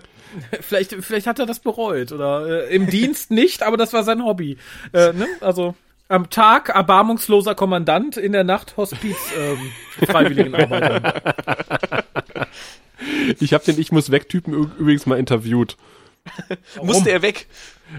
Vielleicht, 0.62 0.94
vielleicht 0.94 1.26
hat 1.26 1.40
er 1.40 1.48
das 1.48 1.60
bereut 1.60 2.12
oder 2.12 2.68
äh, 2.70 2.76
im 2.76 2.88
Dienst 2.88 3.32
nicht, 3.32 3.64
aber 3.64 3.78
das 3.78 3.94
war 3.94 4.04
sein 4.04 4.24
Hobby. 4.24 4.58
Äh, 4.94 5.14
ne? 5.14 5.28
Also 5.42 5.74
am 6.08 6.30
Tag 6.30 6.70
erbarmungsloser 6.70 7.56
Kommandant, 7.56 8.16
in 8.16 8.32
der 8.32 8.44
Nacht 8.44 8.78
Hospiz 8.78 9.18
ähm, 9.36 9.72
Freiwilligenarbeiter. 10.06 12.04
Ich 13.40 13.54
habe 13.54 13.64
den 13.64 13.80
Ich 13.80 13.92
muss 13.92 14.12
weg 14.12 14.30
Typen 14.30 14.54
übrigens 14.54 15.08
mal 15.08 15.18
interviewt. 15.18 15.78
Musste 16.84 17.12
er 17.12 17.22
weg. 17.22 17.48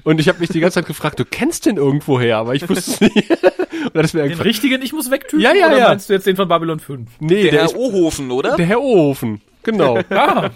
Und 0.04 0.20
ich 0.20 0.28
habe 0.28 0.38
mich 0.38 0.50
die 0.50 0.60
ganze 0.60 0.74
Zeit 0.76 0.86
gefragt, 0.86 1.18
du 1.18 1.24
kennst 1.24 1.66
den 1.66 1.76
irgendwoher, 1.76 2.38
aber 2.38 2.54
ich 2.54 2.68
wusste 2.68 2.90
es 2.92 3.00
nicht. 3.00 3.30
Und 3.84 3.94
dann 3.96 4.04
ist 4.04 4.14
mir 4.14 4.28
Den 4.28 4.40
richtigen 4.40 4.82
Ich 4.82 4.92
muss 4.92 5.10
weg 5.10 5.26
Typen 5.28 5.40
Ja, 5.42 5.52
ja, 5.54 5.66
oder 5.68 5.78
ja. 5.78 5.88
meinst 5.88 6.08
du 6.08 6.12
jetzt 6.12 6.26
den 6.26 6.36
von 6.36 6.46
Babylon 6.48 6.78
5? 6.80 7.08
nee, 7.20 7.42
Der, 7.42 7.50
der, 7.50 7.60
Herr 7.60 7.64
ist 7.66 7.76
Ohofen, 7.76 8.30
oder? 8.30 8.56
der 8.56 8.66
Herr 8.66 8.80
Ohofen. 8.80 9.40
Genau. 9.62 9.98
Ah, 10.10 10.50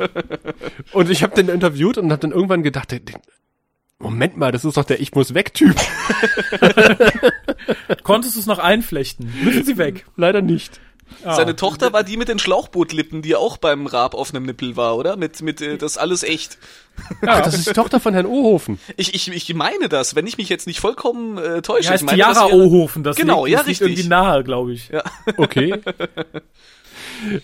Und 0.93 1.11
ich 1.11 1.23
habe 1.23 1.35
den 1.35 1.49
interviewt 1.49 1.99
und 1.99 2.11
habe 2.13 2.21
dann 2.21 2.33
irgendwann 2.33 2.63
gedacht, 2.63 2.91
der, 2.93 3.01
der, 3.01 3.21
Moment 3.99 4.37
mal, 4.37 4.53
das 4.53 4.65
ist 4.65 4.77
doch 4.77 4.85
der 4.85 5.01
Ich 5.01 5.15
muss 5.15 5.35
weg 5.35 5.55
Typ. 5.55 5.75
konntest 8.03 8.37
du 8.37 8.41
es 8.41 8.47
noch 8.47 8.59
einflechten? 8.59 9.33
Müssen 9.43 9.65
sie 9.65 9.79
weg. 9.79 10.05
Leider 10.17 10.43
nicht. 10.43 10.81
Seine 11.23 11.57
Tochter 11.57 11.93
war 11.93 12.05
die 12.05 12.17
mit 12.17 12.29
den 12.29 12.39
Schlauchbootlippen, 12.39 13.23
die 13.23 13.37
auch 13.37 13.57
beim 13.57 13.87
Raab 13.87 14.15
auf 14.15 14.35
einem 14.35 14.47
Nippel 14.47 14.77
war, 14.77 14.97
oder? 14.97 15.17
Mit, 15.17 15.43
mit, 15.43 15.61
äh, 15.61 15.77
das 15.79 15.99
alles 15.99 16.23
echt. 16.23 16.59
Ach, 17.27 17.41
das 17.43 17.55
ist 17.55 17.67
die 17.69 17.73
Tochter 17.73 18.01
von 18.01 18.15
Herrn 18.15 18.27
Ohofen. 18.27 18.79
Ich, 18.97 19.15
ich, 19.15 19.29
ich 19.31 19.55
meine 19.55 19.89
das, 19.89 20.15
wenn 20.15 20.27
ich 20.27 20.39
mich 20.39 20.49
jetzt 20.49 20.67
nicht 20.67 20.81
vollkommen 20.81 21.39
äh, 21.39 21.63
täusche. 21.63 21.83
Die 21.83 21.89
heißt 21.89 22.03
ich 22.03 22.07
meine, 22.07 22.19
das 22.19 22.39
Tiara 22.39 22.53
Ohofen, 22.53 23.03
das 23.05 23.17
Genau, 23.17 23.45
liegt, 23.45 23.53
ja, 23.53 23.59
das 23.61 23.67
liegt 23.69 23.81
richtig. 23.81 23.99
irgendwie 23.99 24.09
nahe, 24.11 24.45
glaube 24.45 24.73
ich. 24.73 24.89
Ja. 24.89 25.03
Okay. 25.37 25.75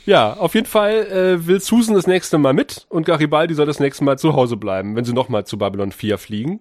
Ja, 0.04 0.34
auf 0.34 0.54
jeden 0.54 0.66
Fall 0.66 1.06
äh, 1.06 1.46
will 1.46 1.60
Susan 1.60 1.94
das 1.94 2.06
nächste 2.06 2.38
Mal 2.38 2.52
mit 2.52 2.86
und 2.88 3.06
Garibaldi 3.06 3.54
soll 3.54 3.66
das 3.66 3.80
nächste 3.80 4.04
Mal 4.04 4.18
zu 4.18 4.34
Hause 4.34 4.56
bleiben, 4.56 4.96
wenn 4.96 5.04
sie 5.04 5.12
nochmal 5.12 5.46
zu 5.46 5.58
Babylon 5.58 5.92
4 5.92 6.18
fliegen. 6.18 6.60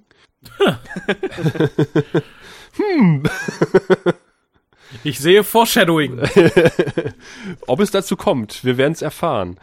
Ich 5.04 5.20
sehe 5.20 5.44
Foreshadowing. 5.44 6.20
Ob 7.68 7.80
es 7.80 7.92
dazu 7.92 8.16
kommt, 8.16 8.64
wir 8.64 8.78
werden 8.78 8.94
es 8.94 9.02
erfahren. 9.02 9.58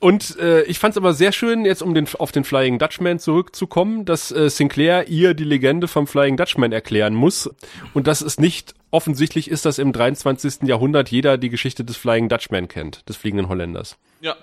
Und 0.00 0.38
äh, 0.38 0.62
ich 0.62 0.78
fand 0.78 0.92
es 0.92 0.96
aber 0.96 1.12
sehr 1.12 1.32
schön, 1.32 1.64
jetzt 1.64 1.82
um 1.82 1.92
den, 1.92 2.06
auf 2.18 2.30
den 2.30 2.44
Flying 2.44 2.78
Dutchman 2.78 3.18
zurückzukommen, 3.18 4.04
dass 4.04 4.30
äh, 4.30 4.48
Sinclair 4.48 5.08
ihr 5.08 5.34
die 5.34 5.44
Legende 5.44 5.88
vom 5.88 6.06
Flying 6.06 6.36
Dutchman 6.36 6.70
erklären 6.70 7.14
muss 7.14 7.50
und 7.94 8.06
dass 8.06 8.20
es 8.20 8.38
nicht 8.38 8.74
offensichtlich 8.92 9.50
ist, 9.50 9.64
dass 9.64 9.78
im 9.78 9.92
23. 9.92 10.62
Jahrhundert 10.62 11.10
jeder 11.10 11.36
die 11.36 11.50
Geschichte 11.50 11.84
des 11.84 11.96
Flying 11.96 12.28
Dutchman 12.28 12.68
kennt, 12.68 13.08
des 13.08 13.16
fliegenden 13.16 13.48
Holländers. 13.48 13.96
ja. 14.20 14.36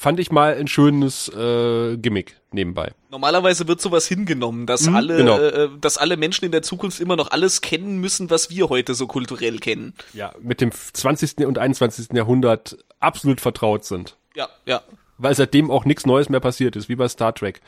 Fand 0.00 0.18
ich 0.18 0.30
mal 0.30 0.54
ein 0.54 0.66
schönes 0.66 1.28
äh, 1.28 1.98
Gimmick 1.98 2.40
nebenbei. 2.52 2.92
Normalerweise 3.10 3.68
wird 3.68 3.82
sowas 3.82 4.06
hingenommen, 4.06 4.64
dass 4.64 4.86
Mhm, 4.86 4.96
alle, 4.96 5.16
genau. 5.18 5.38
äh, 5.38 5.68
dass 5.78 5.98
alle 5.98 6.16
Menschen 6.16 6.46
in 6.46 6.52
der 6.52 6.62
Zukunft 6.62 7.00
immer 7.00 7.16
noch 7.16 7.30
alles 7.32 7.60
kennen 7.60 7.98
müssen, 7.98 8.30
was 8.30 8.48
wir 8.48 8.70
heute 8.70 8.94
so 8.94 9.06
kulturell 9.06 9.58
kennen. 9.58 9.92
Ja, 10.14 10.32
mit 10.40 10.62
dem 10.62 10.72
20. 10.72 11.46
und 11.46 11.58
21. 11.58 12.14
Jahrhundert 12.14 12.78
absolut 12.98 13.42
vertraut 13.42 13.84
sind. 13.84 14.16
Ja, 14.34 14.48
ja. 14.64 14.80
Weil 15.18 15.34
seitdem 15.34 15.70
auch 15.70 15.84
nichts 15.84 16.06
Neues 16.06 16.30
mehr 16.30 16.40
passiert 16.40 16.76
ist, 16.76 16.88
wie 16.88 16.96
bei 16.96 17.06
Star 17.06 17.34
Trek. 17.34 17.60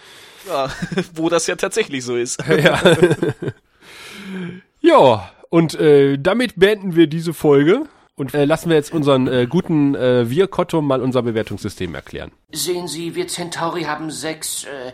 Ja, 0.48 0.70
wo 1.14 1.28
das 1.28 1.46
ja 1.48 1.56
tatsächlich 1.56 2.02
so 2.02 2.16
ist. 2.16 2.42
Ja. 2.48 2.80
ja, 4.80 5.30
und 5.50 5.74
äh, 5.74 6.16
damit 6.18 6.54
beenden 6.56 6.96
wir 6.96 7.08
diese 7.08 7.34
Folge 7.34 7.82
und 8.14 8.34
äh, 8.34 8.44
lassen 8.44 8.68
wir 8.68 8.76
jetzt 8.76 8.92
unseren 8.92 9.26
äh, 9.26 9.46
guten 9.48 9.94
äh, 9.94 10.28
Virkotto 10.28 10.82
mal 10.82 11.00
unser 11.00 11.22
Bewertungssystem 11.22 11.94
erklären. 11.94 12.32
Sehen 12.52 12.88
Sie, 12.88 13.14
wir 13.14 13.28
Centauri 13.28 13.82
haben 13.82 14.10
sechs. 14.10 14.64
Äh, 14.64 14.92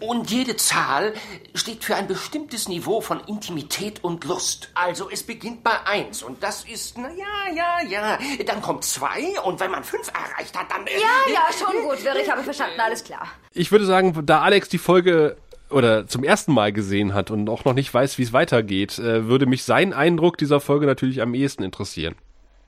und 0.00 0.30
jede 0.30 0.56
Zahl 0.56 1.14
steht 1.54 1.82
für 1.82 1.94
ein 1.94 2.06
bestimmtes 2.06 2.68
Niveau 2.68 3.00
von 3.00 3.20
Intimität 3.26 4.04
und 4.04 4.24
Lust. 4.24 4.70
Also 4.74 5.08
es 5.10 5.22
beginnt 5.22 5.64
bei 5.64 5.72
eins 5.86 6.22
und 6.22 6.42
das 6.42 6.64
ist, 6.64 6.98
na 6.98 7.08
ja, 7.08 7.54
ja, 7.54 7.88
ja. 7.88 8.18
Dann 8.44 8.60
kommt 8.60 8.84
zwei 8.84 9.40
und 9.44 9.60
wenn 9.60 9.70
man 9.70 9.82
fünf 9.82 10.08
erreicht 10.08 10.58
hat, 10.58 10.70
dann... 10.70 10.86
Äh, 10.86 10.90
Ja, 11.00 11.32
ja, 11.32 11.46
schon 11.52 11.82
gut, 11.88 12.04
Wirr, 12.04 12.16
ich 12.22 12.30
habe 12.30 12.42
verstanden, 12.42 12.78
alles 12.80 13.02
klar. 13.04 13.28
Ich 13.52 13.72
würde 13.72 13.86
sagen, 13.86 14.26
da 14.26 14.42
Alex 14.42 14.68
die 14.68 14.78
Folge 14.78 15.36
oder 15.70 16.06
zum 16.06 16.22
ersten 16.22 16.52
Mal 16.52 16.72
gesehen 16.72 17.14
hat 17.14 17.30
und 17.30 17.48
auch 17.48 17.64
noch 17.64 17.72
nicht 17.74 17.92
weiß, 17.94 18.18
wie 18.18 18.22
es 18.24 18.32
weitergeht, 18.34 18.98
äh, 18.98 19.26
würde 19.26 19.46
mich 19.46 19.64
sein 19.64 19.94
Eindruck 19.94 20.36
dieser 20.36 20.60
Folge 20.60 20.84
natürlich 20.84 21.22
am 21.22 21.32
ehesten 21.32 21.62
interessieren. 21.62 22.14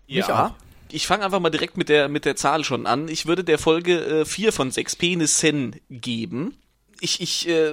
Ja. 0.06 0.54
Ich 0.90 1.06
fange 1.06 1.24
einfach 1.24 1.40
mal 1.40 1.50
direkt 1.50 1.76
mit 1.76 1.88
der, 1.88 2.08
mit 2.08 2.24
der 2.24 2.36
Zahl 2.36 2.62
schon 2.64 2.86
an. 2.86 3.08
Ich 3.08 3.26
würde 3.26 3.42
der 3.42 3.58
Folge 3.58 4.20
äh, 4.20 4.24
vier 4.24 4.52
von 4.52 4.70
sechs 4.70 4.94
Penissen 4.94 5.80
geben. 5.90 6.56
Ich, 7.00 7.20
ich 7.20 7.48
äh, 7.48 7.72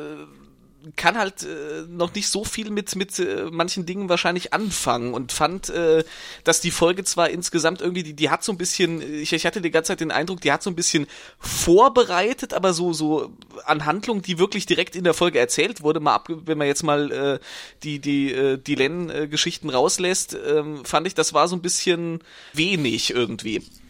kann 0.95 1.17
halt 1.17 1.43
äh, 1.43 1.83
noch 1.87 2.13
nicht 2.13 2.27
so 2.27 2.43
viel 2.43 2.69
mit, 2.69 2.95
mit 2.95 3.17
äh, 3.19 3.45
manchen 3.51 3.85
Dingen 3.85 4.09
wahrscheinlich 4.09 4.53
anfangen 4.53 5.13
und 5.13 5.31
fand, 5.31 5.69
äh, 5.69 6.03
dass 6.43 6.61
die 6.61 6.71
Folge 6.71 7.03
zwar 7.03 7.29
insgesamt 7.29 7.81
irgendwie, 7.81 8.03
die, 8.03 8.13
die 8.13 8.29
hat 8.29 8.43
so 8.43 8.51
ein 8.51 8.57
bisschen, 8.57 9.01
ich, 9.01 9.33
ich 9.33 9.45
hatte 9.45 9.61
die 9.61 9.71
ganze 9.71 9.89
Zeit 9.89 10.01
den 10.01 10.11
Eindruck, 10.11 10.41
die 10.41 10.51
hat 10.51 10.63
so 10.63 10.69
ein 10.69 10.75
bisschen 10.75 11.07
vorbereitet, 11.39 12.53
aber 12.53 12.73
so, 12.73 12.93
so 12.93 13.31
an 13.65 13.85
Handlung, 13.85 14.21
die 14.21 14.39
wirklich 14.39 14.65
direkt 14.65 14.95
in 14.95 15.03
der 15.03 15.13
Folge 15.13 15.39
erzählt 15.39 15.81
wurde, 15.81 15.99
mal 15.99 16.15
ab, 16.15 16.27
wenn 16.29 16.57
man 16.57 16.67
jetzt 16.67 16.83
mal 16.83 17.11
äh, 17.11 17.39
die, 17.83 17.99
die, 17.99 18.33
äh, 18.33 18.57
die 18.57 18.75
Len-Geschichten 18.75 19.69
rauslässt, 19.69 20.37
ähm, 20.45 20.83
fand 20.85 21.07
ich, 21.07 21.13
das 21.13 21.33
war 21.33 21.47
so 21.47 21.55
ein 21.55 21.61
bisschen 21.61 22.19
wenig 22.53 23.11
irgendwie. 23.11 23.57
äh, 23.57 23.82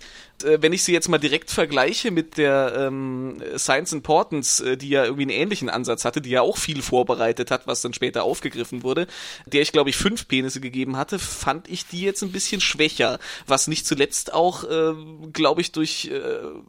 wenn 0.43 0.73
ich 0.73 0.83
sie 0.83 0.93
jetzt 0.93 1.07
mal 1.09 1.17
direkt 1.17 1.51
vergleiche 1.51 2.11
mit 2.11 2.37
der 2.37 2.73
ähm, 2.77 3.41
Science 3.57 3.93
Importance, 3.93 4.59
äh, 4.61 4.77
die 4.77 4.89
ja 4.89 5.03
irgendwie 5.03 5.23
einen 5.23 5.31
ähnlichen 5.31 5.69
Ansatz 5.69 6.05
hatte, 6.05 6.21
die 6.21 6.29
ja 6.31 6.41
auch 6.41 6.57
viel 6.57 6.81
vorbereitet 6.81 7.51
hat, 7.51 7.67
was 7.67 7.81
dann 7.81 7.93
später 7.93 8.23
aufgegriffen 8.23 8.83
wurde, 8.83 9.07
der 9.45 9.61
ich 9.61 9.71
glaube 9.71 9.89
ich 9.89 9.95
fünf 9.97 10.27
Penisse 10.27 10.59
gegeben 10.61 10.97
hatte, 10.97 11.19
fand 11.19 11.69
ich 11.69 11.87
die 11.87 12.01
jetzt 12.01 12.21
ein 12.23 12.31
bisschen 12.31 12.61
schwächer, 12.61 13.19
was 13.47 13.67
nicht 13.67 13.85
zuletzt 13.85 14.33
auch, 14.33 14.63
äh, 14.63 14.93
glaube 15.31 15.61
ich, 15.61 15.71
durch 15.71 16.09
äh, 16.11 16.19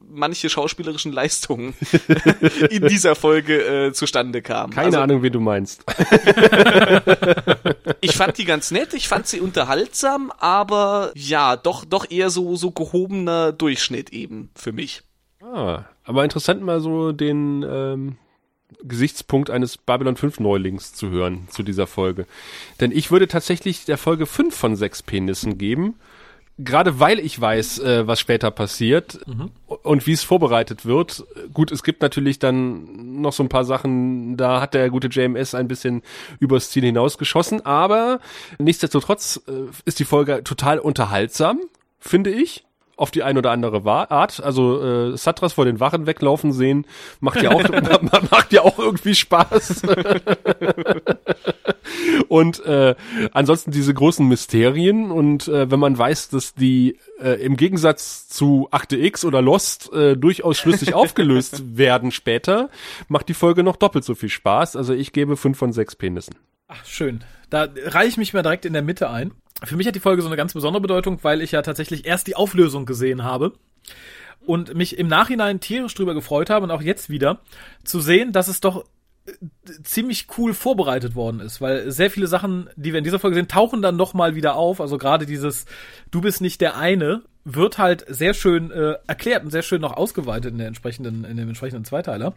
manche 0.08 0.48
schauspielerischen 0.48 1.12
Leistungen 1.12 1.74
in 2.70 2.86
dieser 2.86 3.14
Folge 3.14 3.86
äh, 3.86 3.92
zustande 3.92 4.42
kam. 4.42 4.70
Keine 4.70 4.86
Also, 4.86 4.98
Ahnung, 5.00 5.22
wie 5.22 5.30
du 5.30 5.40
meinst. 5.40 5.84
ich 8.00 8.16
fand 8.16 8.38
die 8.38 8.44
ganz 8.44 8.70
nett, 8.70 8.94
ich 8.94 9.08
fand 9.08 9.26
sie 9.26 9.40
unterhaltsam, 9.40 10.32
aber 10.38 11.12
ja, 11.14 11.56
doch, 11.56 11.84
doch 11.84 12.10
eher 12.10 12.30
so, 12.30 12.56
so 12.56 12.70
gehobener 12.70 13.52
Durchschnitt 13.52 14.10
eben 14.10 14.50
für 14.54 14.72
mich. 14.72 15.02
Ah, 15.42 15.84
aber 16.04 16.24
interessant 16.24 16.62
mal 16.62 16.80
so 16.80 17.12
den 17.12 17.64
ähm, 17.68 18.16
Gesichtspunkt 18.82 19.50
eines 19.50 19.76
Babylon 19.76 20.16
5 20.16 20.40
Neulings 20.40 20.94
zu 20.94 21.10
hören 21.10 21.48
zu 21.50 21.62
dieser 21.62 21.86
Folge. 21.86 22.26
Denn 22.80 22.92
ich 22.92 23.10
würde 23.10 23.28
tatsächlich 23.28 23.84
der 23.84 23.98
Folge 23.98 24.26
5 24.26 24.54
von 24.54 24.76
6 24.76 25.02
Penissen 25.02 25.58
geben. 25.58 25.96
Gerade 26.56 27.00
weil 27.00 27.18
ich 27.18 27.40
weiß, 27.40 27.80
äh, 27.80 28.06
was 28.06 28.20
später 28.20 28.50
passiert 28.52 29.18
und 29.66 30.06
wie 30.06 30.12
es 30.12 30.22
vorbereitet 30.22 30.86
wird. 30.86 31.24
Gut, 31.52 31.72
es 31.72 31.82
gibt 31.82 32.00
natürlich 32.00 32.38
dann 32.38 33.20
noch 33.20 33.32
so 33.32 33.42
ein 33.42 33.48
paar 33.48 33.64
Sachen, 33.64 34.36
da 34.36 34.60
hat 34.60 34.74
der 34.74 34.88
gute 34.90 35.08
JMS 35.08 35.54
ein 35.54 35.66
bisschen 35.66 36.02
übers 36.38 36.70
Ziel 36.70 36.84
hinausgeschossen, 36.84 37.66
aber 37.66 38.20
nichtsdestotrotz 38.58 39.42
äh, 39.48 39.70
ist 39.84 39.98
die 39.98 40.04
Folge 40.04 40.44
total 40.44 40.78
unterhaltsam, 40.78 41.60
finde 41.98 42.30
ich 42.30 42.64
auf 42.96 43.10
die 43.10 43.22
ein 43.22 43.38
oder 43.38 43.50
andere 43.50 43.84
Art. 44.10 44.42
Also 44.42 45.12
äh, 45.12 45.16
Satras 45.16 45.54
vor 45.54 45.64
den 45.64 45.80
Wachen 45.80 46.06
weglaufen 46.06 46.52
sehen, 46.52 46.86
macht 47.20 47.42
ja 47.42 47.50
auch 47.50 47.62
ma- 47.68 48.22
macht 48.30 48.52
ja 48.52 48.62
auch 48.62 48.78
irgendwie 48.78 49.14
Spaß. 49.14 49.82
und 52.28 52.64
äh, 52.64 52.94
ansonsten 53.32 53.70
diese 53.70 53.94
großen 53.94 54.26
Mysterien 54.26 55.10
und 55.10 55.48
äh, 55.48 55.70
wenn 55.70 55.80
man 55.80 55.96
weiß, 55.96 56.30
dass 56.30 56.54
die 56.54 56.98
äh, 57.20 57.40
im 57.44 57.56
Gegensatz 57.56 58.28
zu 58.28 58.68
Akte 58.70 58.96
X 58.96 59.24
oder 59.24 59.42
Lost 59.42 59.92
äh, 59.92 60.16
durchaus 60.16 60.58
schlüssig 60.58 60.94
aufgelöst 60.94 61.76
werden 61.76 62.10
später, 62.10 62.70
macht 63.08 63.28
die 63.28 63.34
Folge 63.34 63.62
noch 63.62 63.76
doppelt 63.76 64.04
so 64.04 64.14
viel 64.14 64.28
Spaß. 64.28 64.76
Also 64.76 64.94
ich 64.94 65.12
gebe 65.12 65.36
fünf 65.36 65.58
von 65.58 65.72
sechs 65.72 65.96
Penissen. 65.96 66.34
Ach, 66.68 66.84
schön. 66.84 67.22
Da 67.50 67.68
reiche 67.86 68.08
ich 68.08 68.16
mich 68.16 68.34
mal 68.34 68.42
direkt 68.42 68.64
in 68.64 68.72
der 68.72 68.82
Mitte 68.82 69.10
ein. 69.10 69.32
Für 69.64 69.76
mich 69.76 69.86
hat 69.86 69.94
die 69.94 70.00
Folge 70.00 70.22
so 70.22 70.28
eine 70.28 70.36
ganz 70.36 70.52
besondere 70.52 70.82
Bedeutung, 70.82 71.18
weil 71.22 71.42
ich 71.42 71.52
ja 71.52 71.62
tatsächlich 71.62 72.06
erst 72.06 72.26
die 72.26 72.36
Auflösung 72.36 72.86
gesehen 72.86 73.24
habe 73.24 73.52
und 74.46 74.74
mich 74.74 74.98
im 74.98 75.08
Nachhinein 75.08 75.60
tierisch 75.60 75.94
drüber 75.94 76.14
gefreut 76.14 76.50
habe 76.50 76.64
und 76.64 76.70
auch 76.70 76.82
jetzt 76.82 77.10
wieder 77.10 77.40
zu 77.84 78.00
sehen, 78.00 78.32
dass 78.32 78.48
es 78.48 78.60
doch 78.60 78.84
äh, 79.26 79.32
ziemlich 79.82 80.26
cool 80.36 80.54
vorbereitet 80.54 81.14
worden 81.14 81.40
ist, 81.40 81.60
weil 81.60 81.90
sehr 81.90 82.10
viele 82.10 82.26
Sachen, 82.26 82.68
die 82.76 82.92
wir 82.92 82.98
in 82.98 83.04
dieser 83.04 83.18
Folge 83.18 83.36
sehen, 83.36 83.48
tauchen 83.48 83.82
dann 83.82 83.96
noch 83.96 84.14
mal 84.14 84.34
wieder 84.34 84.56
auf. 84.56 84.80
Also 84.80 84.98
gerade 84.98 85.26
dieses 85.26 85.64
"Du 86.10 86.20
bist 86.20 86.40
nicht 86.40 86.60
der 86.60 86.76
eine" 86.76 87.22
wird 87.46 87.76
halt 87.76 88.06
sehr 88.08 88.32
schön 88.32 88.70
äh, 88.70 88.94
erklärt 89.06 89.44
und 89.44 89.50
sehr 89.50 89.62
schön 89.62 89.82
noch 89.82 89.92
ausgeweitet 89.92 90.52
in 90.52 90.58
der 90.58 90.66
entsprechenden 90.66 91.24
in 91.24 91.36
dem 91.36 91.48
entsprechenden 91.48 91.84
Zweiteiler. 91.84 92.34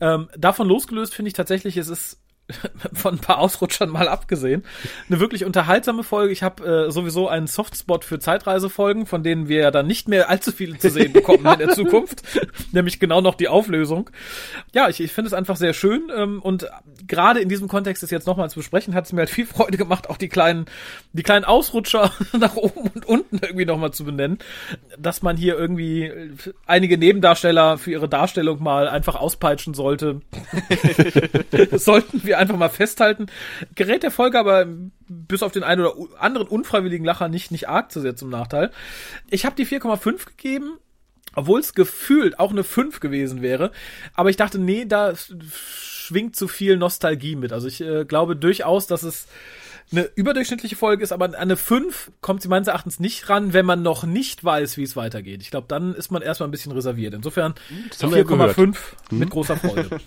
Ähm, 0.00 0.28
davon 0.36 0.68
losgelöst 0.68 1.14
finde 1.14 1.28
ich 1.28 1.34
tatsächlich, 1.34 1.76
es 1.76 1.88
ist 1.88 2.18
von 2.92 3.14
ein 3.14 3.20
paar 3.20 3.38
Ausrutschern 3.38 3.88
mal 3.88 4.08
abgesehen. 4.08 4.64
Eine 5.08 5.20
wirklich 5.20 5.44
unterhaltsame 5.44 6.02
Folge. 6.02 6.32
Ich 6.32 6.42
habe 6.42 6.86
äh, 6.86 6.90
sowieso 6.90 7.28
einen 7.28 7.46
Softspot 7.46 8.04
für 8.04 8.18
Zeitreisefolgen, 8.18 9.06
von 9.06 9.22
denen 9.22 9.48
wir 9.48 9.60
ja 9.60 9.70
dann 9.70 9.86
nicht 9.86 10.08
mehr 10.08 10.28
allzu 10.28 10.52
viele 10.52 10.78
zu 10.78 10.90
sehen 10.90 11.12
bekommen 11.12 11.46
in 11.46 11.58
der 11.58 11.70
Zukunft. 11.70 12.22
Nämlich 12.72 13.00
genau 13.00 13.20
noch 13.20 13.34
die 13.34 13.48
Auflösung. 13.48 14.10
Ja, 14.74 14.88
ich, 14.88 15.00
ich 15.00 15.12
finde 15.12 15.28
es 15.28 15.34
einfach 15.34 15.56
sehr 15.56 15.72
schön. 15.72 16.10
Ähm, 16.14 16.42
und 16.42 16.66
gerade 17.06 17.40
in 17.40 17.48
diesem 17.48 17.68
Kontext, 17.68 18.02
das 18.02 18.10
jetzt 18.10 18.26
nochmal 18.26 18.50
zu 18.50 18.58
besprechen, 18.58 18.94
hat 18.94 19.06
es 19.06 19.12
mir 19.12 19.20
halt 19.20 19.30
viel 19.30 19.46
Freude 19.46 19.78
gemacht, 19.78 20.10
auch 20.10 20.16
die 20.16 20.28
kleinen, 20.28 20.66
die 21.12 21.22
kleinen 21.22 21.44
Ausrutscher 21.44 22.12
nach 22.38 22.56
oben 22.56 22.90
und 22.94 23.06
unten 23.06 23.38
irgendwie 23.40 23.66
nochmal 23.66 23.92
zu 23.92 24.04
benennen. 24.04 24.38
Dass 24.98 25.22
man 25.22 25.36
hier 25.36 25.56
irgendwie 25.56 26.12
einige 26.66 26.98
Nebendarsteller 26.98 27.78
für 27.78 27.92
ihre 27.92 28.08
Darstellung 28.08 28.62
mal 28.62 28.88
einfach 28.88 29.14
auspeitschen 29.14 29.74
sollte. 29.74 30.20
sollten 31.72 32.24
wir 32.24 32.41
einfach 32.42 32.58
mal 32.58 32.68
festhalten. 32.68 33.26
Gerät 33.74 34.02
der 34.02 34.10
Folge 34.10 34.38
aber 34.38 34.66
bis 35.08 35.42
auf 35.42 35.52
den 35.52 35.62
einen 35.62 35.82
oder 35.82 36.20
anderen 36.20 36.46
unfreiwilligen 36.46 37.04
Lacher 37.04 37.28
nicht, 37.28 37.50
nicht 37.50 37.68
arg 37.68 37.90
zu 37.90 38.00
sehr 38.00 38.16
zum 38.16 38.30
Nachteil. 38.30 38.70
Ich 39.30 39.46
habe 39.46 39.56
die 39.56 39.66
4,5 39.66 40.26
gegeben, 40.26 40.78
obwohl 41.34 41.60
es 41.60 41.74
gefühlt 41.74 42.38
auch 42.38 42.50
eine 42.50 42.64
5 42.64 43.00
gewesen 43.00 43.42
wäre. 43.42 43.72
Aber 44.14 44.30
ich 44.30 44.36
dachte, 44.36 44.58
nee, 44.58 44.84
da 44.84 45.14
schwingt 45.16 46.36
zu 46.36 46.48
viel 46.48 46.76
Nostalgie 46.76 47.36
mit. 47.36 47.52
Also 47.52 47.68
ich 47.68 47.80
äh, 47.80 48.04
glaube 48.04 48.36
durchaus, 48.36 48.86
dass 48.86 49.02
es 49.02 49.26
Eine 49.90 50.08
überdurchschnittliche 50.14 50.76
Folge 50.76 51.02
ist 51.02 51.12
aber 51.12 51.26
an 51.26 51.34
eine 51.34 51.56
5 51.56 52.12
kommt 52.20 52.42
sie 52.42 52.48
meines 52.48 52.68
Erachtens 52.68 52.98
nicht 52.98 53.28
ran, 53.28 53.52
wenn 53.52 53.66
man 53.66 53.82
noch 53.82 54.04
nicht 54.04 54.42
weiß, 54.42 54.76
wie 54.76 54.82
es 54.82 54.96
weitergeht. 54.96 55.42
Ich 55.42 55.50
glaube, 55.50 55.66
dann 55.68 55.94
ist 55.94 56.10
man 56.10 56.22
erstmal 56.22 56.48
ein 56.48 56.52
bisschen 56.52 56.72
reserviert. 56.72 57.14
Insofern 57.14 57.54
haben 58.00 58.10
wir 58.10 58.18
ja 58.18 58.24
gehört. 58.24 58.56
4,5 58.56 58.76
mit 59.10 59.30
großer 59.30 59.56
Freude. 59.56 59.90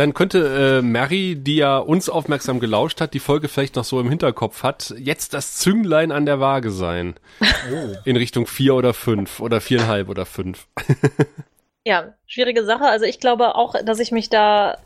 Dann 0.00 0.14
könnte 0.14 0.78
äh, 0.78 0.82
Mary, 0.82 1.36
die 1.36 1.56
ja 1.56 1.76
uns 1.76 2.08
aufmerksam 2.08 2.58
gelauscht 2.58 3.02
hat, 3.02 3.12
die 3.12 3.18
Folge 3.18 3.48
vielleicht 3.48 3.76
noch 3.76 3.84
so 3.84 4.00
im 4.00 4.08
Hinterkopf 4.08 4.62
hat, 4.62 4.94
jetzt 4.96 5.34
das 5.34 5.56
Zünglein 5.56 6.10
an 6.10 6.24
der 6.24 6.40
Waage 6.40 6.70
sein. 6.70 7.16
Oh. 7.70 7.94
In 8.06 8.16
Richtung 8.16 8.46
vier 8.46 8.74
oder 8.74 8.94
fünf 8.94 9.38
oder 9.38 9.60
viereinhalb 9.60 10.08
oder 10.08 10.24
fünf. 10.24 10.66
Ja, 11.84 12.14
schwierige 12.26 12.64
Sache. 12.64 12.84
Also 12.84 13.04
ich 13.06 13.20
glaube 13.20 13.54
auch, 13.54 13.74
dass 13.84 14.00
ich 14.00 14.12
mich 14.12 14.28
da 14.28 14.78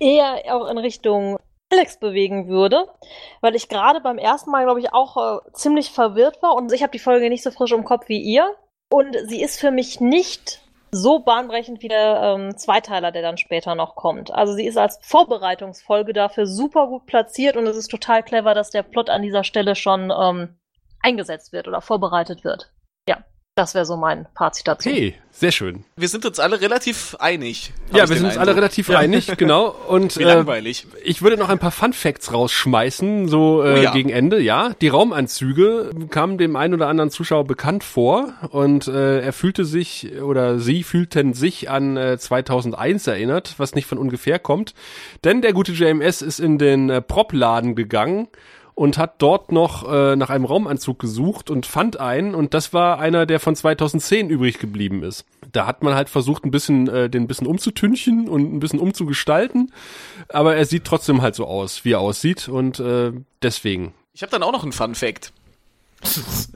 eher 0.00 0.42
auch 0.48 0.68
in 0.68 0.78
Richtung 0.78 1.38
Alex 1.72 1.98
bewegen 1.98 2.48
würde, 2.48 2.86
weil 3.40 3.54
ich 3.54 3.68
gerade 3.68 4.00
beim 4.00 4.18
ersten 4.18 4.50
Mal, 4.50 4.64
glaube 4.64 4.80
ich, 4.80 4.92
auch 4.92 5.16
äh, 5.16 5.52
ziemlich 5.52 5.90
verwirrt 5.90 6.42
war 6.42 6.54
und 6.54 6.72
ich 6.72 6.82
habe 6.82 6.92
die 6.92 6.98
Folge 6.98 7.28
nicht 7.28 7.42
so 7.42 7.50
frisch 7.50 7.72
im 7.72 7.84
Kopf 7.84 8.08
wie 8.08 8.20
ihr. 8.20 8.54
Und 8.90 9.16
sie 9.26 9.42
ist 9.42 9.58
für 9.58 9.70
mich 9.70 10.00
nicht 10.00 10.61
so 10.94 11.20
bahnbrechend 11.20 11.82
wie 11.82 11.88
der 11.88 12.20
ähm, 12.22 12.56
Zweiteiler, 12.56 13.12
der 13.12 13.22
dann 13.22 13.38
später 13.38 13.74
noch 13.74 13.96
kommt. 13.96 14.30
Also 14.30 14.52
sie 14.52 14.66
ist 14.66 14.76
als 14.76 14.98
Vorbereitungsfolge 15.02 16.12
dafür 16.12 16.46
super 16.46 16.86
gut 16.86 17.06
platziert 17.06 17.56
und 17.56 17.66
es 17.66 17.76
ist 17.76 17.90
total 17.90 18.22
clever, 18.22 18.54
dass 18.54 18.70
der 18.70 18.82
Plot 18.82 19.08
an 19.08 19.22
dieser 19.22 19.42
Stelle 19.42 19.74
schon 19.74 20.12
ähm, 20.16 20.56
eingesetzt 21.00 21.52
wird 21.52 21.66
oder 21.66 21.80
vorbereitet 21.80 22.44
wird. 22.44 22.70
Ja, 23.58 23.64
das 23.64 23.74
wäre 23.74 23.84
so 23.84 23.98
mein 23.98 24.26
Fazit 24.34 24.66
dazu. 24.66 24.88
Okay, 24.88 25.14
sehr 25.30 25.52
schön. 25.52 25.84
Wir 25.96 26.08
sind 26.08 26.24
uns 26.24 26.40
alle 26.40 26.62
relativ 26.62 27.14
einig. 27.18 27.74
Ja, 27.92 28.08
wir 28.08 28.16
sind 28.16 28.24
uns 28.24 28.38
alle 28.38 28.56
relativ 28.56 28.88
einig, 28.88 29.26
genau. 29.36 29.74
Und 29.88 30.16
Wie 30.16 30.22
äh, 30.22 30.26
langweilig. 30.26 30.86
ich 31.04 31.20
würde 31.20 31.36
noch 31.36 31.50
ein 31.50 31.58
paar 31.58 31.70
Fun 31.70 31.92
Facts 31.92 32.32
rausschmeißen, 32.32 33.28
so 33.28 33.62
äh, 33.62 33.74
Oh 33.74 33.82
ja. 33.82 33.92
gegen 33.92 34.08
Ende, 34.08 34.40
ja. 34.40 34.70
Die 34.80 34.88
Raumanzüge 34.88 35.90
kamen 36.08 36.38
dem 36.38 36.56
einen 36.56 36.72
oder 36.72 36.88
anderen 36.88 37.10
Zuschauer 37.10 37.44
bekannt 37.44 37.84
vor 37.84 38.32
und 38.52 38.88
äh, 38.88 39.20
er 39.20 39.34
fühlte 39.34 39.66
sich 39.66 40.22
oder 40.22 40.58
sie 40.58 40.82
fühlten 40.82 41.34
sich 41.34 41.68
an 41.68 41.98
äh, 41.98 42.16
2001 42.16 43.06
erinnert, 43.06 43.56
was 43.58 43.74
nicht 43.74 43.86
von 43.86 43.98
ungefähr 43.98 44.38
kommt. 44.38 44.72
Denn 45.24 45.42
der 45.42 45.52
gute 45.52 45.72
JMS 45.72 46.22
ist 46.22 46.40
in 46.40 46.56
den 46.56 46.88
äh, 46.88 47.02
Prop-Laden 47.02 47.74
gegangen 47.74 48.28
und 48.74 48.98
hat 48.98 49.20
dort 49.20 49.52
noch 49.52 49.90
äh, 49.90 50.16
nach 50.16 50.30
einem 50.30 50.44
Raumanzug 50.44 50.98
gesucht 50.98 51.50
und 51.50 51.66
fand 51.66 52.00
einen 52.00 52.34
und 52.34 52.54
das 52.54 52.72
war 52.72 52.98
einer, 52.98 53.26
der 53.26 53.40
von 53.40 53.54
2010 53.54 54.30
übrig 54.30 54.58
geblieben 54.58 55.02
ist. 55.02 55.24
Da 55.52 55.66
hat 55.66 55.82
man 55.82 55.94
halt 55.94 56.08
versucht, 56.08 56.44
ein 56.44 56.50
bisschen 56.50 56.88
äh, 56.88 57.10
den 57.10 57.24
ein 57.24 57.28
bisschen 57.28 57.46
umzutünchen 57.46 58.28
und 58.28 58.52
ein 58.52 58.60
bisschen 58.60 58.78
umzugestalten, 58.80 59.72
aber 60.28 60.56
er 60.56 60.64
sieht 60.64 60.84
trotzdem 60.84 61.22
halt 61.22 61.34
so 61.34 61.46
aus, 61.46 61.84
wie 61.84 61.92
er 61.92 62.00
aussieht 62.00 62.48
und 62.48 62.80
äh, 62.80 63.12
deswegen. 63.42 63.94
Ich 64.14 64.22
habe 64.22 64.30
dann 64.30 64.42
auch 64.42 64.52
noch 64.52 64.62
einen 64.62 64.72
Fun 64.72 64.94
Fact. 64.94 65.32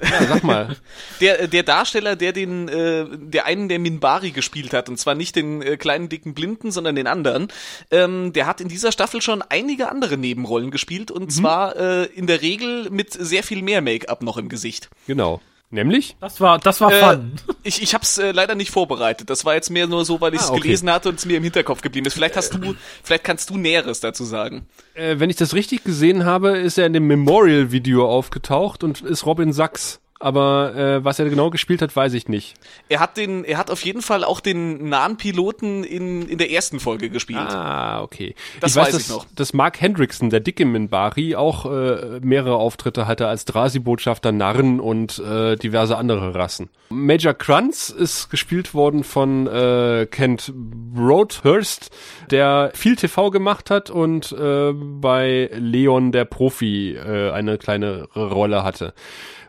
Ja, 0.02 0.26
sag 0.26 0.44
mal. 0.44 0.76
Der, 1.20 1.48
der 1.48 1.62
Darsteller, 1.62 2.14
der 2.14 2.32
den, 2.32 2.68
äh, 2.68 3.06
der 3.10 3.46
einen 3.46 3.68
der 3.68 3.78
Minbari 3.78 4.32
gespielt 4.32 4.74
hat, 4.74 4.88
und 4.90 4.98
zwar 4.98 5.14
nicht 5.14 5.34
den 5.34 5.62
äh, 5.62 5.76
kleinen 5.78 6.10
dicken 6.10 6.34
Blinden, 6.34 6.70
sondern 6.70 6.94
den 6.94 7.06
anderen, 7.06 7.48
ähm, 7.90 8.32
der 8.34 8.46
hat 8.46 8.60
in 8.60 8.68
dieser 8.68 8.92
Staffel 8.92 9.22
schon 9.22 9.42
einige 9.42 9.88
andere 9.88 10.18
Nebenrollen 10.18 10.70
gespielt 10.70 11.10
und 11.10 11.32
zwar 11.32 11.76
äh, 11.76 12.04
in 12.04 12.26
der 12.26 12.42
Regel 12.42 12.90
mit 12.90 13.12
sehr 13.12 13.42
viel 13.42 13.62
mehr 13.62 13.80
Make-up 13.80 14.22
noch 14.22 14.36
im 14.36 14.48
Gesicht. 14.48 14.90
genau. 15.06 15.40
Nämlich? 15.70 16.16
Das 16.20 16.40
war, 16.40 16.58
das 16.58 16.80
war 16.80 16.92
Äh, 16.92 17.00
fun. 17.16 17.32
ich 17.64 17.82
ich 17.82 17.92
habe 17.94 18.02
es 18.04 18.18
äh, 18.18 18.30
leider 18.30 18.54
nicht 18.54 18.70
vorbereitet. 18.70 19.28
Das 19.30 19.44
war 19.44 19.54
jetzt 19.54 19.68
mehr 19.70 19.86
nur 19.88 20.04
so, 20.04 20.20
weil 20.20 20.32
ich 20.34 20.40
es 20.40 20.48
Ah, 20.48 20.52
okay. 20.52 20.60
gelesen 20.62 20.90
hatte 20.90 21.08
und 21.08 21.16
es 21.18 21.26
mir 21.26 21.36
im 21.38 21.42
Hinterkopf 21.42 21.80
geblieben 21.80 22.06
ist. 22.06 22.14
Vielleicht 22.14 22.36
hast 22.36 22.54
du, 22.54 22.74
vielleicht 23.02 23.24
kannst 23.24 23.50
du 23.50 23.56
Näheres 23.56 24.00
dazu 24.00 24.24
sagen. 24.24 24.66
Äh, 24.94 25.18
wenn 25.18 25.28
ich 25.28 25.36
das 25.36 25.54
richtig 25.54 25.82
gesehen 25.82 26.24
habe, 26.24 26.56
ist 26.56 26.78
er 26.78 26.86
in 26.86 26.92
dem 26.92 27.06
Memorial-Video 27.08 28.08
aufgetaucht 28.08 28.84
und 28.84 29.00
ist 29.02 29.26
Robin 29.26 29.52
Sachs. 29.52 30.00
Aber 30.18 30.74
äh, 30.74 31.04
was 31.04 31.18
er 31.18 31.28
genau 31.28 31.50
gespielt 31.50 31.82
hat, 31.82 31.94
weiß 31.94 32.14
ich 32.14 32.28
nicht. 32.28 32.54
Er 32.88 33.00
hat 33.00 33.16
den, 33.16 33.44
er 33.44 33.58
hat 33.58 33.70
auf 33.70 33.84
jeden 33.84 34.00
Fall 34.00 34.24
auch 34.24 34.40
den 34.40 34.88
nahen 34.88 35.16
Piloten 35.18 35.84
in 35.84 36.26
in 36.28 36.38
der 36.38 36.50
ersten 36.50 36.80
Folge 36.80 37.10
gespielt. 37.10 37.38
Ah, 37.38 38.02
okay. 38.02 38.34
Das 38.60 38.72
ich 38.72 38.76
weiß, 38.76 38.86
weiß 38.86 38.92
dass, 38.92 39.02
ich 39.02 39.08
noch. 39.10 39.26
dass 39.34 39.52
Mark 39.52 39.80
Hendrickson, 39.80 40.30
der 40.30 40.40
dicke 40.40 40.64
Minbari, 40.64 41.36
auch 41.36 41.66
äh, 41.66 42.20
mehrere 42.20 42.56
Auftritte 42.56 43.06
hatte 43.06 43.28
als 43.28 43.44
Drasi-Botschafter, 43.44 44.32
Narren 44.32 44.80
und 44.80 45.18
äh, 45.18 45.56
diverse 45.56 45.96
andere 45.96 46.34
Rassen. 46.34 46.70
Major 46.88 47.34
Kranz 47.34 47.90
ist 47.90 48.30
gespielt 48.30 48.72
worden 48.74 49.04
von 49.04 49.46
äh, 49.46 50.06
Kent 50.10 50.52
Broadhurst, 50.54 51.90
der 52.30 52.70
viel 52.74 52.96
TV 52.96 53.30
gemacht 53.30 53.70
hat 53.70 53.90
und 53.90 54.32
äh, 54.32 54.72
bei 54.72 55.50
Leon 55.52 56.12
der 56.12 56.24
Profi 56.24 56.94
äh, 56.94 57.30
eine 57.32 57.58
kleine 57.58 58.08
Rolle 58.14 58.62
hatte. 58.64 58.94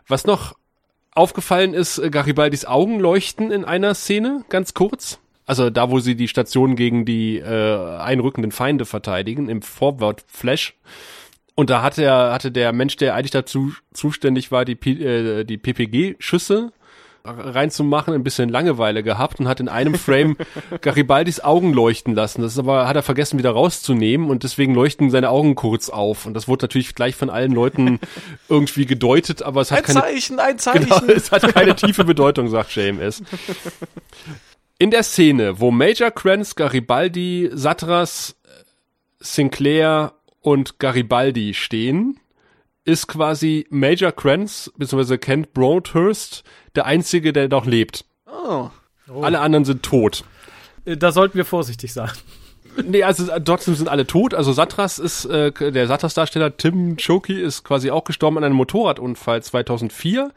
Was 0.08 0.24
noch 0.24 0.54
aufgefallen 1.12 1.74
ist, 1.74 1.98
äh, 1.98 2.10
Garibaldis 2.10 2.64
Augen 2.64 2.98
leuchten 2.98 3.50
in 3.50 3.64
einer 3.64 3.94
Szene, 3.94 4.44
ganz 4.48 4.74
kurz. 4.74 5.20
Also 5.46 5.70
da, 5.70 5.90
wo 5.90 6.00
sie 6.00 6.14
die 6.14 6.28
Station 6.28 6.76
gegen 6.76 7.04
die 7.04 7.38
äh, 7.38 7.98
einrückenden 7.98 8.52
Feinde 8.52 8.84
verteidigen, 8.84 9.48
im 9.48 9.62
Forward-Flash. 9.62 10.74
Und 11.54 11.70
da 11.70 11.82
hatte 11.82 12.04
er, 12.04 12.32
hatte 12.32 12.52
der 12.52 12.72
Mensch, 12.72 12.96
der 12.96 13.14
eigentlich 13.14 13.30
dazu 13.30 13.72
zuständig 13.92 14.52
war, 14.52 14.64
die, 14.64 14.74
äh, 14.74 15.44
die 15.44 15.58
PPG-Schüsse 15.58 16.72
reinzumachen, 17.24 18.14
ein 18.14 18.24
bisschen 18.24 18.48
Langeweile 18.48 19.02
gehabt 19.02 19.40
und 19.40 19.48
hat 19.48 19.60
in 19.60 19.68
einem 19.68 19.94
Frame 19.94 20.36
Garibaldis 20.80 21.40
Augen 21.40 21.72
leuchten 21.72 22.14
lassen. 22.14 22.42
Das 22.42 22.52
ist 22.52 22.58
aber, 22.58 22.88
hat 22.88 22.96
er 22.96 23.02
vergessen 23.02 23.38
wieder 23.38 23.50
rauszunehmen 23.50 24.30
und 24.30 24.42
deswegen 24.42 24.74
leuchten 24.74 25.10
seine 25.10 25.30
Augen 25.30 25.54
kurz 25.54 25.88
auf. 25.88 26.26
Und 26.26 26.34
das 26.34 26.48
wurde 26.48 26.64
natürlich 26.64 26.94
gleich 26.94 27.16
von 27.16 27.30
allen 27.30 27.52
Leuten 27.52 28.00
irgendwie 28.48 28.86
gedeutet, 28.86 29.42
aber 29.42 29.60
es 29.60 29.70
hat 29.70 29.78
Ein 29.78 29.84
keine, 29.84 30.00
Zeichen, 30.00 30.38
ein 30.40 30.58
Zeichen. 30.58 30.84
Genau, 30.84 31.04
es 31.14 31.32
hat 31.32 31.54
keine 31.54 31.76
tiefe 31.76 32.04
Bedeutung, 32.04 32.48
sagt 32.48 32.74
JMS. 32.74 33.22
In 34.78 34.90
der 34.90 35.02
Szene, 35.02 35.60
wo 35.60 35.70
Major 35.70 36.10
Kranz, 36.10 36.54
Garibaldi, 36.54 37.50
Satras, 37.52 38.36
Sinclair 39.18 40.12
und 40.40 40.78
Garibaldi 40.78 41.54
stehen, 41.54 42.20
ist 42.88 43.06
quasi 43.06 43.66
Major 43.68 44.12
Kranz 44.12 44.72
bzw. 44.78 45.18
Kent 45.18 45.52
Broadhurst 45.52 46.42
der 46.74 46.86
einzige, 46.86 47.34
der 47.34 47.48
noch 47.48 47.66
lebt. 47.66 48.06
Oh. 48.26 48.70
Alle 49.20 49.40
anderen 49.40 49.66
sind 49.66 49.82
tot. 49.82 50.24
Äh, 50.86 50.96
Da 50.96 51.12
sollten 51.12 51.36
wir 51.36 51.44
vorsichtig 51.44 51.92
sein. 51.92 52.10
Nee, 52.84 53.02
also 53.02 53.30
äh, 53.30 53.42
trotzdem 53.42 53.74
sind 53.74 53.88
alle 53.88 54.06
tot. 54.06 54.32
Also 54.32 54.52
Satras 54.52 54.98
ist, 54.98 55.26
äh, 55.26 55.52
der 55.52 55.86
Satras-Darsteller 55.86 56.56
Tim 56.56 56.96
Choki 56.96 57.38
ist 57.38 57.64
quasi 57.64 57.90
auch 57.90 58.04
gestorben 58.04 58.38
an 58.38 58.44
einem 58.44 58.56
Motorradunfall 58.56 59.42
2004. 59.42 60.32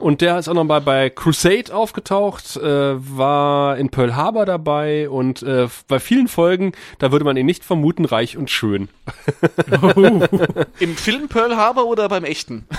Und 0.00 0.20
der 0.20 0.38
ist 0.38 0.48
auch 0.48 0.54
noch 0.54 0.64
mal 0.64 0.80
bei 0.80 1.10
Crusade 1.10 1.74
aufgetaucht, 1.74 2.56
äh, 2.56 2.62
war 2.62 3.76
in 3.78 3.88
Pearl 3.88 4.14
Harbor 4.14 4.46
dabei 4.46 5.08
und 5.08 5.42
äh, 5.42 5.68
bei 5.88 6.00
vielen 6.00 6.28
Folgen, 6.28 6.72
da 6.98 7.12
würde 7.12 7.24
man 7.24 7.36
ihn 7.36 7.46
nicht 7.46 7.64
vermuten, 7.64 8.04
reich 8.04 8.36
und 8.36 8.50
schön. 8.50 8.88
Im 10.80 10.96
Film 10.96 11.28
Pearl 11.28 11.56
Harbor 11.56 11.86
oder 11.86 12.08
beim 12.08 12.24
echten? 12.24 12.66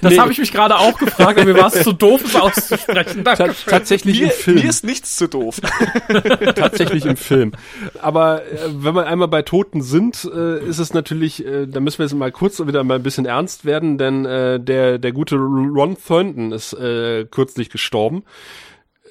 Das 0.00 0.18
habe 0.18 0.32
ich 0.32 0.38
mich 0.38 0.52
gerade 0.52 0.76
auch 0.76 0.98
gefragt, 0.98 1.38
aber 1.38 1.44
mir 1.44 1.58
war 1.58 1.68
es 1.68 1.82
zu 1.82 1.92
doof, 1.92 2.22
es 2.24 2.36
auszusprechen. 2.36 3.24
Ta 3.24 3.34
Danke. 3.34 3.54
tatsächlich 3.66 4.20
im 4.20 4.26
Mir, 4.26 4.32
Film. 4.32 4.56
mir 4.58 4.68
ist 4.68 4.84
nichts 4.84 5.16
zu 5.16 5.28
doof. 5.28 5.60
tatsächlich 6.54 7.06
im 7.06 7.16
Film. 7.16 7.52
Aber 8.00 8.42
äh, 8.42 8.56
wenn 8.70 8.94
wir 8.94 9.06
einmal 9.06 9.28
bei 9.28 9.42
Toten 9.42 9.82
sind, 9.82 10.28
äh, 10.32 10.64
ist 10.64 10.78
es 10.78 10.92
natürlich, 10.94 11.44
äh, 11.44 11.66
da 11.66 11.80
müssen 11.80 11.98
wir 11.98 12.06
jetzt 12.06 12.14
mal 12.14 12.32
kurz 12.32 12.64
wieder 12.64 12.84
mal 12.84 12.94
ein 12.94 13.02
bisschen 13.02 13.26
ernst 13.26 13.64
werden, 13.64 13.98
denn 13.98 14.24
äh, 14.24 14.60
der 14.60 14.98
der 14.98 15.12
gute 15.12 15.36
Ron 15.76 15.96
Thornton 15.96 16.52
ist 16.52 16.72
äh, 16.72 17.26
kürzlich 17.30 17.70
gestorben. 17.70 18.24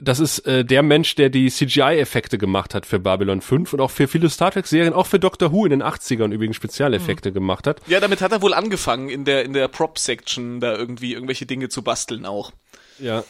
Das 0.01 0.19
ist 0.19 0.39
äh, 0.39 0.65
der 0.65 0.83
Mensch, 0.83 1.15
der 1.15 1.29
die 1.29 1.49
CGI-Effekte 1.49 2.37
gemacht 2.37 2.73
hat 2.73 2.85
für 2.85 2.99
Babylon 2.99 3.41
5 3.41 3.73
und 3.73 3.79
auch 3.79 3.91
für 3.91 4.07
viele 4.07 4.29
Star 4.29 4.51
Trek-Serien, 4.51 4.93
auch 4.93 5.07
für 5.07 5.19
Doctor 5.19 5.51
Who 5.51 5.65
in 5.65 5.69
den 5.69 5.83
80ern 5.83 6.31
übrigens 6.31 6.57
Spezialeffekte 6.57 7.31
gemacht 7.31 7.65
hat. 7.65 7.81
Ja, 7.87 7.99
damit 7.99 8.21
hat 8.21 8.31
er 8.31 8.41
wohl 8.41 8.53
angefangen, 8.53 9.09
in 9.09 9.23
der, 9.23 9.45
in 9.45 9.53
der 9.53 9.67
Prop-Section 9.67 10.59
da 10.59 10.75
irgendwie 10.75 11.13
irgendwelche 11.13 11.45
Dinge 11.45 11.69
zu 11.69 11.81
basteln 11.81 12.25
auch. 12.25 12.51
Ja. 12.99 13.23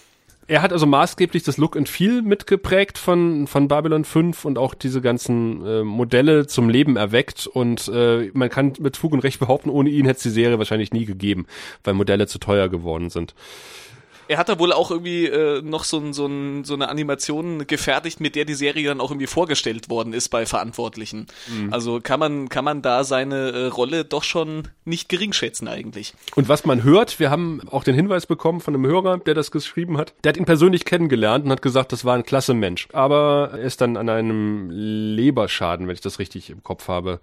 Er 0.48 0.62
hat 0.62 0.72
also 0.72 0.86
maßgeblich 0.86 1.42
das 1.42 1.58
Look 1.58 1.76
and 1.76 1.90
Feel 1.90 2.22
mitgeprägt 2.22 3.00
von, 3.00 3.48
von 3.48 3.68
Babylon 3.68 4.06
5 4.06 4.46
und 4.46 4.60
auch 4.60 4.76
diese 4.76 5.02
ganzen 5.02 5.66
äh, 5.66 5.84
Modelle 5.84 6.46
zum 6.46 6.70
Leben 6.70 6.98
erweckt 6.98 7.48
und 7.48 7.88
äh, 7.88 8.30
man 8.34 8.50
kann 8.50 8.74
mit 8.80 8.96
Fug 8.96 9.14
und 9.14 9.24
Recht 9.24 9.40
behaupten, 9.40 9.72
ohne 9.72 9.90
ihn 9.90 10.06
hätte 10.06 10.18
es 10.18 10.24
die 10.24 10.30
Serie 10.30 10.60
wahrscheinlich 10.60 10.94
nie 10.94 11.06
gegeben, 11.06 11.48
weil 11.84 11.96
Modelle 11.96 12.28
zu 12.28 12.38
teuer 12.38 12.70
geworden 12.70 13.10
sind. 13.10 13.34
Er 14.28 14.38
hat 14.38 14.50
da 14.50 14.60
wohl 14.60 14.74
auch 14.74 14.92
irgendwie 14.92 15.26
äh, 15.26 15.62
noch 15.62 15.84
so, 15.84 15.98
ein, 16.00 16.14
so, 16.14 16.26
ein, 16.26 16.64
so 16.64 16.74
eine 16.74 16.90
Animation 16.90 17.68
gefertigt, 17.68 18.20
mit 18.20 18.36
der 18.36 18.46
die 18.46 18.54
Serie 18.54 18.88
dann 18.88 19.02
auch 19.02 19.12
irgendwie 19.12 19.28
vorgestellt 19.28 19.90
worden 19.90 20.14
ist 20.14 20.30
bei 20.30 20.46
Verantwortlichen. 20.46 21.28
Also 21.72 22.00
kann 22.02 22.20
man, 22.20 22.50
kann 22.50 22.66
man 22.66 22.82
da 22.82 23.04
seine 23.04 23.52
äh, 23.52 23.66
Rolle 23.68 24.06
doch 24.06 24.24
schon 24.24 24.68
nicht 24.84 25.10
gering 25.10 25.34
schätzen 25.34 25.68
eigentlich. 25.68 26.14
Und 26.36 26.50
was 26.50 26.66
man 26.66 26.84
hört, 26.84 27.20
wir 27.20 27.30
haben 27.30 27.62
auch 27.70 27.84
den 27.84 27.96
Hinweis 27.96 28.26
bekommen 28.26 28.62
von 28.62 28.74
einem 28.74 28.86
Hörer, 28.86 29.18
der 29.18 29.34
das 29.34 29.52
geschrieben 29.52 29.98
hat, 29.98 30.14
der 30.24 30.30
hat 30.30 30.38
ihn 30.38 30.46
persönlich 30.46 30.86
kennengelernt 30.86 31.46
und 31.46 31.52
hat 31.52 31.62
gesagt, 31.62 31.92
das 31.92 32.06
war 32.06 32.16
ein 32.16 32.24
klasse 32.24 32.54
Mensch. 32.54 32.88
Aber 32.94 33.52
er 33.54 33.60
ist 33.60 33.82
dann 33.82 33.98
an 33.98 34.10
einem 34.10 34.70
Leberschaden, 34.70 35.88
wenn 35.88 35.96
ich 35.96 36.02
das 36.02 36.20
richtig 36.20 36.50
im 36.50 36.64
Kopf 36.64 36.88
habe, 36.88 37.20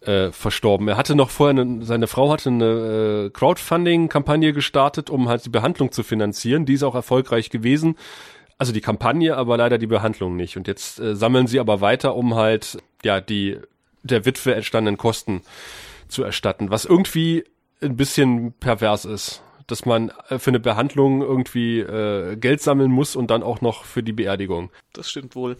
äh, 0.00 0.30
verstorben. 0.30 0.88
Er 0.88 0.96
hatte 0.96 1.14
noch 1.14 1.30
vorher, 1.30 1.60
eine, 1.60 1.84
seine 1.84 2.06
Frau 2.06 2.30
hatte 2.30 2.50
eine 2.50 3.26
äh, 3.26 3.30
Crowdfunding-Kampagne 3.30 4.52
gestartet, 4.52 5.10
um 5.10 5.28
halt 5.28 5.44
die 5.44 5.50
Behandlung 5.50 5.92
zu 5.92 6.02
finanzieren. 6.02 6.66
Die 6.66 6.74
ist 6.74 6.82
auch 6.82 6.94
erfolgreich 6.94 7.50
gewesen. 7.50 7.96
Also 8.58 8.72
die 8.72 8.80
Kampagne, 8.80 9.36
aber 9.36 9.56
leider 9.56 9.78
die 9.78 9.86
Behandlung 9.86 10.36
nicht. 10.36 10.56
Und 10.56 10.66
jetzt 10.66 10.98
äh, 10.98 11.14
sammeln 11.14 11.46
sie 11.46 11.60
aber 11.60 11.80
weiter, 11.80 12.16
um 12.16 12.34
halt 12.34 12.78
ja 13.04 13.20
die 13.20 13.58
der 14.02 14.24
Witwe 14.24 14.54
entstandenen 14.54 14.96
Kosten 14.96 15.42
zu 16.08 16.22
erstatten, 16.22 16.70
was 16.70 16.84
irgendwie 16.84 17.44
ein 17.82 17.96
bisschen 17.96 18.52
pervers 18.52 19.04
ist, 19.04 19.42
dass 19.66 19.84
man 19.84 20.10
äh, 20.28 20.38
für 20.38 20.50
eine 20.50 20.60
Behandlung 20.60 21.22
irgendwie 21.22 21.80
äh, 21.80 22.36
Geld 22.36 22.60
sammeln 22.62 22.90
muss 22.90 23.16
und 23.16 23.30
dann 23.30 23.42
auch 23.42 23.60
noch 23.60 23.84
für 23.84 24.02
die 24.02 24.12
Beerdigung. 24.12 24.70
Das 24.92 25.10
stimmt 25.10 25.36
wohl. 25.36 25.56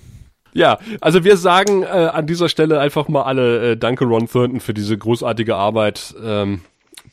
Ja, 0.53 0.79
also 1.01 1.25
wir 1.25 1.37
sagen 1.37 1.83
äh, 1.83 1.87
an 1.87 2.27
dieser 2.27 2.49
Stelle 2.49 2.81
einfach 2.81 3.09
mal 3.09 3.23
alle 3.23 3.73
äh, 3.73 3.77
Danke 3.77 4.05
Ron 4.05 4.29
Thornton 4.29 4.61
für 4.61 4.75
diese 4.75 4.97
großartige 4.97 5.57
Arbeit, 5.57 6.15
ähm, 6.23 6.63